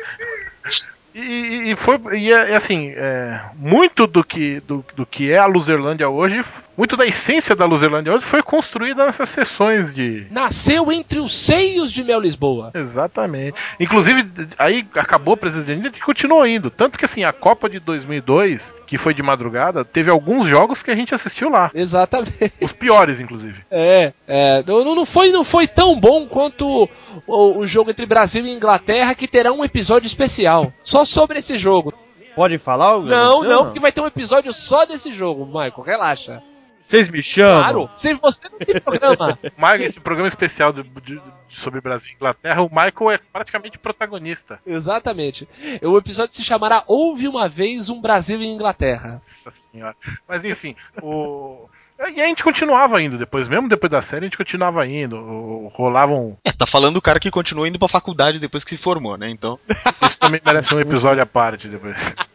E, 1.14 1.72
e- 1.72 1.76
foi 1.76 2.00
e, 2.18 2.32
é- 2.32 2.52
é 2.52 2.56
assim, 2.56 2.90
é, 2.96 3.38
muito 3.56 4.06
do 4.06 4.24
que, 4.24 4.60
do, 4.60 4.82
do 4.96 5.04
que 5.04 5.30
é 5.30 5.36
a 5.36 5.44
Luzerlândia 5.44 6.08
hoje 6.08 6.42
muito 6.76 6.96
da 6.96 7.06
essência 7.06 7.54
da 7.54 7.64
Luzerlândia 7.64 8.12
hoje 8.12 8.24
foi 8.24 8.42
construída 8.42 9.06
nessas 9.06 9.28
sessões 9.28 9.94
de. 9.94 10.26
Nasceu 10.30 10.90
entre 10.90 11.18
os 11.18 11.34
seios 11.34 11.92
de 11.92 12.02
Mel 12.02 12.20
Lisboa. 12.20 12.70
Exatamente. 12.74 13.58
Inclusive, 13.78 14.26
aí 14.58 14.86
acabou 14.94 15.34
o 15.34 15.36
presidente 15.36 15.98
e 15.98 16.00
continuou 16.00 16.46
indo. 16.46 16.70
Tanto 16.70 16.98
que, 16.98 17.04
assim, 17.04 17.24
a 17.24 17.32
Copa 17.32 17.68
de 17.68 17.78
2002, 17.78 18.74
que 18.86 18.96
foi 18.96 19.14
de 19.14 19.22
madrugada, 19.22 19.84
teve 19.84 20.10
alguns 20.10 20.46
jogos 20.46 20.82
que 20.82 20.90
a 20.90 20.96
gente 20.96 21.14
assistiu 21.14 21.50
lá. 21.50 21.70
Exatamente. 21.74 22.52
Os 22.60 22.72
piores, 22.72 23.20
inclusive. 23.20 23.60
É, 23.70 24.12
é 24.26 24.62
não, 24.66 24.94
não, 24.94 25.06
foi, 25.06 25.30
não 25.30 25.44
foi 25.44 25.66
tão 25.66 25.98
bom 25.98 26.26
quanto 26.26 26.88
o, 27.26 27.58
o 27.58 27.66
jogo 27.66 27.90
entre 27.90 28.06
Brasil 28.06 28.46
e 28.46 28.52
Inglaterra, 28.52 29.14
que 29.14 29.28
terá 29.28 29.52
um 29.52 29.64
episódio 29.64 30.06
especial 30.06 30.72
só 30.82 31.04
sobre 31.04 31.38
esse 31.38 31.58
jogo. 31.58 31.92
Pode 32.34 32.56
falar? 32.58 32.96
Hugo? 32.96 33.08
Não, 33.08 33.42
não, 33.42 33.64
porque 33.64 33.80
vai 33.80 33.92
ter 33.92 34.00
um 34.00 34.06
episódio 34.06 34.52
só 34.52 34.86
desse 34.86 35.12
jogo, 35.12 35.44
Michael, 35.44 35.82
relaxa. 35.84 36.42
Vocês 36.86 37.08
me 37.08 37.22
chamam? 37.22 37.62
Claro, 37.62 37.90
se 37.96 38.14
você 38.14 38.48
não 38.48 38.58
tem 38.58 38.80
programa. 38.80 39.38
Esse 39.80 40.00
programa 40.00 40.28
especial 40.28 40.72
de, 40.72 40.82
de, 40.82 41.20
sobre 41.48 41.80
Brasil 41.80 42.12
e 42.12 42.14
Inglaterra, 42.14 42.62
o 42.62 42.68
Michael 42.68 43.10
é 43.12 43.18
praticamente 43.32 43.78
protagonista. 43.78 44.60
Exatamente. 44.66 45.48
O 45.82 45.96
episódio 45.96 46.34
se 46.34 46.44
chamará 46.44 46.84
Houve 46.86 47.28
uma 47.28 47.48
vez 47.48 47.88
um 47.88 48.00
Brasil 48.00 48.40
e 48.42 48.46
Inglaterra. 48.46 49.22
Nossa 49.22 49.50
senhora. 49.50 49.96
Mas 50.28 50.44
enfim, 50.44 50.76
o. 51.02 51.68
E 52.14 52.20
a 52.20 52.26
gente 52.26 52.42
continuava 52.42 53.00
indo 53.00 53.16
depois, 53.16 53.48
mesmo 53.48 53.68
depois 53.68 53.90
da 53.90 54.02
série, 54.02 54.24
a 54.24 54.28
gente 54.28 54.36
continuava 54.36 54.84
indo. 54.86 55.70
Rolavam. 55.74 56.36
É, 56.44 56.52
tá 56.52 56.66
falando 56.66 56.96
o 56.96 57.02
cara 57.02 57.20
que 57.20 57.30
continua 57.30 57.68
indo 57.68 57.78
pra 57.78 57.88
faculdade 57.88 58.40
depois 58.40 58.64
que 58.64 58.76
se 58.76 58.82
formou, 58.82 59.16
né? 59.16 59.30
Então. 59.30 59.58
Isso 60.02 60.18
também 60.18 60.40
merece 60.44 60.74
um 60.74 60.80
episódio 60.80 61.22
à 61.22 61.26
parte 61.26 61.68
depois. 61.68 61.96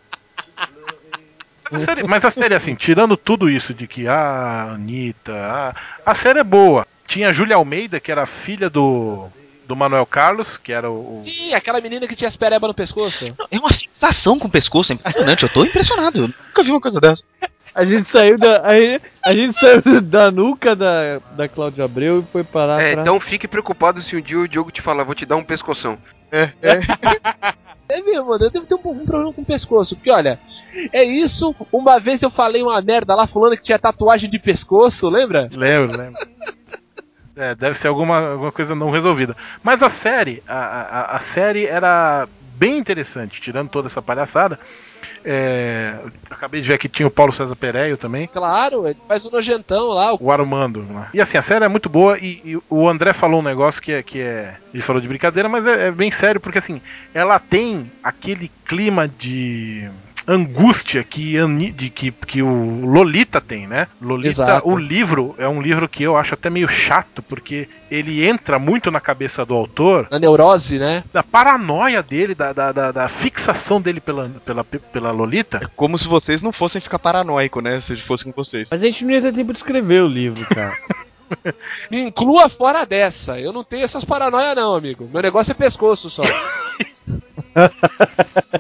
Mas 1.72 1.82
a, 1.82 1.86
série, 1.86 2.04
mas 2.04 2.26
a 2.26 2.32
série, 2.32 2.56
assim, 2.56 2.76
tirando 2.76 3.18
tudo 3.18 3.50
isso 3.50 3.74
de 3.74 3.88
que 3.88 4.08
a 4.08 4.14
ah, 4.14 4.74
Anitta. 4.74 5.34
A, 5.34 5.76
a 6.06 6.16
série 6.16 6.40
é 6.40 6.44
boa. 6.44 6.86
Tinha 7.06 7.30
a 7.30 7.34
Júlia 7.34 7.56
Almeida, 7.56 8.00
que 8.00 8.12
era 8.12 8.26
filha 8.26 8.70
do. 8.70 9.28
Do 9.66 9.76
Manuel 9.76 10.06
Carlos, 10.06 10.56
que 10.56 10.72
era 10.72 10.90
o. 10.90 11.24
Sim, 11.26 11.54
aquela 11.54 11.82
menina 11.82 12.08
que 12.08 12.16
tinha 12.16 12.30
as 12.30 12.38
pereba 12.38 12.70
no 12.70 12.74
pescoço. 12.74 13.26
É 13.52 13.60
uma 13.60 13.70
fixação 13.70 14.40
com 14.40 14.48
o 14.48 14.52
pescoço, 14.52 14.94
é 14.94 14.96
impressionante. 14.96 15.44
Eu 15.44 15.50
tô 15.50 15.66
impressionado. 15.66 16.20
Eu 16.20 16.28
nunca 16.30 16.64
vi 16.64 16.72
uma 16.72 16.80
coisa 16.80 17.02
dessa. 17.02 17.22
A 17.76 17.84
gente 17.84 18.08
saiu 18.08 18.38
da. 18.38 18.62
A, 18.62 19.30
a 19.30 19.36
gente 19.36 19.54
saiu 19.60 19.82
da 20.02 20.32
nuca 20.32 20.74
da, 20.74 21.20
da 21.32 21.50
Cláudia 21.50 21.84
Abreu 21.84 22.22
e 22.22 22.32
foi 22.32 22.46
parar. 22.46 22.82
É, 22.82 22.94
pra... 22.94 23.02
então 23.02 23.20
fique 23.20 23.48
preocupado 23.48 24.02
se 24.02 24.16
um 24.16 24.22
dia 24.22 24.40
o 24.40 24.48
Diogo 24.48 24.72
te 24.72 24.82
falar, 24.82 25.04
vou 25.04 25.14
te 25.14 25.26
dar 25.26 25.36
um 25.36 25.44
pescoção. 25.44 25.98
É, 26.32 26.52
é. 26.62 26.80
É 27.90 28.02
mesmo, 28.02 28.34
eu 28.34 28.52
devo 28.52 28.66
ter 28.66 28.76
um, 28.76 28.92
um, 28.92 29.06
problema 29.06 29.34
com 29.34 29.42
o 29.42 29.46
pescoço. 29.46 29.96
Porque, 29.96 30.12
olha, 30.12 30.40
é 30.92 31.04
isso. 31.04 31.56
Uma 31.72 32.00
vez 32.00 32.22
eu 32.22 32.30
falei 32.30 32.62
uma 32.62 32.82
merda 32.82 33.16
lá, 33.16 33.26
falando 33.28 33.56
que 33.56 33.64
tinha 33.64 33.80
tatuagem 33.80 34.30
de 34.30 34.40
pescoço, 34.40 35.10
lembra? 35.10 35.50
Lembro, 35.52 35.98
lembro. 35.98 36.20
É, 37.40 37.54
deve 37.54 37.78
ser 37.78 37.88
alguma, 37.88 38.32
alguma 38.32 38.52
coisa 38.52 38.74
não 38.74 38.90
resolvida. 38.90 39.38
Mas 39.62 39.84
a 39.84 39.92
série, 39.92 40.42
a, 40.48 40.56
a, 40.56 41.16
a 41.18 41.20
série 41.20 41.68
era 41.68 42.28
bem 42.56 42.80
interessante, 42.80 43.40
tirando 43.40 43.70
toda 43.70 43.86
essa 43.88 44.02
palhaçada. 44.02 44.60
É, 45.24 45.96
acabei 46.30 46.62
de 46.62 46.68
ver 46.68 46.78
que 46.78 46.88
tinha 46.88 47.08
o 47.08 47.12
Paulo 47.12 47.32
César 47.32 47.56
Pereio 47.56 47.98
também. 47.98 48.28
Claro, 48.28 48.88
ele 48.88 48.98
faz 49.08 49.26
o 49.26 49.32
nojentão 49.32 49.88
lá. 49.90 50.16
O 50.20 50.32
Armando. 50.32 50.82
Né? 50.84 51.08
E 51.14 51.22
assim, 51.22 51.38
a 51.38 51.42
série 51.42 51.66
é 51.66 51.68
muito 51.68 51.90
boa 51.90 52.18
e, 52.18 52.42
e, 52.44 52.60
o 52.70 52.88
André 52.88 53.14
falou 53.14 53.40
um 53.40 53.44
negócio 53.44 53.82
que 53.82 53.92
é. 53.92 54.04
Que 54.04 54.22
é 54.22 54.56
ele 54.74 54.84
falou 54.84 55.02
de 55.02 55.08
brincadeira, 55.08 55.50
mas 55.50 55.66
é, 55.66 55.88
é 55.88 55.92
bem 55.92 56.12
sério, 56.12 56.40
porque 56.40 56.60
assim, 56.60 56.82
ela 57.14 57.40
tem 57.40 57.92
aquele 58.04 58.52
clima 58.66 59.08
de 59.08 59.90
angústia 60.28 61.04
que, 61.04 61.38
de, 61.72 61.90
que, 61.90 62.12
que 62.12 62.42
o 62.42 62.86
Lolita 62.86 63.40
tem, 63.40 63.66
né? 63.66 63.88
Lolita, 64.02 64.44
Exato. 64.44 64.68
o 64.70 64.78
livro 64.78 65.34
é 65.38 65.48
um 65.48 65.62
livro 65.62 65.88
que 65.88 66.04
eu 66.04 66.18
acho 66.18 66.34
até 66.34 66.50
meio 66.50 66.68
chato, 66.68 67.22
porque 67.22 67.70
ele 67.90 68.28
entra 68.28 68.60
muito 68.60 68.92
na 68.92 69.00
cabeça 69.00 69.46
do 69.46 69.54
autor. 69.54 70.08
Na 70.12 70.20
neurose, 70.20 70.78
né? 70.78 71.04
Da 71.14 71.24
paranoia 71.24 72.04
dele, 72.04 72.36
da, 72.36 72.52
da, 72.52 72.72
da, 72.74 72.92
da 72.92 73.08
fixação 73.08 73.80
dele 73.80 74.02
pela, 74.02 74.30
pela, 74.46 74.64
pela 74.64 75.12
Lolita. 75.12 75.60
É 75.64 75.68
como 75.76 75.98
se 75.98 76.08
vocês 76.08 76.42
não 76.42 76.52
fossem 76.52 76.82
ficar 76.82 77.00
paranoico, 77.00 77.62
né? 77.62 77.82
Se 77.88 77.96
fossem 78.06 78.32
com 78.32 78.44
vocês. 78.44 78.68
Mas 78.70 78.82
a 78.82 78.86
gente 78.86 79.06
não 79.06 79.14
ia 79.14 79.22
ter 79.22 79.34
tempo 79.34 79.54
de 79.54 79.60
escrever 79.60 80.04
o 80.04 80.08
livro, 80.08 80.46
cara. 80.48 80.76
Me 81.90 82.02
inclua 82.02 82.50
fora 82.50 82.86
dessa. 82.86 83.40
Eu 83.40 83.54
não 83.54 83.64
tenho 83.64 83.84
essas 83.84 84.04
paranoias, 84.04 84.56
não, 84.56 84.76
amigo. 84.76 85.10
Meu 85.12 85.22
negócio 85.22 85.52
é 85.52 85.56
pescoço 85.56 86.10
só. 86.10 86.24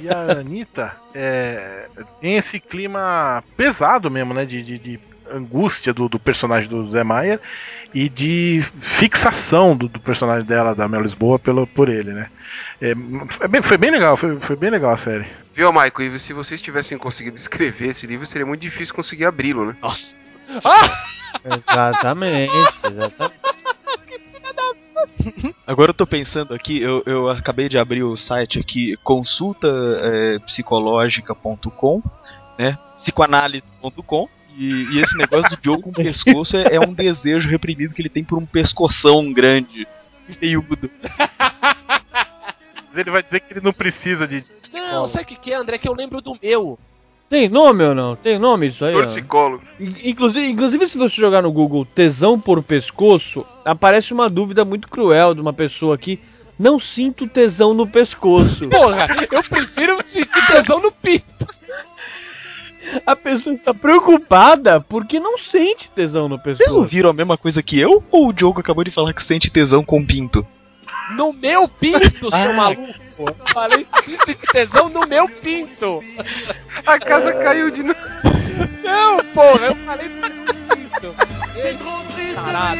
e 0.01 0.09
a 0.09 0.39
Anitta 0.39 0.93
é, 1.13 1.87
tem 2.19 2.37
esse 2.37 2.59
clima 2.59 3.43
pesado 3.55 4.09
mesmo, 4.09 4.33
né? 4.33 4.45
De, 4.45 4.63
de, 4.63 4.79
de 4.79 4.99
angústia 5.31 5.93
do, 5.93 6.07
do, 6.07 6.17
personagem 6.17 6.69
do 6.69 6.89
Zé 6.89 7.03
Maia 7.03 7.39
e 7.93 8.09
de 8.09 8.65
fixação 8.79 9.75
do, 9.75 9.87
do, 9.87 9.99
personagem 9.99 10.45
dela, 10.45 10.73
da 10.73 10.87
Mel 10.87 11.01
Lisboa, 11.01 11.37
pelo, 11.37 11.67
por 11.67 11.89
ele, 11.89 12.13
né? 12.13 12.29
É, 12.81 12.93
foi, 13.27 13.47
bem, 13.47 13.61
foi 13.61 13.77
bem 13.77 13.91
legal, 13.91 14.15
foi, 14.17 14.39
foi 14.39 14.55
bem 14.55 14.69
legal 14.69 14.91
a 14.91 14.97
série. 14.97 15.27
Viu, 15.53 15.71
Michael? 15.71 16.15
E 16.15 16.19
se 16.19 16.33
vocês 16.33 16.61
tivessem 16.61 16.97
conseguido 16.97 17.35
escrever 17.35 17.89
esse 17.89 18.07
livro, 18.07 18.25
seria 18.25 18.45
muito 18.45 18.61
difícil 18.61 18.95
conseguir 18.95 19.25
abri-lo, 19.25 19.65
né? 19.65 19.75
Nossa. 19.81 20.07
Ah! 20.63 21.05
Exatamente, 21.43 22.79
exatamente. 22.83 23.39
Agora 25.65 25.91
eu 25.91 25.93
tô 25.93 26.05
pensando 26.07 26.53
aqui, 26.53 26.81
eu, 26.81 27.01
eu 27.05 27.29
acabei 27.29 27.69
de 27.69 27.77
abrir 27.77 28.03
o 28.03 28.17
site 28.17 28.59
aqui, 28.59 28.97
consultapsicológica.com, 29.03 32.03
é, 32.57 32.63
né? 32.63 32.77
Psicoanálise.com. 33.01 34.27
E, 34.57 34.65
e, 34.65 34.99
esse 34.99 35.15
negócio 35.15 35.55
do 35.55 35.61
Diogo 35.61 35.83
com 35.83 35.91
pescoço 35.91 36.57
é, 36.57 36.75
é, 36.75 36.79
um 36.79 36.91
desejo 36.91 37.47
reprimido 37.47 37.93
que 37.93 38.01
ele 38.01 38.09
tem 38.09 38.23
por 38.23 38.39
um 38.39 38.45
pescoção 38.45 39.31
grande, 39.31 39.87
feiudo. 40.39 40.89
Mas 42.89 42.97
ele 42.97 43.11
vai 43.11 43.21
dizer 43.21 43.41
que 43.41 43.53
ele 43.53 43.61
não 43.61 43.71
precisa 43.71 44.27
de. 44.27 44.43
Não, 44.73 45.07
sabe 45.07 45.25
o 45.25 45.27
que, 45.27 45.35
que 45.35 45.53
é, 45.53 45.55
André? 45.55 45.77
Que 45.77 45.87
eu 45.87 45.93
lembro 45.93 46.19
do 46.21 46.35
meu. 46.41 46.79
Tem 47.29 47.49
nome 47.49 47.83
ou 47.83 47.93
não? 47.93 48.15
Tem 48.15 48.39
nome 48.39 48.67
isso 48.67 48.85
aí? 48.85 48.93
Torcicólogo. 48.93 49.63
Inclusive, 49.79 50.49
inclusive, 50.49 50.87
se 50.87 50.97
você 50.97 51.15
jogar 51.15 51.41
no 51.41 51.51
Google 51.51 51.85
tesão 51.85 52.39
por 52.39 52.63
pescoço, 52.63 53.45
aparece 53.65 54.13
uma 54.13 54.29
dúvida 54.29 54.63
muito 54.63 54.87
cruel 54.87 55.33
de 55.33 55.41
uma 55.41 55.51
pessoa 55.51 55.95
aqui. 55.95 56.19
Não 56.57 56.79
sinto 56.79 57.27
tesão 57.27 57.73
no 57.73 57.85
pescoço. 57.85 58.69
Porra, 58.69 59.07
eu 59.29 59.43
prefiro 59.43 59.97
sentir 60.07 60.47
tesão 60.47 60.81
no 60.81 60.91
pinto. 60.91 61.25
A 63.05 63.15
pessoa 63.15 63.53
está 63.53 63.73
preocupada 63.73 64.79
porque 64.79 65.19
não 65.19 65.37
sente 65.37 65.91
tesão 65.91 66.29
no 66.29 66.39
pescoço. 66.39 66.69
Vocês 66.69 66.81
ouviram 66.81 67.09
a 67.09 67.13
mesma 67.13 67.37
coisa 67.37 67.61
que 67.61 67.77
eu? 67.77 68.01
Ou 68.09 68.29
o 68.29 68.33
Diogo 68.33 68.61
acabou 68.61 68.83
de 68.85 68.91
falar 68.91 69.13
que 69.13 69.27
sente 69.27 69.51
tesão 69.51 69.83
com 69.83 70.03
pinto? 70.03 70.47
No 71.15 71.33
meu 71.33 71.67
pinto, 71.67 72.29
seu 72.29 72.33
ah. 72.33 72.53
maluco! 72.53 73.06
Eu 73.19 73.33
falei 73.47 73.87
sente 74.05 74.35
tesão 74.51 74.89
no 74.89 75.07
meu 75.07 75.27
pinto! 75.27 76.03
A 76.85 76.99
casa 76.99 77.33
caiu 77.33 77.71
de 77.71 77.83
novo. 77.83 77.99
Não, 78.83 79.17
porra, 79.33 79.65
eu 79.67 79.75
falei 79.75 80.07
no 80.07 80.15
meu 80.21 80.29
pinto! 80.75 81.15
Caralho! 82.35 82.79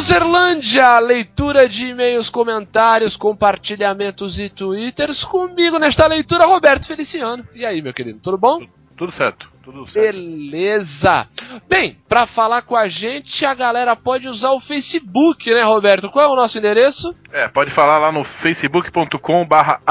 Luzerlândia, 0.00 0.98
leitura 0.98 1.68
de 1.68 1.88
e-mails, 1.88 2.30
comentários, 2.30 3.18
compartilhamentos 3.18 4.38
e 4.38 4.48
twitters. 4.48 5.22
Comigo 5.24 5.78
nesta 5.78 6.06
leitura, 6.06 6.46
Roberto 6.46 6.86
Feliciano. 6.86 7.46
E 7.54 7.66
aí, 7.66 7.82
meu 7.82 7.92
querido, 7.92 8.18
tudo 8.18 8.38
bom? 8.38 8.66
Tudo 8.96 9.12
certo, 9.12 9.52
tudo 9.62 9.86
certo. 9.86 10.16
Beleza. 10.16 11.28
Bem, 11.68 11.98
para 12.08 12.26
falar 12.26 12.62
com 12.62 12.74
a 12.74 12.88
gente, 12.88 13.44
a 13.44 13.52
galera 13.52 13.94
pode 13.94 14.26
usar 14.26 14.52
o 14.52 14.60
Facebook, 14.60 15.52
né, 15.52 15.62
Roberto? 15.64 16.08
Qual 16.08 16.24
é 16.24 16.32
o 16.32 16.36
nosso 16.36 16.56
endereço? 16.56 17.14
É, 17.30 17.46
pode 17.46 17.70
falar 17.70 17.98
lá 17.98 18.10
no 18.10 18.24
facebook.com 18.24 19.44
barra. 19.44 19.82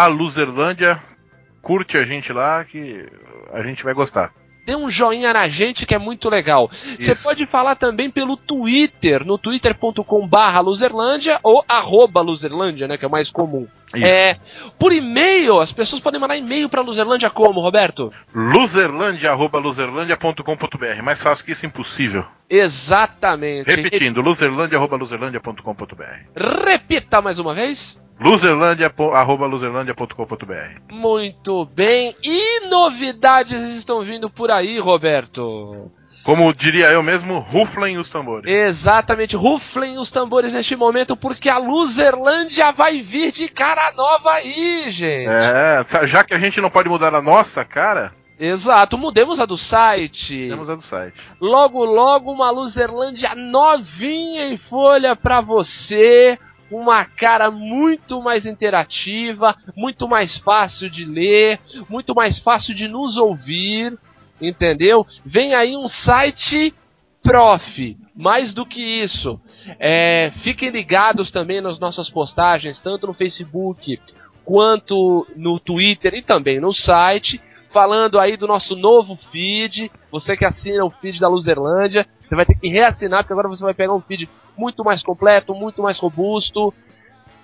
Curte 1.61 1.98
a 1.99 2.03
gente 2.03 2.34
lá 2.34 2.65
que 2.65 3.07
a 3.53 3.61
gente 3.61 3.84
vai 3.84 3.94
gostar. 3.94 4.34
Dê 4.65 4.76
um 4.76 4.90
joinha 4.90 5.34
na 5.34 5.48
gente 5.48 5.86
que 5.86 5.95
é 5.95 5.99
muito 5.99 6.30
legal. 6.30 6.69
Você 6.99 7.15
pode 7.15 7.45
falar 7.48 7.76
também 7.76 8.10
pelo 8.10 8.36
Twitter, 8.38 9.26
no 9.26 9.38
twitter.com 9.38 10.27
barra 10.27 10.60
Luzerlândia 10.60 11.40
ou 11.44 11.64
arroba 11.68 12.22
Luzerlândia, 12.22 12.88
né, 12.88 12.98
que 12.98 13.06
é 13.06 13.07
o 13.07 13.11
mais 13.11 13.31
comum. 13.31 13.68
Isso. 13.95 14.06
É, 14.06 14.38
por 14.77 14.94
e-mail, 14.94 15.60
as 15.60 15.72
pessoas 15.72 15.99
podem 15.99 16.22
mandar 16.22 16.38
e-mail 16.38 16.69
pra 16.69 16.81
Luzerlândia 16.81 17.27
como, 17.30 17.60
Roberto? 17.60 18.14
Luzerlândia.com.br. 18.34 21.03
Mais 21.03 21.22
fácil 21.22 21.44
que 21.44 21.53
isso, 21.53 21.65
impossível. 21.65 22.23
Exatamente. 22.48 23.68
Repetindo, 23.68 24.22
luzerlândia.com.br. 24.22 26.03
Repita 26.36 27.19
mais 27.22 27.40
uma 27.40 27.56
vez. 27.56 27.99
Luzerlândia, 28.20 28.94
arroba 29.14 29.46
luzerlândia.com.br. 29.46 30.82
Muito 30.91 31.66
bem. 31.66 32.16
E 32.24 32.68
novidades 32.68 33.78
estão 33.78 34.04
vindo 34.04 34.30
por 34.30 34.52
aí, 34.52 34.78
Roberto? 34.80 35.91
Como 36.24 36.54
diria 36.54 36.88
eu 36.91 37.02
mesmo, 37.02 37.40
ruflem 37.40 37.98
os 37.98 38.10
tambores. 38.10 38.52
Exatamente, 38.52 39.36
ruflem 39.38 39.98
os 39.98 40.12
tambores 40.12 40.54
neste 40.54 40.76
momento, 40.76 41.16
porque 41.16 41.50
a 41.50 41.58
Luzerlândia 41.58 42.72
vai 42.74 43.02
vir 43.02 43.32
de 43.32 43.48
cara 43.48 43.94
nova 43.94 44.34
aí, 44.34 44.91
gente. 44.91 45.30
É, 45.30 46.06
já 46.06 46.24
que 46.24 46.34
a 46.34 46.40
gente 46.40 46.60
não 46.60 46.70
pode 46.70 46.90
mudar 46.90 47.16
a 47.16 47.22
nossa 47.22 47.64
cara, 47.64 48.14
Exato, 48.40 48.98
mudemos 48.98 49.38
a 49.38 49.46
do 49.46 49.58
site. 49.58 50.48
temos 50.48 50.70
a 50.70 50.76
do 50.76 50.82
site. 50.82 51.14
Logo, 51.41 51.84
logo, 51.84 52.32
uma 52.32 52.50
Luzerlândia 52.50 53.36
novinha 53.36 54.48
em 54.48 54.56
folha 54.56 55.14
pra 55.14 55.41
você. 55.41 56.40
Uma 56.72 57.04
cara 57.06 57.50
muito 57.50 58.22
mais 58.22 58.46
interativa, 58.46 59.56
muito 59.76 60.08
mais 60.08 60.38
fácil 60.38 60.90
de 60.90 61.06
ler, 61.06 61.60
muito 61.90 62.14
mais 62.14 62.40
fácil 62.40 62.76
de 62.76 62.88
nos 62.88 63.18
ouvir, 63.18 63.98
entendeu? 64.41 65.06
Vem 65.26 65.54
aí 65.56 65.76
um 65.76 65.88
site 65.88 66.74
prof. 67.22 67.98
Mais 68.16 68.54
do 68.54 68.66
que 68.66 68.82
isso, 68.82 69.40
é, 69.80 70.32
fiquem 70.41 70.70
ligados 70.70 71.32
também 71.32 71.62
nas 71.62 71.80
nossas 71.80 72.10
postagens, 72.10 72.80
tanto 72.80 73.08
no 73.08 73.14
Facebook 73.14 73.98
quanto 74.44 75.28
no 75.36 75.60
Twitter 75.60 76.16
e 76.16 76.22
também 76.22 76.60
no 76.60 76.74
site, 76.74 77.40
falando 77.70 78.20
aí 78.20 78.36
do 78.36 78.48
nosso 78.48 78.76
novo 78.76 79.16
feed. 79.16 79.91
Você 80.12 80.36
que 80.36 80.46
assina 80.46 80.84
o 80.84 80.90
feed 80.90 81.20
da 81.20 81.28
Luzerlândia, 81.28 82.08
você 82.26 82.36
vai 82.36 82.46
ter 82.46 82.56
que 82.56 82.68
reassinar, 82.68 83.24
porque 83.24 83.34
agora 83.34 83.48
você 83.48 83.64
vai 83.64 83.74
pegar 83.74 83.94
um 83.94 84.02
feed 84.02 84.30
muito 84.58 84.84
mais 84.84 85.02
completo, 85.02 85.56
muito 85.56 85.82
mais 85.82 85.98
robusto. 85.98 86.74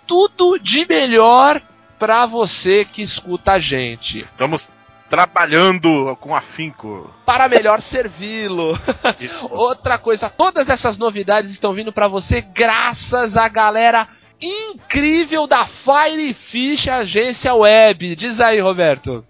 Tudo 0.06 0.60
de 0.60 0.85
melhor 0.88 1.61
pra 1.97 2.26
você 2.26 2.85
que 2.85 3.02
escuta 3.02 3.53
a 3.53 3.60
gente. 3.60 4.19
Estamos 4.19 4.68
trabalhando 5.10 6.15
com 6.19 6.35
afinco. 6.35 7.10
Para 7.26 7.47
melhor 7.47 7.81
servi-lo. 7.81 8.77
Outra 9.52 9.97
coisa, 9.97 10.30
todas 10.30 10.69
essas 10.69 10.97
novidades 10.97 11.52
estão 11.52 11.73
vindo 11.73 11.93
pra 11.93 12.07
você 12.07 12.41
graças 12.41 13.38
à 13.38 13.47
galera 13.47 14.07
incrível 14.41 15.47
da 15.47 15.65
Firefish 15.65 16.88
Agência 16.88 17.53
Web. 17.53 18.15
Diz 18.15 18.41
aí, 18.41 18.60
Roberto. 18.60 19.26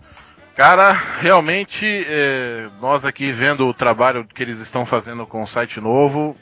Cara, 0.56 0.94
realmente, 0.94 1.86
é, 2.08 2.70
nós 2.80 3.04
aqui 3.04 3.30
vendo 3.32 3.68
o 3.68 3.74
trabalho 3.74 4.26
que 4.26 4.42
eles 4.42 4.60
estão 4.60 4.86
fazendo 4.86 5.28
com 5.28 5.42
o 5.42 5.48
site 5.48 5.82
novo, 5.82 6.38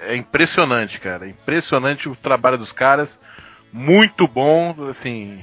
é 0.00 0.14
impressionante, 0.14 1.00
cara. 1.00 1.26
Impressionante 1.26 2.10
o 2.10 2.14
trabalho 2.14 2.58
dos 2.58 2.72
caras. 2.72 3.18
Muito 3.72 4.28
bom, 4.28 4.74
assim, 4.90 5.42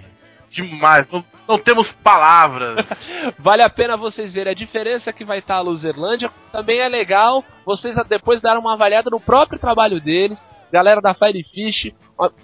demais. 0.50 1.12
Não, 1.12 1.26
não 1.48 1.58
temos 1.58 1.92
palavras. 1.92 3.10
Vale 3.40 3.64
a 3.64 3.70
pena 3.70 3.98
vocês 3.98 4.32
verem 4.32 4.52
a 4.52 4.56
diferença 4.56 5.12
que 5.12 5.26
vai 5.26 5.40
estar 5.40 5.56
a 5.56 5.62
Luzerlândia. 5.62 6.32
Também 6.52 6.80
é 6.80 6.88
legal 6.88 7.44
vocês 7.66 7.96
depois 8.08 8.40
darem 8.40 8.62
uma 8.62 8.74
avaliada 8.74 9.10
no 9.10 9.20
próprio 9.20 9.60
trabalho 9.60 10.00
deles. 10.00 10.46
Galera 10.72 11.02
da 11.02 11.14
Firefish, 11.14 11.92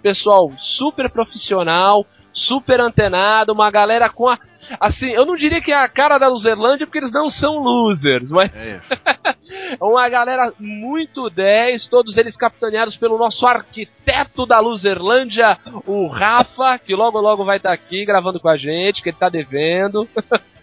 pessoal 0.02 0.52
super 0.58 1.10
profissional, 1.10 2.06
super 2.34 2.80
antenado, 2.80 3.54
uma 3.54 3.70
galera 3.70 4.10
com 4.10 4.30
a. 4.30 4.40
Assim, 4.80 5.10
eu 5.10 5.26
não 5.26 5.36
diria 5.36 5.62
que 5.62 5.72
é 5.72 5.76
a 5.76 5.90
cara 5.90 6.18
da 6.18 6.28
Luzerlândia, 6.28 6.86
porque 6.86 7.00
eles 7.00 7.12
não 7.12 7.30
são 7.30 7.58
losers, 7.58 8.30
mas 8.30 8.74
É, 8.74 9.78
uma 9.82 10.08
galera 10.08 10.54
muito 10.60 11.30
10, 11.30 11.88
todos 11.88 12.18
eles 12.18 12.38
capitaneados 12.38 12.96
pelo 12.96 13.18
nosso 13.18 13.46
arquiteto 13.46 14.46
da 14.46 14.60
Luzerlândia, 14.60 15.58
o 15.86 16.08
Rafa, 16.08 16.78
que 16.78 16.96
logo 16.96 17.20
logo 17.20 17.44
vai 17.44 17.58
estar 17.58 17.74
aqui 17.74 18.06
gravando 18.06 18.40
com 18.40 18.48
a 18.48 18.56
gente, 18.56 19.02
que 19.02 19.10
ele 19.10 19.18
tá 19.18 19.30
devendo. 19.30 20.08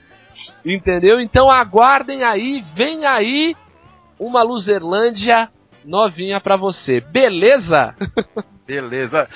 Entendeu? 0.64 1.20
Então 1.20 1.50
aguardem 1.50 2.22
aí, 2.22 2.62
vem 2.74 3.04
aí 3.04 3.56
uma 4.18 4.42
Luzerlândia 4.42 5.50
novinha 5.84 6.40
pra 6.40 6.56
você. 6.56 7.00
Beleza? 7.00 7.94
beleza. 8.66 9.26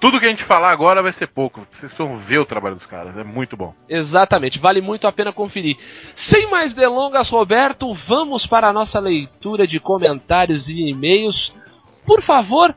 Tudo 0.00 0.18
que 0.18 0.24
a 0.24 0.30
gente 0.30 0.42
falar 0.42 0.70
agora 0.70 1.02
vai 1.02 1.12
ser 1.12 1.26
pouco. 1.26 1.66
Vocês 1.70 1.92
vão 1.92 2.16
ver 2.16 2.38
o 2.38 2.46
trabalho 2.46 2.74
dos 2.74 2.86
caras. 2.86 3.16
É 3.16 3.22
muito 3.22 3.56
bom. 3.56 3.74
Exatamente, 3.88 4.58
vale 4.58 4.80
muito 4.80 5.06
a 5.06 5.12
pena 5.12 5.32
conferir. 5.32 5.76
Sem 6.16 6.50
mais 6.50 6.72
delongas, 6.72 7.28
Roberto, 7.28 7.92
vamos 7.92 8.46
para 8.46 8.68
a 8.68 8.72
nossa 8.72 8.98
leitura 8.98 9.66
de 9.66 9.78
comentários 9.78 10.68
e 10.68 10.88
e-mails. 10.88 11.52
Por 12.06 12.22
favor, 12.22 12.74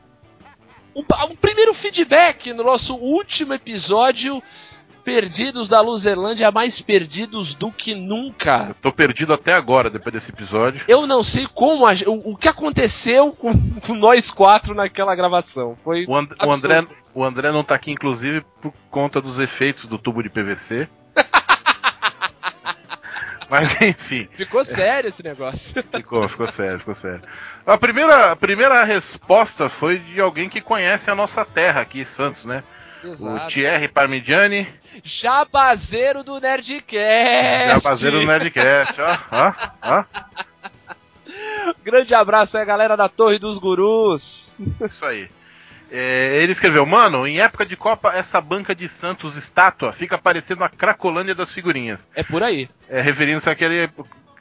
um, 0.94 1.02
um 1.30 1.36
primeiro 1.36 1.72
feedback 1.72 2.52
no 2.52 2.62
nosso 2.62 2.94
último 2.94 3.54
episódio. 3.54 4.42
Perdidos 5.04 5.68
da 5.68 5.80
Luzerlândia, 5.80 6.50
mais 6.52 6.80
perdidos 6.80 7.54
do 7.54 7.70
que 7.72 7.94
nunca. 7.94 8.66
Eu 8.68 8.74
tô 8.74 8.92
perdido 8.92 9.32
até 9.32 9.52
agora, 9.52 9.90
depois 9.90 10.12
desse 10.12 10.30
episódio. 10.30 10.84
Eu 10.86 11.06
não 11.06 11.22
sei 11.24 11.46
como 11.52 11.86
a, 11.86 11.92
o, 12.06 12.32
o 12.32 12.36
que 12.36 12.46
aconteceu 12.48 13.32
com, 13.32 13.52
com 13.80 13.94
nós 13.94 14.30
quatro 14.30 14.74
naquela 14.74 15.14
gravação. 15.14 15.76
Foi 15.82 16.04
O, 16.06 16.16
And- 16.16 16.28
o. 16.44 16.50
André, 16.52 16.86
o 17.14 17.24
André 17.24 17.50
não 17.50 17.64
tá 17.64 17.74
aqui, 17.74 17.90
inclusive, 17.90 18.44
por 18.60 18.72
conta 18.90 19.20
dos 19.20 19.38
efeitos 19.38 19.86
do 19.86 19.98
tubo 19.98 20.22
de 20.22 20.28
PVC. 20.30 20.88
Mas 23.50 23.78
enfim, 23.82 24.28
Ficou 24.34 24.64
sério 24.64 25.08
esse 25.08 25.22
negócio. 25.22 25.74
ficou, 25.94 26.26
ficou 26.26 26.46
sério, 26.46 26.78
ficou 26.78 26.94
sério. 26.94 27.20
A 27.66 27.76
primeira, 27.76 28.32
a 28.32 28.36
primeira 28.36 28.82
resposta 28.82 29.68
foi 29.68 29.98
de 29.98 30.20
alguém 30.20 30.48
que 30.48 30.60
conhece 30.60 31.10
a 31.10 31.14
nossa 31.14 31.44
terra 31.44 31.82
aqui 31.82 32.00
em 32.00 32.04
Santos, 32.04 32.46
né? 32.46 32.62
O 33.04 33.08
Exato. 33.08 33.48
Thierry 33.48 33.88
Parmigiani, 33.88 34.68
Jabazeiro 35.02 36.22
do 36.22 36.38
Nerdcast. 36.40 37.82
Jabazeiro 37.82 38.20
do 38.20 38.26
Nerdcast, 38.26 39.00
ó, 39.00 39.18
ó, 39.30 39.52
ó. 39.82 40.04
Grande 41.82 42.14
abraço 42.14 42.58
aí, 42.58 42.64
galera 42.64 42.96
da 42.96 43.08
Torre 43.08 43.38
dos 43.38 43.58
Gurus. 43.58 44.56
Isso 44.84 45.04
aí. 45.04 45.28
É, 45.90 46.38
ele 46.42 46.52
escreveu, 46.52 46.86
mano, 46.86 47.26
em 47.26 47.40
época 47.40 47.66
de 47.66 47.76
Copa, 47.76 48.12
essa 48.14 48.40
banca 48.40 48.74
de 48.74 48.88
Santos 48.88 49.36
estátua 49.36 49.92
fica 49.92 50.16
parecendo 50.16 50.64
a 50.64 50.68
Cracolândia 50.68 51.34
das 51.34 51.50
figurinhas. 51.50 52.08
É 52.14 52.22
por 52.22 52.42
aí. 52.42 52.68
É, 52.88 53.00
referindo-se 53.00 53.50
àquele 53.50 53.90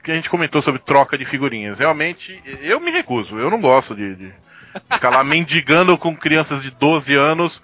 que 0.04 0.12
a 0.12 0.16
gente 0.16 0.30
comentou 0.30 0.62
sobre 0.62 0.82
troca 0.82 1.18
de 1.18 1.26
figurinhas. 1.26 1.80
Realmente, 1.80 2.42
eu 2.62 2.80
me 2.80 2.92
recuso. 2.92 3.38
Eu 3.38 3.50
não 3.50 3.60
gosto 3.60 3.96
de, 3.96 4.16
de 4.16 4.34
ficar 4.92 5.10
lá 5.10 5.24
mendigando 5.26 5.98
com 5.98 6.16
crianças 6.16 6.64
de 6.64 6.72
12 6.72 7.16
anos 7.16 7.62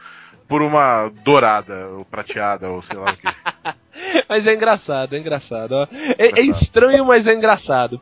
por 0.48 0.62
uma 0.62 1.12
dourada, 1.24 1.88
ou 1.90 2.06
prateada, 2.06 2.70
ou 2.70 2.82
sei 2.84 2.98
lá 2.98 3.06
o 3.06 3.18
que. 3.18 3.78
Mas 4.30 4.48
é 4.48 4.54
engraçado, 4.54 5.16
é 5.16 5.20
engraçado. 5.20 5.74
ó. 5.74 5.88
É, 6.18 6.40
é 6.40 6.42
estranho, 6.42 7.06
mas 7.06 7.28
é 7.28 7.34
engraçado. 7.34 8.00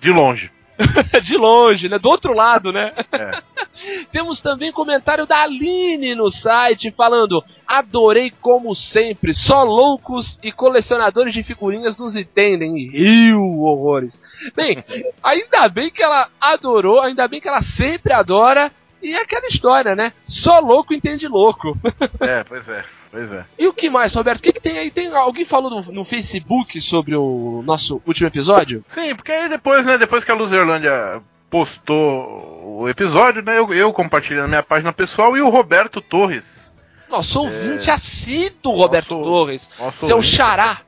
De 0.00 0.10
longe. 0.12 0.50
De 1.22 1.36
longe, 1.36 1.88
né? 1.88 1.98
Do 1.98 2.08
outro 2.08 2.32
lado, 2.32 2.72
né? 2.72 2.92
É. 3.12 3.42
Temos 4.12 4.40
também 4.40 4.72
comentário 4.72 5.26
da 5.26 5.42
Aline 5.42 6.14
no 6.14 6.30
site 6.30 6.92
falando: 6.92 7.42
Adorei 7.66 8.32
como 8.40 8.74
sempre, 8.74 9.34
só 9.34 9.62
loucos 9.62 10.38
e 10.42 10.52
colecionadores 10.52 11.32
de 11.34 11.42
figurinhas 11.42 11.96
nos 11.96 12.16
entendem. 12.16 12.76
E 12.76 12.88
riu 12.88 13.40
horrores. 13.62 14.20
Bem, 14.54 14.84
ainda 15.22 15.68
bem 15.68 15.90
que 15.90 16.02
ela 16.02 16.28
adorou, 16.40 17.00
ainda 17.00 17.26
bem 17.28 17.40
que 17.40 17.48
ela 17.48 17.62
sempre 17.62 18.12
adora. 18.12 18.72
E 19.04 19.14
é 19.14 19.20
aquela 19.22 19.46
história, 19.46 19.94
né? 19.94 20.12
Só 20.26 20.58
louco 20.60 20.94
entende 20.94 21.28
louco. 21.28 21.76
É, 22.20 22.42
pois 22.44 22.68
é, 22.68 22.84
pois 23.10 23.30
é. 23.32 23.44
E 23.58 23.66
o 23.66 23.72
que 23.74 23.90
mais, 23.90 24.14
Roberto? 24.14 24.40
O 24.40 24.42
que, 24.42 24.52
que 24.52 24.60
tem 24.60 24.78
aí? 24.78 24.90
Tem, 24.90 25.14
alguém 25.14 25.44
falou 25.44 25.70
no, 25.70 25.92
no 25.92 26.04
Facebook 26.04 26.80
sobre 26.80 27.14
o 27.14 27.62
nosso 27.66 28.00
último 28.06 28.26
episódio? 28.28 28.84
Sim, 28.88 29.14
porque 29.14 29.30
aí 29.32 29.48
depois, 29.48 29.84
né, 29.84 29.98
depois 29.98 30.24
que 30.24 30.30
a 30.30 30.34
Luzerlândia 30.34 31.20
postou 31.50 32.80
o 32.80 32.88
episódio, 32.88 33.42
né, 33.42 33.58
eu, 33.58 33.72
eu 33.74 33.92
compartilhei 33.92 34.40
na 34.42 34.48
minha 34.48 34.62
página 34.62 34.92
pessoal 34.92 35.36
e 35.36 35.40
o 35.40 35.48
Roberto 35.50 36.00
Torres. 36.00 36.70
Nosso 37.08 37.42
ouvinte 37.42 37.90
assíduo, 37.90 38.74
Roberto 38.74 39.14
Nosso- 39.14 39.22
Torres. 39.24 39.70
nosso 39.78 40.06
Seu 40.06 40.16
ouvinte. 40.16 40.34
xará. 40.36 40.80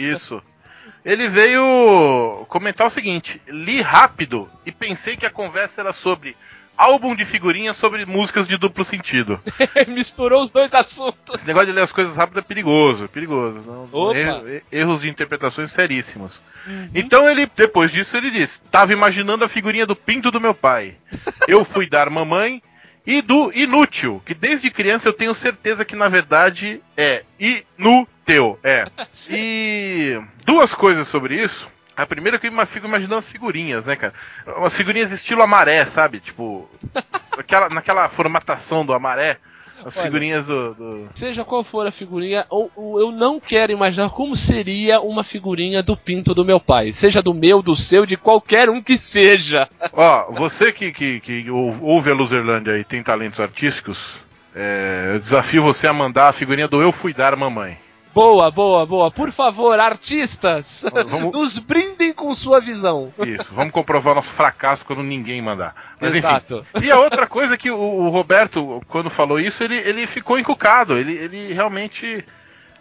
Isso. 0.00 0.40
Ele 1.04 1.26
veio 1.28 2.44
comentar 2.48 2.86
o 2.86 2.90
seguinte: 2.90 3.40
li 3.48 3.80
rápido 3.80 4.48
e 4.64 4.70
pensei 4.70 5.16
que 5.16 5.26
a 5.26 5.30
conversa 5.30 5.80
era 5.80 5.92
sobre 5.92 6.36
álbum 6.76 7.14
de 7.14 7.24
figurinhas 7.24 7.76
sobre 7.76 8.04
músicas 8.06 8.46
de 8.48 8.56
duplo 8.56 8.84
sentido. 8.84 9.40
Misturou 9.88 10.42
os 10.42 10.50
dois 10.50 10.72
assuntos. 10.74 11.34
Esse 11.34 11.46
negócio 11.46 11.66
de 11.68 11.72
ler 11.72 11.82
as 11.82 11.92
coisas 11.92 12.16
rápido 12.16 12.38
é 12.38 12.42
perigoso, 12.42 13.08
perigoso. 13.08 13.60
Não- 13.66 13.88
er- 14.14 14.62
erros 14.72 15.02
de 15.02 15.08
interpretações 15.10 15.72
seríssimos. 15.72 16.40
Então 16.94 17.28
ele, 17.28 17.50
depois 17.56 17.90
disso, 17.90 18.16
ele 18.16 18.30
disse: 18.30 18.60
Tava 18.70 18.92
imaginando 18.92 19.44
a 19.44 19.48
figurinha 19.48 19.86
do 19.86 19.96
pinto 19.96 20.30
do 20.30 20.40
meu 20.40 20.54
pai. 20.54 20.94
Eu 21.48 21.64
fui 21.64 21.88
dar 21.88 22.08
mamãe 22.10 22.62
e 23.04 23.20
do 23.20 23.50
inútil, 23.52 24.22
que 24.24 24.32
desde 24.32 24.70
criança 24.70 25.08
eu 25.08 25.12
tenho 25.12 25.34
certeza 25.34 25.84
que 25.84 25.96
na 25.96 26.08
verdade 26.08 26.80
é 26.96 27.24
inútil. 27.38 28.58
É. 28.62 28.86
E 29.28 30.20
duas 30.46 30.72
coisas 30.72 31.08
sobre 31.08 31.34
isso. 31.42 31.68
A 32.02 32.06
primeira 32.06 32.36
é 32.36 32.40
que 32.40 32.48
eu 32.48 32.66
fico 32.66 32.86
imaginando 32.86 33.16
as 33.16 33.26
figurinhas, 33.28 33.86
né, 33.86 33.96
cara? 33.96 34.12
Umas 34.56 34.76
figurinhas 34.76 35.12
estilo 35.12 35.42
amaré, 35.42 35.84
sabe? 35.86 36.20
Tipo, 36.20 36.68
naquela, 37.36 37.68
naquela 37.68 38.08
formatação 38.08 38.84
do 38.84 38.92
amaré. 38.92 39.38
As 39.84 39.96
Olha. 39.96 40.04
figurinhas 40.06 40.46
do- 40.46 40.74
do, 40.74 41.08
Seja 41.12 41.44
qual 41.44 41.64
for 41.64 41.84
a 41.84 41.90
figurinha, 41.90 42.46
ou, 42.48 42.70
ou 42.76 43.00
eu 43.00 43.10
não 43.10 43.40
quero 43.40 43.72
imaginar 43.72 44.10
como 44.10 44.36
seria 44.36 45.00
uma 45.00 45.24
figurinha 45.24 45.82
do 45.82 45.96
pinto 45.96 46.32
do 46.34 46.44
meu 46.44 46.60
pai. 46.60 46.92
Seja 46.92 47.20
do 47.20 47.34
meu, 47.34 47.60
do 47.60 47.74
seu, 47.74 48.06
de 48.06 48.16
qualquer 48.16 48.70
um 48.70 48.80
que 48.80 48.96
seja. 48.96 49.68
Ó, 49.92 50.30
você 50.32 50.70
que, 50.72 50.92
que, 50.92 51.18
que 51.18 51.50
ou- 51.50 51.76
ouve 51.82 52.12
a 52.12 52.14
Luzerlândia 52.14 52.78
e 52.78 52.84
tem 52.84 53.02
talentos 53.02 53.40
artísticos, 53.40 54.20
é, 54.54 55.10
eu 55.14 55.18
desafio 55.18 55.64
você 55.64 55.88
a 55.88 55.92
mandar 55.92 56.28
a 56.28 56.32
figurinha 56.32 56.68
do 56.68 56.80
Eu 56.80 56.92
Fui 56.92 57.12
Dar 57.12 57.34
Mamãe. 57.34 57.76
Boa, 58.14 58.50
boa, 58.50 58.84
boa. 58.84 59.10
Por 59.10 59.32
favor, 59.32 59.78
artistas, 59.80 60.84
Vamos- 60.92 61.32
nos 61.32 61.58
brindem 61.58 62.12
com 62.12 62.34
sua 62.34 62.60
visão. 62.60 63.12
Isso, 63.24 63.52
vamos 63.52 63.72
comprovar 63.72 64.14
nosso 64.14 64.28
fracasso 64.28 64.84
quando 64.84 65.02
ninguém 65.02 65.40
mandar. 65.40 65.74
Mas 66.00 66.14
Exato. 66.14 66.66
enfim. 66.74 66.86
E 66.86 66.90
a 66.90 66.98
outra 66.98 67.26
coisa 67.26 67.56
que 67.56 67.70
o, 67.70 67.78
o 67.78 68.08
Roberto, 68.10 68.82
quando 68.88 69.08
falou 69.08 69.40
isso, 69.40 69.64
ele, 69.64 69.76
ele 69.76 70.06
ficou 70.06 70.38
encucado. 70.38 70.96
Ele, 70.98 71.12
ele 71.12 71.52
realmente 71.54 72.24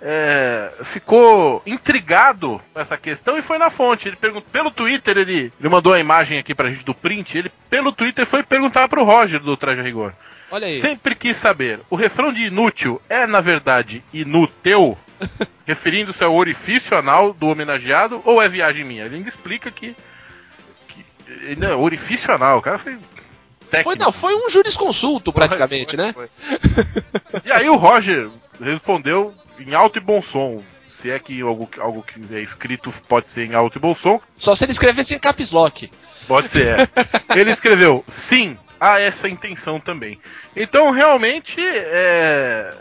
é, 0.02 0.72
ficou 0.84 1.62
intrigado 1.66 2.60
com 2.74 2.80
essa 2.80 2.98
questão 2.98 3.38
e 3.38 3.42
foi 3.42 3.58
na 3.58 3.70
fonte. 3.70 4.08
Ele 4.10 4.16
perguntou 4.18 4.50
pelo 4.52 4.72
Twitter, 4.72 5.18
ele, 5.18 5.54
ele 5.60 5.70
mandou 5.70 5.94
a 5.94 6.00
imagem 6.00 6.40
aqui 6.40 6.54
pra 6.56 6.70
gente 6.72 6.84
do 6.84 6.94
print. 6.94 7.38
Ele, 7.38 7.52
pelo 7.70 7.92
Twitter, 7.92 8.26
foi 8.26 8.44
perguntar 8.44 8.88
pro 8.90 9.04
Roger 9.06 9.40
do 9.40 9.56
Traje 9.56 9.82
Rigor. 9.82 10.14
Olha 10.50 10.68
aí. 10.68 10.74
Sempre 10.74 11.16
quis 11.16 11.38
saber, 11.38 11.80
o 11.90 11.96
refrão 11.96 12.34
de 12.34 12.42
inútil 12.44 13.02
é, 13.08 13.26
na 13.26 13.40
verdade, 13.40 14.04
inútil? 14.14 14.98
Referindo-se 15.66 16.24
ao 16.24 16.36
orifício 16.36 16.98
anal 16.98 17.34
do 17.34 17.48
homenageado 17.48 18.22
ou 18.26 18.42
é 18.42 18.50
viagem 18.50 18.84
minha? 18.84 19.06
Ele 19.06 19.18
ainda 19.18 19.30
explica 19.30 19.70
que. 19.72 19.96
que 20.88 21.06
ele 21.44 21.66
é 21.66 21.74
orifício 21.76 22.34
anal, 22.34 22.60
o 22.60 22.62
cara 22.62 22.78
foi. 22.78 22.98
Técnico. 23.70 23.84
Foi, 23.84 23.96
não, 23.96 24.12
foi 24.12 24.36
um 24.36 24.50
jurisconsulto 24.50 25.32
praticamente, 25.32 25.96
Foi, 25.96 26.06
né? 26.06 26.14
foi. 26.14 26.30
E 27.46 27.52
aí 27.54 27.70
o 27.70 27.78
Roger 27.78 28.30
respondeu 28.60 29.34
em 29.58 29.74
alto 29.74 29.98
e 29.98 30.02
bom 30.02 30.22
som. 30.22 30.62
Se 30.90 31.10
é 31.10 31.18
que 31.18 31.42
algo, 31.42 31.70
algo 31.80 32.04
que 32.04 32.36
é 32.36 32.42
escrito 32.42 32.92
pode 33.08 33.30
ser 33.30 33.46
em 33.46 33.56
alto 33.56 33.78
e 33.78 33.82
bom 33.82 33.96
som, 33.96 34.20
Só 34.36 34.56
se 34.58 34.66
ele 34.66 34.74
escrevesse 34.74 35.14
em 35.14 35.20
caps 35.20 35.52
lock. 35.52 35.90
Pode 36.28 36.50
ser. 36.50 36.82
é. 36.82 36.88
Ele 37.36 37.50
escreveu, 37.52 38.04
sim, 38.08 38.58
há 38.80 39.00
essa 39.00 39.28
intenção 39.28 39.80
também. 39.80 40.20
Então, 40.56 40.92
realmente, 40.92 41.60
é, 41.60 42.74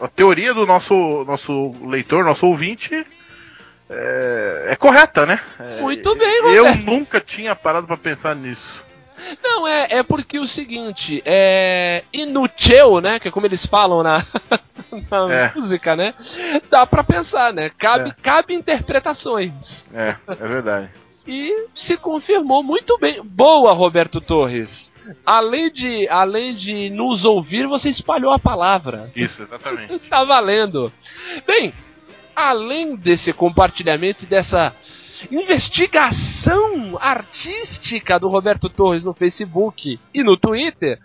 a 0.00 0.08
teoria 0.08 0.52
do 0.54 0.66
nosso, 0.66 1.24
nosso 1.26 1.74
leitor, 1.86 2.24
nosso 2.24 2.46
ouvinte, 2.46 3.06
é, 3.90 4.66
é 4.70 4.76
correta, 4.76 5.26
né? 5.26 5.40
É, 5.58 5.80
Muito 5.80 6.14
bem, 6.16 6.38
Eu 6.54 6.64
Roberto. 6.66 6.84
nunca 6.84 7.20
tinha 7.20 7.54
parado 7.54 7.86
pra 7.86 7.96
pensar 7.96 8.34
nisso. 8.34 8.82
Não, 9.42 9.66
é, 9.66 9.86
é 9.90 10.02
porque 10.02 10.38
o 10.38 10.46
seguinte, 10.46 11.22
é. 11.24 12.04
Inútil, 12.12 13.00
né? 13.00 13.18
Que 13.18 13.28
é 13.28 13.30
como 13.30 13.46
eles 13.46 13.64
falam 13.64 14.02
na, 14.02 14.26
na 15.10 15.32
É. 15.34 15.52
música, 15.54 15.96
né? 15.96 16.12
Dá 16.68 16.84
pra 16.86 17.02
pensar, 17.04 17.52
né? 17.52 17.70
Cabe, 17.78 18.10
É. 18.10 18.14
cabe 18.22 18.54
interpretações. 18.54 19.84
É, 19.94 20.16
é 20.28 20.34
verdade. 20.46 20.90
E 21.26 21.68
se 21.74 21.96
confirmou 21.96 22.62
muito 22.62 22.98
bem. 22.98 23.22
Boa, 23.22 23.72
Roberto 23.72 24.20
Torres. 24.20 24.92
Além 25.24 25.70
de, 25.70 26.08
além 26.08 26.54
de 26.54 26.90
nos 26.90 27.24
ouvir, 27.24 27.66
você 27.66 27.88
espalhou 27.88 28.30
a 28.30 28.38
palavra. 28.38 29.10
Isso, 29.16 29.42
exatamente. 29.42 29.98
Tá 30.08 30.22
valendo. 30.24 30.92
Bem, 31.46 31.72
além 32.36 32.94
desse 32.96 33.32
compartilhamento 33.32 34.24
e 34.24 34.28
dessa 34.28 34.74
investigação 35.30 36.98
artística 37.00 38.18
do 38.18 38.28
Roberto 38.28 38.68
Torres 38.68 39.04
no 39.04 39.14
Facebook 39.14 39.98
e 40.12 40.22
no 40.22 40.36
Twitter, 40.36 40.98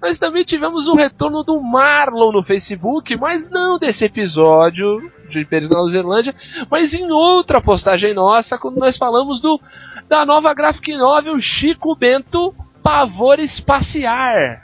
nós 0.00 0.18
também 0.18 0.44
tivemos 0.44 0.88
o 0.88 0.94
retorno 0.94 1.42
do 1.42 1.60
Marlon 1.60 2.32
no 2.32 2.42
Facebook, 2.42 3.16
mas 3.16 3.50
não 3.50 3.78
desse 3.78 4.04
episódio 4.04 5.10
de 5.28 5.40
Impérios 5.40 5.70
na 5.70 5.86
Zerlândia, 5.88 6.34
mas 6.70 6.94
em 6.94 7.10
outra 7.10 7.60
postagem 7.60 8.14
nossa, 8.14 8.58
quando 8.58 8.78
nós 8.78 8.96
falamos 8.96 9.40
do 9.40 9.60
da 10.08 10.24
nova 10.24 10.52
graphic 10.52 10.94
novel 10.96 11.38
Chico 11.40 11.96
Bento 11.96 12.54
Pavor 12.82 13.40
Espaciar. 13.40 14.60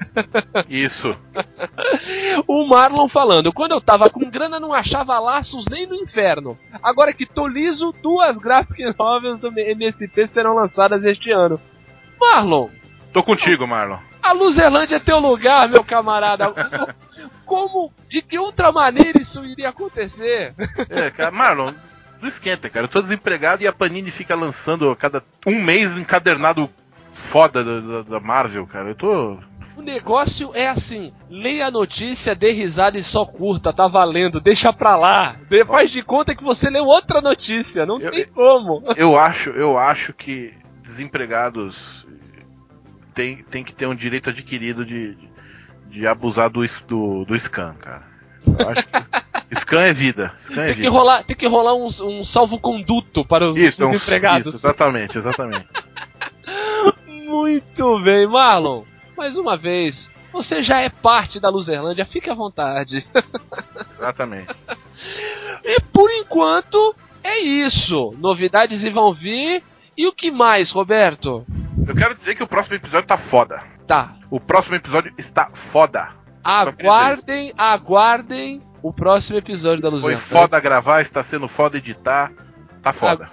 Isso. 0.68 1.16
O 2.46 2.66
Marlon 2.66 3.08
falando, 3.08 3.52
quando 3.52 3.72
eu 3.72 3.80
tava 3.80 4.08
com 4.08 4.28
grana 4.30 4.58
não 4.60 4.72
achava 4.72 5.18
laços 5.18 5.64
nem 5.70 5.86
no 5.86 5.94
inferno. 5.94 6.58
Agora 6.82 7.12
que 7.12 7.26
tô 7.26 7.46
liso, 7.46 7.94
duas 8.02 8.38
graphic 8.38 8.82
novels 8.98 9.38
do 9.38 9.48
MSP 9.48 10.26
serão 10.26 10.54
lançadas 10.54 11.04
este 11.04 11.30
ano. 11.30 11.60
Marlon, 12.18 12.68
Tô 13.12 13.22
contigo, 13.22 13.66
Marlon. 13.66 13.98
A 14.22 14.32
Luzerlândia 14.32 14.96
é 14.96 15.00
teu 15.00 15.18
lugar, 15.18 15.68
meu 15.68 15.82
camarada. 15.84 16.52
Como, 17.44 17.92
de 18.08 18.22
que 18.22 18.38
outra 18.38 18.70
maneira 18.70 19.20
isso 19.20 19.44
iria 19.44 19.68
acontecer? 19.70 20.54
É, 20.88 21.10
cara, 21.10 21.30
Marlon, 21.30 21.72
não 22.20 22.28
esquenta, 22.28 22.68
cara. 22.70 22.84
Eu 22.84 22.88
tô 22.88 23.02
desempregado 23.02 23.62
e 23.62 23.66
a 23.66 23.72
Panini 23.72 24.10
fica 24.10 24.34
lançando 24.34 24.90
a 24.90 24.96
cada 24.96 25.22
um 25.46 25.60
mês 25.60 25.98
encadernado 25.98 26.68
foda 27.12 27.64
da, 27.64 27.80
da- 27.80 28.02
da 28.02 28.20
Marvel, 28.20 28.66
cara. 28.66 28.88
Eu 28.90 28.94
tô. 28.94 29.38
O 29.76 29.82
negócio 29.82 30.50
é 30.54 30.68
assim: 30.68 31.12
leia 31.28 31.66
a 31.66 31.70
notícia, 31.70 32.34
dê 32.34 32.52
risada 32.52 32.98
e 32.98 33.02
só 33.02 33.24
curta, 33.24 33.72
tá 33.72 33.88
valendo, 33.88 34.40
deixa 34.40 34.72
pra 34.72 34.94
lá. 34.96 35.36
Faz 35.66 35.90
de 35.90 36.02
conta 36.02 36.34
que 36.36 36.44
você 36.44 36.68
leu 36.70 36.84
outra 36.84 37.20
notícia, 37.20 37.84
não 37.86 37.98
Eu- 38.00 38.10
tem 38.12 38.26
como. 38.28 38.82
Eu 38.96 39.18
acho, 39.18 39.50
eu 39.50 39.76
acho 39.78 40.12
que 40.12 40.52
desempregados 40.82 42.06
tem, 43.10 43.36
tem 43.44 43.62
que 43.64 43.74
ter 43.74 43.86
um 43.86 43.94
direito 43.94 44.30
adquirido 44.30 44.84
de, 44.84 45.14
de, 45.14 45.28
de 45.90 46.06
abusar 46.06 46.48
do, 46.50 46.60
do, 46.86 47.24
do 47.24 47.38
scan, 47.38 47.74
cara. 47.74 48.02
Eu 48.46 48.68
acho 48.68 48.86
que 48.86 49.54
scan 49.60 49.82
é 49.82 49.92
vida. 49.92 50.32
Scan 50.38 50.62
é 50.62 50.66
Tem 50.66 50.74
que 50.76 50.80
vida. 50.82 50.90
rolar, 50.90 51.24
tem 51.24 51.36
que 51.36 51.46
rolar 51.46 51.74
um, 51.74 51.86
um 51.86 52.24
salvo-conduto 52.24 53.24
para 53.24 53.48
os 53.48 53.56
Isso, 53.56 53.82
é 53.82 53.86
um, 53.86 53.90
desempregados. 53.92 54.46
isso, 54.46 54.56
exatamente, 54.56 55.18
exatamente. 55.18 55.66
Muito 57.06 58.00
bem, 58.02 58.26
Marlon. 58.26 58.82
Mais 59.16 59.36
uma 59.36 59.56
vez, 59.56 60.10
você 60.32 60.62
já 60.62 60.80
é 60.80 60.88
parte 60.88 61.38
da 61.38 61.48
Luzerlândia, 61.48 62.06
fique 62.06 62.30
à 62.30 62.34
vontade. 62.34 63.06
Exatamente. 63.92 64.54
E 65.62 65.80
por 65.92 66.10
enquanto, 66.10 66.94
é 67.22 67.38
isso. 67.40 68.14
Novidades 68.18 68.82
vão 68.84 69.12
vir. 69.12 69.62
E 69.96 70.06
o 70.06 70.12
que 70.12 70.30
mais, 70.30 70.70
Roberto? 70.70 71.44
Eu 71.86 71.94
quero 71.94 72.14
dizer 72.14 72.34
que 72.34 72.42
o 72.42 72.46
próximo 72.46 72.76
episódio 72.76 73.06
tá 73.06 73.16
foda. 73.16 73.62
Tá. 73.86 74.16
O 74.30 74.38
próximo 74.38 74.76
episódio 74.76 75.12
está 75.18 75.50
foda. 75.54 76.08
Aguardem, 76.42 77.52
aguardem 77.56 78.62
o 78.82 78.92
próximo 78.92 79.38
episódio 79.38 79.82
da 79.82 79.90
Foi 79.90 79.96
Luzerlândia. 79.98 80.26
foda 80.26 80.60
gravar, 80.60 81.00
está 81.02 81.22
sendo 81.22 81.48
foda 81.48 81.76
editar. 81.76 82.32
Tá 82.82 82.92
foda. 82.92 83.30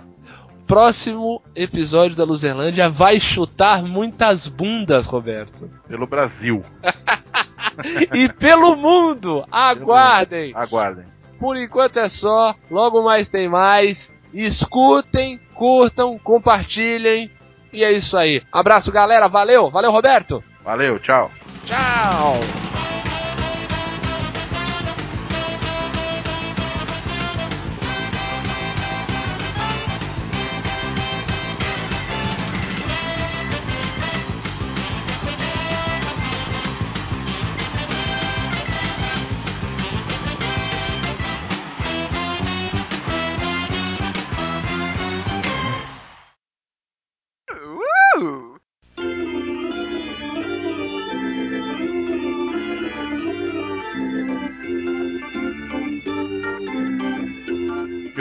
Próximo 0.65 1.41
episódio 1.55 2.17
da 2.17 2.25
Luzerlândia 2.25 2.89
vai 2.89 3.19
chutar 3.19 3.81
muitas 3.81 4.47
bundas, 4.47 5.05
Roberto. 5.05 5.69
Pelo 5.87 6.05
Brasil. 6.05 6.63
e 8.13 8.27
pelo 8.27 8.75
mundo. 8.75 9.45
Aguardem. 9.49 10.51
Aguardem. 10.53 11.05
Por 11.39 11.55
enquanto 11.55 11.99
é 11.99 12.09
só. 12.09 12.53
Logo 12.69 13.01
mais 13.01 13.29
tem 13.29 13.47
mais. 13.47 14.13
Escutem, 14.33 15.39
curtam, 15.55 16.19
compartilhem. 16.19 17.31
E 17.77 17.83
é 17.83 17.91
isso 17.91 18.17
aí. 18.17 18.41
Abraço, 18.51 18.91
galera. 18.91 19.27
Valeu. 19.27 19.69
Valeu, 19.69 19.91
Roberto. 19.91 20.43
Valeu, 20.65 20.97
tchau. 20.97 21.31
Tchau. 21.63 22.39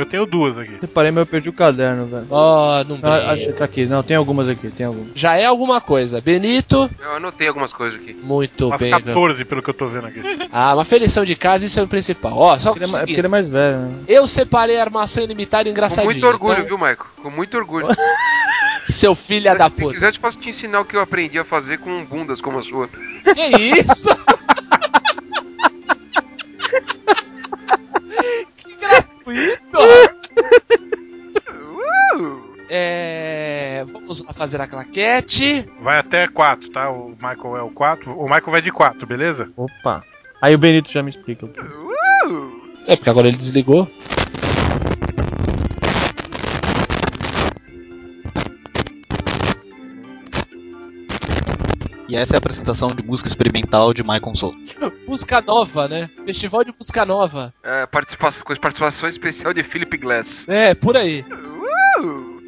Eu 0.06 0.10
tenho 0.10 0.26
duas 0.26 0.56
aqui. 0.56 0.76
Separei, 0.80 1.10
mas 1.10 1.20
eu 1.22 1.26
perdi 1.26 1.48
o 1.48 1.52
caderno, 1.52 2.06
velho. 2.06 2.26
Ó, 2.30 2.84
não 2.84 2.98
Ah, 3.02 3.32
acho 3.32 3.46
que 3.46 3.52
tá 3.54 3.64
aqui. 3.64 3.86
Não, 3.86 4.02
tem 4.02 4.16
algumas 4.16 4.48
aqui, 4.48 4.70
tem 4.70 4.86
algumas. 4.86 5.10
Já 5.14 5.36
é 5.36 5.44
alguma 5.46 5.80
coisa. 5.80 6.20
Benito, 6.20 6.88
Eu 7.02 7.16
anotei 7.16 7.48
algumas 7.48 7.72
coisas 7.72 8.00
aqui. 8.00 8.14
muito 8.14 8.68
Umas 8.68 8.80
bem. 8.80 8.90
meu. 8.90 9.00
14, 9.00 9.44
pelo 9.44 9.62
que 9.62 9.70
eu 9.70 9.74
tô 9.74 9.88
vendo 9.88 10.06
aqui. 10.06 10.20
Ah, 10.52 10.74
uma 10.74 10.84
felição 10.84 11.24
de 11.24 11.34
casa, 11.34 11.66
isso 11.66 11.78
é 11.78 11.82
o 11.82 11.88
principal. 11.88 12.32
Ó, 12.34 12.58
só 12.58 12.70
Porque 12.70 12.84
ele 12.84 12.92
é, 12.92 12.96
é 12.96 12.98
porque 13.00 13.12
ele 13.14 13.26
é 13.26 13.28
mais 13.30 13.48
velho, 13.50 13.78
né? 13.78 13.94
eu 14.08 14.26
separei 14.26 14.78
a 14.78 14.80
armação 14.82 15.22
ilimitada 15.22 15.64
Com 15.64 15.70
engraçadinha. 15.70 16.04
muito 16.06 16.26
orgulho, 16.26 16.54
então, 16.54 16.66
viu, 16.66 16.78
Michael? 16.78 16.96
Com 17.22 17.30
muito 17.30 17.56
orgulho. 17.58 17.88
Seu 18.88 19.14
filho 19.14 19.56
da 19.58 19.68
Se 19.68 19.82
puta. 19.82 19.94
quiser, 19.94 20.14
eu 20.14 20.20
posso 20.20 20.38
te 20.38 20.48
ensinar 20.48 20.80
o 20.80 20.84
que 20.84 20.96
eu 20.96 21.00
aprendi 21.00 21.38
a 21.38 21.44
fazer 21.44 21.78
com 21.78 22.04
bundas 22.04 22.40
como 22.40 22.58
a 22.58 22.62
sua. 22.62 22.88
Que 22.88 23.80
isso? 23.80 24.08
gratuito! 29.26 29.78
É, 32.68 33.84
vamos 33.92 34.24
lá 34.24 34.32
fazer 34.32 34.60
a 34.60 34.66
claquete. 34.66 35.64
Vai 35.80 35.98
até 35.98 36.26
4, 36.26 36.70
tá? 36.70 36.90
O 36.90 37.10
Michael 37.10 37.56
é 37.56 37.62
o 37.62 37.70
4. 37.70 38.12
O 38.12 38.24
Michael 38.24 38.50
vai 38.50 38.62
de 38.62 38.72
4, 38.72 39.06
beleza? 39.06 39.50
Opa. 39.56 40.02
Aí 40.42 40.54
o 40.54 40.58
Benito 40.58 40.90
já 40.90 41.02
me 41.02 41.10
explica. 41.10 41.48
É, 42.86 42.96
porque 42.96 43.10
agora 43.10 43.28
ele 43.28 43.36
desligou. 43.36 43.88
E 52.08 52.14
essa 52.14 52.34
é 52.34 52.36
a 52.36 52.38
apresentação 52.38 52.90
de 52.90 53.02
música 53.02 53.28
experimental 53.28 53.92
de 53.92 54.02
Michael 54.02 54.36
Soul. 54.36 54.54
Música 55.06 55.40
nova, 55.40 55.88
né? 55.88 56.08
Festival 56.24 56.64
de 56.64 56.72
música 56.78 57.04
nova. 57.04 57.52
É, 57.62 57.86
participação, 57.86 58.44
com 58.44 58.54
participação 58.54 59.08
especial 59.08 59.52
de 59.52 59.62
Philip 59.62 59.96
Glass. 59.96 60.46
É, 60.48 60.74
por 60.74 60.96
aí. 60.96 61.24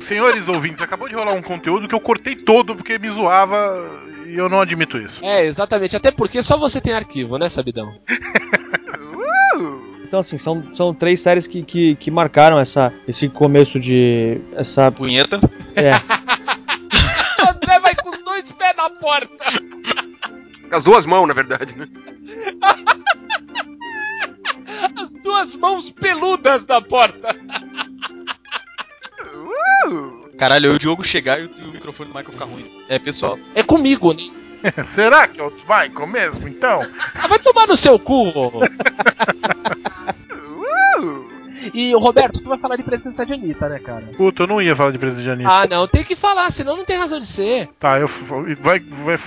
Senhores 0.01 0.49
ouvintes, 0.49 0.81
acabou 0.81 1.09
de 1.09 1.15
rolar 1.15 1.33
um 1.33 1.43
conteúdo 1.43 1.89
que 1.89 1.95
eu 1.95 2.01
cortei 2.01 2.37
todo 2.37 2.77
porque 2.77 2.99
me 2.99 3.11
zoava 3.11 3.85
e 4.27 4.37
eu 4.37 4.49
não 4.49 4.61
admito 4.61 4.99
isso. 4.99 5.25
É, 5.25 5.45
exatamente. 5.47 5.97
Até 5.97 6.13
porque 6.13 6.43
só 6.43 6.57
você 6.57 6.81
tem 6.81 6.93
arquivo, 6.93 7.37
né, 7.39 7.49
Sabidão? 7.49 7.93
Então, 10.09 10.21
assim, 10.21 10.39
são, 10.39 10.73
são 10.73 10.95
três 10.95 11.21
séries 11.21 11.47
que, 11.47 11.63
que, 11.63 11.95
que 11.97 12.11
marcaram 12.11 12.59
essa, 12.59 12.91
esse 13.07 13.29
começo 13.29 13.79
de. 13.79 14.41
Essa. 14.57 14.91
Punheta. 14.91 15.39
É. 15.77 15.91
Com 20.69 20.77
as 20.77 20.85
duas 20.85 21.07
mãos, 21.07 21.27
na 21.27 21.35
verdade, 21.35 21.77
né? 21.77 21.89
As 24.97 25.13
duas 25.15 25.57
mãos 25.57 25.91
peludas 25.93 26.67
na 26.67 26.81
porta. 26.81 27.35
Caralho, 30.39 30.67
eu 30.67 30.73
e 30.73 30.77
o 30.77 30.79
Diogo 30.79 31.05
chegar 31.05 31.41
e 31.41 31.47
o, 31.47 31.73
microfone 31.73 32.11
do 32.11 32.15
Michael 32.15 32.33
ficar 32.33 32.45
ruim. 32.45 32.85
É, 32.89 32.99
pessoal. 32.99 33.39
É 33.55 33.63
comigo, 33.63 34.13
né? 34.13 34.23
Será 34.87 35.27
que 35.27 35.41
é 35.41 35.45
o 35.45 35.51
Michael 35.51 36.07
mesmo, 36.07 36.49
então? 36.49 36.87
Ah, 37.15 37.27
vai 37.27 37.39
tomar 37.39 37.67
no 37.67 37.77
seu 37.77 37.99
cu. 37.99 38.33
E, 41.75 41.95
Roberto, 41.95 42.41
tu 42.41 42.49
vai 42.49 42.59
falar 42.59 42.77
de 42.77 42.83
presença 42.83 43.25
de 43.25 43.33
Anitta, 43.33 43.69
né, 43.69 43.79
cara? 43.79 44.05
Puta, 44.17 44.43
eu 44.43 44.47
não 44.47 44.61
ia 44.63 44.75
falar 44.77 44.91
de 44.93 44.99
presidente 44.99 45.25
de 45.25 45.31
Anitta. 45.31 45.51
Ah, 45.51 45.67
não, 45.69 45.87
tem 45.89 46.05
que 46.05 46.17
falar, 46.17 46.51
senão 46.51 46.77
não 46.77 46.85
tem 46.85 46.97
razão 46.97 47.19
de 47.19 47.27
ser. 47.27 47.69
Tá, 47.79 47.99
eu. 47.99 48.09
Vai, 48.09 48.81
vai, 48.81 49.19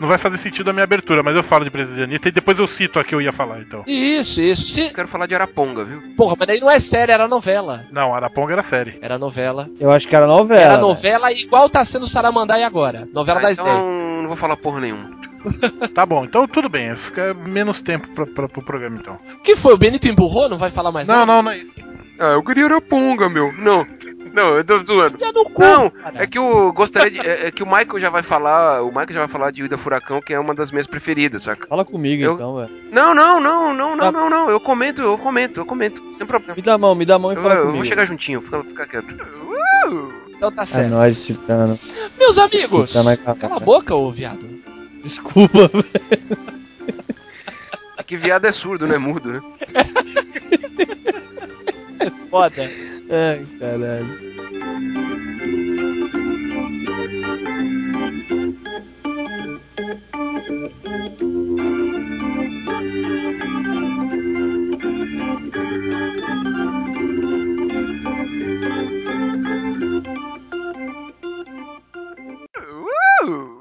não 0.00 0.06
vai 0.08 0.18
fazer 0.18 0.36
sentido 0.38 0.70
a 0.70 0.72
minha 0.72 0.84
abertura, 0.84 1.22
mas 1.22 1.34
eu 1.34 1.42
falo 1.42 1.64
de 1.64 1.70
presidente 1.70 1.98
de 1.98 2.04
Anitta 2.04 2.28
e 2.28 2.32
depois 2.32 2.58
eu 2.58 2.66
cito 2.68 2.98
a 2.98 3.04
que 3.04 3.14
eu 3.14 3.20
ia 3.20 3.32
falar, 3.32 3.60
então. 3.60 3.82
Isso, 3.86 4.40
isso. 4.40 4.62
Se... 4.62 4.82
Eu 4.86 4.92
quero 4.94 5.08
falar 5.08 5.26
de 5.26 5.34
Araponga, 5.34 5.84
viu? 5.84 6.00
Porra, 6.16 6.36
mas 6.38 6.46
daí 6.48 6.60
não 6.60 6.70
é 6.70 6.78
série, 6.80 7.10
era 7.12 7.26
novela. 7.26 7.84
Não, 7.90 8.14
Araponga 8.14 8.52
era 8.52 8.62
série. 8.62 8.98
Era 9.02 9.18
novela. 9.18 9.68
Eu 9.80 9.90
acho 9.90 10.06
que 10.06 10.14
era 10.14 10.26
novela. 10.26 10.60
Era 10.60 10.78
novela 10.78 11.32
igual 11.32 11.68
tá 11.68 11.84
sendo 11.84 12.06
Saramandai 12.06 12.62
agora. 12.62 13.08
Novela 13.12 13.40
Ah, 13.40 13.42
das 13.42 13.58
então 13.58 13.66
10. 13.66 13.76
não 14.22 14.28
vou 14.28 14.36
falar 14.36 14.56
porra 14.56 14.80
nenhuma. 14.80 15.18
Tá 15.94 16.04
bom, 16.04 16.24
então 16.24 16.46
tudo 16.48 16.68
bem, 16.68 16.94
fica 16.96 17.32
menos 17.32 17.80
tempo 17.80 18.08
pra, 18.08 18.26
pra, 18.26 18.48
pro 18.48 18.60
programa 18.62 18.98
então. 19.00 19.18
que 19.44 19.54
foi? 19.56 19.72
O 19.72 19.78
Benito 19.78 20.06
emburrou? 20.08 20.48
Não 20.48 20.58
vai 20.58 20.70
falar 20.70 20.90
mais 20.92 21.06
Não, 21.06 21.14
nada? 21.14 21.26
não, 21.26 21.42
não. 21.42 21.50
é- 21.52 21.60
Ah, 22.18 22.32
eu 22.32 22.42
queria 22.42 22.64
Araponga, 22.64 23.28
meu. 23.28 23.52
Não. 23.52 23.86
Não, 24.32 24.56
eu 24.56 24.64
tô 24.64 24.84
zoando. 24.84 25.18
Não, 25.58 25.90
cara. 25.90 26.22
é 26.22 26.26
que 26.26 26.38
eu 26.38 26.72
gostaria 26.72 27.10
de. 27.10 27.26
É, 27.26 27.46
é 27.46 27.50
que 27.50 27.62
o 27.62 27.66
Michael 27.66 27.98
já 27.98 28.10
vai 28.10 28.22
falar. 28.22 28.82
O 28.82 28.88
Michael 28.88 29.12
já 29.14 29.18
vai 29.20 29.28
falar 29.28 29.50
de 29.50 29.64
Ida 29.64 29.78
Furacão, 29.78 30.20
que 30.20 30.34
é 30.34 30.38
uma 30.38 30.54
das 30.54 30.70
minhas 30.70 30.86
preferidas, 30.86 31.44
saca? 31.44 31.66
Fala 31.66 31.84
comigo 31.84 32.22
Eu- 32.22 32.34
então, 32.34 32.56
velho. 32.56 32.70
Não, 32.92 33.14
não, 33.14 33.40
não, 33.40 33.74
não, 33.74 33.96
não, 33.96 34.12
Tá. 34.12 34.12
não, 34.12 34.30
não. 34.30 34.50
Eu 34.50 34.60
comento, 34.60 35.00
eu 35.00 35.16
comento, 35.18 35.60
eu 35.60 35.66
comento. 35.66 36.02
Sem 36.16 36.26
problema. 36.26 36.54
Me 36.54 36.62
dá 36.62 36.74
a 36.74 36.78
mão, 36.78 36.94
me 36.94 37.06
dá 37.06 37.14
a 37.14 37.18
mão 37.18 37.32
e 37.32 37.36
Eu, 37.36 37.42
fala 37.42 37.54
eu 37.54 37.60
comigo. 37.60 37.76
vou 37.78 37.84
chegar 37.84 38.04
juntinho, 38.04 38.42
fica, 38.42 38.62
fica 38.62 38.86
quieto. 38.86 39.14
Então 40.36 40.52
tá 40.52 40.62
É 40.62 40.66
certo. 40.66 40.90
nóis, 40.90 41.24
Titano. 41.26 41.78
Meus 42.18 42.38
amigos, 42.38 42.88
Titano 42.88 43.10
é 43.10 43.16
capaz. 43.16 43.38
cala 43.40 43.56
a 43.56 43.60
boca, 43.60 43.94
ô 43.94 44.12
viado. 44.12 44.46
Desculpa, 45.02 45.66
velho. 45.68 45.84
É 47.96 48.02
que 48.02 48.16
viado 48.16 48.44
é 48.44 48.52
surdo, 48.52 48.86
não 48.86 48.94
é 48.94 48.98
mudo, 48.98 49.32
né? 49.32 49.40
Foda. 52.30 52.62
Ai, 53.10 53.46
caralho. 53.58 54.28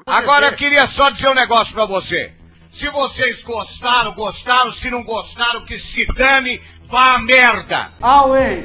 Agora 0.06 0.48
eu 0.48 0.54
queria 0.54 0.88
só 0.88 1.10
dizer 1.10 1.30
um 1.30 1.34
negócio 1.34 1.74
pra 1.74 1.86
você. 1.86 2.34
Se 2.70 2.90
vocês 2.90 3.42
gostaram, 3.44 4.14
gostaram. 4.14 4.70
Se 4.72 4.90
não 4.90 5.04
gostaram, 5.04 5.64
que 5.64 5.80
se 5.80 6.06
dane, 6.06 6.62
Vá 6.90 7.18
merda! 7.20 7.92
Away! 8.02 8.64